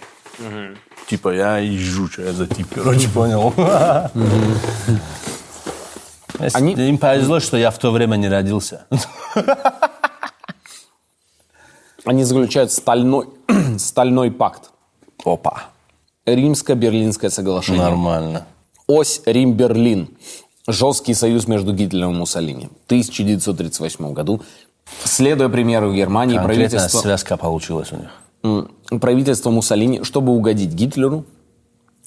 Типа, 1.07 1.29
я 1.33 1.57
езжу, 1.57 2.07
что 2.09 2.21
я 2.21 2.33
за 2.33 2.47
тип, 2.47 2.67
короче, 2.75 3.09
понял. 3.09 3.53
Они- 6.53 6.73
Им 6.73 6.97
повезло, 6.97 7.39
что 7.39 7.57
я 7.57 7.71
в 7.71 7.77
то 7.79 7.91
время 7.91 8.17
не 8.17 8.29
родился. 8.29 8.85
Они 12.05 12.23
заключают 12.23 12.71
стальной, 12.71 13.27
стальной 13.79 14.31
пакт. 14.31 14.69
Опа. 15.25 15.63
Римско-Берлинское 16.25 17.29
соглашение. 17.29 17.81
Нормально. 17.81 18.45
Ось 18.87 19.21
Рим-Берлин. 19.25 20.07
Жесткий 20.67 21.13
союз 21.13 21.47
между 21.47 21.73
Гитлером 21.73 22.13
и 22.13 22.17
Муссолини. 22.17 22.69
В 22.83 22.85
1938 22.87 24.13
году, 24.13 24.41
следуя 25.03 25.47
примеру 25.47 25.93
Германии, 25.93 26.35
Конкретная 26.35 26.69
правительство, 26.69 26.99
связка 26.99 27.37
получилась 27.37 27.89
у 27.91 27.97
них. 28.49 28.99
правительство 28.99 29.49
Муссолини, 29.49 30.03
чтобы 30.03 30.33
угодить 30.33 30.73
Гитлеру, 30.73 31.25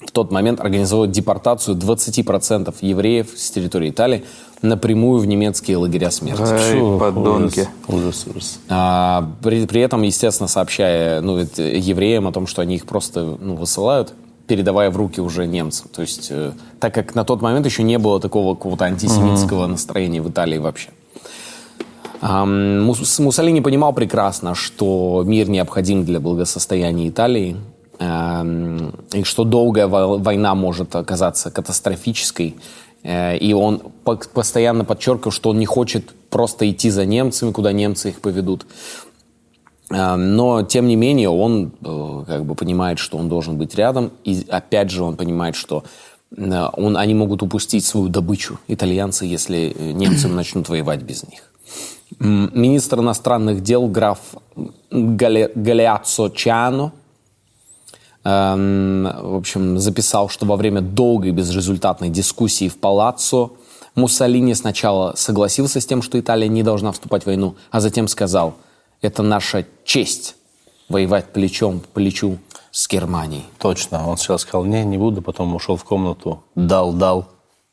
в 0.05 0.11
тот 0.11 0.31
момент 0.31 0.59
организовало 0.59 1.07
депортацию 1.07 1.77
20% 1.77 2.73
евреев 2.81 3.29
с 3.35 3.51
территории 3.51 3.91
Италии 3.91 4.25
напрямую 4.61 5.19
в 5.19 5.25
немецкие 5.25 5.77
лагеря 5.77 6.11
смерти. 6.11 6.41
Ай, 6.41 6.99
подонки. 6.99 7.67
Ужас, 7.87 8.25
ужас. 8.27 8.59
А, 8.69 9.31
при, 9.43 9.65
при 9.65 9.81
этом, 9.81 10.01
естественно, 10.01 10.47
сообщая 10.47 11.21
ну, 11.21 11.37
евреям 11.37 12.27
о 12.27 12.31
том, 12.31 12.47
что 12.47 12.61
они 12.61 12.75
их 12.75 12.85
просто 12.85 13.37
ну, 13.39 13.55
высылают, 13.55 14.13
передавая 14.55 14.89
в 14.91 14.97
руки 14.97 15.21
уже 15.21 15.47
немцам. 15.47 15.87
То 15.95 16.01
есть, 16.01 16.27
э, 16.29 16.51
так 16.81 16.93
как 16.93 17.15
на 17.15 17.23
тот 17.23 17.41
момент 17.41 17.65
еще 17.65 17.83
не 17.83 17.97
было 17.97 18.19
такого 18.19 18.53
какого-то 18.55 18.83
антисемитского 18.83 19.65
настроения 19.67 20.21
в 20.21 20.29
Италии 20.29 20.57
вообще. 20.57 20.89
Ам, 22.21 22.85
Мус- 22.89 23.21
Муссолини 23.23 23.61
понимал 23.61 23.93
прекрасно, 23.93 24.53
что 24.55 25.23
мир 25.25 25.49
необходим 25.49 26.03
для 26.03 26.19
благосостояния 26.19 27.07
Италии, 27.07 27.55
ам, 27.99 28.91
и 29.13 29.23
что 29.23 29.43
долгая 29.45 29.87
во- 29.87 30.17
война 30.17 30.53
может 30.53 30.95
оказаться 30.95 31.49
катастрофической. 31.49 32.55
Э, 33.03 33.37
И 33.37 33.53
он 33.53 33.79
по- 34.03 34.17
постоянно 34.33 34.83
подчеркивал, 34.83 35.31
что 35.31 35.49
он 35.51 35.59
не 35.59 35.65
хочет 35.65 36.03
просто 36.29 36.69
идти 36.69 36.89
за 36.91 37.05
немцами, 37.05 37.51
куда 37.53 37.71
немцы 37.71 38.09
их 38.09 38.19
поведут. 38.21 38.65
А, 39.93 40.15
Но, 40.15 40.63
тем 40.63 40.87
не 40.87 40.95
менее, 40.95 41.29
он 41.29 41.71
э, 41.83 42.23
как 42.27 42.45
бы 42.45 42.55
понимает, 42.55 42.99
что 42.99 43.17
он 43.17 43.29
должен 43.29 43.57
быть 43.57 43.75
рядом. 43.75 44.11
И 44.23 44.45
опять 44.49 44.89
же, 44.89 45.03
он 45.03 45.15
понимает, 45.15 45.55
что 45.55 45.83
э, 46.35 46.67
он, 46.73 46.97
они 46.97 47.13
могут 47.13 47.43
упустить 47.43 47.85
свою 47.85 48.07
добычу, 48.07 48.59
итальянцы, 48.67 49.25
если 49.25 49.75
э, 49.77 49.91
немцы 49.91 50.27
начнут 50.29 50.69
воевать 50.69 51.01
без 51.01 51.23
них. 51.23 51.51
Министр 52.19 52.99
иностранных 52.99 53.61
дел 53.63 53.87
граф 53.87 54.19
Гале- 54.91 55.51
Галеаццо 55.55 56.29
Чиано 56.29 56.91
эм, 58.23 59.03
в 59.03 59.35
общем, 59.35 59.79
записал, 59.79 60.29
что 60.29 60.45
во 60.45 60.57
время 60.57 60.81
долгой 60.81 61.31
безрезультатной 61.31 62.09
дискуссии 62.09 62.67
в 62.67 62.77
Палаццо 62.77 63.51
Муссолини 63.95 64.53
сначала 64.53 65.13
согласился 65.15 65.81
с 65.81 65.85
тем, 65.85 66.01
что 66.01 66.19
Италия 66.19 66.47
не 66.47 66.63
должна 66.63 66.91
вступать 66.91 67.23
в 67.23 67.27
войну, 67.27 67.55
а 67.71 67.79
затем 67.79 68.07
сказал, 68.07 68.55
это 69.01 69.23
наша 69.23 69.65
честь 69.83 70.35
воевать 70.89 71.25
плечом 71.33 71.79
к 71.79 71.87
плечу 71.87 72.37
с 72.71 72.87
Германией. 72.87 73.45
Точно. 73.59 74.07
Он 74.07 74.17
сначала 74.17 74.37
сказал, 74.37 74.65
не, 74.65 74.83
не 74.83 74.97
буду, 74.97 75.21
потом 75.21 75.55
ушел 75.55 75.75
в 75.75 75.83
комнату, 75.83 76.43
дал, 76.55 76.93
дал. 76.93 77.27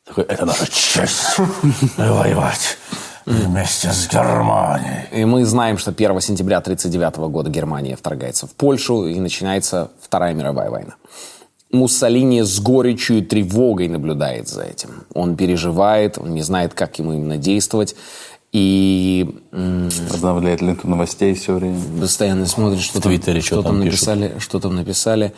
Такой, 0.04 0.24
это 0.24 0.46
наша 0.46 0.66
честь 0.70 1.38
воевать 1.96 2.78
вместе 3.26 3.92
с 3.92 4.08
Германией. 4.08 5.06
И 5.12 5.24
мы 5.24 5.44
знаем, 5.44 5.76
что 5.78 5.90
1 5.90 6.20
сентября 6.20 6.58
1939 6.58 7.30
года 7.30 7.50
Германия 7.50 7.94
вторгается 7.94 8.46
в 8.46 8.52
Польшу 8.52 9.06
и 9.06 9.20
начинается 9.20 9.90
Вторая 10.00 10.32
мировая 10.34 10.70
война. 10.70 10.94
Муссолини 11.70 12.40
с 12.40 12.58
горечью 12.60 13.18
и 13.18 13.22
тревогой 13.22 13.88
наблюдает 13.88 14.48
за 14.48 14.62
этим. 14.62 15.04
Он 15.12 15.36
переживает, 15.36 16.16
он 16.16 16.32
не 16.32 16.40
знает, 16.40 16.72
как 16.72 16.98
ему 16.98 17.12
именно 17.12 17.36
действовать. 17.36 17.94
И 18.50 19.28
Обновляет 19.52 20.62
ленту 20.62 20.88
новостей 20.88 21.34
все 21.34 21.54
время. 21.54 21.78
постоянно 22.00 22.46
смотрит, 22.46 22.80
что, 22.80 22.94
там, 22.94 23.02
Твиттере 23.02 23.40
что 23.40 23.56
что 23.56 23.62
там 23.62 23.72
там 23.72 23.84
написали, 23.84 24.34
что 24.38 24.58
там 24.60 24.74
написали. 24.74 25.34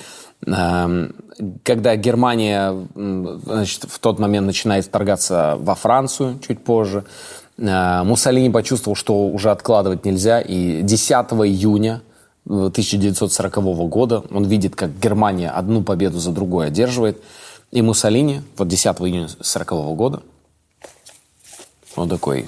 Когда 1.65 1.97
Германия, 1.97 2.87
значит, 2.95 3.85
в 3.89 3.99
тот 3.99 4.21
момент 4.21 4.47
начинает 4.47 4.85
вторгаться 4.85 5.57
во 5.59 5.75
Францию 5.75 6.39
чуть 6.47 6.63
позже, 6.63 7.05
э, 7.59 8.03
Муссолини 8.05 8.49
почувствовал, 8.51 8.95
что 8.95 9.27
уже 9.27 9.51
откладывать 9.51 10.05
нельзя, 10.05 10.41
и 10.41 10.83
10 10.83 11.33
июня 11.47 12.03
1940 12.47 13.89
года 13.89 14.23
он 14.31 14.45
видит, 14.45 14.77
как 14.77 14.99
Германия 14.99 15.51
одну 15.51 15.83
победу 15.83 16.19
за 16.19 16.31
другой 16.31 16.69
одерживает, 16.69 17.21
и 17.71 17.83
Муссолини, 17.83 18.43
вот 18.57 18.69
10 18.69 18.87
июня 19.01 19.25
1940 19.25 19.97
года, 19.97 20.23
он 21.97 22.09
такой, 22.09 22.47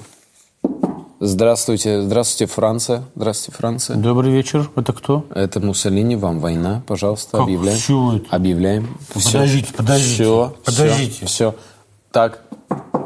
здравствуйте, 1.26 2.02
здравствуйте, 2.02 2.52
Франция, 2.52 3.02
здравствуйте, 3.14 3.56
Франция. 3.58 3.96
Добрый 3.96 4.32
вечер. 4.32 4.68
Это 4.76 4.92
кто? 4.92 5.24
Это 5.34 5.60
Муссолини, 5.60 6.16
вам 6.16 6.40
война, 6.40 6.82
пожалуйста, 6.86 7.38
Как? 7.38 7.42
объявляем. 7.42 7.78
Чего 7.78 8.14
это? 8.14 8.26
Объявляем. 8.30 8.98
Подождите, 9.14 9.72
подождите. 9.74 10.14
Все, 10.14 10.54
Подождите. 10.64 11.26
Все, 11.26 11.54
Так, 12.10 12.40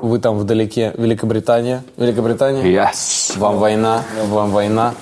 вы 0.03 0.19
там 0.19 0.39
вдалеке, 0.39 0.95
Великобритания, 0.97 1.85
Великобритания. 1.97 2.63
Yes. 2.63 3.39
Вам 3.39 3.59
война, 3.59 4.03
вам 4.29 4.51
война. 4.51 4.95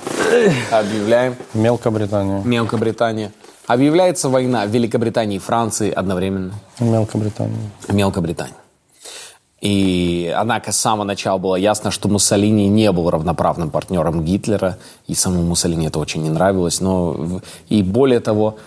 Объявляем. 0.70 1.36
Мелкобритания. 1.54 2.42
Мелкобритания. 2.44 3.32
Объявляется 3.66 4.28
война 4.28 4.66
Великобритании 4.66 5.36
и 5.36 5.38
Франции 5.38 5.90
одновременно. 5.90 6.52
Мелкобритания. 6.80 7.70
Мелкобритания. 7.88 8.54
И, 9.64 10.30
однако, 10.36 10.72
с 10.72 10.76
самого 10.76 11.04
начала 11.04 11.38
было 11.38 11.56
ясно, 11.56 11.90
что 11.90 12.10
Муссолини 12.10 12.68
не 12.68 12.92
был 12.92 13.08
равноправным 13.08 13.70
партнером 13.70 14.22
Гитлера, 14.22 14.76
и 15.06 15.14
самому 15.14 15.42
Муссолини 15.44 15.86
это 15.86 15.98
очень 15.98 16.22
не 16.22 16.28
нравилось. 16.28 16.82
Но, 16.82 17.40
и 17.70 17.82
более 17.82 18.20
того, 18.20 18.58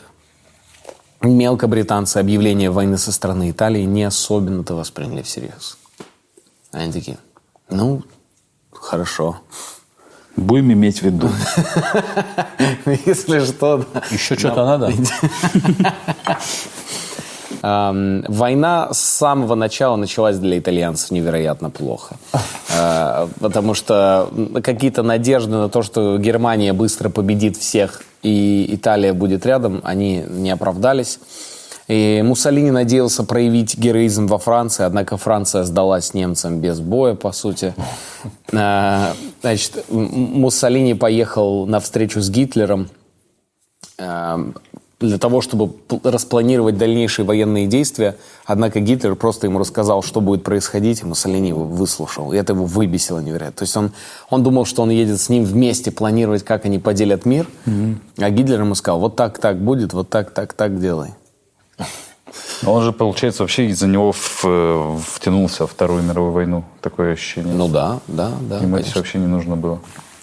мелкобританцы 1.22 2.18
объявление 2.18 2.72
войны 2.72 2.98
со 2.98 3.12
стороны 3.12 3.52
Италии 3.52 3.84
не 3.84 4.06
особенно-то 4.06 4.74
восприняли 4.74 5.22
всерьез. 5.22 5.78
Они 6.72 6.92
такие, 6.92 7.20
ну, 7.70 8.02
хорошо. 8.72 9.42
Будем 10.36 10.74
иметь 10.74 11.02
в 11.02 11.04
виду. 11.04 11.30
Если 13.06 13.46
что. 13.46 13.86
Еще 14.10 14.36
что-то 14.36 14.66
надо? 14.66 14.92
Эм, 17.62 18.24
Война 18.28 18.94
с 18.94 19.00
самого 19.00 19.56
начала 19.56 19.96
началась 19.96 20.38
для 20.38 20.58
итальянцев 20.60 21.12
невероятно 21.12 21.70
плохо. 21.70 22.16
Э, 22.76 23.28
Потому 23.40 23.74
что 23.74 24.30
какие-то 24.64 25.04
надежды 25.04 25.52
на 25.52 25.70
то, 25.70 25.82
что 25.82 26.18
Германия 26.18 26.74
быстро 26.74 27.10
победит 27.10 27.58
всех 27.58 28.02
и 28.24 28.68
Италия 28.76 29.14
будет 29.14 29.46
рядом, 29.46 29.82
они 29.84 30.24
не 30.28 30.52
оправдались. 30.52 31.20
И 31.88 32.22
Муссолини 32.22 32.70
надеялся 32.72 33.24
проявить 33.24 33.78
героизм 33.78 34.28
во 34.28 34.38
Франции, 34.40 34.84
однако 34.84 35.16
Франция 35.16 35.64
сдалась 35.64 36.14
немцам 36.14 36.60
без 36.60 36.80
боя, 36.82 37.16
по 37.16 37.32
сути. 37.32 37.74
Э, 38.52 39.14
Значит, 39.42 39.86
Муссолини 39.90 40.94
поехал 40.96 41.66
на 41.66 41.80
встречу 41.80 42.20
с 42.22 42.30
Гитлером 42.30 42.90
для 45.00 45.20
того, 45.20 45.42
чтобы 45.42 45.74
распланировать 46.04 46.78
дальнейшие 46.78 47.24
военные 47.26 47.68
действия. 47.68 48.16
Однако 48.46 48.80
Гитлер 48.80 49.16
просто 49.16 49.46
ему 49.46 49.60
рассказал, 49.60 50.02
что 50.02 50.22
будет 50.22 50.44
происходить, 50.44 51.02
и 51.02 51.06
Муссолини 51.06 51.50
его 51.50 51.64
выслушал. 51.66 52.34
И 52.34 52.38
это 52.38 52.54
его 52.54 52.66
выбесило 52.66 53.20
невероятно. 53.20 53.58
То 53.60 53.64
есть 53.64 53.78
он, 53.78 53.92
он 54.32 54.42
думал, 54.44 54.66
что 54.66 54.82
он 54.82 54.90
едет 54.90 55.22
с 55.22 55.30
ним 55.30 55.44
вместе 55.46 55.92
планировать, 55.92 56.44
как 56.44 56.66
они 56.66 56.80
поделят 56.80 57.26
мир. 57.26 57.48
А 58.18 58.30
Гитлер 58.32 58.62
ему 58.62 58.74
сказал, 58.74 59.00
вот 59.00 59.16
так, 59.16 59.38
так 59.38 59.60
будет, 59.64 59.94
вот 59.94 60.10
так, 60.10 60.32
так, 60.32 60.54
так 60.54 60.80
делай. 60.82 61.12
Он 62.66 62.84
же, 62.84 62.92
получается, 62.92 63.44
вообще 63.44 63.68
из-за 63.68 63.88
него 63.88 64.12
в- 64.12 64.42
э, 64.46 64.98
втянулся 65.14 65.64
во 65.64 65.68
Вторую 65.68 66.02
мировую 66.04 66.34
войну. 66.34 66.64
Такое 66.82 67.14
ощущение. 67.14 67.54
Ну 67.54 67.68
да, 67.68 68.00
да, 68.08 68.32
да. 68.42 68.58
Ему 68.60 68.78
это 68.78 68.90
вообще 68.96 69.20
не 69.20 69.28
нужно 69.28 69.56
было. 69.56 69.80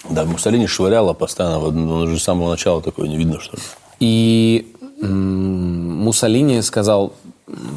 Да, 0.09 0.25
Муссолини 0.25 0.67
швыряло 0.67 1.13
постоянно. 1.13 1.59
Он 1.59 2.07
же 2.09 2.19
с 2.19 2.23
самого 2.23 2.51
начала 2.51 2.81
такое 2.81 3.07
не 3.07 3.17
видно, 3.17 3.39
что 3.39 3.55
ли. 3.57 3.63
И 3.99 4.71
Муссолини 5.01 6.61
сказал, 6.61 7.13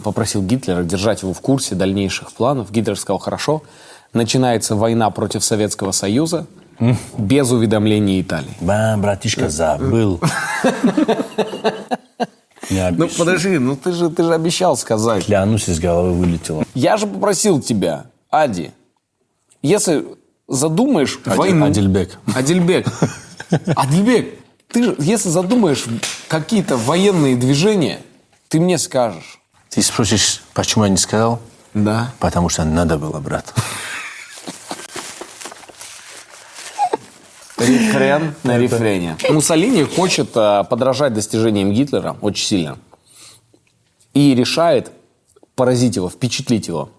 попросил 0.05 0.43
Гитлера 0.43 0.82
держать 0.82 1.23
его 1.23 1.32
в 1.32 1.40
курсе 1.40 1.74
дальнейших 1.74 2.32
планов. 2.32 2.70
Гитлер 2.70 2.99
сказал, 2.99 3.19
хорошо, 3.19 3.62
начинается 4.12 4.77
война 4.77 5.11
против 5.11 5.45
Советского 5.45 5.93
Союза 5.93 6.47
без 7.16 7.51
уведомления 7.51 8.20
Италии. 8.20 8.55
Ба, 8.61 8.97
братишка, 8.99 9.49
забыл. 9.49 10.20
Ну 12.70 13.09
подожди, 13.16 13.57
ну 13.57 13.77
ты 13.77 13.93
же, 13.93 14.11
ты 14.11 14.24
же 14.24 14.35
обещал 14.35 14.77
сказать. 14.77 15.24
Клянусь, 15.24 15.70
из 15.70 15.81
головы 15.81 16.12
вылетело. 16.12 16.65
Я 16.74 16.99
же 16.99 17.07
попросил 17.07 17.62
тебя, 17.62 18.07
Ади, 18.28 18.73
если 19.62 20.05
задумаешь 20.47 21.19
войну... 21.24 21.65
Адильбек. 21.65 22.19
Адильбек. 22.35 22.86
Адильбек, 23.74 24.39
ты 24.69 24.85
же, 24.85 24.97
если 24.99 25.28
задумаешь 25.28 25.85
какие-то 26.28 26.77
военные 26.77 27.36
движения, 27.36 28.01
ты 28.49 28.61
мне 28.61 28.78
скажешь. 28.78 29.40
Ты 29.70 29.82
спросишь, 29.82 30.43
почему 30.55 30.85
я 30.85 30.90
не 30.90 30.97
сказал? 30.97 31.40
Да. 31.74 32.12
Потому 32.19 32.49
что 32.49 32.65
надо 32.65 32.99
было, 32.99 33.19
брат. 33.20 33.55
Рефрен 37.59 38.35
на 38.45 38.57
рефрене. 38.59 39.16
Муссолини 39.31 39.82
хочет 39.82 40.31
а, 40.36 40.65
подражать 40.65 41.12
достижениям 41.12 41.73
Гитлера 41.73 42.16
очень 42.20 42.47
сильно. 42.47 42.78
И 44.15 44.35
решает 44.35 44.93
поразить 45.55 45.97
его, 45.97 46.09
впечатлить 46.09 46.69
его. 46.69 46.90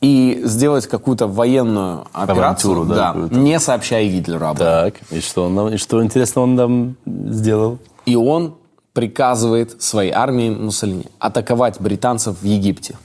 И 0.00 0.40
сделать 0.44 0.86
какую-то 0.86 1.26
военную 1.26 2.06
операцию, 2.12 2.72
Авантюру, 2.72 2.84
да, 2.86 3.08
какую-то. 3.12 3.34
не 3.34 3.58
сообщая 3.60 4.08
Гитлеру 4.08 4.46
об 4.46 4.56
этом. 4.56 4.66
Так, 4.66 4.94
и 5.10 5.20
что, 5.20 5.44
он 5.44 5.54
нам, 5.54 5.68
и 5.68 5.76
что 5.76 6.02
интересно 6.02 6.42
он 6.42 6.54
нам 6.54 6.96
сделал? 7.06 7.78
И 8.06 8.16
он 8.16 8.54
приказывает 8.94 9.82
своей 9.82 10.10
армии 10.10 10.48
Муссолини 10.50 11.04
атаковать 11.18 11.80
британцев 11.80 12.36
в 12.40 12.44
Египте. 12.44 12.96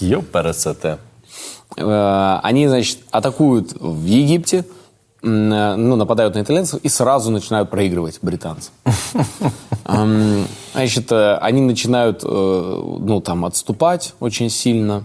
Ёпарасоте. 0.00 0.98
Э, 1.76 2.38
Они, 2.42 2.66
значит, 2.66 2.98
атакуют 3.10 3.74
в 3.78 4.04
Египте, 4.06 4.64
э, 5.22 5.26
ну, 5.26 5.96
нападают 5.96 6.34
на 6.34 6.40
итальянцев 6.42 6.80
и 6.82 6.88
сразу 6.88 7.30
начинают 7.30 7.68
проигрывать 7.70 8.18
британцам. 8.22 8.72
Эм, 9.84 10.46
Значит, 10.72 11.10
э, 11.12 11.36
они 11.38 11.60
начинают, 11.60 12.22
ну, 12.22 13.20
там, 13.24 13.44
отступать 13.44 14.14
очень 14.20 14.48
сильно. 14.50 15.04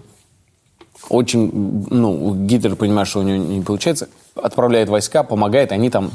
Очень, 1.10 1.88
ну, 1.90 2.34
Гитлер 2.46 2.76
понимает, 2.76 3.08
что 3.08 3.20
у 3.20 3.24
него 3.24 3.38
не 3.38 3.62
получается, 3.62 4.08
отправляет 4.36 4.90
войска, 4.90 5.24
помогает, 5.24 5.72
они 5.72 5.90
там 5.90 6.12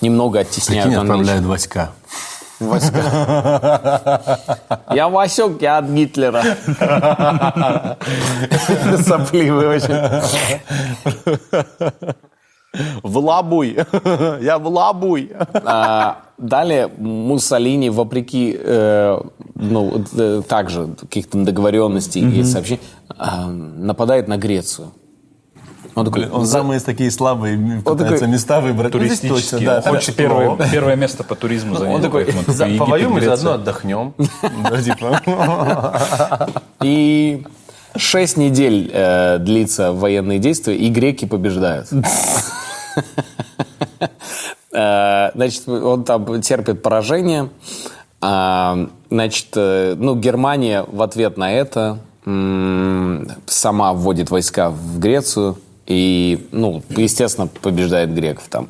немного 0.00 0.40
оттесняют 0.40 0.86
Прикинь, 0.86 1.00
отправляют 1.02 1.44
войска. 1.44 1.90
Я 4.90 5.08
Васек, 5.08 5.62
я 5.62 5.78
от 5.78 5.86
Гитлера. 5.86 6.42
Сопливый 9.02 9.66
очень. 9.68 9.94
В 13.02 13.18
лабуй. 13.18 13.76
Я 14.40 14.58
в 14.58 14.66
лабуй. 14.68 15.32
А, 15.54 16.18
Далее 16.38 16.88
Муссолини, 16.98 17.90
вопреки 17.90 18.56
э, 18.58 19.20
ну, 19.54 20.04
э, 20.16 20.42
также 20.48 20.88
каких-то 21.00 21.36
договоренностей 21.44 22.22
и 22.22 22.44
сообщений, 22.44 22.80
а, 23.18 23.46
нападает 23.48 24.26
на 24.28 24.38
Грецию. 24.38 24.92
Он 25.96 26.06
такой, 26.06 26.28
Он 26.30 26.46
за- 26.46 26.52
самые 26.58 26.80
такие 26.80 27.10
слабые 27.10 27.58
пытается 27.84 28.20
такой 28.20 28.28
места 28.28 28.60
выбрать. 28.60 28.94
Ну, 28.94 29.28
точно, 29.28 29.58
да. 29.60 29.82
Он 29.84 29.96
хочет 29.96 30.14
первое, 30.14 30.56
первое 30.70 30.96
место 30.96 31.24
по 31.24 31.34
туризму 31.34 31.74
занять. 31.74 31.96
Он 31.96 32.00
такой, 32.02 32.24
поэтому 32.24 32.56
За- 32.56 32.64
Египет, 32.64 32.78
Повоюем 32.86 33.18
и 33.18 33.20
заодно 33.20 33.52
отдохнем. 33.54 34.14
Да, 34.70 34.82
типа. 34.82 36.00
И 36.82 37.44
шесть 37.96 38.36
недель 38.36 38.90
э, 38.92 39.38
длится 39.38 39.92
военные 39.92 40.38
действия, 40.38 40.76
и 40.76 40.88
греки 40.88 41.26
побеждают. 41.26 41.88
Э, 44.72 45.32
Значит, 45.34 45.68
он 45.68 46.04
там 46.04 46.40
терпит 46.42 46.80
поражение. 46.80 47.50
А, 48.20 48.88
Значит, 49.10 49.48
э, 49.56 49.96
ну, 49.98 50.14
Германия 50.14 50.84
в 50.86 51.02
ответ 51.02 51.36
на 51.36 51.52
это 51.52 51.98
сама 53.46 53.92
вводит 53.92 54.30
войска 54.30 54.70
в 54.70 55.00
Грецию 55.00 55.58
и, 55.86 56.46
ну, 56.52 56.82
естественно, 56.90 57.48
побеждает 57.48 58.14
греков 58.14 58.44
там. 58.48 58.68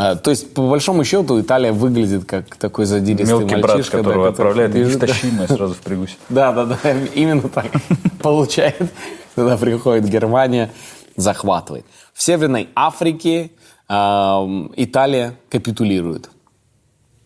А, 0.00 0.14
То 0.14 0.30
есть, 0.30 0.54
по 0.54 0.62
большому 0.68 1.02
счету, 1.02 1.40
Италия 1.40 1.72
выглядит 1.72 2.24
как 2.24 2.54
такой 2.54 2.84
задиристый 2.84 3.36
Мелкий 3.36 3.56
брат, 3.56 3.74
мальчишка, 3.74 3.96
да, 3.96 4.02
которого 4.04 4.30
который 4.30 4.50
отправляет 4.50 4.72
бежит. 4.72 5.02
неистощимое 5.02 5.48
сразу 5.48 5.74
в 5.74 5.78
пригусе. 5.78 6.14
Да, 6.28 6.52
да, 6.52 6.66
да, 6.66 6.76
именно 7.14 7.48
так 7.48 7.66
получает. 8.22 8.92
Тогда 9.34 9.56
приходит 9.56 10.08
Германия, 10.08 10.70
захватывает. 11.16 11.84
В 12.14 12.22
Северной 12.22 12.68
Африке 12.76 13.50
Италия 13.88 15.34
капитулирует. 15.48 16.30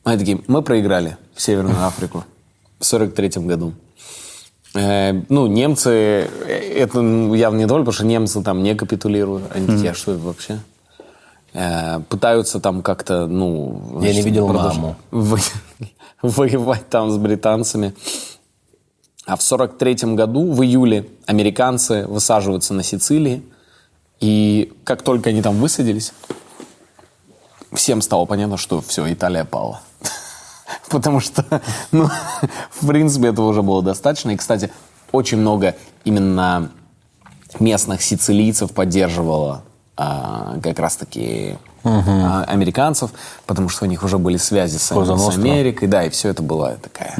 Они 0.05 0.19
такие, 0.19 0.41
мы 0.47 0.63
проиграли 0.63 1.19
в 1.35 1.43
Северную 1.43 1.77
Африку 1.87 2.25
в 2.79 2.87
43 2.87 3.43
году. 3.45 3.75
Э, 4.75 5.13
ну, 5.29 5.47
немцы, 5.47 5.91
э, 5.91 6.27
это 6.79 7.01
явно 7.01 7.59
недовольны, 7.59 7.85
потому 7.85 7.93
что 7.93 8.07
немцы 8.07 8.43
там 8.43 8.63
не 8.63 8.75
капитулируют. 8.75 9.45
Они 9.55 9.67
такие, 9.67 9.91
а 9.91 9.95
что 9.95 10.13
это 10.13 10.23
вообще? 10.23 10.59
Э, 11.55 12.01
пытаются 12.09 12.61
там 12.61 12.83
как-то, 12.83 13.27
ну... 13.27 14.01
Я 14.01 14.09
не 14.09 14.13
значит, 14.13 14.25
видел 14.25 14.49
продолж- 14.49 14.75
маму. 14.75 14.97
во- 15.11 15.39
воевать 16.23 16.89
там 16.89 17.11
с 17.11 17.19
британцами. 17.19 17.95
А 19.27 19.37
в 19.37 19.43
43 19.43 20.15
году, 20.15 20.51
в 20.53 20.63
июле, 20.63 21.09
американцы 21.27 22.07
высаживаются 22.07 22.75
на 22.75 22.83
Сицилии. 22.83 23.43
И 24.21 24.73
как 24.85 25.03
только 25.03 25.31
они 25.31 25.43
там 25.43 25.57
высадились, 25.57 26.13
всем 27.73 28.01
стало 28.01 28.25
понятно, 28.25 28.57
что 28.57 28.81
все, 28.81 29.13
Италия 29.13 29.45
пала. 29.45 29.81
Потому 30.89 31.21
что, 31.21 31.45
ну, 31.93 32.09
в 32.71 32.87
принципе, 32.87 33.29
этого 33.29 33.49
уже 33.49 33.63
было 33.63 33.83
достаточно. 33.83 34.31
И, 34.31 34.37
кстати, 34.37 34.73
очень 35.13 35.39
много 35.39 35.77
именно 36.05 36.71
местных 37.61 38.01
сицилийцев 38.03 38.73
поддерживало 38.73 39.63
а, 39.97 40.57
как 40.63 40.79
раз-таки 40.79 41.57
а, 41.85 42.45
американцев, 42.49 43.11
потому 43.47 43.69
что 43.69 43.85
у 43.85 43.89
них 43.89 44.03
уже 44.03 44.19
были 44.19 44.37
связи 44.37 44.77
с, 44.79 44.83
с. 44.83 44.93
Америкой, 44.93 45.89
да, 45.89 46.05
и 46.05 46.11
все 46.11 46.29
это 46.31 46.43
была 46.43 46.75
такая 46.77 47.15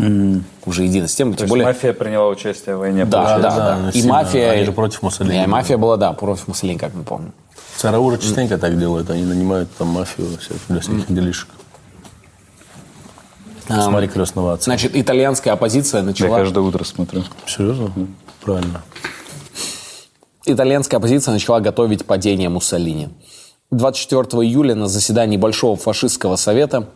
уже 0.65 0.85
единая 0.85 1.09
система. 1.09 1.33
То 1.33 1.39
Тем 1.39 1.45
есть 1.45 1.51
более, 1.51 1.67
мафия 1.67 1.93
приняла 1.93 2.29
участие 2.29 2.77
в 2.77 2.81
войне. 2.81 3.05
да, 3.05 3.39
да, 3.39 3.51
да, 3.57 3.79
ну, 3.79 3.89
И 3.91 3.93
сильно. 3.93 4.13
мафия... 4.15 4.51
Они 4.53 4.65
же 4.65 4.73
против 4.73 5.03
Муссолини 5.03 5.43
И 5.43 5.47
мафия 5.47 5.77
была, 5.77 5.97
да, 5.97 6.13
против 6.13 6.49
Муссолини, 6.49 6.79
как 6.79 6.95
мы 6.95 7.03
помним. 7.03 7.33
Цараура 7.77 8.17
частенько 8.19 8.59
так 8.59 8.79
делают. 8.79 9.11
Они 9.11 9.25
нанимают 9.25 9.69
там 9.77 9.89
мафию 9.89 10.29
всяких- 10.39 10.61
для 10.69 10.81
всяких 10.81 11.13
делишек. 11.13 11.49
Смотри 13.67 14.09
крестного 14.09 14.55
отца. 14.55 14.65
Значит, 14.65 14.93
итальянская 14.95 15.55
оппозиция 15.55 16.01
Я 16.01 16.07
начала... 16.07 16.37
каждое 16.39 16.61
утро 16.61 16.85
смотрю. 16.85 17.25
Серьезно? 17.47 17.91
Правильно. 18.43 18.83
Итальянская 20.47 20.99
оппозиция 20.99 21.33
начала 21.33 21.61
готовить 21.61 22.05
падение 22.05 22.49
Муссолини. 22.49 23.09
24 23.71 24.23
июля 24.47 24.75
на 24.75 24.87
заседании 24.87 25.37
Большого 25.37 25.77
фашистского 25.77 26.37
совета, 26.37 26.89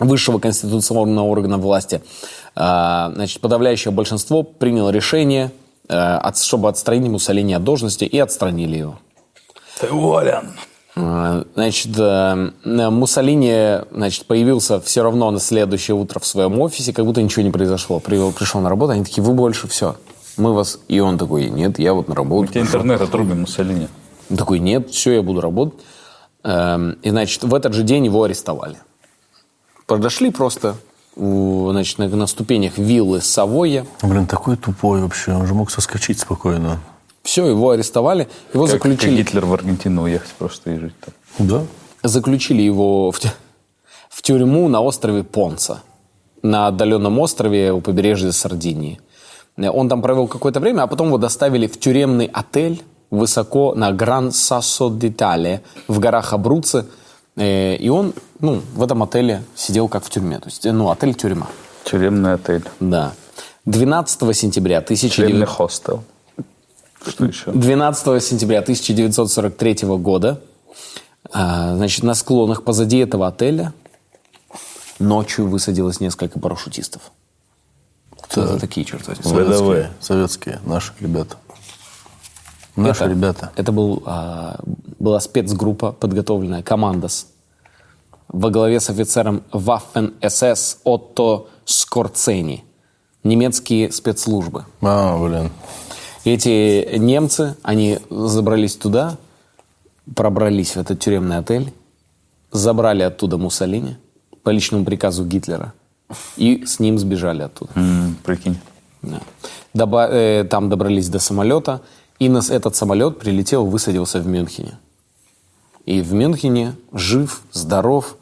высшего 0.00 0.38
конституционного 0.38 1.26
органа 1.26 1.58
власти, 1.58 2.02
э, 2.56 2.60
значит, 3.14 3.40
подавляющее 3.40 3.92
большинство 3.92 4.42
приняло 4.42 4.90
решение, 4.90 5.50
от- 5.88 6.38
чтобы 6.38 6.68
отстранить 6.68 7.10
Муссолини 7.10 7.52
от 7.54 7.62
должности, 7.64 8.04
и 8.04 8.18
отстранили 8.18 8.78
его. 8.78 8.98
Ты 9.80 9.90
уволен. 9.90 10.52
Э, 10.96 11.44
Значит, 11.54 11.90
э, 11.98 12.50
Муссолини 12.64 13.80
значит, 13.90 14.26
появился 14.26 14.80
все 14.80 15.02
равно 15.02 15.30
на 15.32 15.40
следующее 15.40 15.96
утро 15.96 16.20
в 16.20 16.26
своем 16.26 16.60
офисе, 16.60 16.92
как 16.92 17.04
будто 17.04 17.20
ничего 17.20 17.42
не 17.42 17.50
произошло. 17.50 17.98
Привел, 18.00 18.30
пришел 18.32 18.60
на 18.60 18.68
работу, 18.70 18.92
они 18.92 19.04
такие, 19.04 19.22
вы 19.24 19.34
больше, 19.34 19.66
все. 19.68 19.96
Мы 20.36 20.52
вас... 20.52 20.80
И 20.88 21.00
он 21.00 21.18
такой, 21.18 21.48
нет, 21.48 21.78
я 21.78 21.94
вот 21.94 22.08
на 22.08 22.14
работу. 22.14 22.52
Тебе 22.52 22.62
пришел». 22.62 22.80
интернет 22.80 23.00
отрубим 23.00 23.40
Муссолини. 23.40 23.88
Он 24.30 24.36
такой, 24.36 24.58
нет, 24.58 24.90
все, 24.90 25.12
я 25.12 25.22
буду 25.22 25.40
работать. 25.40 25.80
Эм, 26.42 26.92
И, 27.02 27.10
значит, 27.10 27.42
в 27.44 27.54
этот 27.54 27.74
же 27.74 27.82
день 27.82 28.06
его 28.06 28.22
арестовали. 28.22 28.76
Подошли 29.86 30.30
просто 30.30 30.76
значит, 31.16 31.98
на, 31.98 32.08
на 32.08 32.26
ступенях 32.26 32.78
виллы 32.78 33.20
Савойя. 33.20 33.86
Блин, 34.02 34.26
такой 34.26 34.56
тупой 34.56 35.00
вообще. 35.02 35.32
Он 35.32 35.46
же 35.46 35.54
мог 35.54 35.70
соскочить 35.70 36.18
спокойно. 36.18 36.80
Все, 37.22 37.46
его 37.46 37.70
арестовали. 37.70 38.28
Его 38.52 38.66
Как, 38.66 38.74
как 38.74 38.82
заключили, 38.82 39.16
Гитлер 39.22 39.46
в 39.46 39.54
Аргентину 39.54 40.02
уехать 40.02 40.30
просто 40.38 40.72
и 40.72 40.78
жить 40.78 40.94
там. 41.00 41.46
Да? 41.46 41.62
заключили 42.02 42.60
его 42.60 43.10
в, 43.10 43.18
в 44.10 44.22
тюрьму 44.22 44.68
на 44.68 44.82
острове 44.82 45.24
Понца. 45.24 45.82
На 46.42 46.66
отдаленном 46.66 47.18
острове 47.18 47.72
у 47.72 47.80
побережья 47.80 48.30
Сардинии. 48.30 49.00
Э, 49.56 49.68
Он 49.68 49.88
там 49.88 50.02
провел 50.02 50.28
какое-то 50.28 50.60
время, 50.60 50.82
а 50.82 50.86
потом 50.86 51.08
его 51.08 51.18
доставили 51.18 51.66
в 51.66 51.78
тюремный 51.78 52.26
отель 52.26 52.82
высоко 53.10 53.74
на 53.74 53.92
Гран 53.92 54.32
Сассо 54.32 54.90
d'Italia 54.90 55.60
в 55.88 55.98
горах 55.98 56.32
Абруцци. 56.32 56.86
Э, 57.36 57.76
И 57.76 57.88
он 57.88 58.14
ну, 58.40 58.62
в 58.74 58.82
этом 58.82 59.02
отеле 59.02 59.42
сидел 59.54 59.88
как 59.88 60.04
в 60.04 60.10
тюрьме. 60.10 60.38
То 60.38 60.46
есть, 60.46 60.66
э, 60.66 60.72
ну, 60.72 60.90
отель-тюрьма. 60.90 61.48
Тюремный 61.84 62.34
отель. 62.34 62.64
Да. 62.80 63.12
12 63.66 64.36
сентября 64.36 64.80
Тюремный 64.80 65.44
1900 65.44 65.48
хостел. 65.48 66.04
Что 67.06 67.24
еще? 67.26 67.50
12 67.50 68.22
сентября 68.22 68.60
1943 68.60 69.96
года, 69.98 70.40
а, 71.32 71.74
значит, 71.76 72.02
на 72.02 72.14
склонах 72.14 72.64
позади 72.64 72.98
этого 72.98 73.26
отеля 73.26 73.72
ночью 74.98 75.46
высадилось 75.48 76.00
несколько 76.00 76.38
парашютистов. 76.38 77.02
Кто 78.24 78.44
это 78.44 78.58
такие, 78.58 78.84
черт 78.84 79.06
возьми? 79.06 79.22
Советские, 79.24 79.90
советские, 80.00 80.60
наши 80.64 80.92
ребята. 81.00 81.36
Наши 82.76 83.04
Это- 83.04 83.10
ребята. 83.10 83.52
Это 83.56 83.72
был 83.72 84.02
а, 84.06 84.58
была 84.98 85.20
спецгруппа, 85.20 85.92
подготовленная, 85.92 86.62
командос, 86.62 87.28
во 88.28 88.50
главе 88.50 88.80
с 88.80 88.90
офицером 88.90 89.42
Waffen-СС 89.52 90.78
Отто 90.84 91.46
Скорцени. 91.64 92.64
Немецкие 93.22 93.92
спецслужбы. 93.92 94.64
А, 94.82 95.16
блин. 95.18 95.50
Эти 96.24 96.96
немцы, 96.98 97.56
они 97.62 97.98
забрались 98.10 98.76
туда, 98.76 99.18
пробрались 100.16 100.72
в 100.72 100.78
этот 100.78 100.98
тюремный 100.98 101.38
отель, 101.38 101.72
забрали 102.50 103.02
оттуда 103.02 103.36
Муссолини 103.38 103.98
по 104.42 104.50
личному 104.50 104.84
приказу 104.84 105.24
Гитлера 105.24 105.74
и 106.36 106.64
с 106.66 106.80
ним 106.80 106.98
сбежали 106.98 107.42
оттуда. 107.42 107.72
М, 107.76 108.16
Прикинь. 108.24 108.58
Да. 109.02 109.20
Доба- 109.74 110.08
э, 110.10 110.44
там 110.44 110.68
добрались 110.68 111.08
до 111.08 111.18
самолета, 111.18 111.80
и 112.18 112.28
на 112.28 112.40
с- 112.42 112.50
этот 112.50 112.76
самолет 112.76 113.18
прилетел, 113.18 113.66
высадился 113.66 114.20
в 114.20 114.26
Мюнхене. 114.26 114.78
И 115.84 116.00
в 116.00 116.12
Мюнхене 116.14 116.74
жив, 116.92 117.42
здоров, 117.52 118.16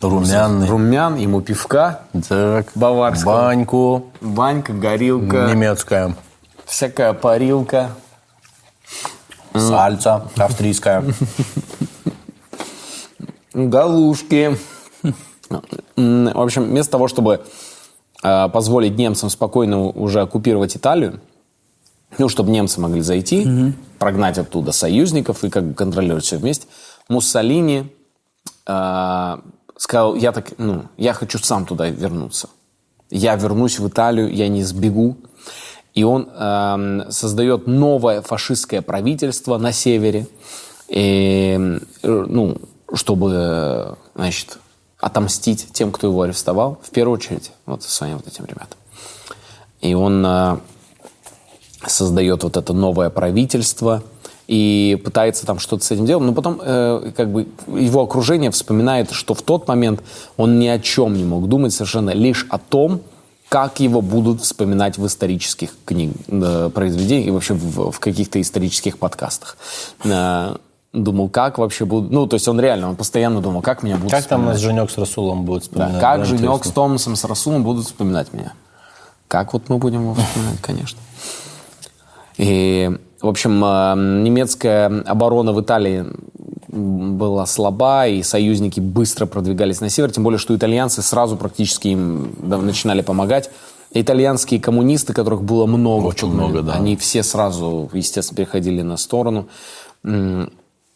Румяный. 0.00 0.68
румян, 0.68 1.16
ему 1.16 1.40
пивка, 1.40 2.02
Так. 2.28 2.66
Баварского. 2.74 3.32
Баньку. 3.32 4.04
банька, 4.20 4.72
горилка, 4.74 5.48
Немецкая. 5.50 6.14
всякая 6.66 7.12
парилка. 7.14 7.90
Сальца. 9.54 10.28
Австрийская. 10.36 11.04
Галушки. 13.54 14.58
В 15.96 16.40
общем, 16.40 16.64
вместо 16.64 16.92
того, 16.92 17.08
чтобы 17.08 17.42
э, 18.22 18.48
позволить 18.48 18.96
немцам 18.96 19.30
спокойно 19.30 19.86
уже 19.86 20.20
оккупировать 20.20 20.76
Италию, 20.76 21.20
ну, 22.18 22.28
чтобы 22.28 22.50
немцы 22.50 22.80
могли 22.80 23.00
зайти, 23.00 23.72
прогнать 23.98 24.38
оттуда 24.38 24.72
союзников 24.72 25.44
и 25.44 25.50
как 25.50 25.64
бы 25.64 25.74
контролировать 25.74 26.24
все 26.24 26.36
вместе, 26.36 26.66
Муссолини 27.08 27.92
э, 28.66 29.36
сказал, 29.76 30.14
я 30.14 30.32
так, 30.32 30.52
ну, 30.58 30.84
я 30.96 31.12
хочу 31.12 31.38
сам 31.38 31.66
туда 31.66 31.88
вернуться. 31.88 32.48
Я 33.10 33.36
вернусь 33.36 33.78
в 33.78 33.88
Италию, 33.88 34.32
я 34.32 34.48
не 34.48 34.62
сбегу. 34.62 35.16
И 35.94 36.02
он 36.02 36.28
эм, 36.28 37.10
создает 37.10 37.68
новое 37.68 38.20
фашистское 38.20 38.82
правительство 38.82 39.58
на 39.58 39.70
севере, 39.70 40.26
и, 40.88 41.78
э, 42.02 42.24
ну, 42.28 42.56
чтобы, 42.92 43.32
э, 43.32 43.94
значит, 44.16 44.58
отомстить 45.04 45.68
тем, 45.72 45.92
кто 45.92 46.06
его 46.06 46.22
арестовал, 46.22 46.78
в 46.82 46.90
первую 46.90 47.18
очередь, 47.18 47.52
вот 47.66 47.82
своим 47.82 48.16
вот 48.16 48.26
этим 48.26 48.46
ребятам. 48.46 48.78
И 49.82 49.92
он 49.92 50.24
э, 50.24 50.56
создает 51.86 52.42
вот 52.42 52.56
это 52.56 52.72
новое 52.72 53.10
правительство 53.10 54.02
и 54.46 54.98
пытается 55.04 55.44
там 55.44 55.58
что-то 55.58 55.84
с 55.84 55.90
этим 55.90 56.06
делать, 56.06 56.24
но 56.24 56.32
потом 56.32 56.58
э, 56.62 57.12
как 57.14 57.30
бы 57.30 57.46
его 57.68 58.02
окружение 58.02 58.50
вспоминает, 58.50 59.10
что 59.10 59.34
в 59.34 59.42
тот 59.42 59.68
момент 59.68 60.02
он 60.38 60.58
ни 60.58 60.68
о 60.68 60.78
чем 60.78 61.14
не 61.14 61.24
мог 61.24 61.48
думать 61.48 61.74
совершенно, 61.74 62.10
лишь 62.10 62.46
о 62.48 62.58
том, 62.58 63.02
как 63.50 63.80
его 63.80 64.00
будут 64.00 64.40
вспоминать 64.40 64.96
в 64.96 65.06
исторических 65.06 65.76
книг, 65.84 66.16
э, 66.28 66.70
произведениях 66.74 67.26
и 67.26 67.30
вообще 67.30 67.52
в, 67.52 67.90
в 67.90 68.00
каких-то 68.00 68.40
исторических 68.40 68.98
подкастах. 68.98 69.58
Э, 70.04 70.56
думал, 70.94 71.28
как 71.28 71.58
вообще 71.58 71.84
будут... 71.84 72.10
Ну, 72.12 72.26
то 72.26 72.34
есть 72.34 72.46
он 72.48 72.58
реально, 72.60 72.90
он 72.90 72.96
постоянно 72.96 73.40
думал, 73.40 73.60
как 73.62 73.82
меня 73.82 73.96
будут 73.96 74.12
Как 74.12 74.24
там 74.24 74.40
вспоминать. 74.42 74.54
нас 74.54 74.62
Женек 74.62 74.90
с 74.90 74.96
Расулом 74.98 75.44
будет 75.44 75.62
Да, 75.64 75.68
вспоминать? 75.68 76.00
как 76.00 76.18
Да, 76.20 76.24
Женек 76.24 76.64
с. 76.64 76.70
Томасом, 76.70 77.16
с 77.16 77.24
Расулом 77.24 77.64
будут 77.64 77.86
вспоминать 77.86 78.32
меня? 78.32 78.52
Как 79.28 79.52
вот 79.52 79.68
мы 79.68 79.78
будем 79.78 80.02
его 80.02 80.14
вспоминать, 80.14 80.60
конечно. 80.60 81.00
И, 82.36 82.90
в 83.20 83.28
общем, 83.28 83.62
э, 83.64 83.94
немецкая 84.22 85.02
оборона 85.06 85.52
в 85.52 85.60
Италии 85.60 86.04
была 86.68 87.46
слаба, 87.46 88.06
и 88.06 88.22
союзники 88.22 88.80
быстро 88.80 89.26
продвигались 89.26 89.80
на 89.80 89.88
север, 89.88 90.10
тем 90.10 90.24
более, 90.24 90.38
что 90.38 90.54
итальянцы 90.56 91.02
сразу 91.02 91.36
практически 91.36 91.88
им 91.88 92.34
да, 92.40 92.58
начинали 92.58 93.02
помогать. 93.02 93.50
Итальянские 93.92 94.60
коммунисты, 94.60 95.12
которых 95.12 95.44
было 95.44 95.66
много, 95.66 96.06
Очень 96.06 96.32
много, 96.32 96.62
да. 96.62 96.72
они 96.72 96.96
все 96.96 97.22
сразу, 97.22 97.88
естественно, 97.92 98.36
переходили 98.38 98.82
на 98.82 98.96
сторону. 98.96 99.46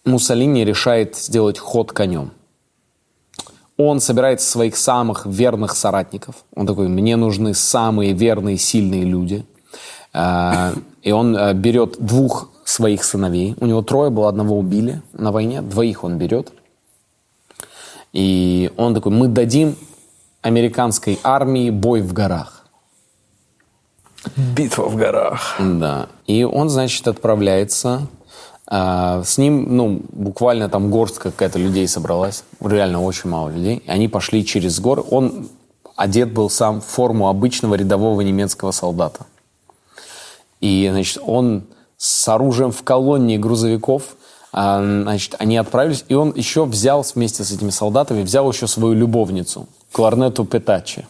Муссолини 0.08 0.64
решает 0.64 1.16
сделать 1.16 1.58
ход 1.58 1.92
конем. 1.92 2.32
Он 3.76 4.00
собирает 4.00 4.40
своих 4.40 4.76
самых 4.76 5.24
верных 5.26 5.76
соратников. 5.76 6.34
Он 6.56 6.66
такой, 6.66 6.88
мне 6.88 7.16
нужны 7.16 7.54
самые 7.54 8.12
верные, 8.12 8.58
сильные 8.58 9.04
люди. 9.04 9.44
А, 10.12 10.72
И 11.02 11.12
он 11.12 11.36
а, 11.36 11.52
берет 11.54 11.96
двух 12.00 12.50
своих 12.64 13.04
сыновей. 13.04 13.54
У 13.60 13.66
него 13.66 13.82
трое 13.82 14.10
было, 14.10 14.28
одного 14.28 14.58
убили 14.58 15.00
на 15.12 15.30
войне, 15.30 15.62
двоих 15.62 16.02
он 16.02 16.18
берет. 16.18 16.52
И 18.12 18.72
он 18.76 18.94
такой, 18.94 19.12
мы 19.12 19.28
дадим 19.28 19.76
американской 20.42 21.20
армии 21.22 21.70
бой 21.70 22.02
в 22.02 22.12
горах. 22.12 22.66
Битва 24.36 24.88
в 24.88 24.96
горах. 24.96 25.56
Да. 25.58 26.08
И 26.26 26.42
он, 26.44 26.68
значит, 26.68 27.06
отправляется. 27.06 28.08
А, 28.70 29.22
с 29.24 29.38
ним, 29.38 29.76
ну, 29.76 30.02
буквально 30.12 30.68
там 30.68 30.90
горстка 30.90 31.30
какая-то 31.30 31.58
людей 31.58 31.88
собралась. 31.88 32.44
Реально 32.60 33.02
очень 33.02 33.30
мало 33.30 33.48
людей. 33.48 33.82
Они 33.86 34.08
пошли 34.08 34.44
через 34.44 34.78
горы. 34.78 35.02
Он 35.10 35.48
одет 35.96 36.32
был 36.32 36.50
сам 36.50 36.82
в 36.82 36.84
форму 36.84 37.28
обычного 37.28 37.76
рядового 37.76 38.20
немецкого 38.20 38.72
солдата. 38.72 39.26
И, 40.60 40.86
значит, 40.90 41.22
он 41.24 41.64
с 41.96 42.28
оружием 42.28 42.70
в 42.70 42.82
колонне 42.82 43.38
грузовиков, 43.38 44.16
а, 44.52 44.82
значит, 44.82 45.36
они 45.38 45.56
отправились. 45.56 46.04
И 46.08 46.14
он 46.14 46.34
еще 46.34 46.66
взял 46.66 47.02
вместе 47.14 47.44
с 47.44 47.50
этими 47.50 47.70
солдатами, 47.70 48.22
взял 48.22 48.50
еще 48.50 48.66
свою 48.66 48.92
любовницу, 48.94 49.66
Кларнету 49.92 50.44
Петачи. 50.44 51.06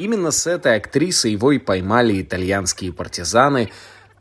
Именно 0.00 0.30
с 0.30 0.46
этой 0.46 0.76
актрисой 0.76 1.32
его 1.32 1.52
и 1.52 1.58
поймали 1.58 2.22
итальянские 2.22 2.90
партизаны 2.90 3.70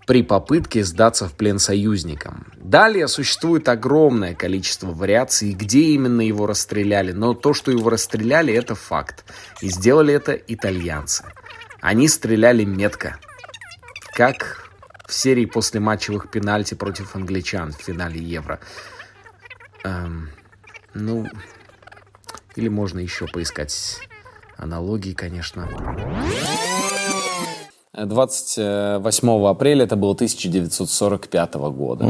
при 0.05 0.23
попытке 0.23 0.83
сдаться 0.83 1.29
в 1.29 1.37
плен 1.37 1.57
союзникам. 1.57 2.51
Далее 2.57 3.07
существует 3.07 3.69
огромное 3.69 4.35
количество 4.35 4.87
вариаций, 4.87 5.53
где 5.53 5.79
именно 5.91 6.19
его 6.19 6.47
расстреляли, 6.47 7.13
но 7.13 7.33
то, 7.33 7.53
что 7.53 7.71
его 7.71 7.89
расстреляли, 7.89 8.53
это 8.53 8.75
факт. 8.75 9.23
И 9.61 9.69
сделали 9.69 10.13
это 10.13 10.33
итальянцы. 10.33 11.23
Они 11.79 12.09
стреляли 12.09 12.65
метко, 12.65 13.17
как 14.13 14.69
в 15.07 15.13
серии 15.13 15.45
после 15.45 15.79
матчевых 15.79 16.29
пенальти 16.29 16.73
против 16.73 17.15
англичан 17.15 17.71
в 17.71 17.77
финале 17.77 18.19
Евро. 18.19 18.59
Эм, 19.85 20.29
ну, 20.93 21.25
или 22.57 22.67
можно 22.67 22.99
еще 22.99 23.27
поискать 23.27 24.08
аналогии, 24.59 25.13
конечно. 25.13 25.67
28 27.93 29.47
апреля, 29.47 29.83
это 29.83 29.95
было 29.95 30.13
1945 30.13 31.53
года. 31.55 32.05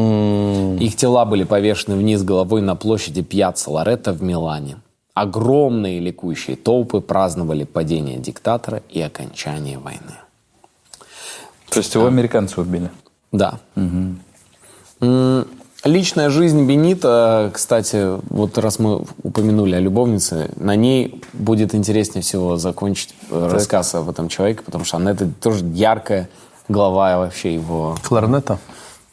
Их 0.80 0.96
тела 0.96 1.26
были 1.26 1.44
повешены 1.44 1.96
вниз 1.96 2.24
головой 2.24 2.62
на 2.62 2.76
площади 2.76 3.22
Пьяцца 3.22 3.72
Лоретто 3.72 4.12
в 4.12 4.22
Милане. 4.22 4.78
Огромные 5.14 6.00
ликующие 6.00 6.56
толпы 6.56 7.02
праздновали 7.02 7.64
падение 7.64 8.18
диктатора 8.18 8.84
и 8.90 9.02
окончание 9.02 9.78
войны. 9.78 10.18
То 11.70 11.80
есть 11.80 11.94
его 11.96 12.06
американцы 12.06 12.62
убили. 12.62 12.90
Да. 13.32 13.60
М, 13.76 14.20
Личная 15.86 16.30
жизнь 16.30 16.66
Бенита, 16.66 17.52
кстати, 17.54 18.20
вот 18.30 18.58
раз 18.58 18.80
мы 18.80 19.06
упомянули 19.24 19.76
о 19.76 19.80
любовнице, 19.80 20.52
на 20.58 20.76
ней 20.76 21.22
будет 21.32 21.74
интереснее 21.74 22.22
всего 22.22 22.58
закончить 22.58 23.16
э, 23.32 23.50
рассказ 23.50 23.96
об 23.96 24.10
этом 24.10 24.28
человеке, 24.28 24.62
потому 24.66 24.84
что 24.84 24.98
она 24.98 25.12
это 25.12 25.30
тоже 25.42 25.64
яркая 25.66 26.30
глава 26.68 27.18
вообще 27.18 27.54
его, 27.54 27.96
Кларнета? 28.04 28.60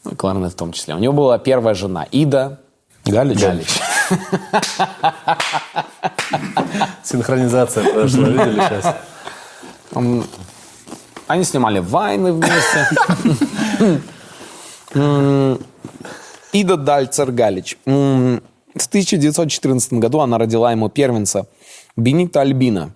ну, 0.06 0.16
кларнет 0.16 0.52
в 0.52 0.56
том 0.56 0.72
числе. 0.72 0.94
У 0.94 0.98
него 0.98 1.12
была 1.12 1.38
первая 1.38 1.74
жена 1.74 2.04
Ида 2.10 2.60
Галич? 3.04 3.40
Галич. 3.40 3.68
Синхронизация 7.04 7.92
прошла, 7.92 8.28
видели 8.28 8.60
сейчас? 8.60 8.96
Они 11.28 11.44
снимали 11.44 11.78
вайны 11.78 12.32
вместе. 12.32 12.88
Ида 16.60 16.76
Дальцер 16.76 17.32
Галич. 17.32 17.76
М, 17.86 18.42
В 18.74 18.86
1914 18.88 19.94
году 19.94 20.20
она 20.20 20.38
родила 20.38 20.70
ему 20.72 20.88
первенца 20.88 21.46
Бенита 21.96 22.40
Альбина. 22.40 22.92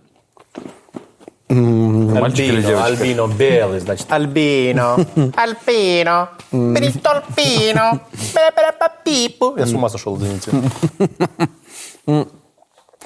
Мальчик 1.49 2.47
или 2.47 2.62
девочка? 2.62 2.85
Альбино 2.85 3.27
белый, 3.27 3.81
значит. 3.81 4.07
Albino, 4.09 5.05
Alpino, 5.35 6.28
Peristolpino, 6.53 7.99
Переперепапипу. 8.35 9.57
Я 9.57 9.66
с 9.66 9.73
ума 9.73 9.89
сошел, 9.89 10.16
извините. 10.16 10.53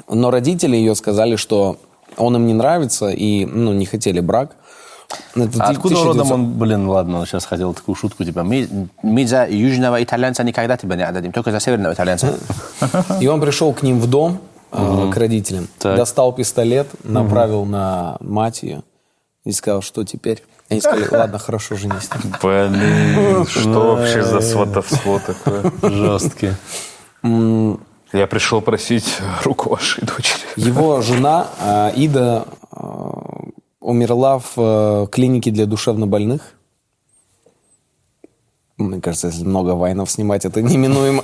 Но 0.08 0.30
родители 0.30 0.76
ее 0.76 0.94
сказали, 0.94 1.36
что 1.36 1.78
он 2.16 2.36
им 2.36 2.46
не 2.46 2.54
нравится 2.54 3.08
и 3.08 3.44
ну, 3.46 3.72
не 3.72 3.86
хотели 3.86 4.20
брак. 4.20 4.56
Это 5.34 5.62
А 5.62 5.70
откуда 5.70 5.94
1900 5.94 6.06
родом 6.06 6.32
он, 6.32 6.58
блин, 6.58 6.88
ладно, 6.88 7.26
сейчас 7.26 7.44
хотел 7.44 7.74
такую 7.74 7.94
шутку, 7.94 8.24
типа, 8.24 8.42
мы, 8.42 8.88
мы 9.02 9.26
за 9.26 9.46
южного 9.46 10.02
итальянца 10.02 10.44
никогда 10.44 10.76
тебя 10.76 10.96
не 10.96 11.02
отдадим, 11.04 11.32
только 11.32 11.50
за 11.50 11.60
северного 11.60 11.92
итальянца. 11.92 12.34
И 13.20 13.26
он 13.26 13.40
пришел 13.40 13.72
к 13.72 13.82
ним 13.82 14.00
в 14.00 14.06
дом, 14.06 14.38
э, 14.72 15.10
к 15.12 15.16
родителям, 15.16 15.68
Так. 15.78 15.96
достал 15.96 16.32
пистолет, 16.32 16.88
направил 17.04 17.64
на 17.64 18.16
мать 18.20 18.62
ее 18.62 18.82
и 19.44 19.52
сказал, 19.52 19.82
что 19.82 20.04
теперь? 20.04 20.42
Они 20.70 20.80
сказали, 20.80 21.08
ладно, 21.10 21.38
хорошо, 21.38 21.76
женись. 21.76 22.08
Блин, 22.42 23.46
что 23.48 23.96
вообще 23.96 24.22
за 24.22 24.40
сватовство 24.40 25.20
такое? 25.20 25.72
Жесткий. 25.82 26.52
Я 28.12 28.28
пришел 28.28 28.60
просить 28.60 29.18
руку 29.42 29.70
вашей 29.70 30.04
дочери. 30.04 30.38
Его 30.54 31.00
жена 31.00 31.48
э, 31.60 31.92
Ида 31.96 32.46
умерла 33.84 34.38
в 34.38 34.54
э, 34.56 35.06
клинике 35.12 35.50
для 35.50 35.66
душевнобольных. 35.66 36.54
Мне 38.78 39.00
кажется, 39.00 39.28
если 39.28 39.44
много 39.44 39.70
вайнов 39.70 40.10
снимать, 40.10 40.44
это 40.44 40.62
неминуемо. 40.62 41.22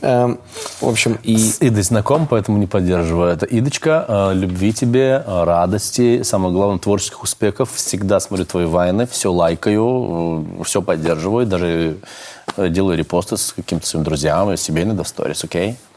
Эм, 0.00 0.38
В 0.80 0.88
общем, 0.88 1.18
и 1.24 1.36
С 1.36 1.58
Идой 1.60 1.82
знаком, 1.82 2.26
поэтому 2.26 2.58
не 2.58 2.66
поддерживаю 2.66 3.32
это. 3.32 3.46
Идочка, 3.46 4.06
э, 4.08 4.34
любви 4.34 4.72
тебе, 4.72 5.22
э, 5.26 5.44
радости, 5.44 6.22
самое 6.22 6.54
главное, 6.54 6.78
творческих 6.78 7.22
успехов. 7.24 7.72
Всегда 7.74 8.20
смотрю 8.20 8.46
твои 8.46 8.64
вайны, 8.64 9.06
все 9.06 9.32
лайкаю, 9.32 10.46
все 10.64 10.82
поддерживаю, 10.82 11.46
даже 11.46 11.96
делаю 12.56 12.96
репосты 12.96 13.36
с 13.36 13.52
каким-то 13.52 13.86
своим 13.86 14.04
друзьям 14.04 14.48
иногда 14.50 15.02
в 15.02 15.08
сторис, 15.08 15.42
окей? 15.44 15.70
э, 15.70 15.91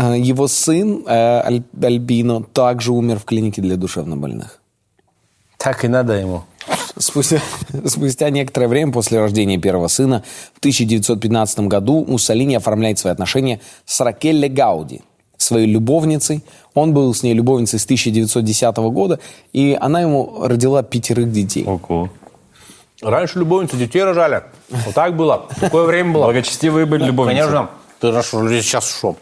его 0.00 0.48
сын 0.48 1.04
э, 1.06 1.10
Аль- 1.10 1.62
Альбино 1.82 2.42
также 2.42 2.92
умер 2.92 3.18
в 3.18 3.24
клинике 3.24 3.62
для 3.62 3.76
душевнобольных. 3.76 4.60
Так 5.58 5.84
и 5.84 5.88
надо 5.88 6.14
ему. 6.14 6.44
Спустя, 6.98 7.40
спустя 7.86 8.30
некоторое 8.30 8.68
время 8.68 8.92
после 8.92 9.18
рождения 9.20 9.58
первого 9.58 9.88
сына, 9.88 10.22
в 10.54 10.58
1915 10.58 11.60
году 11.60 12.04
Муссолини 12.06 12.54
оформляет 12.54 12.98
свои 12.98 13.12
отношения 13.12 13.60
с 13.84 14.00
Ракелле 14.00 14.48
Гауди, 14.48 15.02
своей 15.36 15.66
любовницей. 15.66 16.44
Он 16.74 16.92
был 16.94 17.12
с 17.14 17.22
ней 17.22 17.34
любовницей 17.34 17.78
с 17.78 17.84
1910 17.84 18.76
года, 18.76 19.20
и 19.52 19.76
она 19.80 20.00
ему 20.00 20.46
родила 20.46 20.82
пятерых 20.82 21.32
детей. 21.32 21.64
Ого. 21.64 22.10
Раньше 23.00 23.38
любовницы 23.38 23.76
детей 23.76 24.02
рожали. 24.02 24.42
Вот 24.70 24.94
так 24.94 25.16
было. 25.16 25.46
Такое 25.60 25.84
время 25.84 26.12
было. 26.12 26.24
Благочестивые 26.24 26.84
были 26.84 27.04
любовницы. 27.04 27.38
Конечно. 27.40 27.70
Ты 28.00 28.12
же 28.12 28.22
сейчас 28.62 28.88
что? 28.88 29.16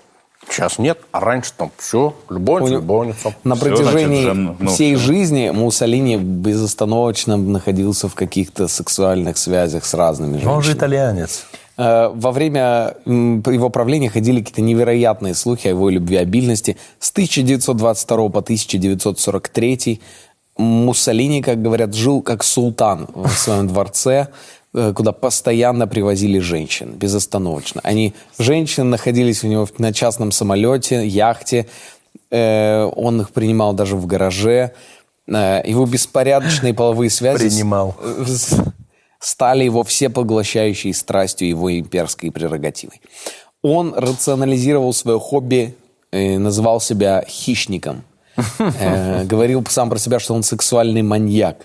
Сейчас 0.49 0.79
нет, 0.79 0.99
а 1.13 1.21
раньше 1.21 1.53
там 1.57 1.71
все, 1.77 2.15
любовница, 2.31 2.75
любовница. 2.75 3.35
На 3.45 3.55
Всё, 3.57 3.65
протяжении 3.65 4.23
значит, 4.23 4.37
жен- 4.37 4.57
ну, 4.61 4.71
всей 4.71 4.95
всё. 4.95 5.05
жизни 5.05 5.51
Муссолини 5.51 6.17
безостановочно 6.17 7.37
находился 7.37 8.09
в 8.09 8.15
каких-то 8.15 8.69
сексуальных 8.69 9.39
связях 9.39 9.85
с 9.85 9.93
разными 9.95 10.37
Он 10.45 10.63
же 10.63 10.69
женщинами. 10.71 10.79
итальянец. 10.79 11.47
Э, 11.79 12.09
Во 12.15 12.33
время 12.33 12.95
его 13.05 13.69
правления 13.71 14.09
ходили 14.09 14.39
какие-то 14.41 14.63
невероятные 14.63 15.35
слухи 15.35 15.67
о 15.67 15.71
его 15.71 15.91
любвеобильности. 15.91 16.77
С 17.01 17.11
1922 17.11 18.29
по 18.31 18.41
1943 18.41 20.01
Муссолини, 20.59 21.43
как 21.43 21.61
говорят, 21.61 21.93
жил 21.95 22.23
как 22.23 22.43
султан 22.43 23.09
в 23.15 23.29
своем 23.33 23.69
дворце, 23.69 24.29
куда 24.95 25.13
постоянно 25.13 25.87
привозили 25.87 26.39
женщин, 26.39 26.93
безостановочно. 26.93 27.81
Они, 27.85 28.15
женщины 28.39 28.85
находились 28.85 29.43
у 29.43 29.47
него 29.47 29.67
на 29.79 29.93
частном 29.93 30.33
самолете, 30.33 31.07
яхте. 31.07 31.67
Э, 32.31 32.85
Он 32.85 33.21
их 33.23 33.31
принимал 33.31 33.73
даже 33.73 33.97
в 33.97 34.07
гараже. 34.07 34.73
Э, 35.27 35.63
Его 35.65 35.87
беспорядочные 35.87 36.75
половые 36.83 37.11
связи... 37.11 37.49
Принимал. 37.49 37.97
стали 39.19 39.65
его 39.65 39.83
всепоглощающей 39.83 40.93
страстью 40.93 41.49
его 41.49 41.77
имперской 41.77 42.31
прерогативой. 42.31 43.01
Он 43.63 43.95
рационализировал 43.95 44.93
свое 44.93 45.19
хобби, 45.19 45.75
э, 46.13 46.39
называл 46.39 46.81
себя 46.81 47.25
хищником. 47.27 48.05
Э, 48.59 49.25
говорил 49.25 49.65
сам 49.69 49.91
про 49.91 49.99
себя, 49.99 50.19
что 50.19 50.35
он 50.35 50.43
сексуальный 50.43 51.03
маньяк. 51.03 51.59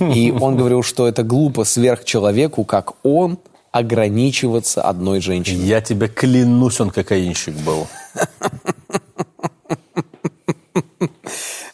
И 0.00 0.32
он 0.32 0.56
говорил, 0.56 0.82
что 0.82 1.06
это 1.06 1.22
глупо 1.22 1.64
сверхчеловеку, 1.64 2.64
как 2.64 2.92
он, 3.04 3.38
ограничиваться 3.72 4.82
одной 4.82 5.20
женщиной. 5.20 5.66
Я 5.66 5.80
тебе 5.80 6.08
клянусь, 6.08 6.80
он 6.80 6.90
кокаинщик 6.90 7.54
был. 7.56 7.88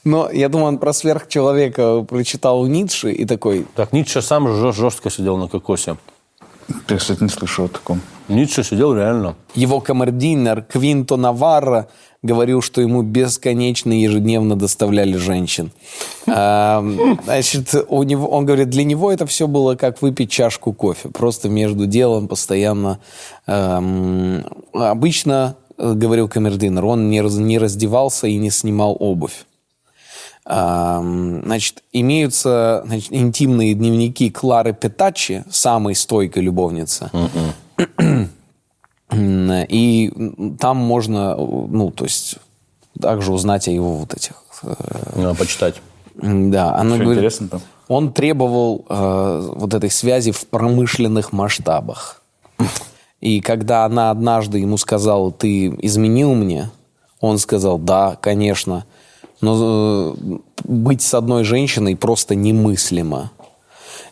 Но 0.04 0.30
я 0.30 0.48
думаю, 0.48 0.68
он 0.68 0.78
про 0.78 0.94
сверхчеловека 0.94 2.02
прочитал 2.02 2.66
Ницше 2.66 3.12
и 3.12 3.26
такой, 3.26 3.66
Так, 3.74 3.92
Ницше 3.92 4.22
сам 4.22 4.72
жестко 4.72 5.10
сидел 5.10 5.36
на 5.36 5.46
кокосе. 5.46 5.96
Я, 6.88 6.96
кстати, 6.96 7.22
не 7.22 7.28
слышал 7.28 7.66
о 7.66 7.68
таком. 7.68 8.00
Ницше 8.28 8.64
сидел 8.64 8.94
реально. 8.94 9.34
Его 9.54 9.80
камердинер 9.80 10.62
Квинто 10.62 11.16
Наварро 11.16 11.88
говорил, 12.22 12.60
что 12.60 12.80
ему 12.80 13.02
бесконечно 13.02 13.92
ежедневно 13.92 14.56
доставляли 14.56 15.16
женщин. 15.16 15.70
А, 16.26 16.84
Значит, 17.24 17.74
у 17.88 18.02
него, 18.02 18.28
он 18.28 18.44
говорит, 18.44 18.68
для 18.68 18.84
него 18.84 19.10
это 19.10 19.26
все 19.26 19.46
было 19.46 19.74
как 19.74 20.02
выпить 20.02 20.30
чашку 20.30 20.72
кофе. 20.72 21.08
Просто 21.08 21.48
между 21.48 21.86
делом 21.86 22.28
постоянно... 22.28 22.98
эм, 23.46 24.44
обычно, 24.74 25.56
э, 25.78 25.92
говорил 25.94 26.28
камердинер, 26.28 26.84
он 26.84 27.08
не, 27.08 27.22
раз- 27.22 27.36
не 27.36 27.58
раздевался 27.58 28.26
и 28.26 28.36
не 28.36 28.50
снимал 28.50 28.96
обувь. 29.00 29.44
Ам, 30.44 31.42
Значит, 31.44 31.82
имеются 31.92 32.82
значит, 32.86 33.12
интимные 33.12 33.74
дневники 33.74 34.30
Клары 34.30 34.72
Петачи, 34.74 35.44
самой 35.50 35.94
стойкой 35.94 36.42
любовницы. 36.42 37.10
И 39.12 40.12
там 40.58 40.76
можно, 40.76 41.36
ну, 41.36 41.90
то 41.90 42.04
есть, 42.04 42.36
также 43.00 43.32
узнать 43.32 43.68
о 43.68 43.70
его 43.70 43.94
вот 43.94 44.14
этих... 44.14 44.34
э, 44.62 44.74
Надо 45.16 45.34
почитать. 45.34 45.80
Да, 46.14 46.74
она 46.76 46.96
Что 46.96 47.04
говорит, 47.04 47.18
интересно 47.18 47.48
там? 47.48 47.60
он 47.88 48.12
требовал 48.12 48.84
э, 48.88 49.50
вот 49.56 49.74
этой 49.74 49.90
связи 49.90 50.32
в 50.32 50.46
промышленных 50.46 51.32
масштабах. 51.32 52.22
И 53.20 53.40
когда 53.40 53.84
она 53.84 54.10
однажды 54.10 54.58
ему 54.58 54.76
сказала, 54.76 55.32
ты 55.32 55.68
изменил 55.68 56.34
мне, 56.34 56.70
он 57.20 57.38
сказал, 57.38 57.78
да, 57.78 58.16
конечно, 58.20 58.86
но 59.40 60.14
э, 60.22 60.38
быть 60.64 61.02
с 61.02 61.14
одной 61.14 61.44
женщиной 61.44 61.96
просто 61.96 62.34
немыслимо. 62.34 63.32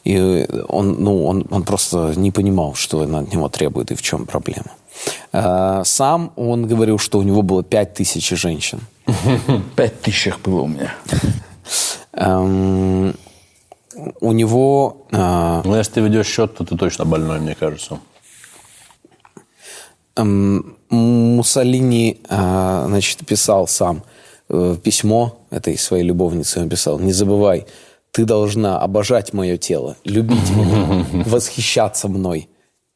И 0.04 0.46
он, 0.68 0.96
ну, 1.02 1.26
он, 1.26 1.46
он 1.50 1.62
просто 1.64 2.14
не 2.16 2.30
понимал, 2.30 2.74
что 2.74 3.02
она 3.02 3.20
от 3.20 3.32
него 3.32 3.48
требует 3.48 3.90
и 3.90 3.94
в 3.94 4.02
чем 4.02 4.26
проблема. 4.26 4.72
Э, 5.32 5.82
Сам 5.84 6.32
он 6.36 6.66
говорил, 6.66 6.98
что 6.98 7.18
у 7.18 7.22
него 7.22 7.42
было 7.42 7.62
пять 7.62 7.94
тысяч 7.94 8.28
женщин. 8.30 8.80
Пять 9.76 10.00
тысяч 10.02 10.26
их 10.26 10.40
было 10.40 10.62
у 10.62 10.66
меня. 10.66 10.94
Эм, 12.12 13.14
У 14.20 14.32
него 14.32 15.06
э, 15.10 15.62
Ну, 15.64 15.76
если 15.76 15.92
ты 15.94 16.00
ведешь 16.00 16.26
счет, 16.26 16.56
то 16.56 16.64
ты 16.64 16.76
точно 16.76 17.04
больной, 17.04 17.40
мне 17.40 17.54
кажется. 17.54 17.98
эм, 20.16 20.76
Муссолини, 20.90 22.20
э, 22.28 22.84
значит, 22.88 23.26
писал 23.26 23.66
сам 23.68 24.02
письмо 24.82 25.42
этой 25.50 25.76
своей 25.76 26.04
любовнице. 26.04 26.60
Он 26.60 26.70
писал, 26.70 26.98
не 26.98 27.12
забывай, 27.12 27.66
ты 28.12 28.24
должна 28.24 28.80
обожать 28.80 29.34
мое 29.34 29.58
тело, 29.58 29.96
любить 30.04 30.50
меня, 30.50 31.04
восхищаться 31.26 32.08
мной. 32.08 32.48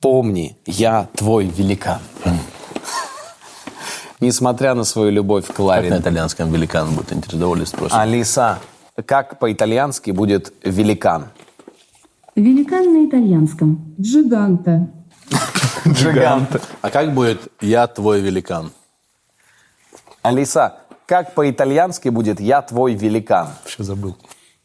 Помни, 0.02 0.56
я 0.66 1.06
твой 1.14 1.46
великан. 1.46 2.00
Несмотря 4.20 4.74
на 4.74 4.82
свою 4.82 5.12
любовь 5.12 5.44
к 5.44 5.46
Как 5.46 5.56
Кларе. 5.56 5.90
на 5.90 6.00
итальянском 6.00 6.52
великан 6.52 6.92
будет, 6.92 7.12
интересно, 7.12 7.66
спросит. 7.66 7.96
Алиса, 7.96 8.58
как 9.06 9.38
по-итальянски 9.38 10.10
будет 10.10 10.52
великан? 10.64 11.28
Великан 12.34 12.92
на 12.92 13.08
итальянском. 13.08 13.94
Джиганта. 14.00 14.90
Джигант. 15.86 16.60
А 16.80 16.90
как 16.90 17.14
будет 17.14 17.40
«я 17.60 17.86
твой 17.86 18.20
великан»? 18.20 18.72
Алиса, 20.22 20.78
как 21.06 21.34
по-итальянски 21.34 22.08
будет 22.08 22.40
«я 22.40 22.60
твой 22.62 22.94
великан»? 22.94 23.50
Вообще 23.62 23.84
забыл. 23.84 24.16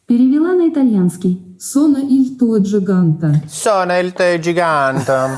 Перевела 0.07 0.53
на 0.53 0.69
итальянский. 0.69 1.37
Соно 1.59 1.97
иль 1.97 2.37
туо 2.39 2.59
джиганта. 2.59 3.41
Sono 3.49 3.91
il 3.99 4.13
tuo 4.13 4.39
gigante. 4.39 5.37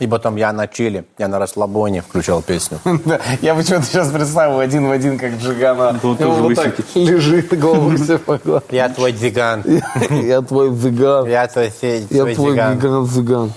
И 0.00 0.08
потом 0.08 0.34
я 0.34 0.52
на 0.52 0.66
чили, 0.66 1.04
я 1.18 1.28
на 1.28 1.38
расслабоне 1.38 2.02
включал 2.02 2.42
песню. 2.42 2.80
Да, 3.04 3.20
я 3.42 3.54
почему-то 3.54 3.86
сейчас 3.86 4.10
представил 4.10 4.58
один 4.58 4.88
в 4.88 4.90
один, 4.90 5.18
как 5.20 5.34
Джигана. 5.38 5.90
он 6.02 6.14
И 6.14 6.16
тоже 6.16 6.42
вот 6.42 6.54
так 6.56 6.74
лежит, 6.96 7.56
голову 7.60 7.96
все 7.96 8.18
поклал. 8.26 8.62
Я 8.72 8.88
твой 8.88 9.12
гигант. 9.12 9.64
Я 10.10 10.42
твой 10.42 10.76
цыган. 10.76 11.28
Я 11.28 11.46
твой, 11.46 11.72
Я 12.10 12.34
твой 12.34 12.52
гигант. 12.54 12.82
гигант. 12.82 13.52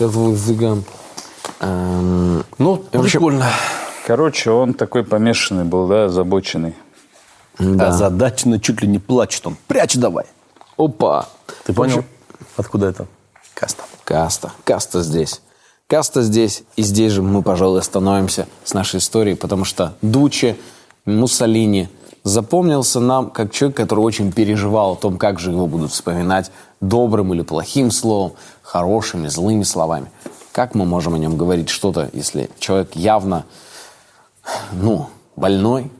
Я 0.00 0.08
твой 0.08 0.36
цыган. 0.36 0.84
Эм, 1.60 2.42
Ну, 2.58 2.76
прикольно. 2.78 3.46
Короче, 4.08 4.50
он 4.50 4.74
такой 4.74 5.04
помешанный 5.04 5.64
был, 5.64 5.86
да, 5.86 6.06
озабоченный. 6.06 6.74
А 7.58 7.92
задачно 7.92 8.60
чуть 8.60 8.82
ли 8.82 8.88
не 8.88 8.98
плачет 8.98 9.46
он. 9.46 9.56
Прячь 9.66 9.96
давай. 9.96 10.26
Опа. 10.76 11.28
Ты 11.64 11.72
понял? 11.72 12.04
Откуда 12.56 12.86
это? 12.86 13.06
Каста. 13.54 13.82
Каста. 14.04 14.52
Каста 14.64 15.02
здесь. 15.02 15.40
Каста 15.88 16.22
здесь. 16.22 16.62
И 16.76 16.82
здесь 16.82 17.12
же 17.12 17.22
мы, 17.22 17.42
пожалуй, 17.42 17.80
остановимся 17.80 18.46
с 18.64 18.74
нашей 18.74 18.98
историей, 18.98 19.34
потому 19.34 19.64
что 19.64 19.94
Дуче, 20.02 20.56
Муссолини 21.04 21.88
запомнился 22.22 23.00
нам 23.00 23.30
как 23.30 23.50
человек, 23.52 23.76
который 23.76 24.00
очень 24.00 24.30
переживал 24.32 24.92
о 24.92 24.96
том, 24.96 25.18
как 25.18 25.40
же 25.40 25.50
его 25.50 25.66
будут 25.66 25.90
вспоминать 25.92 26.50
добрым 26.80 27.32
или 27.34 27.42
плохим 27.42 27.90
словом, 27.90 28.34
хорошими, 28.62 29.28
злыми 29.28 29.62
словами. 29.62 30.10
Как 30.52 30.74
мы 30.74 30.84
можем 30.84 31.14
о 31.14 31.18
нем 31.18 31.36
говорить 31.36 31.68
что-то, 31.68 32.10
если 32.12 32.50
человек 32.58 32.94
явно, 32.94 33.44
ну, 34.72 35.08
больной, 35.36 35.90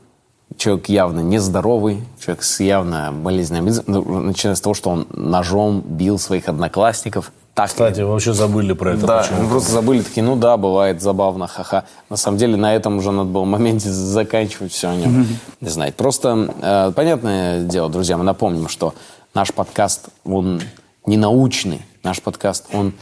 человек 0.57 0.89
явно 0.89 1.21
нездоровый, 1.21 2.03
человек 2.19 2.43
с 2.43 2.59
явно 2.59 3.11
болезненной, 3.11 3.81
ну, 3.87 4.21
начиная 4.21 4.55
с 4.55 4.61
того, 4.61 4.73
что 4.73 4.89
он 4.89 5.07
ножом 5.11 5.81
бил 5.81 6.19
своих 6.19 6.49
одноклассников. 6.49 7.31
Так 7.53 7.67
Кстати, 7.67 8.01
вообще 8.01 8.33
забыли 8.33 8.73
про 8.73 8.93
это. 8.93 9.05
да, 9.05 9.19
почему-то. 9.19 9.43
мы 9.43 9.49
просто 9.49 9.71
забыли, 9.71 10.01
такие, 10.01 10.23
ну 10.23 10.35
да, 10.35 10.55
бывает 10.55 11.01
забавно, 11.01 11.47
ха-ха. 11.47 11.83
На 12.09 12.15
самом 12.15 12.37
деле 12.37 12.55
на 12.55 12.73
этом 12.73 12.97
уже 12.97 13.11
надо 13.11 13.29
было 13.29 13.43
моменте 13.43 13.89
заканчивать 13.89 14.71
все 14.71 14.89
о 14.89 14.95
нем. 14.95 15.27
Не 15.59 15.69
знаю, 15.69 15.91
просто, 15.93 16.53
э, 16.61 16.93
понятное 16.95 17.63
дело, 17.63 17.89
друзья, 17.89 18.17
мы 18.17 18.23
напомним, 18.23 18.69
что 18.69 18.93
наш 19.33 19.51
подкаст, 19.51 20.07
он 20.23 20.61
не 21.05 21.17
научный, 21.17 21.81
наш 22.03 22.21
подкаст, 22.21 22.67
он, 22.71 22.93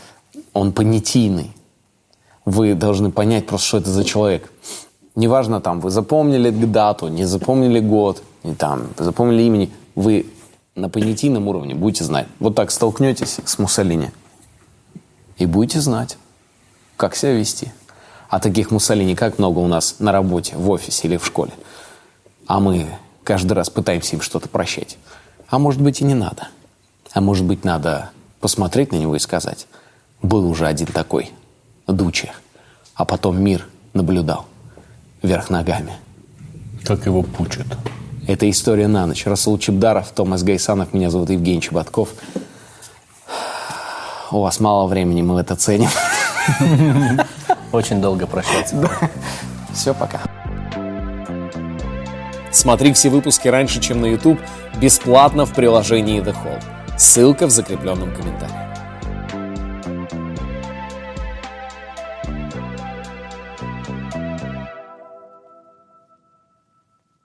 он 0.53 0.72
понятийный. 0.72 1.52
Вы 2.45 2.74
должны 2.74 3.11
понять 3.11 3.45
просто, 3.45 3.68
что 3.68 3.78
это 3.78 3.90
за 3.91 4.03
человек. 4.06 4.52
Неважно, 5.18 5.61
там, 5.61 5.80
вы 5.80 5.89
запомнили 5.89 6.52
дату, 6.52 7.07
не 7.07 7.26
запомнили 7.26 7.80
год, 7.80 8.22
не 8.44 8.53
там, 8.53 8.89
запомнили 8.98 9.41
имени, 9.41 9.72
вы 9.95 10.27
на 10.76 10.89
понятийном 10.89 11.48
уровне 11.48 11.73
будете 11.73 12.03
знать. 12.03 12.27
Вот 12.39 12.53
так 12.53 12.69
столкнетесь 12.69 13.39
с 13.44 13.57
Муссолини 13.57 14.11
и 15.39 15.48
будете 15.48 15.81
знать, 15.81 16.19
как 16.98 17.15
себя 17.15 17.34
вести. 17.34 17.73
А 18.30 18.39
таких 18.39 18.69
Муссолини 18.69 19.15
как 19.15 19.39
много 19.39 19.57
у 19.57 19.65
нас 19.65 19.95
на 19.98 20.11
работе, 20.11 20.56
в 20.56 20.69
офисе 20.69 21.07
или 21.07 21.18
в 21.18 21.26
школе. 21.26 21.53
А 22.45 22.60
мы 22.60 22.85
каждый 23.23 23.53
раз 23.53 23.72
пытаемся 23.72 24.18
им 24.18 24.22
что-то 24.22 24.48
прощать. 24.48 24.99
А 25.49 25.57
может 25.57 25.81
быть 25.81 25.99
и 25.99 26.03
не 26.03 26.14
надо. 26.14 26.49
А 27.11 27.22
может 27.22 27.44
быть 27.44 27.64
надо 27.64 28.11
посмотреть 28.39 28.91
на 28.91 28.98
него 28.98 29.15
и 29.15 29.19
сказать, 29.19 29.65
был 30.22 30.48
уже 30.48 30.68
один 30.68 30.85
такой, 30.85 31.31
Дуче. 31.88 32.34
А 32.94 33.03
потом 33.03 33.41
мир 33.41 33.68
наблюдал 33.95 34.45
вверх 35.22 35.49
ногами. 35.49 35.94
Как 36.84 37.06
его 37.06 37.23
пучат. 37.23 37.68
Это 38.27 38.49
история 38.49 38.88
на 38.88 39.06
ночь. 39.06 39.26
Расул 39.26 39.57
Чебдаров, 39.57 40.11
Томас 40.11 40.44
Гайсанов, 40.44 40.94
меня 40.94 41.10
зовут 41.10 41.30
Евгений 41.30 41.61
Чеботков. 41.61 42.10
У 44.31 44.41
вас 44.41 44.60
мало 44.60 44.88
времени, 44.88 45.22
мы 45.22 45.39
это 45.39 45.56
ценим. 45.56 45.89
Очень 47.72 48.02
долго 48.02 48.27
прощаться. 48.27 48.89
Все, 49.73 49.94
пока. 49.94 50.19
Смотри 52.52 52.91
все 52.94 53.10
выпуски 53.10 53.48
раньше, 53.48 53.80
чем 53.80 54.02
на 54.02 54.06
YouTube, 54.07 54.39
бесплатно 54.81 55.45
в 55.45 55.53
приложении 55.53 56.22
The 56.22 56.34
Hall. 56.34 56.61
Ссылка 56.98 57.48
в 57.48 57.52
закрепленном 57.52 58.14
комментарии. 58.14 58.56